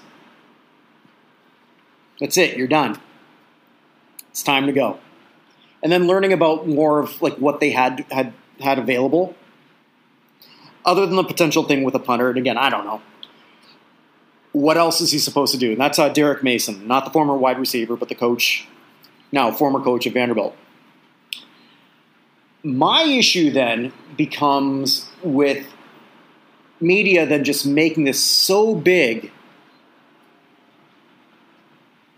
That's 2.20 2.38
it. 2.38 2.56
You're 2.56 2.68
done. 2.68 2.98
It's 4.30 4.44
time 4.44 4.68
to 4.68 4.72
go. 4.72 5.00
And 5.82 5.92
then 5.92 6.08
learning 6.08 6.32
about 6.32 6.68
more 6.68 7.00
of 7.00 7.22
like 7.22 7.36
what 7.38 7.60
they 7.60 7.72
had 7.72 8.06
had 8.12 8.34
had 8.62 8.80
available, 8.80 9.36
other 10.86 11.06
than 11.06 11.16
the 11.16 11.24
potential 11.24 11.64
thing 11.64 11.84
with 11.84 11.96
a 11.96 12.00
punter. 12.00 12.30
And 12.30 12.38
again, 12.38 12.58
I 12.58 12.70
don't 12.70 12.86
know. 12.86 13.02
What 14.54 14.78
else 14.78 15.02
is 15.02 15.12
he 15.12 15.20
supposed 15.20 15.52
to 15.54 15.60
do? 15.60 15.72
And 15.72 15.82
that's 15.82 16.00
uh, 16.00 16.10
Derek 16.10 16.44
Mason, 16.44 16.88
not 16.88 17.06
the 17.06 17.12
former 17.12 17.36
wide 17.36 17.60
receiver, 17.60 17.96
but 17.96 18.10
the 18.10 18.16
coach, 18.16 18.68
now 19.32 19.52
former 19.52 19.82
coach 19.82 20.06
of 20.06 20.14
Vanderbilt. 20.14 20.56
My 22.64 23.04
issue 23.04 23.52
then 23.52 23.92
becomes 24.16 25.10
with 25.22 25.66
media 26.84 27.26
then 27.26 27.44
just 27.44 27.66
making 27.66 28.04
this 28.04 28.22
so 28.22 28.76
big 28.76 29.32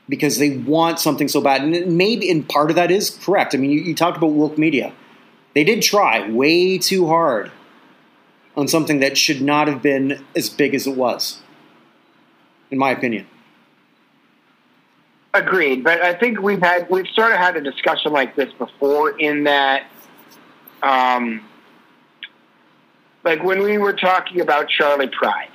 because 0.09 0.37
they 0.37 0.57
want 0.57 0.99
something 0.99 1.27
so 1.27 1.41
bad. 1.41 1.61
And 1.61 1.97
maybe, 1.97 2.29
and 2.29 2.47
part 2.47 2.69
of 2.69 2.75
that 2.75 2.91
is 2.91 3.09
correct. 3.09 3.55
I 3.55 3.57
mean, 3.57 3.71
you, 3.71 3.79
you 3.79 3.95
talked 3.95 4.17
about 4.17 4.31
woke 4.31 4.57
media. 4.57 4.93
They 5.53 5.63
did 5.63 5.81
try 5.81 6.29
way 6.29 6.77
too 6.77 7.07
hard 7.07 7.51
on 8.57 8.67
something 8.67 8.99
that 8.99 9.17
should 9.17 9.41
not 9.41 9.67
have 9.67 9.81
been 9.81 10.23
as 10.35 10.49
big 10.49 10.75
as 10.75 10.85
it 10.85 10.95
was, 10.95 11.41
in 12.71 12.77
my 12.77 12.91
opinion. 12.91 13.27
Agreed, 15.33 15.83
but 15.83 16.01
I 16.01 16.13
think 16.13 16.39
we've 16.41 16.61
had 16.61 16.89
we've 16.89 17.07
sort 17.13 17.33
of 17.33 17.37
had 17.37 17.57
a 17.57 17.61
discussion 17.61 18.13
like 18.13 18.37
this 18.37 18.53
before. 18.53 19.09
In 19.19 19.43
that, 19.43 19.83
um, 20.81 21.41
like 23.25 23.43
when 23.43 23.61
we 23.61 23.77
were 23.77 23.91
talking 23.93 24.39
about 24.39 24.69
Charley 24.69 25.07
Pride 25.07 25.49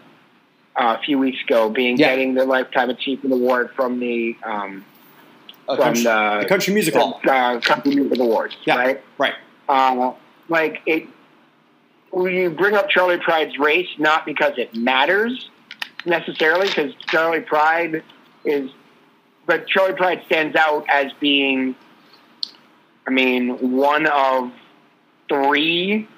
uh, 0.76 0.96
a 0.98 1.02
few 1.02 1.18
weeks 1.18 1.38
ago, 1.42 1.70
being 1.70 1.96
Yeah. 1.96 2.08
getting 2.11 2.34
the 2.34 2.44
lifetime 2.44 2.90
achievement 2.90 3.32
award 3.32 3.70
from 3.74 4.00
the 4.00 4.36
um, 4.42 4.84
from 5.64 5.76
country, 5.78 6.02
the, 6.02 6.40
a 6.40 6.44
country 6.46 6.74
music 6.74 6.94
hall. 6.94 7.18
uh, 7.26 7.58
Country 7.61 7.94
Music 7.94 8.18
Awards, 8.20 8.56
Yeah. 8.66 8.76
right? 8.76 9.02
Right. 9.16 9.34
Uh, 9.66 10.12
like 10.50 10.82
it, 10.84 11.06
you 12.14 12.50
bring 12.50 12.74
up 12.74 12.90
Charley 12.90 13.16
Pride's 13.18 13.56
race, 13.58 13.88
not 13.98 14.26
because 14.26 14.58
it 14.58 14.74
matters 14.74 15.48
necessarily, 16.05 16.68
because 16.68 16.94
Charley 17.09 17.40
Pride 17.40 18.03
is, 18.44 18.70
but 19.46 19.66
Charley 19.66 19.94
Pride 19.94 20.22
stands 20.26 20.57
out 20.57 20.84
as 20.88 21.12
being, 21.20 21.74
I 23.07 23.11
mean, 23.11 23.72
one 23.72 24.07
of 24.07 24.53
three 25.28 26.09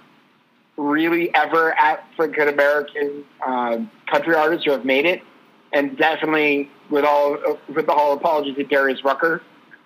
really 0.77 1.35
ever 1.35 1.73
African 1.75 2.49
American 2.49 3.25
uh, 3.47 3.79
country 4.11 4.35
artists 4.35 4.65
who 4.65 4.73
have 4.73 4.85
made 4.85 5.07
it, 5.07 5.23
and 5.73 5.97
definitely 5.97 6.71
with 6.91 7.05
all 7.05 7.37
with 7.75 7.89
all 7.89 8.15
apologies 8.15 8.57
to 8.57 8.65
Darius 8.65 9.05
Rucker, 9.05 9.43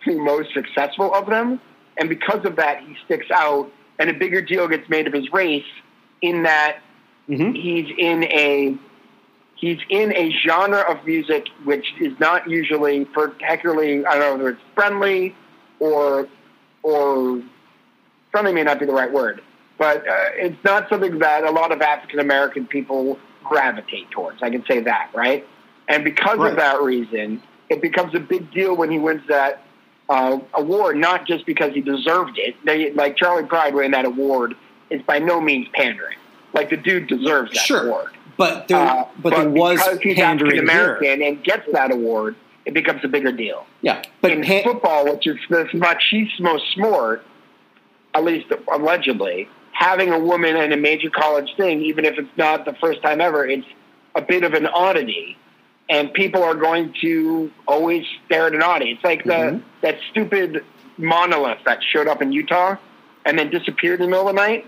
the 0.07 0.19
most 0.19 0.53
successful 0.55 1.15
of 1.15 1.27
them. 1.27 1.61
And 1.99 2.09
because 2.09 2.45
of 2.45 2.57
that, 2.57 2.83
he 2.83 2.97
sticks 3.07 3.27
out, 3.33 3.70
and 3.99 4.11
a 4.11 4.15
bigger 4.15 4.43
deal 4.43 4.69
gets 4.69 4.89
made 4.89 5.07
of 5.07 5.12
his 5.12 5.33
race 5.33 5.65
in 6.23 6.43
that 6.45 6.79
hmm 7.27 7.53
he's 7.53 7.87
in 7.99 8.25
a 8.25 8.77
he's 9.57 9.78
in 9.89 10.15
a 10.15 10.31
genre 10.47 10.81
of 10.91 11.05
music 11.05 11.49
which 11.65 11.95
is 12.01 12.19
not 12.20 12.49
usually 12.49 13.05
particularly 13.07 14.05
I 14.07 14.12
don't 14.19 14.20
know 14.20 14.33
whether 14.33 14.49
it's 14.51 14.61
friendly 14.74 15.35
or 15.81 16.28
or 16.83 17.43
friendly 18.31 18.53
may 18.53 18.62
not 18.62 18.78
be 18.78 18.87
the 18.87 18.93
right 18.93 19.11
word, 19.12 19.43
but 19.78 19.99
uh, 19.99 20.12
it's 20.35 20.62
not 20.65 20.89
something 20.89 21.19
that 21.20 21.45
a 21.45 21.51
lot 21.51 21.73
of 21.73 21.81
African 21.83 22.20
American 22.20 22.66
people 22.66 23.19
gravitate 23.45 24.11
towards. 24.11 24.43
I 24.43 24.51
can 24.51 24.65
say 24.66 24.81
that, 24.81 25.11
right? 25.15 25.47
And 25.89 26.05
because 26.05 26.39
Right. 26.39 26.51
of 26.51 26.57
that 26.59 26.81
reason, 26.83 27.43
it 27.69 27.81
becomes 27.81 28.15
a 28.15 28.20
big 28.20 28.51
deal 28.53 28.77
when 28.77 28.91
he 28.91 28.99
wins 28.99 29.23
that 29.28 29.62
uh, 30.09 30.39
award, 30.55 30.97
not 30.97 31.27
just 31.27 31.47
because 31.47 31.73
he 31.74 31.81
deserved 31.81 32.39
it. 32.39 32.55
They, 32.65 32.93
like 32.93 33.16
Charley 33.16 33.45
Pride 33.45 33.74
winning 33.74 33.93
that 33.93 34.05
award 34.05 34.55
is 34.91 35.03
by 35.03 35.19
no 35.19 35.41
means 35.41 35.66
pandering. 35.74 36.16
Like 36.53 36.70
the 36.70 36.77
dude 36.77 37.07
deserves 37.09 37.53
that 37.53 37.61
Sure. 37.66 37.87
award. 37.87 38.16
But 38.37 38.69
there, 38.69 38.77
Uh, 38.79 39.05
but, 39.19 39.31
there 39.31 39.49
was 39.49 39.79
because 39.83 40.01
he's 40.01 40.19
African. 40.19 40.59
American 40.59 41.23
and 41.23 41.43
gets 41.43 41.71
that 41.73 41.91
award, 41.93 42.37
it 42.65 42.75
becomes 42.75 43.03
a 43.05 43.09
bigger 43.09 43.33
deal. 43.33 43.67
Yeah, 43.81 44.03
but 44.21 44.33
in 44.33 44.43
pan- 44.43 44.65
football, 44.65 45.05
which 45.11 45.27
is 45.27 45.37
the 45.49 45.65
machismo 45.75 46.61
sport, 46.73 47.25
at 48.15 48.25
least 48.25 48.47
allegedly, 48.73 49.49
having 49.73 50.13
a 50.13 50.19
woman 50.19 50.57
in 50.57 50.73
a 50.73 50.77
major 50.77 51.11
college 51.11 51.55
thing, 51.57 51.83
even 51.83 52.05
if 52.05 52.19
it's 52.19 52.37
not 52.37 52.65
the 52.65 52.75
first 52.75 53.03
time 53.03 53.21
ever, 53.21 53.47
it's 53.47 53.67
a 54.15 54.23
bit 54.23 54.43
of 54.45 54.55
an 54.55 54.67
oddity. 54.67 55.37
And 55.89 56.13
people 56.13 56.43
are 56.43 56.55
going 56.55 56.95
to 57.03 57.51
always 57.69 58.05
stare 58.27 58.47
at 58.49 58.55
an 58.55 58.63
audience. 58.63 58.99
It's 58.99 59.05
like 59.05 59.25
the 59.25 59.31
Mhm. 59.33 59.63
that 59.83 59.99
stupid 60.11 60.65
monolith 60.99 61.59
that 61.65 61.79
showed 61.85 62.09
up 62.09 62.21
in 62.23 62.33
Utah 62.33 62.77
and 63.25 63.39
then 63.39 63.51
disappeared 63.51 64.01
in 64.01 64.07
the 64.07 64.11
middle 64.11 64.29
of 64.29 64.35
the 64.35 64.41
night. 64.41 64.67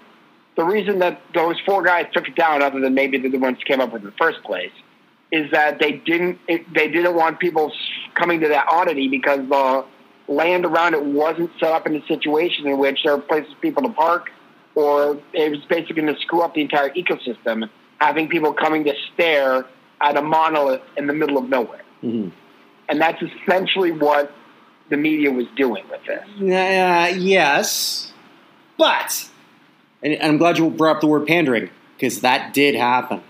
The 0.59 0.65
reason 0.65 0.99
that 0.99 1.23
those 1.33 1.55
four 1.61 1.85
guys 1.85 2.07
took 2.13 2.27
it 2.27 2.35
down, 2.35 2.63
other 2.63 2.81
than 2.81 2.93
maybe 2.93 3.17
they're 3.17 3.31
the 3.31 3.39
ones 3.39 3.59
who 3.59 3.65
came 3.65 3.81
up 3.81 3.93
with 3.93 4.03
it 4.03 4.07
in 4.07 4.11
the 4.11 4.17
first 4.17 4.43
place, 4.43 4.73
is 5.31 5.53
that 5.53 5.79
they 5.79 5.93
didn't 5.93 6.41
it, 6.49 6.75
they 6.75 6.89
didn't 6.89 7.15
want 7.15 7.39
people 7.39 7.71
coming 8.15 8.41
to 8.41 8.49
that 8.49 8.67
oddity 8.69 9.07
because 9.07 9.39
the 9.49 9.85
land 10.27 10.67
around 10.67 10.95
it 10.95 11.05
wasn't 11.05 11.49
set 11.61 11.71
up 11.71 11.87
in 11.87 11.95
a 11.95 12.05
situation 12.09 12.67
in 12.67 12.77
which 12.77 13.05
there 13.05 13.15
were 13.15 13.23
places 13.23 13.53
for 13.53 13.61
people 13.61 13.85
to 13.85 13.91
park, 13.91 14.33
or 14.75 15.21
it 15.33 15.49
was 15.53 15.61
basically 15.69 15.95
going 16.03 16.13
to 16.13 16.21
screw 16.23 16.43
up 16.43 16.55
the 16.55 16.63
entire 16.63 16.91
ecosystem, 16.91 17.71
having 18.01 18.29
people 18.29 18.53
coming 18.53 18.83
to 18.83 18.95
stare 19.15 19.65
at 20.01 20.17
a 20.17 20.23
monolith 20.23 20.83
in 20.97 21.07
the 21.07 21.15
middle 21.15 21.39
of 21.39 21.49
nowhere. 21.49 21.85
Mm-hmm. 22.03 22.31
And 22.89 23.01
that's 23.01 23.23
essentially 23.23 23.93
what 23.93 24.33
the 24.91 24.97
media 24.97 25.31
was 25.31 25.47
doing 25.57 25.85
with 25.89 26.01
this. 26.05 26.27
Uh, 26.41 27.15
yes, 27.17 28.13
but 28.77 29.31
and, 30.03 30.19
I'm 30.23 30.39
glad 30.39 30.59
you 30.59 30.71
brought 30.71 30.97
up 30.97 31.01
the 31.01 31.07
word 31.07 31.27
pandering 31.27 31.71
because 31.97 32.21
that 32.21 32.55
did 32.55 32.75
happen. 32.75 33.23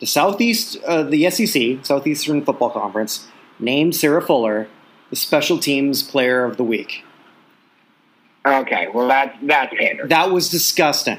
The 0.00 0.06
Southeast, 0.06 0.76
uh, 0.86 1.04
the 1.04 1.30
SEC, 1.30 1.84
Southeastern 1.84 2.44
Football 2.44 2.70
Conference, 2.70 3.26
named 3.58 3.94
Sarah 3.94 4.20
Fuller 4.20 4.68
the 5.14 5.16
Special 5.16 5.58
Teams 5.58 6.02
Player 6.02 6.44
of 6.44 6.56
the 6.56 6.64
Week. 6.64 7.04
Okay, 8.44 8.88
well 8.92 9.06
that's 9.06 9.36
that's 9.42 9.72
pandering. 9.78 10.08
That 10.08 10.30
was 10.32 10.50
disgusting. 10.50 11.18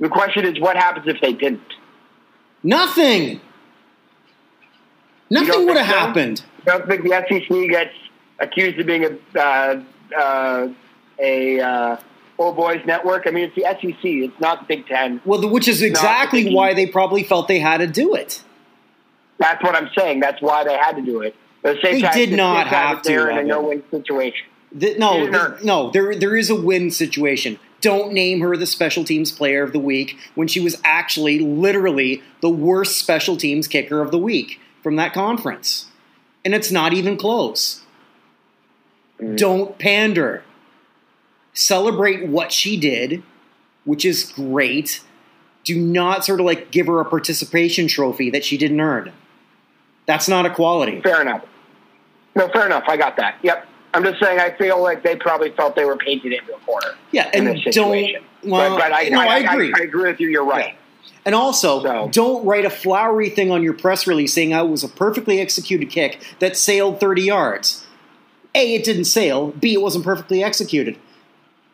The 0.00 0.08
question 0.08 0.46
is, 0.46 0.58
what 0.58 0.76
happens 0.76 1.06
if 1.06 1.20
they 1.20 1.34
didn't? 1.34 1.74
Nothing. 2.62 3.42
Nothing 5.28 5.66
would 5.66 5.76
have 5.76 5.86
so? 5.86 5.92
happened. 5.92 6.42
I 6.66 6.78
don't 6.78 6.88
think 6.88 7.02
the 7.02 7.24
SEC 7.28 7.68
gets 7.68 7.94
accused 8.38 8.78
of 8.78 8.86
being 8.86 9.04
a 9.04 9.38
uh, 9.38 9.82
uh, 10.18 10.68
a 11.20 11.60
uh, 11.60 11.96
old 12.38 12.56
boys 12.56 12.80
network. 12.86 13.26
I 13.26 13.30
mean, 13.30 13.44
it's 13.44 13.54
the 13.54 13.62
SEC. 13.62 13.98
It's 14.04 14.40
not 14.40 14.60
the 14.60 14.76
Big 14.76 14.86
Ten. 14.86 15.20
Well, 15.24 15.40
the, 15.40 15.48
which 15.48 15.68
is 15.68 15.82
exactly 15.82 16.44
the- 16.44 16.54
why 16.54 16.74
they 16.74 16.86
probably 16.86 17.22
felt 17.22 17.48
they 17.48 17.58
had 17.60 17.78
to 17.78 17.86
do 17.86 18.14
it. 18.14 18.42
That's 19.38 19.62
what 19.62 19.74
I'm 19.74 19.88
saying. 19.96 20.20
That's 20.20 20.40
why 20.42 20.64
they 20.64 20.76
had 20.76 20.96
to 20.96 21.02
do 21.02 21.22
it. 21.22 21.34
But 21.62 21.76
the 21.76 21.80
They 21.82 22.00
time, 22.02 22.12
did 22.14 22.30
the 22.32 22.36
not 22.36 22.66
have 22.66 23.02
they're 23.02 23.30
in 23.30 23.38
a 23.38 23.42
no-win 23.42 23.82
situation. 23.90 24.46
The- 24.72 24.96
no, 24.98 25.14
didn't 25.20 25.34
earn 25.34 25.50
th- 25.52 25.60
it. 25.62 25.66
no, 25.66 25.90
there 25.90 26.14
there 26.14 26.36
is 26.36 26.50
a 26.50 26.54
win 26.54 26.90
situation. 26.90 27.58
Don't 27.80 28.12
name 28.12 28.40
her 28.40 28.56
the 28.58 28.66
special 28.66 29.04
teams 29.04 29.32
player 29.32 29.62
of 29.62 29.72
the 29.72 29.78
week 29.78 30.18
when 30.34 30.46
she 30.48 30.60
was 30.60 30.78
actually 30.84 31.38
literally 31.38 32.22
the 32.42 32.50
worst 32.50 32.98
special 32.98 33.36
teams 33.38 33.66
kicker 33.66 34.02
of 34.02 34.10
the 34.10 34.18
week 34.18 34.60
from 34.82 34.96
that 34.96 35.14
conference. 35.14 35.86
And 36.44 36.54
it's 36.54 36.70
not 36.70 36.92
even 36.92 37.16
close. 37.16 37.80
Mm. 39.20 39.36
Don't 39.38 39.78
pander. 39.78 40.42
Celebrate 41.52 42.28
what 42.28 42.52
she 42.52 42.78
did, 42.78 43.22
which 43.84 44.04
is 44.04 44.24
great. 44.32 45.02
Do 45.64 45.78
not 45.78 46.24
sort 46.24 46.40
of 46.40 46.46
like 46.46 46.70
give 46.70 46.86
her 46.86 47.00
a 47.00 47.04
participation 47.04 47.88
trophy 47.88 48.30
that 48.30 48.44
she 48.44 48.56
didn't 48.56 48.80
earn. 48.80 49.12
That's 50.06 50.28
not 50.28 50.46
equality. 50.46 51.00
Fair 51.00 51.20
enough. 51.22 51.44
No, 52.34 52.48
fair 52.48 52.66
enough. 52.66 52.84
I 52.88 52.96
got 52.96 53.16
that. 53.16 53.36
Yep. 53.42 53.66
I'm 53.92 54.04
just 54.04 54.20
saying. 54.20 54.38
I 54.38 54.52
feel 54.52 54.80
like 54.80 55.02
they 55.02 55.16
probably 55.16 55.50
felt 55.50 55.74
they 55.74 55.84
were 55.84 55.96
painted 55.96 56.32
into 56.32 56.54
a 56.54 56.58
corner 56.60 56.94
Yeah, 57.10 57.28
in 57.34 57.48
and 57.48 57.58
this 57.64 57.74
don't. 57.74 57.90
Well, 58.44 58.76
but, 58.76 58.78
but 58.78 58.92
I, 58.92 59.08
no, 59.08 59.20
I, 59.20 59.24
I 59.24 59.28
I- 59.34 59.38
agree. 59.52 59.72
I, 59.76 59.82
agree 59.82 60.10
with 60.10 60.20
you. 60.20 60.28
You're 60.28 60.44
right. 60.44 60.76
And 61.26 61.34
also, 61.34 61.82
So- 61.82 62.08
don't 62.12 62.44
write 62.46 62.64
a 62.64 62.70
flowery 62.70 63.28
thing 63.28 63.50
on 63.50 63.62
your 63.62 63.74
press 63.74 64.06
release 64.06 64.32
saying 64.32 64.54
I 64.54 64.62
was 64.62 64.82
a 64.84 64.88
perfectly 64.88 65.40
executed 65.40 65.90
kick 65.90 66.22
that 66.38 66.56
sailed 66.56 67.00
30 67.00 67.22
yards. 67.22 67.86
A, 68.54 68.74
it 68.74 68.84
didn't 68.84 69.04
sail. 69.04 69.48
B, 69.52 69.74
it 69.74 69.82
wasn't 69.82 70.04
perfectly 70.04 70.42
executed. 70.42 70.96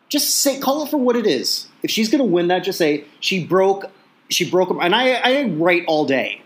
Just 0.09 0.35
say, 0.35 0.59
call 0.59 0.83
it 0.83 0.89
for 0.89 0.97
what 0.97 1.15
it 1.15 1.25
is. 1.25 1.67
If 1.83 1.91
she's 1.91 2.09
going 2.09 2.19
to 2.19 2.29
win 2.29 2.47
that, 2.47 2.63
just 2.63 2.77
say 2.77 3.05
she 3.19 3.43
broke, 3.43 3.91
she 4.29 4.49
broke. 4.49 4.69
And 4.69 4.95
I, 4.95 5.13
I 5.13 5.43
write 5.49 5.83
all 5.87 6.05
day, 6.05 6.41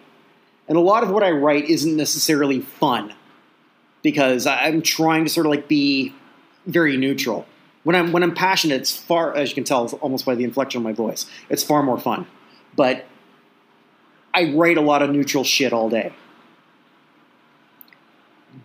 and 0.67 0.77
a 0.77 0.81
lot 0.81 1.03
of 1.03 1.09
what 1.09 1.23
I 1.23 1.31
write 1.31 1.65
isn't 1.65 1.95
necessarily 1.95 2.61
fun 2.61 3.13
because 4.01 4.47
I'm 4.47 4.81
trying 4.81 5.23
to 5.25 5.29
sort 5.29 5.45
of 5.45 5.51
like 5.51 5.67
be 5.67 6.13
very 6.65 6.97
neutral. 6.97 7.45
When 7.83 7.95
I'm 7.95 8.11
when 8.11 8.23
I'm 8.23 8.35
passionate, 8.35 8.81
it's 8.81 8.95
far 8.95 9.35
as 9.35 9.49
you 9.49 9.55
can 9.55 9.63
tell 9.63 9.87
almost 10.01 10.25
by 10.25 10.35
the 10.35 10.43
inflection 10.43 10.79
of 10.79 10.83
my 10.83 10.93
voice. 10.93 11.25
It's 11.49 11.63
far 11.63 11.83
more 11.83 11.99
fun. 11.99 12.27
But 12.75 13.05
I 14.33 14.53
write 14.53 14.77
a 14.77 14.81
lot 14.81 15.01
of 15.01 15.09
neutral 15.09 15.43
shit 15.43 15.73
all 15.73 15.89
day. 15.89 16.13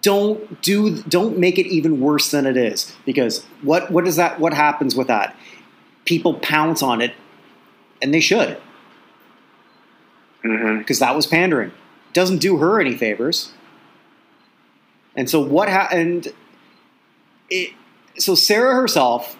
Don't 0.03 0.61
do 0.63 1.03
don't 1.03 1.39
make 1.39 1.59
it 1.59 1.67
even 1.67 2.01
worse 2.01 2.31
than 2.31 2.47
it 2.47 2.57
is 2.57 2.95
because 3.05 3.45
what 3.63 3.91
what 3.91 4.07
is 4.07 4.17
that 4.17 4.41
what 4.41 4.53
happens 4.55 4.97
with 4.97 5.09
that? 5.09 5.37
People 6.05 6.35
pounce 6.35 6.83
on 6.83 7.01
it 7.01 7.15
and 8.03 8.13
they 8.13 8.21
should 8.21 8.59
hmm 10.43 10.79
because 10.79 10.99
that 10.99 11.15
was 11.15 11.27
pandering. 11.27 11.73
Doesn't 12.13 12.39
do 12.39 12.57
her 12.59 12.81
any 12.81 12.97
favors. 12.97 13.53
And 15.17 15.29
so 15.29 15.41
what 15.41 15.69
happened? 15.69 16.33
It, 17.51 17.73
so 18.19 18.35
Sarah 18.35 18.75
herself, 18.75 19.37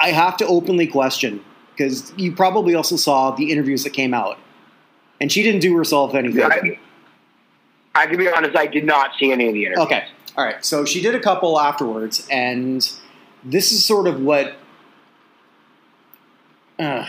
I 0.00 0.10
have 0.10 0.36
to 0.38 0.46
openly 0.46 0.86
question 0.86 1.44
because 1.72 2.12
you 2.16 2.32
probably 2.34 2.74
also 2.74 2.96
saw 2.96 3.30
the 3.32 3.50
interviews 3.50 3.84
that 3.84 3.90
came 3.90 4.14
out, 4.14 4.38
and 5.20 5.30
she 5.30 5.42
didn't 5.42 5.60
do 5.60 5.76
herself 5.76 6.14
any 6.14 6.32
favors. 6.32 6.78
I, 7.96 8.06
can 8.06 8.18
be 8.18 8.28
honest. 8.28 8.56
I 8.56 8.66
did 8.66 8.84
not 8.84 9.12
see 9.18 9.32
any 9.32 9.48
of 9.48 9.54
the 9.54 9.66
interviews. 9.66 9.86
Okay. 9.86 10.04
All 10.36 10.44
right. 10.44 10.64
So 10.64 10.84
she 10.84 11.00
did 11.00 11.14
a 11.14 11.20
couple 11.20 11.58
afterwards, 11.58 12.26
and 12.30 12.88
this 13.44 13.72
is 13.72 13.84
sort 13.84 14.06
of 14.06 14.20
what. 14.20 14.54
Uh, 16.78 17.06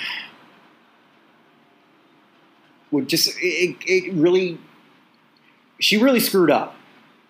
would 2.92 3.08
just 3.08 3.30
it, 3.42 3.76
it 3.86 4.14
really 4.14 4.58
she 5.80 5.98
really 5.98 6.20
screwed 6.20 6.52
up 6.52 6.76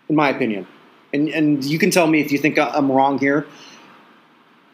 in 0.09 0.15
my 0.15 0.29
opinion 0.29 0.67
and 1.13 1.29
and 1.29 1.63
you 1.63 1.79
can 1.79 1.91
tell 1.91 2.07
me 2.07 2.21
if 2.21 2.31
you 2.31 2.37
think 2.37 2.57
i'm 2.59 2.91
wrong 2.91 3.17
here 3.17 3.47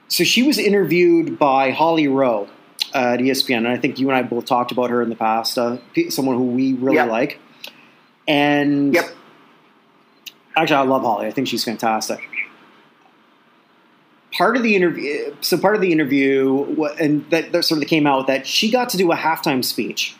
so 0.07 0.23
she 0.23 0.43
was 0.43 0.57
interviewed 0.57 1.39
by 1.39 1.71
holly 1.71 2.07
rowe 2.07 2.47
uh, 2.93 3.13
at 3.13 3.19
espn 3.19 3.57
and 3.57 3.67
i 3.67 3.77
think 3.77 3.99
you 3.99 4.09
and 4.09 4.17
i 4.17 4.21
both 4.21 4.45
talked 4.45 4.71
about 4.71 4.89
her 4.89 5.01
in 5.01 5.09
the 5.09 5.15
past 5.15 5.57
uh, 5.57 5.77
someone 6.09 6.35
who 6.35 6.43
we 6.43 6.73
really 6.73 6.97
like 7.09 7.39
and 8.27 8.93
Yep. 8.93 9.05
actually 10.55 10.75
i 10.75 10.81
love 10.81 11.01
holly. 11.03 11.27
I 11.27 11.31
think 11.31 11.47
she's 11.47 11.63
fantastic. 11.63 12.19
Part 14.31 14.57
of 14.57 14.63
the 14.63 14.75
interview 14.75 15.35
so 15.41 15.57
part 15.57 15.75
of 15.75 15.81
the 15.81 15.91
interview 15.91 16.85
and 16.99 17.29
that, 17.29 17.51
that 17.51 17.63
sort 17.65 17.81
of 17.83 17.87
came 17.87 18.07
out 18.07 18.25
that 18.27 18.47
she 18.47 18.71
got 18.71 18.89
to 18.89 18.97
do 18.97 19.11
a 19.11 19.15
halftime 19.15 19.63
speech. 19.63 20.15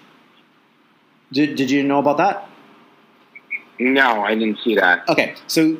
Did, 1.32 1.56
did 1.56 1.72
you 1.72 1.82
know 1.82 1.98
about 1.98 2.18
that? 2.18 2.48
No, 3.80 4.22
I 4.22 4.36
didn't 4.36 4.60
see 4.64 4.76
that. 4.76 5.08
okay 5.10 5.34
so 5.48 5.78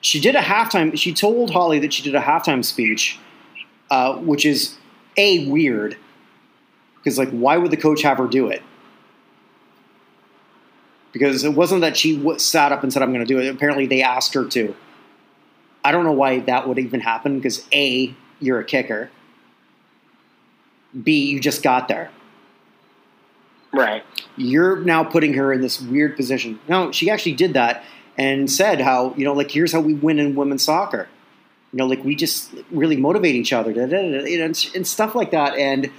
she 0.00 0.20
did 0.20 0.36
a 0.36 0.40
halftime 0.40 0.96
she 0.96 1.12
told 1.12 1.50
holly 1.50 1.78
that 1.80 1.92
she 1.92 2.02
did 2.02 2.14
a 2.14 2.20
halftime 2.20 2.64
speech 2.64 3.18
uh, 3.90 4.14
which 4.16 4.44
is 4.46 4.76
a 5.16 5.48
weird 5.48 5.96
because 6.98 7.18
like 7.18 7.30
why 7.30 7.56
would 7.56 7.70
the 7.72 7.76
coach 7.76 8.02
have 8.02 8.18
her 8.18 8.28
do 8.28 8.46
it 8.48 8.62
because 11.18 11.44
it 11.44 11.54
wasn't 11.54 11.80
that 11.80 11.96
she 11.96 12.16
w- 12.16 12.38
sat 12.38 12.72
up 12.72 12.82
and 12.82 12.92
said 12.92 13.02
i'm 13.02 13.12
going 13.12 13.24
to 13.24 13.34
do 13.34 13.38
it 13.38 13.48
apparently 13.48 13.86
they 13.86 14.02
asked 14.02 14.34
her 14.34 14.44
to 14.44 14.74
i 15.84 15.90
don't 15.92 16.04
know 16.04 16.12
why 16.12 16.40
that 16.40 16.68
would 16.68 16.78
even 16.78 17.00
happen 17.00 17.36
because 17.36 17.66
a 17.72 18.14
you're 18.40 18.60
a 18.60 18.64
kicker 18.64 19.10
b 21.02 21.26
you 21.26 21.40
just 21.40 21.62
got 21.62 21.88
there 21.88 22.10
Right. 23.72 24.02
you're 24.36 24.76
now 24.78 25.04
putting 25.04 25.34
her 25.34 25.52
in 25.52 25.60
this 25.60 25.80
weird 25.82 26.16
position. 26.16 26.58
No, 26.66 26.92
she 26.92 27.10
actually 27.10 27.34
did 27.34 27.52
that 27.54 27.84
and 28.16 28.50
said 28.50 28.80
how, 28.80 29.12
you 29.18 29.24
know, 29.24 29.34
like, 29.34 29.50
here's 29.50 29.70
how 29.72 29.80
we 29.80 29.92
win 29.92 30.18
in 30.18 30.34
women's 30.34 30.62
soccer. 30.62 31.08
You 31.72 31.78
know, 31.78 31.86
like, 31.86 32.02
we 32.02 32.14
just 32.14 32.54
really 32.70 32.96
motivate 32.96 33.34
each 33.34 33.52
other, 33.52 33.74
da, 33.74 33.84
da, 33.84 33.88
da, 33.88 34.24
you 34.24 34.38
know, 34.38 34.46
and, 34.46 34.70
and 34.74 34.86
stuff 34.86 35.14
like 35.14 35.32
that. 35.32 35.58
And 35.58 35.90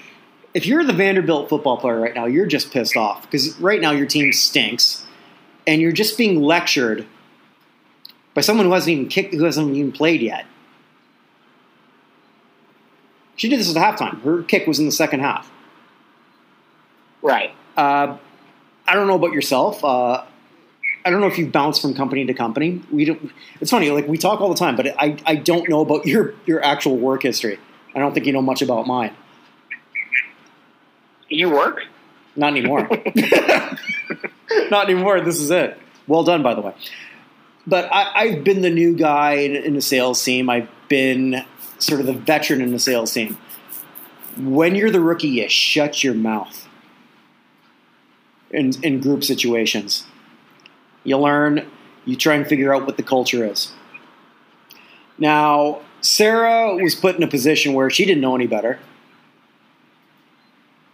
if 0.56 0.66
you're 0.66 0.84
the 0.84 0.94
Vanderbilt 0.94 1.50
football 1.50 1.78
player 1.78 2.00
right 2.00 2.16
now, 2.16 2.26
you're 2.26 2.48
just 2.48 2.72
pissed 2.72 2.98
off 2.98 3.22
because 3.24 3.60
right 3.60 3.80
now 3.80 3.92
your 3.92 4.08
team 4.08 4.34
stinks 4.34 5.06
and 5.68 5.82
you're 5.82 5.92
just 5.92 6.18
being 6.18 6.42
lectured 6.42 7.06
by 8.34 8.42
someone 8.42 8.66
who 8.66 8.72
hasn't 8.72 8.90
even 8.90 9.08
kicked, 9.10 9.34
who 9.34 9.44
hasn't 9.44 9.76
even 9.76 9.92
played 9.92 10.22
yet. 10.22 10.46
She 13.36 13.50
did 13.50 13.60
this 13.60 13.76
at 13.76 13.76
halftime. 13.76 14.22
Her 14.22 14.42
kick 14.42 14.66
was 14.66 14.80
in 14.80 14.86
the 14.86 14.92
second 14.92 15.20
half. 15.20 15.52
Right. 17.22 17.54
Uh, 17.76 18.18
I 18.88 18.96
don't 18.96 19.08
know 19.08 19.16
about 19.16 19.34
yourself. 19.34 19.84
Uh, 19.84 20.24
I 21.06 21.10
don't 21.10 21.22
know 21.22 21.28
if 21.28 21.38
you've 21.38 21.52
bounced 21.52 21.82
from 21.82 21.94
company 21.94 22.26
to 22.26 22.34
company. 22.34 22.82
We 22.92 23.06
don't. 23.06 23.32
It's 23.62 23.72
funny, 23.72 23.92
like 23.92 24.08
we 24.08 24.18
talk 24.18 24.42
all 24.42 24.50
the 24.50 24.56
time, 24.56 24.76
but 24.76 24.88
I, 25.00 25.18
I 25.26 25.36
don't 25.36 25.70
know 25.70 25.82
about 25.82 26.06
your 26.06 26.34
your 26.46 26.64
actual 26.64 26.98
work 26.98 27.24
history. 27.24 27.60
I 27.96 28.00
don't 28.00 28.14
think 28.14 28.26
you 28.26 28.34
know 28.34 28.42
much 28.42 28.62
about 28.62 28.88
mine. 28.88 29.16
You 31.30 31.50
work? 31.50 31.86
Not 32.38 32.56
anymore. 32.56 32.88
Not 34.72 34.90
anymore. 34.90 35.22
This 35.22 35.42
is 35.42 35.50
it. 35.52 35.78
Well 36.08 36.24
done, 36.24 36.44
by 36.44 36.54
the 36.54 36.62
way. 36.62 36.74
But 37.66 37.92
I, 37.92 38.12
I've 38.16 38.44
been 38.44 38.62
the 38.62 38.70
new 38.70 38.96
guy 38.96 39.34
in, 39.34 39.56
in 39.56 39.74
the 39.74 39.82
sales 39.82 40.24
team. 40.24 40.50
I've 40.50 40.70
been 40.88 41.44
sort 41.80 42.00
of 42.00 42.06
the 42.06 42.14
veteran 42.14 42.62
in 42.62 42.72
the 42.72 42.80
sales 42.80 43.12
team. 43.12 43.38
When 44.38 44.76
you're 44.76 44.92
the 44.92 45.02
rookie, 45.02 45.28
you 45.28 45.50
shut 45.50 46.04
your 46.04 46.14
mouth 46.14 46.68
in, 48.52 48.72
in 48.84 49.02
group 49.02 49.24
situations. 49.24 50.06
You 51.04 51.18
learn, 51.18 51.68
you 52.06 52.16
try 52.16 52.36
and 52.36 52.48
figure 52.48 52.74
out 52.74 52.86
what 52.86 52.98
the 52.98 53.04
culture 53.04 53.46
is. 53.46 53.72
Now, 55.18 55.82
Sarah 56.02 56.76
was 56.76 56.94
put 56.94 57.16
in 57.16 57.24
a 57.24 57.28
position 57.28 57.74
where 57.74 57.90
she 57.90 58.06
didn't 58.06 58.22
know 58.22 58.36
any 58.36 58.48
better. 58.48 58.80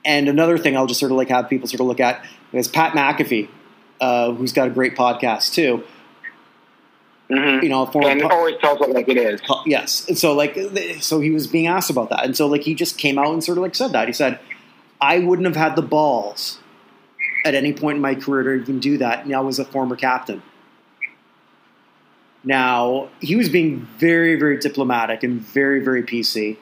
And 0.05 0.27
another 0.27 0.57
thing 0.57 0.75
I'll 0.75 0.87
just 0.87 0.99
sort 0.99 1.11
of 1.11 1.17
like 1.17 1.29
have 1.29 1.49
people 1.49 1.67
sort 1.67 1.79
of 1.79 1.87
look 1.87 1.99
at 1.99 2.25
is 2.51 2.67
Pat 2.67 2.93
McAfee, 2.93 3.49
uh, 4.01 4.33
who's 4.33 4.51
got 4.51 4.67
a 4.67 4.71
great 4.71 4.95
podcast 4.95 5.53
too. 5.53 5.83
Mm-hmm. 7.29 7.63
You 7.63 7.69
know, 7.69 7.83
a 7.83 7.91
former 7.91 8.09
and 8.09 8.21
po- 8.21 8.29
always 8.29 8.57
tells 8.57 8.81
it 8.81 8.89
like 8.89 9.07
it 9.07 9.17
is. 9.17 9.41
Yes. 9.65 10.07
And 10.07 10.17
so 10.17 10.33
like 10.33 10.57
so 10.99 11.19
he 11.19 11.31
was 11.31 11.47
being 11.47 11.67
asked 11.67 11.89
about 11.89 12.09
that. 12.09 12.25
And 12.25 12.35
so 12.35 12.47
like 12.47 12.61
he 12.61 12.75
just 12.75 12.97
came 12.97 13.17
out 13.17 13.31
and 13.31 13.43
sort 13.43 13.57
of 13.57 13.63
like 13.63 13.75
said 13.75 13.93
that. 13.93 14.07
He 14.07 14.13
said, 14.13 14.39
I 14.99 15.19
wouldn't 15.19 15.47
have 15.47 15.55
had 15.55 15.75
the 15.75 15.81
balls 15.81 16.59
at 17.45 17.55
any 17.55 17.73
point 17.73 17.97
in 17.97 18.01
my 18.01 18.15
career 18.15 18.43
to 18.43 18.61
even 18.61 18.79
do 18.79 18.97
that. 18.97 19.25
And 19.25 19.35
I 19.35 19.39
was 19.39 19.59
a 19.59 19.65
former 19.65 19.95
captain. 19.95 20.41
Now, 22.43 23.09
he 23.21 23.35
was 23.35 23.49
being 23.49 23.87
very, 23.97 24.35
very 24.35 24.57
diplomatic 24.57 25.23
and 25.23 25.41
very, 25.41 25.79
very 25.79 26.03
PC. 26.03 26.57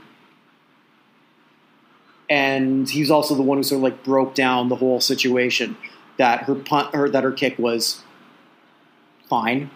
And 2.31 2.89
he's 2.89 3.11
also 3.11 3.35
the 3.35 3.41
one 3.41 3.57
who 3.57 3.63
sort 3.63 3.79
of 3.79 3.83
like 3.83 4.03
broke 4.05 4.33
down 4.35 4.69
the 4.69 4.77
whole 4.77 5.01
situation 5.01 5.75
that 6.17 6.43
her 6.43 6.55
punt 6.55 6.95
her 6.95 7.09
that 7.09 7.23
her 7.25 7.31
kick 7.33 7.59
was 7.59 8.01
fine 9.29 9.69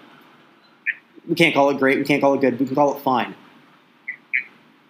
we 1.28 1.34
can't 1.34 1.56
call 1.56 1.72
it 1.72 1.80
great. 1.80 1.98
We 1.98 2.04
can't 2.06 2.22
call 2.22 2.36
it 2.36 2.42
good. 2.42 2.60
We 2.60 2.68
can 2.68 2.76
call 2.76 2.96
it 2.96 3.02
fine. 3.02 3.34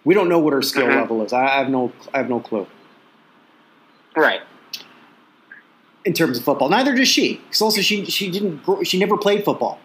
We 0.04 0.12
don't 0.12 0.28
know 0.28 0.38
what 0.38 0.52
her 0.52 0.60
skill 0.60 0.86
Mhm. 0.86 0.96
level 0.96 1.24
is. 1.24 1.32
I 1.32 1.44
I 1.46 1.58
have 1.58 1.70
no. 1.70 1.92
I 2.12 2.18
have 2.18 2.28
no 2.28 2.40
clue 2.40 2.66
Right. 4.14 4.42
in 6.04 6.12
terms 6.12 6.36
of 6.36 6.44
football. 6.44 6.68
Neither 6.68 6.94
does 6.94 7.08
she. 7.08 7.36
Because 7.46 7.62
also 7.62 7.80
she 7.80 8.04
she 8.04 8.30
didn't. 8.30 8.62
grow- 8.64 8.82
She 8.82 8.98
never 8.98 9.16
played 9.16 9.46
football, 9.46 9.78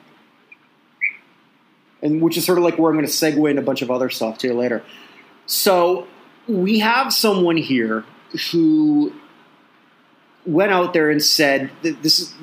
and 2.02 2.22
which 2.22 2.36
is 2.38 2.46
sort 2.46 2.58
of 2.58 2.64
like 2.66 2.78
where 2.78 2.92
I'm 2.92 2.98
going 2.98 3.08
to 3.08 3.12
segue 3.14 3.50
into 3.50 3.62
a 3.62 3.66
bunch 3.66 3.82
of 3.82 3.90
other 3.90 4.10
stuff 4.10 4.38
to 4.40 4.54
later. 4.54 4.84
So 5.46 6.06
we 6.48 6.80
have 6.80 7.14
someone 7.14 7.58
here 7.58 8.06
who 8.52 9.14
went 10.46 10.72
out 10.72 10.94
there 10.94 11.10
and 11.10 11.22
said 11.22 11.72
this 11.82 12.20
is. 12.20 12.34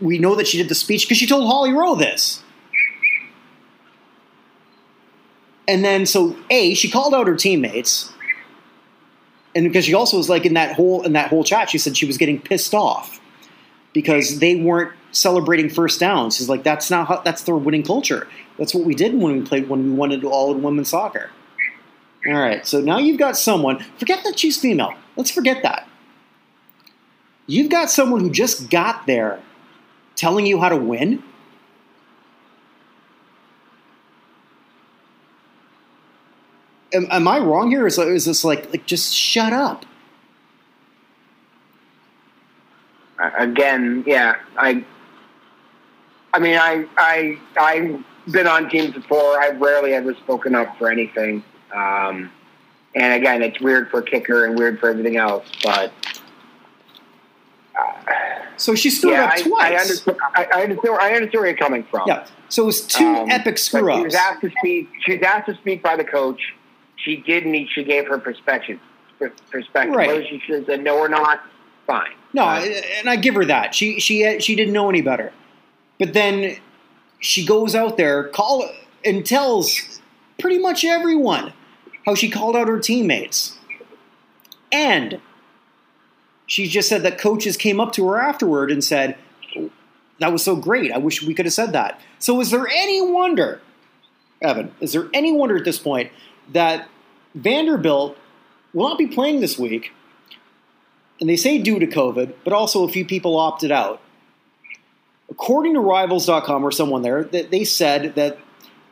We 0.00 0.18
know 0.18 0.34
that 0.34 0.48
she 0.48 0.58
did 0.58 0.68
the 0.68 0.74
speech 0.74 1.04
because 1.04 1.18
she 1.18 1.28
told 1.28 1.46
Holly 1.46 1.72
Rowe 1.72 1.94
this. 1.94 2.42
And 5.68 5.84
then, 5.84 6.06
so 6.06 6.36
a 6.50 6.74
she 6.74 6.90
called 6.90 7.14
out 7.14 7.28
her 7.28 7.36
teammates, 7.36 8.12
and 9.54 9.64
because 9.64 9.84
she 9.84 9.94
also 9.94 10.16
was 10.16 10.28
like 10.28 10.44
in 10.44 10.54
that 10.54 10.74
whole 10.74 11.02
in 11.02 11.12
that 11.12 11.28
whole 11.28 11.44
chat, 11.44 11.70
she 11.70 11.78
said 11.78 11.96
she 11.96 12.06
was 12.06 12.18
getting 12.18 12.40
pissed 12.40 12.74
off 12.74 13.20
because 13.92 14.40
they 14.40 14.56
weren't 14.56 14.92
celebrating 15.12 15.68
first 15.68 16.00
downs. 16.00 16.36
She's 16.36 16.48
like, 16.48 16.64
that's 16.64 16.90
not 16.90 17.06
how, 17.06 17.20
that's 17.20 17.44
their 17.44 17.54
winning 17.54 17.82
culture. 17.82 18.26
That's 18.58 18.74
what 18.74 18.84
we 18.84 18.94
did 18.94 19.14
when 19.14 19.38
we 19.38 19.42
played 19.42 19.68
when 19.68 19.84
we 19.84 19.90
won 19.90 19.98
wanted 19.98 20.24
all 20.24 20.52
in 20.52 20.62
women's 20.62 20.88
soccer. 20.88 21.30
All 22.26 22.34
right, 22.34 22.64
so 22.66 22.80
now 22.80 22.98
you've 22.98 23.18
got 23.18 23.36
someone. 23.36 23.84
Forget 23.98 24.22
that 24.24 24.38
she's 24.38 24.58
female. 24.58 24.94
Let's 25.16 25.30
forget 25.30 25.62
that. 25.62 25.88
You've 27.46 27.70
got 27.70 27.90
someone 27.90 28.20
who 28.20 28.30
just 28.30 28.70
got 28.70 29.06
there, 29.06 29.40
telling 30.14 30.46
you 30.46 30.60
how 30.60 30.68
to 30.68 30.76
win. 30.76 31.22
am, 36.92 37.06
am 37.10 37.28
I 37.28 37.38
wrong 37.38 37.70
here? 37.70 37.86
Is, 37.86 37.98
is 37.98 38.24
this 38.24 38.44
like 38.44 38.70
like 38.70 38.86
just 38.86 39.14
shut 39.14 39.52
up? 39.52 39.84
Again, 43.38 44.04
yeah. 44.06 44.36
I. 44.56 44.84
I 46.34 46.38
mean, 46.38 46.56
I 46.56 46.86
I 46.96 47.38
I've 47.56 48.04
been 48.30 48.46
on 48.46 48.68
teams 48.68 48.94
before. 48.94 49.40
I've 49.40 49.60
rarely 49.60 49.92
ever 49.94 50.14
spoken 50.14 50.54
up 50.54 50.76
for 50.78 50.90
anything. 50.90 51.44
Um, 51.72 52.30
and 52.94 53.14
again, 53.14 53.42
it's 53.42 53.60
weird 53.60 53.90
for 53.90 54.02
kicker 54.02 54.44
and 54.46 54.58
weird 54.58 54.78
for 54.78 54.90
everything 54.90 55.16
else. 55.16 55.46
But 55.62 55.92
uh, 57.78 57.92
So 58.56 58.74
she 58.74 58.90
screwed 58.90 59.14
yeah, 59.14 59.24
up 59.24 59.30
I, 59.32 59.42
twice. 59.42 59.62
I 59.62 59.74
understand. 59.76 60.18
I, 60.34 60.44
I 60.54 60.62
understand. 60.64 60.98
I 61.00 61.12
understand 61.14 61.32
where 61.40 61.46
you're 61.48 61.56
coming 61.56 61.84
from. 61.84 62.02
Yeah. 62.06 62.26
So 62.48 62.64
it 62.64 62.66
was 62.66 62.82
two 62.86 63.06
Um, 63.06 63.30
epic 63.30 63.56
screw 63.58 63.90
ups. 63.90 63.98
She 63.98 64.04
was 64.04 64.14
asked 64.14 64.40
to 64.42 64.50
speak. 64.58 64.88
She 65.00 65.12
was 65.16 65.22
asked 65.22 65.46
to 65.48 65.54
speak 65.56 65.82
by 65.82 65.96
the 65.96 66.04
coach. 66.04 66.40
She 66.96 67.16
did 67.16 67.46
meet. 67.46 67.68
She 67.74 67.82
gave 67.84 68.06
her 68.08 68.18
perspective. 68.18 68.78
Perspective. 69.50 69.94
Right. 69.94 70.08
Whether 70.08 70.24
she 70.26 70.40
should 70.44 70.56
have 70.56 70.66
said 70.66 70.82
no 70.82 70.98
or 70.98 71.08
not, 71.08 71.40
fine. 71.86 72.10
No, 72.34 72.42
Uh, 72.44 72.64
and 72.98 73.08
I 73.08 73.16
give 73.16 73.34
her 73.36 73.44
that. 73.46 73.74
She 73.74 74.00
she 74.00 74.38
she 74.40 74.54
didn't 74.56 74.72
know 74.74 74.88
any 74.90 75.00
better. 75.00 75.32
But 75.98 76.12
then 76.12 76.56
she 77.20 77.46
goes 77.46 77.74
out 77.74 77.96
there, 77.96 78.24
call 78.28 78.68
and 79.04 79.24
tells 79.24 80.00
pretty 80.38 80.58
much 80.58 80.84
everyone 80.84 81.52
how 82.04 82.14
she 82.14 82.30
called 82.30 82.56
out 82.56 82.68
her 82.68 82.78
teammates. 82.78 83.58
And 84.70 85.20
she 86.46 86.66
just 86.66 86.88
said 86.88 87.02
that 87.02 87.18
coaches 87.18 87.56
came 87.56 87.80
up 87.80 87.92
to 87.92 88.08
her 88.08 88.20
afterward 88.20 88.70
and 88.70 88.82
said, 88.82 89.16
That 90.18 90.32
was 90.32 90.42
so 90.42 90.56
great. 90.56 90.92
I 90.92 90.98
wish 90.98 91.22
we 91.22 91.34
could 91.34 91.46
have 91.46 91.52
said 91.52 91.72
that. 91.72 92.00
So 92.18 92.40
is 92.40 92.50
there 92.50 92.68
any 92.68 93.00
wonder, 93.00 93.60
Evan, 94.40 94.74
is 94.80 94.92
there 94.92 95.08
any 95.12 95.32
wonder 95.32 95.56
at 95.56 95.64
this 95.64 95.78
point 95.78 96.10
that 96.52 96.88
Vanderbilt 97.34 98.16
will 98.72 98.88
not 98.88 98.98
be 98.98 99.06
playing 99.06 99.40
this 99.40 99.58
week 99.58 99.92
and 101.22 101.28
they 101.28 101.36
say 101.36 101.58
due 101.58 101.78
to 101.78 101.86
COVID, 101.86 102.34
but 102.42 102.52
also 102.52 102.82
a 102.82 102.88
few 102.88 103.04
people 103.04 103.38
opted 103.38 103.70
out. 103.70 104.00
According 105.30 105.74
to 105.74 105.80
Rivals.com 105.80 106.64
or 106.64 106.72
someone 106.72 107.02
there, 107.02 107.22
that 107.22 107.52
they 107.52 107.62
said 107.62 108.16
that 108.16 108.38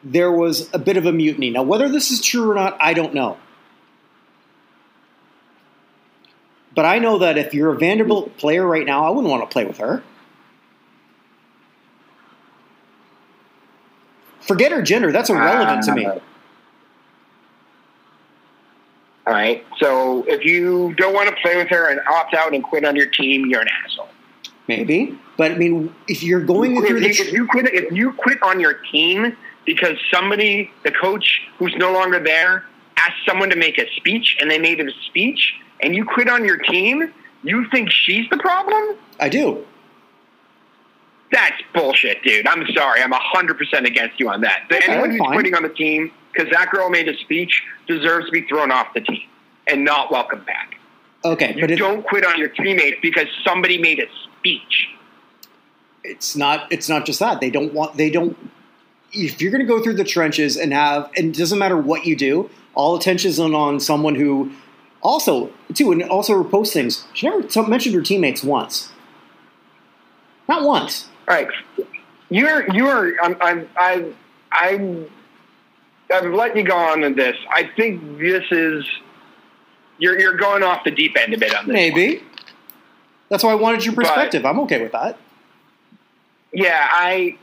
there 0.02 0.32
was 0.32 0.68
a 0.72 0.78
bit 0.78 0.96
of 0.96 1.06
a 1.06 1.12
mutiny. 1.12 1.50
Now, 1.50 1.62
whether 1.62 1.88
this 1.88 2.10
is 2.10 2.20
true 2.20 2.50
or 2.50 2.54
not, 2.54 2.76
I 2.80 2.94
don't 2.94 3.14
know. 3.14 3.36
But 6.74 6.84
I 6.84 6.98
know 6.98 7.18
that 7.18 7.36
if 7.36 7.52
you're 7.52 7.72
a 7.72 7.78
Vanderbilt 7.78 8.36
player 8.38 8.66
right 8.66 8.86
now, 8.86 9.04
I 9.04 9.10
wouldn't 9.10 9.28
want 9.30 9.42
to 9.42 9.52
play 9.52 9.64
with 9.64 9.78
her. 9.78 10.02
Forget 14.40 14.72
her 14.72 14.82
gender; 14.82 15.12
that's 15.12 15.30
irrelevant 15.30 15.84
to 15.84 15.94
me. 15.94 16.06
Uh, 16.06 16.18
All 19.26 19.34
right. 19.34 19.64
So 19.78 20.24
if 20.26 20.44
you 20.44 20.94
don't 20.94 21.12
want 21.12 21.28
to 21.28 21.36
play 21.42 21.56
with 21.56 21.68
her 21.68 21.90
and 21.90 22.00
opt 22.08 22.34
out 22.34 22.54
and 22.54 22.64
quit 22.64 22.84
on 22.84 22.96
your 22.96 23.06
team, 23.06 23.46
you're 23.46 23.60
an 23.60 23.68
asshole. 23.84 24.08
Maybe, 24.66 25.18
but 25.36 25.52
I 25.52 25.54
mean, 25.56 25.94
if 26.06 26.22
you're 26.22 26.40
going 26.44 26.76
If 26.76 26.86
through 26.86 26.98
you, 26.98 27.02
the 27.02 27.08
if 27.10 27.32
you 27.32 27.46
quit, 27.46 27.66
if 27.74 27.92
you 27.92 28.12
quit 28.12 28.40
on 28.42 28.60
your 28.60 28.74
team 28.74 29.36
because 29.74 29.96
somebody, 30.12 30.70
the 30.82 30.90
coach 30.90 31.42
who's 31.58 31.74
no 31.76 31.92
longer 31.92 32.18
there, 32.18 32.64
asked 32.96 33.24
someone 33.24 33.50
to 33.50 33.56
make 33.56 33.78
a 33.78 33.86
speech 33.96 34.36
and 34.40 34.50
they 34.50 34.58
made 34.58 34.80
a 34.80 34.90
speech, 35.06 35.54
and 35.80 35.94
you 35.94 36.04
quit 36.04 36.28
on 36.28 36.44
your 36.44 36.56
team, 36.58 37.12
you 37.44 37.66
think 37.70 37.90
she's 37.90 38.28
the 38.30 38.36
problem? 38.38 38.96
I 39.20 39.28
do. 39.28 39.64
That's 41.30 41.62
bullshit, 41.72 42.22
dude. 42.24 42.46
I'm 42.48 42.66
sorry. 42.74 43.00
I'm 43.02 43.12
100% 43.12 43.86
against 43.86 44.18
you 44.18 44.28
on 44.28 44.40
that. 44.40 44.64
Okay, 44.72 44.80
Anyone 44.90 45.10
who's 45.10 45.18
fine. 45.20 45.32
quitting 45.32 45.54
on 45.54 45.62
the 45.62 45.68
team 45.68 46.10
because 46.32 46.50
that 46.52 46.70
girl 46.70 46.90
made 46.90 47.08
a 47.08 47.16
speech 47.18 47.62
deserves 47.86 48.26
to 48.26 48.32
be 48.32 48.42
thrown 48.48 48.72
off 48.72 48.88
the 48.94 49.00
team 49.00 49.22
and 49.68 49.84
not 49.84 50.10
welcome 50.10 50.42
back. 50.44 50.78
Okay, 51.24 51.54
You 51.54 51.60
but 51.68 51.78
don't 51.78 52.04
quit 52.04 52.24
on 52.26 52.36
your 52.38 52.48
teammates 52.48 52.98
because 53.00 53.26
somebody 53.44 53.78
made 53.78 54.00
a 54.00 54.06
speech. 54.38 54.88
it's 56.02 56.34
not 56.34 56.66
it's 56.72 56.88
not 56.88 57.04
just 57.06 57.20
that 57.20 57.40
they 57.40 57.50
don't 57.50 57.72
want 57.74 57.94
they 57.96 58.10
don't 58.10 58.36
if 59.12 59.40
you're 59.42 59.50
going 59.50 59.60
to 59.60 59.66
go 59.66 59.82
through 59.82 59.94
the 59.94 60.04
trenches 60.04 60.56
and 60.56 60.72
have 60.72 61.10
and 61.16 61.34
it 61.34 61.38
doesn't 61.38 61.58
matter 61.58 61.76
what 61.76 62.06
you 62.06 62.14
do 62.16 62.48
all 62.74 62.94
attention 62.96 63.28
is 63.28 63.40
on, 63.40 63.54
on 63.54 63.80
someone 63.80 64.14
who 64.14 64.50
also 65.02 65.50
too 65.74 65.90
and 65.92 66.02
also 66.04 66.42
her 66.42 66.62
things. 66.64 67.04
she 67.14 67.28
never 67.28 67.42
t- 67.42 67.66
mentioned 67.66 67.94
her 67.94 68.02
teammates 68.02 68.42
once 68.44 68.90
not 70.48 70.62
once 70.62 71.08
All 71.28 71.34
right, 71.34 71.48
you're 72.28 72.70
you're 72.72 73.22
I'm 73.22 73.36
I'm 73.40 73.68
I'm 73.78 74.16
I'm 74.52 75.10
I've 76.12 76.32
let 76.32 76.56
you 76.56 76.64
go 76.64 76.76
on 76.76 77.04
in 77.04 77.14
this. 77.14 77.36
I 77.52 77.70
think 77.76 78.18
this 78.18 78.44
is 78.50 78.84
you're 79.98 80.18
you're 80.18 80.36
going 80.36 80.62
off 80.62 80.82
the 80.84 80.90
deep 80.90 81.16
end 81.16 81.34
a 81.34 81.38
bit 81.38 81.54
on 81.54 81.66
this. 81.66 81.72
maybe 81.72 82.22
that's 83.28 83.44
why 83.44 83.50
i 83.52 83.54
wanted 83.54 83.84
your 83.84 83.94
But- 83.94 84.06
perspective 84.06 84.44
i'm 84.44 84.58
okay 84.60 84.82
with 84.82 84.92
that 84.92 85.18
Yeah, 86.52 86.88
I. 86.90 87.36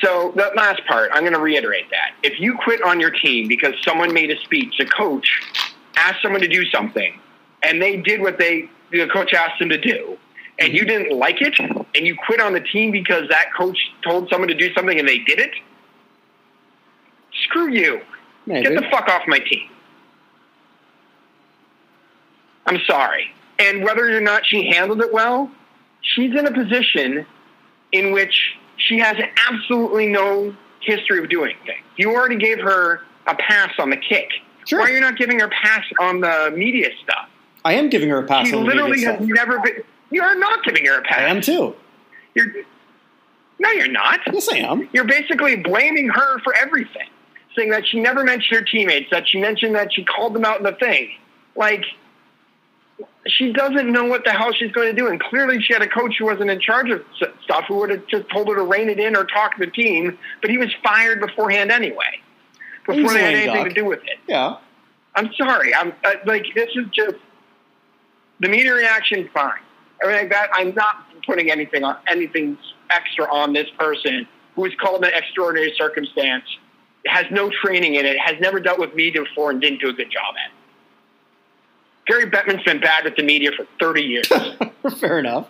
So 0.00 0.32
that 0.36 0.56
last 0.56 0.84
part, 0.86 1.10
I'm 1.12 1.22
going 1.22 1.34
to 1.34 1.40
reiterate 1.40 1.90
that. 1.90 2.14
If 2.22 2.40
you 2.40 2.56
quit 2.56 2.82
on 2.82 3.00
your 3.00 3.10
team 3.10 3.48
because 3.48 3.74
someone 3.84 4.12
made 4.12 4.30
a 4.30 4.40
speech, 4.40 4.74
a 4.80 4.86
coach 4.86 5.28
asked 5.96 6.22
someone 6.22 6.40
to 6.40 6.48
do 6.48 6.64
something, 6.66 7.18
and 7.62 7.80
they 7.80 7.96
did 7.96 8.20
what 8.20 8.38
they 8.38 8.70
the 8.90 9.08
coach 9.08 9.32
asked 9.32 9.58
them 9.58 9.70
to 9.70 9.78
do, 9.78 10.18
and 10.58 10.72
you 10.72 10.80
mm-hmm. 10.80 10.88
didn't 10.88 11.18
like 11.18 11.40
it, 11.40 11.58
and 11.58 12.06
you 12.06 12.16
quit 12.26 12.40
on 12.40 12.52
the 12.52 12.60
team 12.60 12.90
because 12.90 13.28
that 13.28 13.46
coach 13.56 13.78
told 14.02 14.28
someone 14.30 14.48
to 14.48 14.54
do 14.54 14.72
something 14.74 14.98
and 14.98 15.08
they 15.08 15.18
did 15.18 15.38
it, 15.38 15.52
screw 17.44 17.70
you. 17.70 18.00
maybe 18.46 18.68
Get 18.68 18.74
the 18.74 18.88
fuck 18.90 19.08
off 19.08 19.22
my 19.26 19.38
team. 19.38 19.68
I'm 22.66 22.78
sorry. 22.86 23.32
And 23.58 23.82
whether 23.82 24.16
or 24.16 24.20
not 24.20 24.44
she 24.46 24.70
handled 24.70 25.00
it 25.00 25.12
well, 25.12 25.50
she's 26.00 26.34
in 26.34 26.46
a 26.46 26.52
position 26.52 27.26
in 27.92 28.12
which 28.12 28.56
she 28.88 28.98
has 28.98 29.16
absolutely 29.48 30.06
no 30.06 30.54
history 30.80 31.18
of 31.18 31.28
doing 31.28 31.56
things. 31.64 31.84
You 31.96 32.14
already 32.14 32.36
gave 32.36 32.60
her 32.60 33.02
a 33.26 33.34
pass 33.34 33.72
on 33.78 33.90
the 33.90 33.96
kick. 33.96 34.28
Sure. 34.66 34.80
Why 34.80 34.90
are 34.90 34.94
you 34.94 35.00
not 35.00 35.16
giving 35.16 35.40
her 35.40 35.46
a 35.46 35.50
pass 35.50 35.84
on 36.00 36.20
the 36.20 36.52
media 36.56 36.90
stuff? 37.02 37.28
I 37.64 37.74
am 37.74 37.88
giving 37.88 38.08
her 38.08 38.18
a 38.18 38.26
pass 38.26 38.48
She 38.48 38.54
on 38.54 38.64
the 38.64 38.66
literally 38.68 39.02
has 39.04 39.16
stuff. 39.16 39.28
never 39.28 39.58
been. 39.60 39.82
You 40.10 40.22
are 40.22 40.34
not 40.34 40.64
giving 40.64 40.84
her 40.86 40.98
a 40.98 41.02
pass. 41.02 41.20
I 41.20 41.24
am 41.24 41.40
too. 41.40 41.74
You're, 42.34 42.46
no, 43.58 43.70
you're 43.70 43.90
not. 43.90 44.20
Yes, 44.32 44.48
I 44.50 44.56
am. 44.58 44.88
You're 44.92 45.04
basically 45.04 45.56
blaming 45.56 46.08
her 46.08 46.38
for 46.40 46.54
everything, 46.54 47.08
saying 47.56 47.70
that 47.70 47.86
she 47.86 48.00
never 48.00 48.24
mentioned 48.24 48.58
her 48.58 48.64
teammates, 48.64 49.10
that 49.10 49.28
she 49.28 49.40
mentioned 49.40 49.74
that 49.76 49.92
she 49.92 50.04
called 50.04 50.34
them 50.34 50.44
out 50.44 50.58
in 50.58 50.64
the 50.64 50.72
thing. 50.72 51.10
Like, 51.54 51.84
she 53.26 53.52
doesn't 53.52 53.90
know 53.90 54.04
what 54.04 54.24
the 54.24 54.32
hell 54.32 54.52
she's 54.52 54.72
going 54.72 54.94
to 54.94 55.00
do. 55.00 55.08
And 55.08 55.20
clearly, 55.20 55.60
she 55.62 55.72
had 55.72 55.82
a 55.82 55.88
coach 55.88 56.16
who 56.18 56.26
wasn't 56.26 56.50
in 56.50 56.60
charge 56.60 56.90
of 56.90 57.04
stuff, 57.44 57.64
who 57.68 57.76
would 57.76 57.90
have 57.90 58.06
just 58.06 58.28
told 58.30 58.48
her 58.48 58.56
to 58.56 58.62
rein 58.62 58.88
it 58.88 58.98
in 58.98 59.16
or 59.16 59.24
talk 59.24 59.56
to 59.56 59.64
the 59.64 59.70
team. 59.70 60.18
But 60.40 60.50
he 60.50 60.58
was 60.58 60.68
fired 60.82 61.20
beforehand 61.20 61.70
anyway, 61.70 62.20
before 62.86 63.12
they 63.12 63.22
had 63.22 63.34
anything 63.34 63.68
to 63.68 63.74
do 63.74 63.84
with 63.84 64.00
it. 64.00 64.18
Yeah. 64.26 64.56
I'm 65.14 65.32
sorry. 65.34 65.74
I'm 65.74 65.92
uh, 66.04 66.14
like 66.26 66.46
this 66.54 66.70
is 66.74 66.86
just 66.92 67.16
the 68.40 68.48
media 68.48 68.72
reaction 68.72 69.20
is 69.20 69.30
fine. 69.32 69.52
Everything 70.02 70.24
like 70.24 70.32
that. 70.32 70.50
I'm 70.54 70.74
not 70.74 71.04
putting 71.26 71.50
anything 71.50 71.84
on 71.84 71.98
anything 72.08 72.58
extra 72.90 73.32
on 73.32 73.52
this 73.52 73.68
person 73.78 74.26
who 74.56 74.64
is 74.64 74.72
called 74.80 75.04
an 75.04 75.12
extraordinary 75.14 75.72
circumstance, 75.78 76.44
has 77.06 77.26
no 77.30 77.50
training 77.62 77.94
in 77.94 78.04
it, 78.04 78.18
has 78.18 78.36
never 78.40 78.58
dealt 78.58 78.78
with 78.78 78.94
media 78.94 79.22
before, 79.22 79.50
and 79.50 79.60
didn't 79.60 79.80
do 79.80 79.88
a 79.88 79.92
good 79.92 80.10
job 80.10 80.34
at. 80.44 80.50
it. 80.50 80.61
Gary 82.06 82.26
Bettman's 82.30 82.62
been 82.64 82.80
bad 82.80 83.04
with 83.04 83.16
the 83.16 83.22
media 83.22 83.50
for 83.56 83.66
30 83.80 84.02
years, 84.02 84.28
Fair 84.98 85.18
enough. 85.20 85.48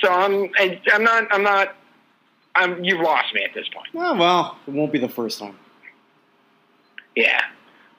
so 0.00 0.10
I'm 0.12 0.50
I- 0.58 0.80
I'm 0.92 1.02
not 1.04 1.26
I'm 1.32 1.42
not 1.42 1.74
I'm 2.54 2.82
you've 2.84 3.00
lost 3.00 3.32
me 3.34 3.42
at 3.44 3.54
this 3.54 3.68
point. 3.68 3.88
Oh, 3.94 4.16
well, 4.16 4.58
it 4.66 4.72
won't 4.72 4.92
be 4.92 4.98
the 4.98 5.08
first 5.08 5.38
time. 5.38 5.56
Yeah. 7.16 7.40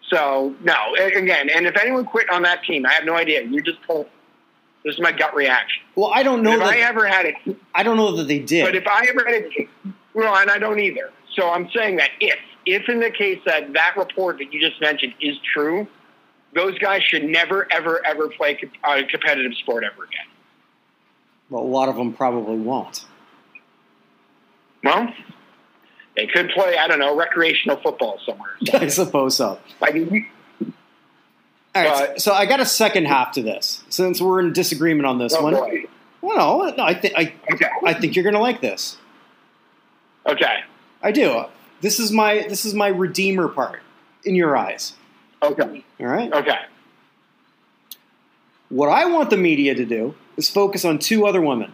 So 0.09 0.55
no, 0.63 0.95
again, 0.95 1.49
and 1.49 1.65
if 1.67 1.77
anyone 1.77 2.05
quit 2.05 2.29
on 2.31 2.41
that 2.43 2.63
team, 2.63 2.85
I 2.85 2.93
have 2.93 3.05
no 3.05 3.15
idea. 3.15 3.43
You 3.43 3.61
just 3.61 3.81
told. 3.85 4.07
This 4.85 4.95
is 4.95 5.01
my 5.01 5.11
gut 5.11 5.35
reaction. 5.35 5.83
Well, 5.95 6.09
I 6.13 6.23
don't 6.23 6.41
know 6.41 6.53
if 6.53 6.59
that. 6.59 6.69
I 6.69 6.77
ever 6.77 7.05
had 7.05 7.25
it, 7.25 7.35
I 7.75 7.83
don't 7.83 7.97
know 7.97 8.15
that 8.15 8.29
they 8.29 8.39
did. 8.39 8.63
but 8.63 8.75
if 8.77 8.87
I 8.87 9.07
ever 9.09 9.25
had 9.25 9.43
it, 9.53 9.67
well, 10.13 10.33
and 10.37 10.49
I 10.49 10.57
don't 10.57 10.79
either. 10.79 11.11
So 11.35 11.49
I'm 11.49 11.69
saying 11.75 11.97
that 11.97 12.11
if, 12.21 12.39
if 12.65 12.87
in 12.87 13.01
the 13.01 13.11
case 13.11 13.39
that 13.45 13.73
that 13.73 13.95
report 13.97 14.37
that 14.37 14.53
you 14.53 14.59
just 14.61 14.79
mentioned 14.79 15.13
is 15.19 15.35
true, 15.53 15.85
those 16.53 16.77
guys 16.79 17.03
should 17.03 17.23
never, 17.23 17.67
ever, 17.71 18.05
ever 18.05 18.29
play 18.29 18.59
a 18.83 19.03
competitive 19.05 19.53
sport 19.55 19.83
ever 19.83 20.03
again. 20.03 20.25
well, 21.49 21.63
a 21.63 21.65
lot 21.65 21.89
of 21.89 21.95
them 21.95 22.13
probably 22.13 22.57
won't. 22.57 23.05
Well, 24.83 25.13
they 26.15 26.27
could 26.27 26.49
play, 26.49 26.77
I 26.77 26.87
don't 26.87 26.99
know, 26.99 27.15
recreational 27.15 27.77
football 27.77 28.19
somewhere. 28.25 28.51
I 28.73 28.87
suppose 28.87 29.35
so. 29.35 29.59
Like, 29.81 29.93
you- 29.95 30.25
All 31.75 31.83
right, 31.83 32.19
so 32.19 32.33
I 32.33 32.45
got 32.45 32.59
a 32.59 32.65
second 32.65 33.05
half 33.05 33.33
to 33.33 33.41
this. 33.43 33.83
Since 33.89 34.21
we're 34.21 34.39
in 34.39 34.53
disagreement 34.53 35.05
on 35.05 35.17
this 35.19 35.33
oh, 35.35 35.43
one, 35.43 35.53
boy. 35.53 35.83
well, 36.21 36.37
no, 36.37 36.75
no, 36.75 36.83
I 36.83 36.93
think 36.93 37.13
I, 37.15 37.33
Okay. 37.53 37.67
I 37.85 37.93
think 37.93 38.15
you're 38.15 38.23
going 38.23 38.35
to 38.35 38.41
like 38.41 38.61
this. 38.61 38.97
Okay. 40.25 40.59
I 41.01 41.11
do. 41.11 41.45
This 41.81 41.99
is 41.99 42.11
my 42.11 42.45
this 42.49 42.65
is 42.65 42.73
my 42.73 42.87
redeemer 42.87 43.47
part 43.47 43.81
in 44.25 44.35
your 44.35 44.57
eyes. 44.57 44.93
Okay. 45.41 45.83
All 45.99 46.05
right. 46.07 46.31
Okay. 46.33 46.57
What 48.69 48.89
I 48.89 49.05
want 49.05 49.29
the 49.29 49.37
media 49.37 49.73
to 49.73 49.85
do 49.85 50.13
is 50.37 50.49
focus 50.49 50.85
on 50.85 50.99
two 50.99 51.25
other 51.25 51.41
women, 51.41 51.73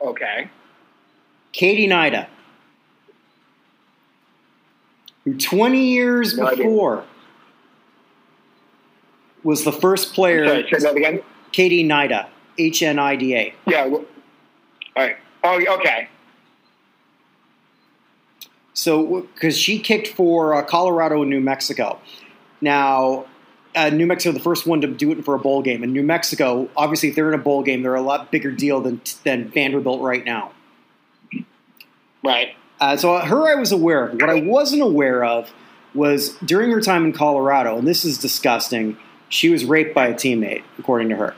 Okay. 0.00 0.50
Katie 1.52 1.88
Hnida, 1.88 2.26
who 5.24 5.38
20 5.38 5.82
years 5.82 6.36
No 6.36 6.46
idea. 6.48 6.64
before 6.64 7.04
was 9.42 9.64
the 9.64 9.72
first 9.72 10.12
player. 10.12 10.46
Sorry, 10.46 10.68
say 10.70 10.78
that 10.80 10.96
again. 10.96 11.22
Katie 11.52 11.84
Hnida, 11.84 12.28
H 12.58 12.82
N 12.82 12.98
I 12.98 13.16
D 13.16 13.34
A. 13.34 13.54
Yeah. 13.66 13.84
All 13.84 14.04
right. 14.96 15.16
Oh, 15.42 15.58
okay. 15.78 16.08
So, 18.74 19.22
because 19.34 19.56
she 19.56 19.78
kicked 19.78 20.08
for 20.08 20.54
uh, 20.54 20.62
Colorado 20.64 21.22
and 21.22 21.30
New 21.30 21.40
Mexico. 21.40 22.00
Now, 22.60 23.26
uh, 23.74 23.90
New 23.90 24.06
Mexico, 24.06 24.32
the 24.32 24.42
first 24.42 24.66
one 24.66 24.80
to 24.80 24.88
do 24.88 25.12
it 25.12 25.24
for 25.24 25.34
a 25.34 25.38
bowl 25.38 25.62
game. 25.62 25.82
And 25.82 25.92
New 25.92 26.02
Mexico, 26.02 26.68
obviously, 26.76 27.10
if 27.10 27.14
they're 27.14 27.32
in 27.32 27.38
a 27.38 27.42
bowl 27.42 27.62
game, 27.62 27.82
they're 27.82 27.94
a 27.94 28.02
lot 28.02 28.32
bigger 28.32 28.50
deal 28.50 28.80
than, 28.80 29.00
than 29.22 29.48
Vanderbilt 29.48 30.02
right 30.02 30.24
now. 30.24 30.52
Right. 32.22 32.56
Uh, 32.80 32.96
so, 32.96 33.16
her 33.18 33.48
I 33.48 33.54
was 33.54 33.70
aware 33.70 34.08
of. 34.08 34.20
What 34.20 34.28
I 34.28 34.40
wasn't 34.40 34.82
aware 34.82 35.24
of 35.24 35.52
was 35.94 36.30
during 36.44 36.70
her 36.72 36.80
time 36.80 37.04
in 37.04 37.12
Colorado, 37.12 37.78
and 37.78 37.86
this 37.86 38.04
is 38.04 38.18
disgusting, 38.18 38.96
she 39.28 39.48
was 39.50 39.64
raped 39.64 39.94
by 39.94 40.08
a 40.08 40.14
teammate, 40.14 40.64
according 40.78 41.08
to 41.10 41.16
her. 41.16 41.34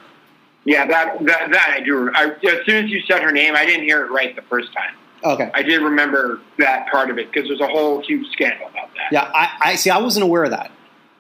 Yeah, 0.64 0.86
that 0.86 1.24
that, 1.26 1.50
that 1.52 1.76
I 1.78 1.80
do. 1.80 2.10
I, 2.12 2.30
as 2.30 2.66
soon 2.66 2.84
as 2.84 2.90
you 2.90 3.00
said 3.02 3.22
her 3.22 3.30
name, 3.30 3.54
I 3.54 3.64
didn't 3.66 3.84
hear 3.84 4.04
it 4.04 4.10
right 4.10 4.34
the 4.34 4.42
first 4.42 4.72
time. 4.72 4.94
Okay. 5.26 5.50
I 5.54 5.62
did 5.62 5.82
remember 5.82 6.40
that 6.58 6.88
part 6.88 7.10
of 7.10 7.18
it 7.18 7.32
because 7.32 7.48
there's 7.48 7.60
a 7.60 7.66
whole 7.66 8.00
huge 8.00 8.30
scandal 8.30 8.68
about 8.68 8.90
that. 8.94 9.08
Yeah, 9.10 9.30
I, 9.34 9.72
I 9.72 9.74
see. 9.74 9.90
I 9.90 9.98
wasn't 9.98 10.22
aware 10.22 10.44
of 10.44 10.50
that. 10.50 10.70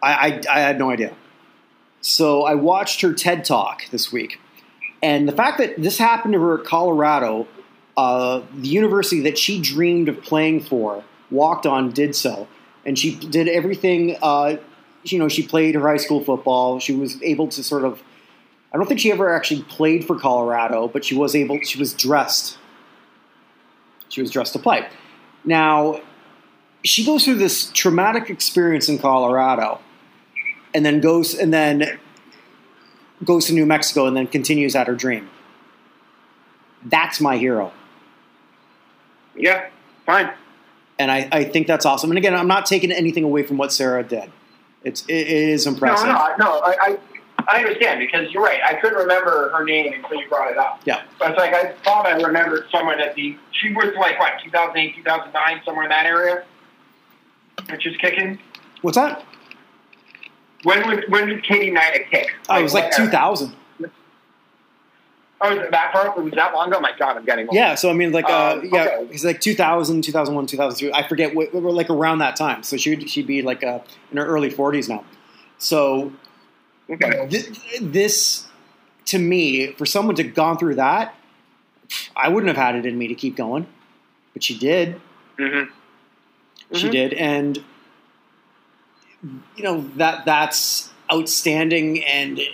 I, 0.00 0.12
I, 0.12 0.40
I 0.48 0.60
had 0.60 0.78
no 0.78 0.90
idea. 0.90 1.12
So 2.02 2.44
I 2.44 2.54
watched 2.54 3.00
her 3.00 3.12
TED 3.12 3.44
talk 3.44 3.82
this 3.90 4.12
week, 4.12 4.38
and 5.02 5.28
the 5.28 5.32
fact 5.32 5.58
that 5.58 5.76
this 5.76 5.98
happened 5.98 6.34
to 6.34 6.40
her 6.40 6.60
at 6.60 6.64
Colorado, 6.64 7.48
uh, 7.96 8.42
the 8.54 8.68
university 8.68 9.22
that 9.22 9.36
she 9.36 9.60
dreamed 9.60 10.08
of 10.08 10.22
playing 10.22 10.60
for, 10.60 11.02
walked 11.32 11.66
on, 11.66 11.90
did 11.90 12.14
so, 12.14 12.46
and 12.84 12.96
she 12.96 13.16
did 13.16 13.48
everything. 13.48 14.16
Uh, 14.22 14.58
you 15.02 15.18
know, 15.18 15.28
she 15.28 15.44
played 15.44 15.74
her 15.74 15.88
high 15.88 15.96
school 15.96 16.22
football. 16.22 16.78
She 16.78 16.92
was 16.92 17.20
able 17.24 17.48
to 17.48 17.64
sort 17.64 17.84
of. 17.84 18.00
I 18.72 18.76
don't 18.76 18.86
think 18.86 19.00
she 19.00 19.10
ever 19.10 19.34
actually 19.34 19.62
played 19.64 20.04
for 20.04 20.16
Colorado, 20.16 20.86
but 20.86 21.04
she 21.04 21.16
was 21.16 21.34
able. 21.34 21.58
She 21.62 21.78
was 21.78 21.92
dressed. 21.92 22.58
She 24.08 24.20
was 24.20 24.30
dressed 24.30 24.52
to 24.54 24.58
play. 24.58 24.86
Now, 25.44 26.00
she 26.84 27.04
goes 27.04 27.24
through 27.24 27.36
this 27.36 27.70
traumatic 27.72 28.30
experience 28.30 28.88
in 28.88 28.98
Colorado, 28.98 29.80
and 30.74 30.84
then 30.84 31.00
goes 31.00 31.34
and 31.34 31.52
then 31.52 31.98
goes 33.24 33.46
to 33.46 33.52
New 33.52 33.66
Mexico, 33.66 34.06
and 34.06 34.16
then 34.16 34.26
continues 34.26 34.76
at 34.76 34.86
her 34.86 34.94
dream. 34.94 35.28
That's 36.84 37.20
my 37.20 37.36
hero, 37.36 37.72
Yeah, 39.34 39.68
fine. 40.04 40.30
and 41.00 41.10
I, 41.10 41.28
I 41.32 41.44
think 41.44 41.66
that's 41.66 41.84
awesome. 41.84 42.10
And 42.10 42.18
again, 42.18 42.34
I'm 42.34 42.46
not 42.46 42.64
taking 42.66 42.92
anything 42.92 43.24
away 43.24 43.42
from 43.42 43.56
what 43.56 43.72
Sarah 43.72 44.04
did. 44.04 44.30
It's 44.84 45.04
it, 45.08 45.26
is 45.26 45.66
No, 45.66 45.72
impressive. 45.72 46.06
no, 46.06 46.34
no. 46.38 46.60
I, 46.60 46.76
I 46.80 46.98
I 47.48 47.58
understand 47.58 48.00
because 48.00 48.32
you're 48.32 48.42
right. 48.42 48.60
I 48.64 48.74
couldn't 48.74 48.98
remember 48.98 49.50
her 49.50 49.64
name 49.64 49.92
until 49.92 50.20
you 50.20 50.28
brought 50.28 50.50
it 50.50 50.58
up. 50.58 50.80
Yeah. 50.84 51.02
But 51.18 51.30
it's 51.30 51.38
like 51.38 51.54
I 51.54 51.72
thought 51.84 52.06
I 52.06 52.20
remembered 52.20 52.66
someone 52.70 53.00
at 53.00 53.14
the. 53.14 53.36
She 53.52 53.72
was 53.72 53.94
like 53.98 54.18
what 54.18 54.32
2008, 54.44 54.96
2009, 54.96 55.60
somewhere 55.64 55.84
in 55.84 55.90
that 55.90 56.06
area. 56.06 56.44
Which 57.70 57.86
is 57.86 57.96
kicking. 57.98 58.38
What's 58.82 58.96
that? 58.96 59.24
When 60.64 60.86
was 60.88 61.04
when 61.08 61.28
did 61.28 61.42
Katie 61.44 61.70
Knight 61.70 62.06
kick? 62.10 62.34
Oh, 62.48 62.58
it 62.58 62.62
was 62.62 62.74
like 62.74 62.90
2000. 62.92 63.54
Oh, 65.38 65.50
was 65.54 65.58
it 65.64 65.70
that 65.70 65.92
far? 65.92 66.18
Was 66.18 66.32
that 66.32 66.54
long 66.54 66.68
ago? 66.68 66.80
My 66.80 66.92
God, 66.98 67.18
I'm 67.18 67.24
getting 67.26 67.46
old. 67.46 67.54
Yeah, 67.54 67.74
so 67.74 67.90
I 67.90 67.92
mean, 67.92 68.10
like, 68.10 68.24
uh, 68.24 68.54
Um, 68.62 68.70
yeah, 68.72 68.84
okay. 69.00 69.08
it's 69.12 69.22
like 69.22 69.38
2000, 69.42 70.00
2001, 70.02 70.46
2002. 70.46 70.92
I 70.94 71.06
forget 71.06 71.34
what, 71.34 71.52
what- 71.52 71.74
like 71.74 71.90
around 71.90 72.18
that 72.20 72.36
time. 72.36 72.62
So 72.62 72.78
she 72.78 72.90
would 72.96 73.08
she'd 73.10 73.26
be 73.26 73.42
like 73.42 73.62
uh, 73.62 73.80
in 74.10 74.16
her 74.16 74.24
early 74.24 74.50
40s 74.50 74.88
now. 74.88 75.04
So 75.58 76.10
Okay. 76.88 77.26
Th- 77.28 77.48
this 77.80 78.46
to 79.06 79.18
me 79.18 79.72
for 79.72 79.86
someone 79.86 80.14
to 80.16 80.22
have 80.24 80.34
gone 80.34 80.56
through 80.58 80.74
that 80.76 81.14
i 82.16 82.28
wouldn't 82.28 82.48
have 82.48 82.56
had 82.56 82.74
it 82.74 82.84
in 82.86 82.98
me 82.98 83.06
to 83.08 83.14
keep 83.14 83.36
going 83.36 83.66
but 84.32 84.42
she 84.42 84.56
did 84.58 85.00
Mm-hmm. 85.38 85.72
she 86.76 86.88
Mhm. 86.88 86.92
did 86.92 87.12
and 87.14 87.64
you 89.56 89.62
know 89.62 89.82
that 89.96 90.24
that's 90.24 90.90
outstanding 91.12 92.02
and 92.04 92.38
it, 92.40 92.48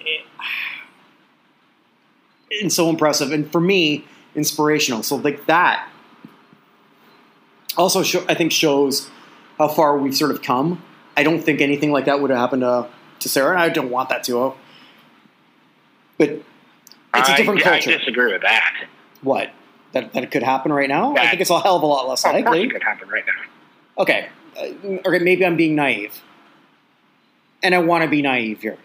and 2.60 2.70
so 2.72 2.88
impressive 2.90 3.32
and 3.32 3.50
for 3.50 3.60
me 3.60 4.04
inspirational 4.34 5.02
so 5.02 5.16
like 5.16 5.46
that 5.46 5.88
also 7.76 8.02
show, 8.02 8.24
i 8.28 8.34
think 8.34 8.52
shows 8.52 9.08
how 9.58 9.68
far 9.68 9.96
we've 9.96 10.16
sort 10.16 10.30
of 10.30 10.42
come 10.42 10.82
i 11.16 11.22
don't 11.22 11.40
think 11.42 11.60
anything 11.60 11.92
like 11.92 12.04
that 12.04 12.20
would 12.20 12.30
have 12.30 12.38
happened 12.38 12.62
to, 12.62 12.86
to 13.22 13.28
sarah 13.28 13.50
and 13.50 13.60
i 13.60 13.68
don't 13.68 13.90
want 13.90 14.08
that 14.08 14.22
to 14.24 14.36
her 14.38 14.52
but 16.18 16.28
it's 17.14 17.28
a 17.28 17.36
different 17.36 17.60
I, 17.60 17.64
culture 17.64 17.90
I 17.90 17.96
disagree 17.98 18.32
with 18.32 18.42
that. 18.42 18.86
what 19.22 19.50
that, 19.92 20.12
that 20.14 20.22
it 20.22 20.30
could 20.30 20.42
happen 20.42 20.72
right 20.72 20.88
now 20.88 21.14
i 21.16 21.28
think 21.28 21.40
it's 21.40 21.50
a 21.50 21.60
hell 21.60 21.76
of 21.76 21.82
a 21.82 21.86
lot 21.86 22.08
less 22.08 22.24
Oh, 22.24 22.32
likely 22.32 22.62
it 22.62 22.70
could 22.70 22.82
happen 22.82 23.08
right 23.08 23.24
now. 23.26 23.32
Okay. 23.98 24.28
Uh, 24.56 24.98
okay, 25.06 25.18
maybe 25.18 25.44
I'm 25.44 25.56
being 25.56 25.74
naive. 25.74 26.22
And 27.62 27.74
I 27.74 27.78
want 27.78 28.04
to 28.04 28.10
be 28.10 28.22
naive 28.22 28.62
here. 28.62 28.78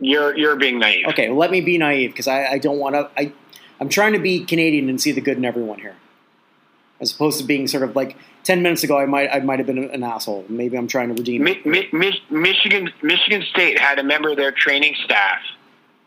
You're 0.00 0.36
you're 0.36 0.56
being 0.56 0.78
naive. 0.78 1.06
Okay, 1.08 1.28
let 1.30 1.50
me 1.50 1.60
be 1.60 1.78
naive 1.78 2.10
because 2.10 2.26
I, 2.26 2.46
I 2.46 2.58
don't 2.58 2.78
want 2.78 2.94
to. 2.94 3.10
I 3.16 3.32
I'm 3.78 3.88
trying 3.88 4.14
to 4.14 4.18
be 4.18 4.44
Canadian 4.44 4.88
and 4.88 5.00
see 5.00 5.12
the 5.12 5.20
good 5.20 5.36
in 5.36 5.44
everyone 5.44 5.78
here, 5.78 5.96
as 7.00 7.12
opposed 7.12 7.38
to 7.40 7.44
being 7.44 7.66
sort 7.66 7.82
of 7.82 7.96
like 7.96 8.16
ten 8.44 8.62
minutes 8.62 8.84
ago. 8.84 8.98
I 8.98 9.06
might 9.06 9.28
I 9.30 9.40
might 9.40 9.58
have 9.58 9.66
been 9.66 9.90
an 9.90 10.02
asshole. 10.02 10.44
Maybe 10.48 10.76
I'm 10.76 10.86
trying 10.86 11.08
to 11.08 11.14
redeem. 11.14 11.42
Mi- 11.44 11.60
Mi- 11.64 11.88
Mi- 11.92 12.22
Michigan 12.30 12.92
Michigan 13.02 13.42
State 13.50 13.78
had 13.78 13.98
a 13.98 14.02
member 14.04 14.30
of 14.30 14.36
their 14.36 14.52
training 14.52 14.94
staff 15.04 15.40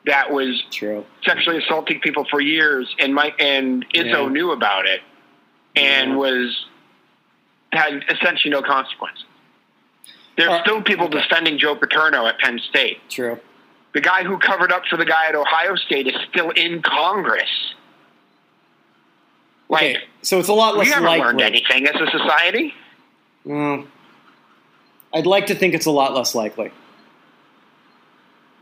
that 0.05 0.31
was 0.31 0.61
True. 0.71 1.05
sexually 1.25 1.57
assaulting 1.63 1.99
people 2.01 2.25
for 2.29 2.39
years, 2.41 2.93
and 2.99 3.13
Mike 3.15 3.35
and 3.39 3.85
Izzo 3.93 4.23
Yeah. 4.23 4.27
knew 4.29 4.51
about 4.51 4.85
it, 4.85 5.01
and 5.75 6.11
Yeah. 6.11 6.17
was 6.17 6.65
had 7.71 8.03
essentially 8.09 8.51
no 8.51 8.61
consequences. 8.61 9.23
There's 10.37 10.49
Uh, 10.49 10.61
still 10.61 10.81
people 10.83 11.05
okay. 11.07 11.21
defending 11.21 11.57
Joe 11.57 11.75
Paterno 11.75 12.27
at 12.27 12.37
Penn 12.39 12.59
State. 12.69 12.99
True. 13.09 13.39
The 13.93 14.01
guy 14.01 14.23
who 14.23 14.37
covered 14.39 14.71
up 14.71 14.85
for 14.87 14.97
the 14.97 15.05
guy 15.05 15.27
at 15.27 15.35
Ohio 15.35 15.75
State 15.75 16.07
is 16.07 16.15
still 16.29 16.49
in 16.51 16.81
Congress. 16.81 17.49
Like 19.69 19.81
Okay, 19.95 20.03
so 20.21 20.39
it's 20.39 20.49
a 20.49 20.53
lot 20.53 20.77
less 20.77 20.89
likely. 20.89 21.03
we 21.03 21.09
haven't 21.09 21.25
learned 21.25 21.41
anything 21.41 21.87
as 21.87 21.95
a 21.99 22.07
society. 22.11 22.73
Well, 23.45 23.85
I'd 25.13 25.25
like 25.25 25.47
to 25.47 25.55
think 25.55 25.73
it's 25.73 25.85
a 25.85 25.91
lot 25.91 26.13
less 26.13 26.33
likely. 26.35 26.71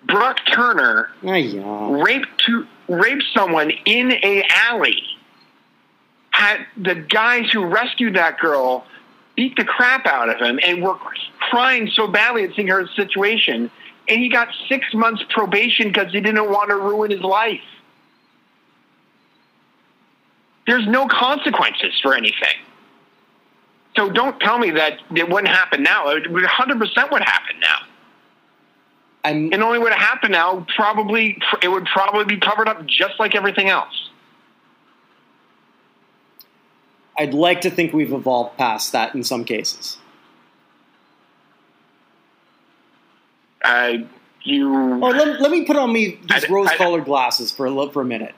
Brock 0.06 0.40
Turner 0.52 1.10
Ah, 1.26 1.36
yeah. 1.36 2.02
raped 2.04 2.28
to 2.46 2.68
raped 2.88 3.24
someone 3.34 3.72
in 3.86 4.12
a 4.24 4.44
alley. 4.50 5.02
Had 6.32 6.66
the 6.76 6.96
guys 6.96 7.50
who 7.52 7.66
rescued 7.66 8.16
that 8.16 8.40
girl 8.40 8.86
beat 9.36 9.56
the 9.56 9.64
crap 9.64 10.06
out 10.08 10.30
of 10.30 10.40
him 10.42 10.60
and 10.64 10.82
were 10.82 10.96
crying 11.50 11.90
so 11.94 12.08
badly 12.08 12.44
at 12.46 12.56
seeing 12.56 12.68
her 12.68 12.88
situation, 12.96 13.70
and 14.08 14.20
he 14.20 14.28
got 14.30 14.50
six 14.68 14.94
months 14.94 15.24
probation 15.30 15.88
because 15.90 16.12
he 16.12 16.20
didn't 16.20 16.50
want 16.50 16.70
to 16.70 16.76
ruin 16.76 17.12
his 17.12 17.22
life. 17.22 17.62
There's 20.68 20.88
no 20.88 21.08
consequences 21.08 22.00
for 22.02 22.14
anything. 22.14 22.58
So 23.96 24.10
don't 24.10 24.40
tell 24.40 24.58
me 24.58 24.72
that 24.72 25.00
it 25.16 25.30
wouldn't 25.30 25.54
happen 25.54 25.84
now. 25.84 26.10
It 26.10 26.32
would 26.32 26.44
100% 26.44 27.12
would 27.12 27.22
happen 27.22 27.60
now. 27.60 27.78
I'm 29.24 29.54
And 29.54 29.62
only 29.62 29.80
would 29.80 29.92
have 29.92 30.02
happened 30.02 30.32
now, 30.32 30.66
probably 30.76 31.38
it 31.62 31.68
would 31.68 31.86
probably 31.86 32.26
be 32.26 32.40
covered 32.40 32.68
up 32.68 32.86
just 32.86 33.20
like 33.20 33.36
everything 33.36 33.70
else. 33.70 34.10
I'd 37.18 37.34
like 37.34 37.62
to 37.62 37.70
think 37.70 37.94
we've 37.94 38.14
evolved 38.14 38.58
past 38.58 38.94
that 38.94 39.14
in 39.14 39.24
some 39.24 39.46
cases. 39.46 39.98
Uh, 43.64 43.94
you 44.44 44.74
Oh, 44.74 45.10
let, 45.10 45.40
let 45.40 45.52
me 45.52 45.66
put 45.66 45.76
on 45.76 45.94
me 45.94 46.20
these 46.28 46.50
rose-colored 46.50 47.06
glasses 47.06 47.52
for 47.52 47.68
a 47.68 47.92
for 47.92 48.02
a 48.02 48.06
minute. 48.06 48.34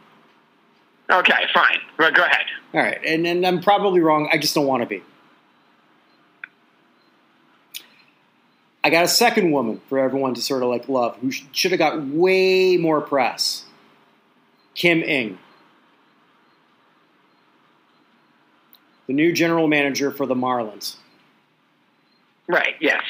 Okay? 1.12 1.46
Fine, 1.54 1.80
go 1.98 2.06
ahead. 2.24 2.46
All 2.74 2.82
right, 2.82 3.00
and, 3.06 3.28
and 3.28 3.46
I'm 3.46 3.62
probably 3.62 4.00
wrong. 4.00 4.30
I 4.32 4.38
just 4.38 4.56
don't 4.56 4.66
want 4.66 4.82
to 4.84 4.88
be. 4.88 5.04
I 8.84 8.90
got 8.90 9.06
a 9.06 9.08
second 9.08 9.52
woman 9.52 9.80
for 9.88 9.98
everyone 10.00 10.34
to 10.34 10.42
sort 10.42 10.62
of 10.64 10.70
like 10.70 10.90
love 10.90 11.18
who 11.22 11.32
should 11.32 11.72
have 11.72 11.78
got 11.78 12.04
way 12.06 12.78
more 12.78 13.00
press. 13.02 13.64
Kim 14.76 15.04
Ng, 15.04 15.38
the 19.08 19.14
new 19.14 19.32
general 19.32 19.68
manager 19.68 20.10
for 20.12 20.26
the 20.26 20.34
Marlins, 20.36 20.96
Right? 22.48 22.76
Yes. 22.82 23.04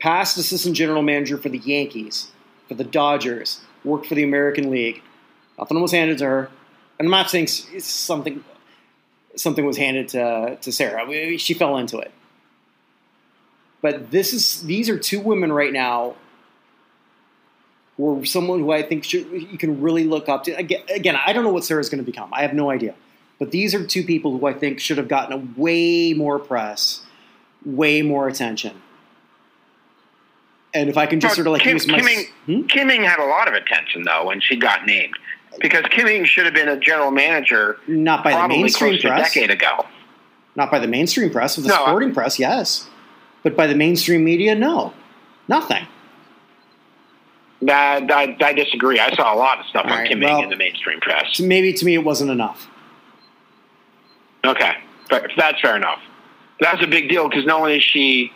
past 0.00 0.36
assistant 0.36 0.74
general 0.76 1.00
manager 1.02 1.38
for 1.38 1.48
the 1.48 1.58
Yankees, 1.58 2.32
for 2.66 2.74
the 2.74 2.82
Dodgers, 2.84 3.60
worked 3.84 4.06
for 4.06 4.16
the 4.16 4.24
American 4.24 4.68
League. 4.70 5.00
Nothing 5.58 5.80
was 5.80 5.92
handed 5.92 6.18
to 6.18 6.26
her, 6.26 6.50
and 6.98 7.06
I'm 7.06 7.10
not 7.10 7.30
saying 7.30 7.46
something 7.46 8.42
something 9.36 9.64
was 9.64 9.76
handed 9.76 10.08
to 10.08 10.58
to 10.60 10.72
Sarah. 10.72 11.38
She 11.38 11.54
fell 11.54 11.76
into 11.76 11.98
it. 11.98 12.10
But 13.80 14.10
this 14.10 14.32
is 14.32 14.62
these 14.62 14.88
are 14.88 14.98
two 14.98 15.20
women 15.20 15.52
right 15.52 15.72
now 15.72 16.14
who 17.96 18.20
are 18.20 18.24
someone 18.24 18.60
who 18.60 18.72
I 18.72 18.82
think 18.82 19.04
should, 19.04 19.30
you 19.30 19.58
can 19.58 19.80
really 19.80 20.04
look 20.04 20.28
up 20.28 20.44
to. 20.44 20.52
Again, 20.52 20.82
again, 20.88 21.16
I 21.26 21.32
don't 21.32 21.44
know 21.44 21.52
what 21.52 21.64
Sarah's 21.64 21.88
going 21.88 22.02
to 22.02 22.10
become. 22.10 22.32
I 22.32 22.42
have 22.42 22.54
no 22.54 22.70
idea. 22.70 22.94
But 23.38 23.50
these 23.50 23.74
are 23.74 23.84
two 23.84 24.04
people 24.04 24.38
who 24.38 24.46
I 24.46 24.54
think 24.54 24.80
should 24.80 24.98
have 24.98 25.08
gotten 25.08 25.32
a 25.32 25.60
way 25.60 26.14
more 26.14 26.38
press, 26.38 27.02
way 27.64 28.02
more 28.02 28.28
attention. 28.28 28.80
And 30.74 30.88
if 30.88 30.96
I 30.96 31.06
can 31.06 31.20
just 31.20 31.34
sort 31.34 31.46
of 31.46 31.52
like 31.52 31.62
Kim, 31.62 31.74
use 31.74 31.86
my 31.86 31.98
Kim 31.98 32.08
Ng, 32.08 32.26
Hmm? 32.46 32.62
Kim 32.62 32.90
Ng 32.90 33.02
had 33.02 33.18
a 33.18 33.26
lot 33.26 33.46
of 33.46 33.54
attention 33.54 34.04
though 34.04 34.26
when 34.26 34.40
she 34.40 34.56
got 34.56 34.86
named 34.86 35.14
because 35.60 35.84
Kim 35.90 36.06
Ng 36.06 36.24
should 36.24 36.44
have 36.44 36.54
been 36.54 36.68
a 36.68 36.78
general 36.78 37.10
manager 37.10 37.78
not 37.86 38.24
by 38.24 38.32
the 38.32 38.48
mainstream 38.48 38.98
to 38.98 39.08
a 39.08 39.10
press, 39.10 39.32
decade 39.34 39.50
ago. 39.50 39.86
not 40.56 40.70
by 40.70 40.78
the 40.78 40.86
mainstream 40.88 41.30
press, 41.30 41.56
of 41.56 41.64
the 41.64 41.68
No, 41.70 41.76
I- 41.76 41.86
sporting 41.86 42.12
press, 42.14 42.38
yes, 42.38 42.88
but 43.42 43.56
by 43.56 43.66
the 43.66 43.74
mainstream 43.74 44.24
media, 44.24 44.54
no, 44.54 44.92
nothing. 45.48 45.86
That 47.62 48.10
I, 48.10 48.36
I 48.40 48.52
disagree. 48.54 48.98
I 48.98 49.14
saw 49.14 49.32
a 49.32 49.36
lot 49.36 49.60
of 49.60 49.66
stuff 49.66 49.84
All 49.86 49.92
on 49.92 49.98
right, 50.00 50.08
Kim 50.08 50.22
Ng 50.22 50.28
well- 50.28 50.42
in 50.42 50.50
the 50.50 50.56
mainstream 50.56 51.00
press. 51.00 51.38
Maybe 51.38 51.72
to 51.72 51.84
me 51.84 51.94
it 51.94 52.04
wasn't 52.04 52.30
enough. 52.30 52.68
Okay, 54.44 54.72
Fair- 55.08 55.28
that's 55.36 55.60
fair 55.60 55.76
enough. 55.76 56.00
That's 56.60 56.82
a 56.82 56.86
big 56.88 57.08
deal 57.08 57.28
because 57.28 57.44
not 57.46 57.60
only 57.60 57.76
is 57.76 57.84
she 57.84 58.32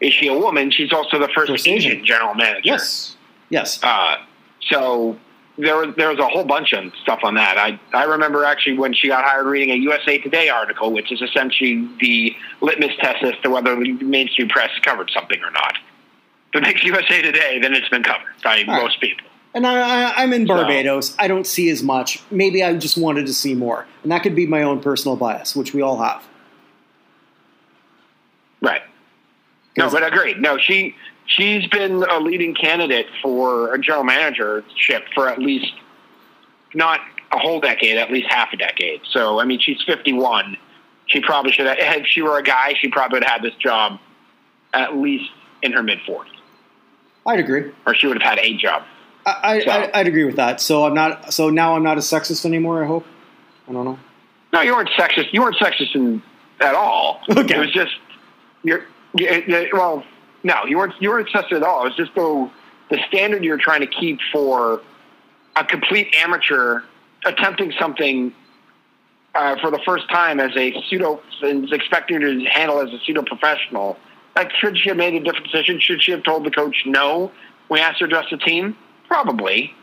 is 0.00 0.14
she 0.14 0.28
a 0.28 0.34
woman, 0.38 0.70
she's 0.70 0.92
also 0.92 1.18
the 1.18 1.28
first, 1.28 1.50
First 1.50 1.66
Asian 1.68 1.92
Asian. 1.92 2.04
general 2.06 2.34
manager. 2.34 2.60
Yes, 2.64 3.16
yes. 3.50 3.80
Uh, 3.82 4.16
so 4.62 5.16
there 5.60 5.76
was 5.76 5.94
there 5.96 6.08
was 6.10 6.18
a 6.18 6.28
whole 6.28 6.44
bunch 6.44 6.72
of 6.72 6.92
stuff 7.02 7.20
on 7.22 7.34
that. 7.34 7.56
I 7.58 7.78
I 7.96 8.04
remember 8.04 8.44
actually 8.44 8.78
when 8.78 8.92
she 8.94 9.08
got 9.08 9.24
hired 9.24 9.46
reading 9.46 9.70
a 9.70 9.76
USA 9.76 10.18
Today 10.18 10.48
article, 10.48 10.92
which 10.92 11.12
is 11.12 11.22
essentially 11.22 11.88
the 12.00 12.34
litmus 12.60 12.96
test 12.98 13.22
as 13.22 13.34
to 13.42 13.50
whether 13.50 13.74
the 13.76 13.92
mainstream 13.92 14.48
press 14.48 14.70
covered 14.82 15.10
something 15.10 15.42
or 15.42 15.50
not. 15.50 15.74
If 16.52 16.60
it 16.60 16.62
makes 16.62 16.82
USA 16.84 17.22
Today, 17.22 17.58
then 17.60 17.74
it's 17.74 17.88
been 17.88 18.02
covered 18.02 18.26
by 18.42 18.64
most 18.64 19.00
people. 19.00 19.26
And 19.54 19.66
I, 19.66 20.10
I, 20.10 20.22
I'm 20.22 20.32
in 20.32 20.46
So- 20.46 20.54
Barbados. 20.54 21.16
I 21.18 21.26
don't 21.28 21.46
see 21.46 21.70
as 21.70 21.82
much. 21.82 22.22
Maybe 22.30 22.62
I 22.62 22.76
just 22.76 22.96
wanted 22.96 23.26
to 23.26 23.34
see 23.34 23.54
more, 23.54 23.86
and 24.02 24.12
that 24.12 24.22
could 24.22 24.36
be 24.36 24.46
my 24.46 24.62
own 24.62 24.80
personal 24.80 25.16
bias, 25.16 25.56
which 25.56 25.74
we 25.74 25.82
all 25.82 25.98
have. 26.02 26.24
Right. 28.60 28.82
No, 29.76 29.90
but 29.90 30.02
agreed. 30.04 30.40
No, 30.40 30.58
she 30.58 30.94
she's 31.36 31.66
been 31.68 32.02
a 32.02 32.18
leading 32.20 32.54
candidate 32.54 33.06
for 33.22 33.74
a 33.74 33.78
general 33.78 34.04
managership 34.04 35.04
for 35.14 35.28
at 35.28 35.38
least 35.38 35.72
not 36.74 37.00
a 37.32 37.38
whole 37.38 37.60
decade, 37.60 37.96
at 37.96 38.10
least 38.10 38.28
half 38.30 38.52
a 38.52 38.56
decade. 38.56 39.00
So 39.10 39.40
I 39.40 39.44
mean, 39.44 39.60
she's 39.60 39.82
fifty 39.86 40.12
one. 40.12 40.56
She 41.06 41.20
probably 41.20 41.52
should 41.52 41.66
have. 41.66 41.76
If 41.78 42.06
she 42.06 42.22
were 42.22 42.38
a 42.38 42.42
guy, 42.42 42.74
she 42.80 42.88
probably 42.88 43.16
would 43.16 43.24
have 43.24 43.32
had 43.40 43.42
this 43.42 43.54
job 43.56 43.98
at 44.72 44.96
least 44.96 45.30
in 45.62 45.72
her 45.72 45.82
mid 45.82 46.00
forties, 46.06 46.32
I'd 47.26 47.40
agree. 47.40 47.72
or 47.86 47.94
she 47.94 48.06
would 48.06 48.20
have 48.22 48.38
had 48.38 48.44
a 48.44 48.56
job. 48.56 48.82
I, 49.26 49.34
I, 49.42 49.60
So- 49.64 49.70
I, 49.70 49.90
I'd 50.00 50.06
agree 50.08 50.24
with 50.24 50.36
that. 50.36 50.60
So 50.60 50.84
I'm 50.84 50.94
not. 50.94 51.32
So 51.34 51.50
now 51.50 51.74
I'm 51.76 51.82
not 51.82 51.96
a 51.98 52.00
sexist 52.00 52.44
anymore. 52.46 52.82
I 52.84 52.86
hope. 52.86 53.04
I 53.68 53.72
don't 53.72 53.84
know. 53.84 53.98
No, 54.52 54.60
you 54.62 54.74
weren't 54.74 54.90
sexist. 54.90 55.32
You 55.32 55.42
weren't 55.42 55.56
sexist 55.56 55.94
in, 55.94 56.22
at 56.60 56.74
all. 56.74 57.20
Okay. 57.30 57.54
It 57.56 57.58
was 57.58 57.72
just 57.72 57.92
you're. 58.62 58.84
you- 59.14 59.44
you- 59.46 59.68
well, 59.72 60.04
no, 60.42 60.64
you 60.66 60.78
weren't. 60.78 60.94
You 61.00 61.10
weren't 61.10 61.28
sexist 61.28 61.52
at 61.52 61.62
all. 61.62 61.82
It 61.82 61.88
was 61.90 61.96
just 61.96 62.14
the 62.14 62.50
the 62.90 62.98
standard 63.08 63.44
you're 63.44 63.58
trying 63.58 63.80
to 63.80 63.86
keep 63.86 64.18
for 64.32 64.82
a 65.56 65.64
complete 65.64 66.14
amateur 66.16 66.82
attempting 67.24 67.72
something 67.78 68.34
uh, 69.34 69.56
for 69.60 69.70
the 69.70 69.78
first 69.84 70.08
time 70.10 70.40
as 70.40 70.50
a 70.56 70.74
pseudo 70.88 71.20
and 71.42 71.72
expecting 71.72 72.20
to 72.20 72.44
handle 72.46 72.80
as 72.80 72.92
a 72.92 72.98
pseudo 73.04 73.22
professional. 73.22 73.96
Like, 74.34 74.52
should 74.52 74.78
she 74.78 74.88
have 74.88 74.96
made 74.96 75.14
a 75.14 75.20
different 75.20 75.46
decision? 75.46 75.80
Should 75.80 76.02
she 76.02 76.12
have 76.12 76.22
told 76.22 76.44
the 76.44 76.50
coach 76.50 76.82
no 76.86 77.30
We 77.68 77.80
asked 77.80 78.00
her 78.00 78.06
to 78.06 78.10
dress 78.10 78.26
the 78.30 78.38
team? 78.38 78.76
Probably. 79.06 79.74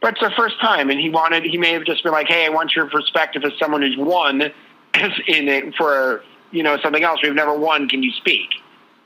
But 0.00 0.14
it's 0.14 0.20
her 0.20 0.32
first 0.36 0.60
time, 0.60 0.90
and 0.90 0.98
he 0.98 1.10
wanted. 1.10 1.44
He 1.44 1.58
may 1.58 1.72
have 1.72 1.84
just 1.84 2.02
been 2.02 2.12
like, 2.12 2.26
"Hey, 2.26 2.44
I 2.44 2.48
want 2.48 2.74
your 2.74 2.86
perspective 2.86 3.44
as 3.44 3.52
someone 3.58 3.82
who's 3.82 3.96
won 3.96 4.40
in 5.26 5.48
it 5.48 5.74
for 5.76 6.24
you 6.50 6.64
know 6.64 6.76
something 6.82 7.04
else. 7.04 7.20
We've 7.22 7.34
never 7.34 7.54
won. 7.54 7.88
Can 7.88 8.02
you 8.02 8.10
speak?" 8.12 8.61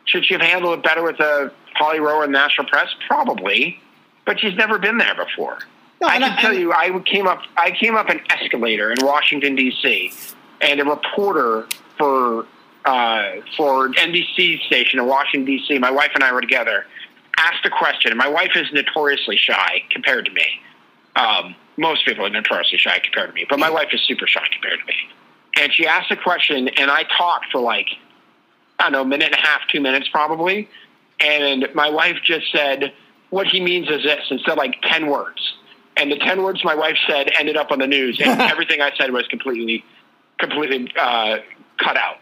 Should 0.07 0.25
she 0.25 0.35
have 0.35 0.41
handled 0.41 0.79
it 0.79 0.85
better 0.85 1.03
with 1.03 1.21
a 1.21 1.53
Holly 1.75 2.01
Rowe 2.01 2.23
and 2.23 2.33
national 2.33 2.69
press? 2.69 2.89
Probably, 3.07 3.81
but 4.25 4.41
she's 4.41 4.55
never 4.55 4.79
been 4.79 4.99
there 4.99 5.15
before. 5.15 5.59
No, 6.01 6.09
I 6.09 6.19
can 6.19 6.39
tell 6.39 6.53
you, 6.53 6.73
I 6.73 6.91
came 7.01 7.27
up. 7.27 7.43
I 7.57 7.71
came 7.71 7.97
up 7.97 8.09
an 8.09 8.21
escalator 8.31 8.93
in 8.93 9.05
Washington 9.05 9.55
D.C. 9.57 10.13
and 10.61 10.81
a 10.81 10.85
reporter 10.85 11.67
for 11.97 12.47
uh, 12.85 13.41
for 13.57 13.89
NBC 13.91 14.63
station 14.67 15.01
in 15.01 15.07
Washington 15.07 15.47
D.C. 15.47 15.79
My 15.79 15.91
wife 15.91 16.11
and 16.15 16.23
I 16.23 16.33
were 16.33 16.41
together. 16.41 16.87
Asked 17.39 17.67
a 17.67 17.71
question, 17.71 18.13
and 18.13 18.19
my 18.19 18.29
wife 18.29 18.53
is 18.55 18.73
notoriously 18.73 19.37
shy 19.37 19.83
compared 19.91 20.25
to 20.27 20.33
me. 20.33 20.47
Um, 21.17 21.55
most 21.77 22.05
people 22.07 22.25
are 22.25 22.31
notoriously 22.31 22.79
shy 22.79 22.99
compared 22.99 23.31
to 23.31 23.35
me, 23.35 23.47
but 23.49 23.59
my 23.59 23.69
wife 23.69 23.89
is 23.93 24.01
super 24.03 24.27
shy 24.27 24.45
compared 24.53 24.81
to 24.81 24.87
me. 24.87 24.95
And 25.59 25.73
she 25.73 25.87
asked 25.87 26.11
a 26.11 26.17
question, 26.17 26.69
and 26.69 26.91
I 26.91 27.05
talked 27.17 27.53
for 27.53 27.61
like 27.61 27.89
I 28.79 28.85
don't 28.85 28.93
know, 28.93 29.03
a 29.03 29.05
minute 29.05 29.33
and 29.33 29.35
a 29.35 29.47
half, 29.47 29.63
two 29.69 29.81
minutes 29.81 30.09
probably. 30.09 30.69
And 31.21 31.69
my 31.75 31.89
wife 31.89 32.17
just 32.23 32.53
said, 32.53 32.93
what 33.31 33.47
he 33.47 33.61
means 33.61 33.89
is 33.89 34.03
this 34.03 34.25
instead 34.31 34.53
of 34.53 34.59
like 34.59 34.81
10 34.83 35.07
words. 35.07 35.55
And 35.97 36.13
the 36.13 36.19
10 36.19 36.43
words 36.43 36.63
my 36.63 36.75
wife 36.75 36.97
said 37.07 37.31
ended 37.39 37.57
up 37.57 37.71
on 37.71 37.79
the 37.79 37.87
news, 37.87 38.21
and 38.21 38.41
everything 38.41 38.81
I 38.81 38.93
said 38.99 39.13
was 39.13 39.27
completely, 39.29 39.85
completely 40.39 40.93
uh, 40.99 41.39
cut 41.79 41.97
out. 41.97 42.19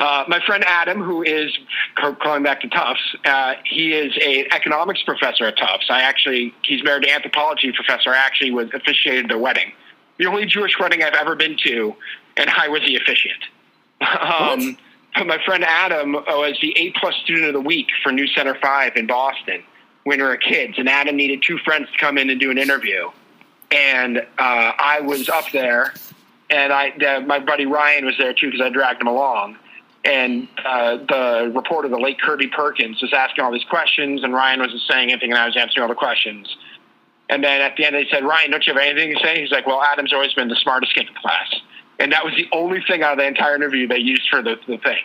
Uh, 0.00 0.24
my 0.28 0.40
friend 0.44 0.64
Adam, 0.64 1.02
who 1.02 1.22
is 1.22 1.56
calling 1.96 2.42
back 2.44 2.60
to 2.60 2.68
Tufts, 2.68 3.02
uh, 3.24 3.54
he 3.64 3.92
is 3.92 4.12
an 4.24 4.46
economics 4.52 5.02
professor 5.02 5.44
at 5.44 5.56
Tufts. 5.56 5.86
I 5.90 6.02
actually, 6.02 6.54
he's 6.62 6.84
married 6.84 7.02
to 7.02 7.08
an 7.08 7.16
anthropology 7.16 7.72
professor. 7.72 8.10
I 8.10 8.18
actually 8.18 8.52
was 8.52 8.68
officiated 8.72 9.28
their 9.28 9.38
wedding, 9.38 9.72
the 10.18 10.26
only 10.26 10.46
Jewish 10.46 10.78
wedding 10.78 11.02
I've 11.02 11.14
ever 11.14 11.34
been 11.34 11.56
to, 11.64 11.96
and 12.36 12.48
I 12.50 12.68
was 12.68 12.82
the 12.82 12.96
officiant. 12.96 13.44
Um, 14.00 14.78
my 15.26 15.38
friend 15.44 15.64
Adam 15.64 16.12
was 16.12 16.58
the 16.60 16.76
A 16.76 16.90
plus 16.92 17.14
student 17.16 17.46
of 17.46 17.54
the 17.54 17.60
week 17.60 17.88
for 18.02 18.12
NewsCenter 18.12 18.60
Five 18.60 18.96
in 18.96 19.06
Boston 19.06 19.62
when 20.04 20.18
we 20.18 20.24
were 20.24 20.36
kids, 20.36 20.74
and 20.78 20.88
Adam 20.88 21.16
needed 21.16 21.42
two 21.42 21.58
friends 21.58 21.90
to 21.92 21.98
come 21.98 22.18
in 22.18 22.30
and 22.30 22.40
do 22.40 22.50
an 22.50 22.58
interview, 22.58 23.10
and 23.70 24.18
uh, 24.18 24.22
I 24.38 25.00
was 25.00 25.28
up 25.28 25.50
there, 25.52 25.92
and 26.50 26.72
I 26.72 26.90
uh, 26.90 27.20
my 27.20 27.38
buddy 27.38 27.66
Ryan 27.66 28.04
was 28.06 28.16
there 28.18 28.32
too 28.32 28.50
because 28.50 28.64
I 28.64 28.70
dragged 28.70 29.00
him 29.00 29.08
along 29.08 29.58
and 30.04 30.48
uh, 30.64 30.96
the 30.96 31.52
reporter, 31.54 31.88
the 31.88 31.98
late 31.98 32.20
Kirby 32.20 32.48
Perkins, 32.48 33.02
was 33.02 33.12
asking 33.12 33.44
all 33.44 33.52
these 33.52 33.64
questions, 33.64 34.22
and 34.22 34.32
Ryan 34.32 34.60
wasn't 34.60 34.82
saying 34.88 35.10
anything, 35.10 35.32
and 35.32 35.38
I 35.38 35.46
was 35.46 35.56
answering 35.56 35.82
all 35.82 35.88
the 35.88 35.94
questions. 35.94 36.56
And 37.28 37.44
then 37.44 37.60
at 37.60 37.76
the 37.76 37.84
end, 37.84 37.94
they 37.94 38.06
said, 38.10 38.24
Ryan, 38.24 38.50
don't 38.52 38.66
you 38.66 38.72
have 38.72 38.82
anything 38.82 39.14
to 39.14 39.22
say? 39.22 39.40
He's 39.40 39.50
like, 39.50 39.66
well, 39.66 39.82
Adam's 39.82 40.12
always 40.12 40.32
been 40.32 40.48
the 40.48 40.56
smartest 40.56 40.94
kid 40.94 41.08
in 41.08 41.14
class. 41.14 41.54
And 41.98 42.12
that 42.12 42.24
was 42.24 42.34
the 42.36 42.46
only 42.52 42.82
thing 42.86 43.02
out 43.02 43.12
of 43.12 43.18
the 43.18 43.26
entire 43.26 43.56
interview 43.56 43.88
they 43.88 43.98
used 43.98 44.28
for 44.30 44.42
the, 44.42 44.56
the 44.66 44.78
thing. 44.78 45.02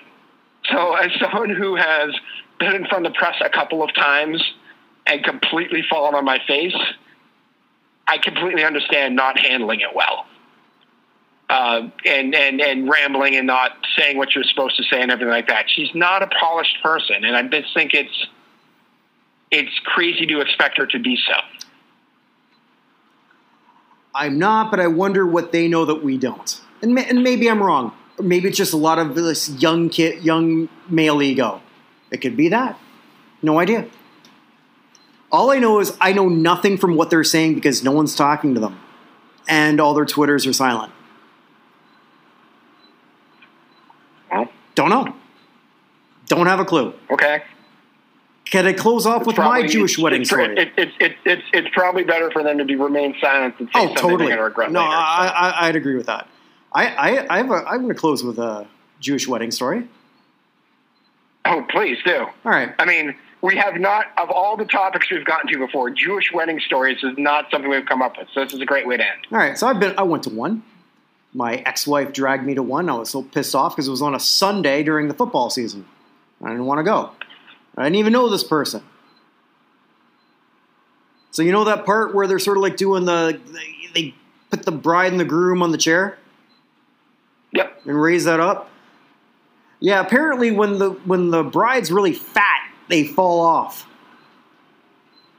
So, 0.72 0.94
as 0.96 1.12
someone 1.20 1.50
who 1.50 1.76
has 1.76 2.14
been 2.60 2.76
in 2.76 2.86
front 2.86 3.06
of 3.06 3.14
the 3.14 3.18
press 3.18 3.36
a 3.44 3.50
couple 3.50 3.84
of 3.84 3.94
times 3.94 4.42
and 5.06 5.24
completely 5.24 5.84
fallen 5.90 6.16
on 6.16 6.24
my 6.24 6.40
face, 6.48 6.76
I 8.08 8.18
completely 8.18 8.64
understand 8.64 9.16
not 9.16 9.40
handling 9.40 9.82
it 9.82 9.94
well 9.94 10.26
uh, 11.50 11.90
and, 12.06 12.34
and, 12.34 12.62
and 12.62 12.90
rambling 12.90 13.36
and 13.36 13.46
not 13.46 13.72
saying 13.98 14.18
what 14.18 14.34
you're 14.34 14.44
supposed 14.44 14.76
to 14.78 14.84
say 14.84 15.02
and 15.02 15.12
everything 15.12 15.32
like 15.32 15.48
that. 15.48 15.66
She's 15.70 15.94
not 15.94 16.24
a 16.24 16.28
polished 16.28 16.78
person, 16.82 17.24
and 17.24 17.36
I 17.36 17.44
just 17.44 17.74
think 17.74 17.94
it's 17.94 18.28
it's 19.52 19.80
crazy 19.86 20.26
to 20.26 20.42
expect 20.42 20.80
her 20.80 20.88
to 20.88 20.98
be 20.98 21.16
so. 21.28 21.36
I'm 24.16 24.40
not, 24.40 24.72
but 24.72 24.80
I 24.80 24.88
wonder 24.88 25.28
what 25.28 25.52
they 25.52 25.68
know 25.68 25.86
that 25.86 26.04
we 26.04 26.18
don't. 26.18 26.60
And, 26.84 26.98
and 27.00 27.24
maybe 27.24 27.50
I'm 27.50 27.64
wrong. 27.64 27.94
Maybe 28.22 28.48
it's 28.48 28.58
just 28.58 28.74
a 28.74 28.78
lot 28.78 29.00
of 29.00 29.16
this 29.16 29.50
young 29.50 29.90
kid, 29.90 30.24
young 30.24 30.70
male 30.88 31.22
ego. 31.24 31.62
It 32.12 32.18
could 32.18 32.38
be 32.38 32.50
that. 32.50 32.78
No 33.42 33.60
idea. 33.60 33.88
All 35.32 35.50
I 35.50 35.58
know 35.58 35.80
is 35.80 35.98
I 36.00 36.14
know 36.14 36.30
nothing 36.30 36.78
from 36.78 36.96
what 36.96 37.10
they're 37.10 37.24
saying 37.24 37.56
because 37.56 37.84
no 37.84 37.92
one's 37.92 38.16
talking 38.16 38.54
to 38.54 38.60
them, 38.60 38.80
and 39.48 39.82
all 39.82 39.96
their 39.96 40.06
twitters 40.06 40.46
are 40.46 40.54
silent. 40.54 40.94
Don't 44.76 44.90
know. 44.90 45.16
Don't 46.28 46.48
have 46.48 46.60
a 46.60 46.66
clue. 46.66 46.94
Okay. 47.12 47.44
Can 48.46 48.68
I 48.68 48.74
close 48.74 49.06
off 49.06 49.22
it's 49.22 49.28
with 49.28 49.38
my 49.38 49.66
Jewish 49.66 49.98
wedding 49.98 50.22
it's, 50.22 50.30
story? 50.30 50.56
It, 50.58 50.72
it, 50.78 50.90
it, 51.00 51.16
it's, 51.26 51.44
it's 51.54 51.68
probably 51.74 52.04
better 52.04 52.30
for 52.32 52.44
them 52.44 52.58
to 52.58 52.66
be 52.66 52.76
remain 52.76 53.16
silent 53.20 53.58
than 53.58 53.68
say 53.68 53.72
oh, 53.76 53.86
something 53.88 53.96
totally. 53.96 54.18
they're 54.18 54.28
going 54.28 54.38
to 54.38 54.44
regret 54.44 54.72
no, 54.72 54.82
later. 54.82 54.92
I, 54.96 55.54
I, 55.60 55.66
would 55.68 55.76
agree 55.76 55.96
with 55.96 56.08
that. 56.08 56.28
I, 56.74 56.88
I, 56.88 57.36
I 57.36 57.38
have 57.38 57.52
a, 57.52 57.66
I'm 57.68 57.82
going 57.82 57.90
to 57.90 58.00
close 58.00 58.24
with 58.24 58.40
a 58.40 58.68
Jewish 59.00 59.28
wedding 59.28 59.52
story. 59.52 59.88
Oh, 61.46 61.66
please 61.70 61.98
do. 62.06 62.18
All 62.18 62.34
right. 62.46 62.74
I 62.80 62.86
mean, 62.86 63.16
we 63.42 63.58
have 63.58 63.76
not, 63.76 64.08
of 64.18 64.30
all 64.30 64.56
the 64.58 64.66
topics 64.66 65.12
we've 65.12 65.26
gotten 65.26 65.52
to 65.52 65.60
before, 65.60 65.90
Jewish 65.90 66.32
wedding 66.34 66.60
stories 66.60 67.04
is 67.04 67.18
not 67.18 67.52
something 67.52 67.70
we've 67.70 67.86
come 67.86 68.02
up 68.02 68.18
with. 68.18 68.30
So 68.34 68.44
this 68.44 68.54
is 68.54 68.62
a 68.62 68.66
great 68.66 68.88
way 68.88 68.98
to 68.98 69.04
end. 69.04 69.28
All 69.32 69.38
right. 69.38 69.58
So 69.58 69.68
I've 69.68 69.80
been, 69.80 69.94
I 69.98 70.04
went 70.04 70.24
to 70.24 70.30
one 70.30 70.64
my 71.34 71.56
ex-wife 71.66 72.14
dragged 72.14 72.46
me 72.46 72.54
to 72.54 72.64
one. 72.64 72.90
I 72.90 72.94
was 72.94 73.10
so 73.10 73.24
pissed 73.24 73.56
off 73.56 73.76
because 73.76 73.88
it 73.88 73.92
was 73.92 74.02
on 74.02 74.14
a 74.14 74.20
Sunday 74.20 74.84
during 74.84 75.08
the 75.08 75.14
football 75.14 75.50
season. 75.50 75.86
I 76.44 76.50
didn't 76.50 76.66
want 76.66 76.80
to 76.80 76.84
go. 76.84 77.12
I 77.76 77.84
didn't 77.84 77.96
even 77.96 78.14
know 78.14 78.30
this 78.30 78.44
person. 78.44 78.84
So 81.32 81.42
you 81.42 81.52
know 81.52 81.64
that 81.64 81.86
part 81.86 82.14
where 82.14 82.28
they're 82.28 82.38
sort 82.38 82.58
of 82.58 82.64
like 82.64 82.78
doing 82.78 83.06
the 83.06 83.40
they 83.96 84.14
put 84.52 84.64
the 84.64 84.72
bride 84.72 85.12
and 85.12 85.20
the 85.20 85.26
groom 85.26 85.64
on 85.64 85.72
the 85.72 85.78
chair? 85.78 86.18
Yep. 87.54 87.82
And 87.86 88.02
raise 88.02 88.26
that 88.26 88.40
up? 88.40 88.70
Yeah, 89.80 90.00
apparently 90.02 90.52
when 90.52 90.80
the 90.80 90.92
when 90.92 91.30
the 91.30 91.44
bride's 91.44 91.92
really 91.92 92.14
fat, 92.14 92.70
they 92.90 93.06
fall 93.06 93.42
off. 93.42 93.88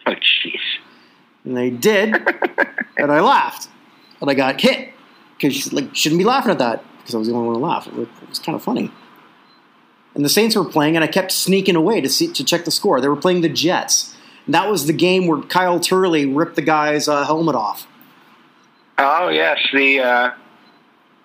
Oh 0.06 0.12
jeez. 0.12 0.60
And 1.44 1.56
they 1.56 1.70
did. 1.70 2.14
and 2.98 3.10
I 3.10 3.20
laughed. 3.20 3.68
And 4.20 4.30
I 4.30 4.34
got 4.34 4.60
hit 4.60 4.92
because 5.36 5.54
she's 5.54 5.72
like 5.72 5.94
shouldn't 5.94 6.18
be 6.18 6.24
laughing 6.24 6.50
at 6.50 6.58
that 6.58 6.84
because 6.98 7.14
I 7.14 7.18
was 7.18 7.28
the 7.28 7.34
only 7.34 7.48
one 7.48 7.56
to 7.56 7.60
laugh. 7.60 7.86
It 7.86 7.94
was, 7.94 8.08
it 8.22 8.28
was 8.28 8.38
kind 8.38 8.56
of 8.56 8.62
funny. 8.62 8.90
And 10.14 10.24
the 10.24 10.28
Saints 10.28 10.54
were 10.54 10.64
playing, 10.64 10.94
and 10.94 11.04
I 11.04 11.08
kept 11.08 11.32
sneaking 11.32 11.74
away 11.74 12.00
to 12.00 12.08
see 12.08 12.32
to 12.32 12.44
check 12.44 12.64
the 12.64 12.70
score. 12.70 13.00
They 13.00 13.08
were 13.08 13.16
playing 13.16 13.40
the 13.40 13.48
Jets. 13.48 14.14
And 14.46 14.54
that 14.54 14.70
was 14.70 14.86
the 14.86 14.92
game 14.92 15.26
where 15.26 15.42
Kyle 15.42 15.80
Turley 15.80 16.26
ripped 16.26 16.56
the 16.56 16.62
guy's 16.62 17.08
uh, 17.08 17.24
helmet 17.24 17.56
off. 17.56 17.86
Oh 18.98 19.28
yes, 19.28 19.58
the 19.72 20.00
uh, 20.00 20.30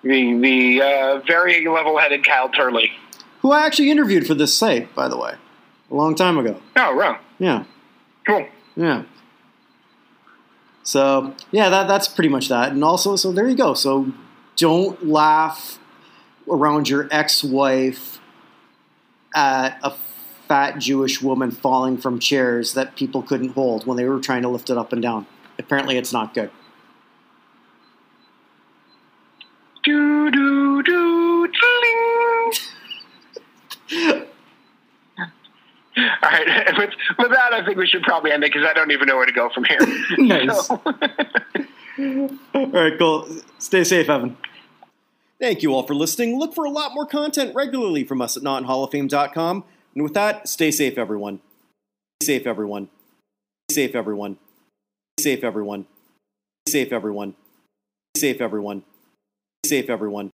the 0.03 0.37
the 0.39 0.81
uh, 0.81 1.19
very 1.27 1.65
level-headed 1.65 2.25
Kyle 2.25 2.49
Turley, 2.49 2.91
who 3.41 3.51
I 3.51 3.65
actually 3.65 3.91
interviewed 3.91 4.25
for 4.27 4.33
this 4.33 4.57
site, 4.57 4.93
by 4.95 5.07
the 5.07 5.17
way, 5.17 5.35
a 5.91 5.95
long 5.95 6.15
time 6.15 6.37
ago. 6.37 6.59
Oh, 6.75 6.95
wrong. 6.95 7.17
Yeah. 7.39 7.65
Cool. 8.25 8.47
Yeah. 8.75 9.03
So 10.83 11.35
yeah, 11.51 11.69
that 11.69 11.87
that's 11.87 12.07
pretty 12.07 12.29
much 12.29 12.47
that. 12.49 12.71
And 12.71 12.83
also, 12.83 13.15
so 13.15 13.31
there 13.31 13.47
you 13.47 13.55
go. 13.55 13.73
So 13.73 14.11
don't 14.55 15.07
laugh 15.07 15.79
around 16.49 16.89
your 16.89 17.07
ex-wife 17.11 18.19
at 19.35 19.77
a 19.83 19.93
fat 20.47 20.79
Jewish 20.79 21.21
woman 21.21 21.51
falling 21.51 21.97
from 21.97 22.19
chairs 22.19 22.73
that 22.73 22.95
people 22.95 23.21
couldn't 23.21 23.49
hold 23.49 23.85
when 23.85 23.97
they 23.97 24.05
were 24.05 24.19
trying 24.19 24.41
to 24.41 24.49
lift 24.49 24.71
it 24.71 24.77
up 24.77 24.91
and 24.91 25.01
down. 25.01 25.27
Apparently, 25.59 25.97
it's 25.97 26.11
not 26.11 26.33
good. 26.33 26.49
Do 29.83 30.31
do 30.31 30.83
do 30.83 31.09
All 35.97 36.29
right. 36.31 36.77
With, 36.77 36.91
with 37.17 37.31
that, 37.31 37.53
I 37.53 37.65
think 37.65 37.77
we 37.77 37.87
should 37.87 38.03
probably 38.03 38.31
end 38.31 38.43
it 38.43 38.53
because 38.53 38.67
I 38.69 38.73
don't 38.73 38.91
even 38.91 39.07
know 39.07 39.15
where 39.17 39.25
to 39.25 39.31
go 39.31 39.49
from 39.49 39.65
here. 39.65 39.79
nice. 40.17 40.69
all 40.69 40.79
right, 42.53 42.97
cool. 42.97 43.27
Stay 43.57 43.83
safe, 43.83 44.09
Evan. 44.09 44.37
Thank 45.39 45.63
you 45.63 45.73
all 45.73 45.83
for 45.83 45.95
listening. 45.95 46.37
Look 46.37 46.53
for 46.53 46.65
a 46.65 46.69
lot 46.69 46.93
more 46.93 47.05
content 47.05 47.55
regularly 47.55 48.03
from 48.03 48.21
us 48.21 48.35
at 48.37 48.43
notinhalloffame.com. 48.43 49.63
And 49.95 50.03
with 50.03 50.13
that, 50.13 50.47
stay 50.47 50.71
safe, 50.71 50.97
everyone. 50.97 51.39
Stay 52.21 52.37
safe, 52.37 52.47
everyone. 52.47 52.89
Stay 53.69 53.87
safe, 53.87 53.95
everyone. 53.95 54.37
Stay 55.17 55.35
safe, 55.35 55.43
everyone. 55.43 55.85
Stay 56.67 56.83
safe, 56.83 56.93
everyone. 56.93 57.35
Stay 58.15 58.33
safe, 58.33 58.41
everyone. 58.41 58.83
Safe, 59.65 59.89
everyone. 59.89 60.27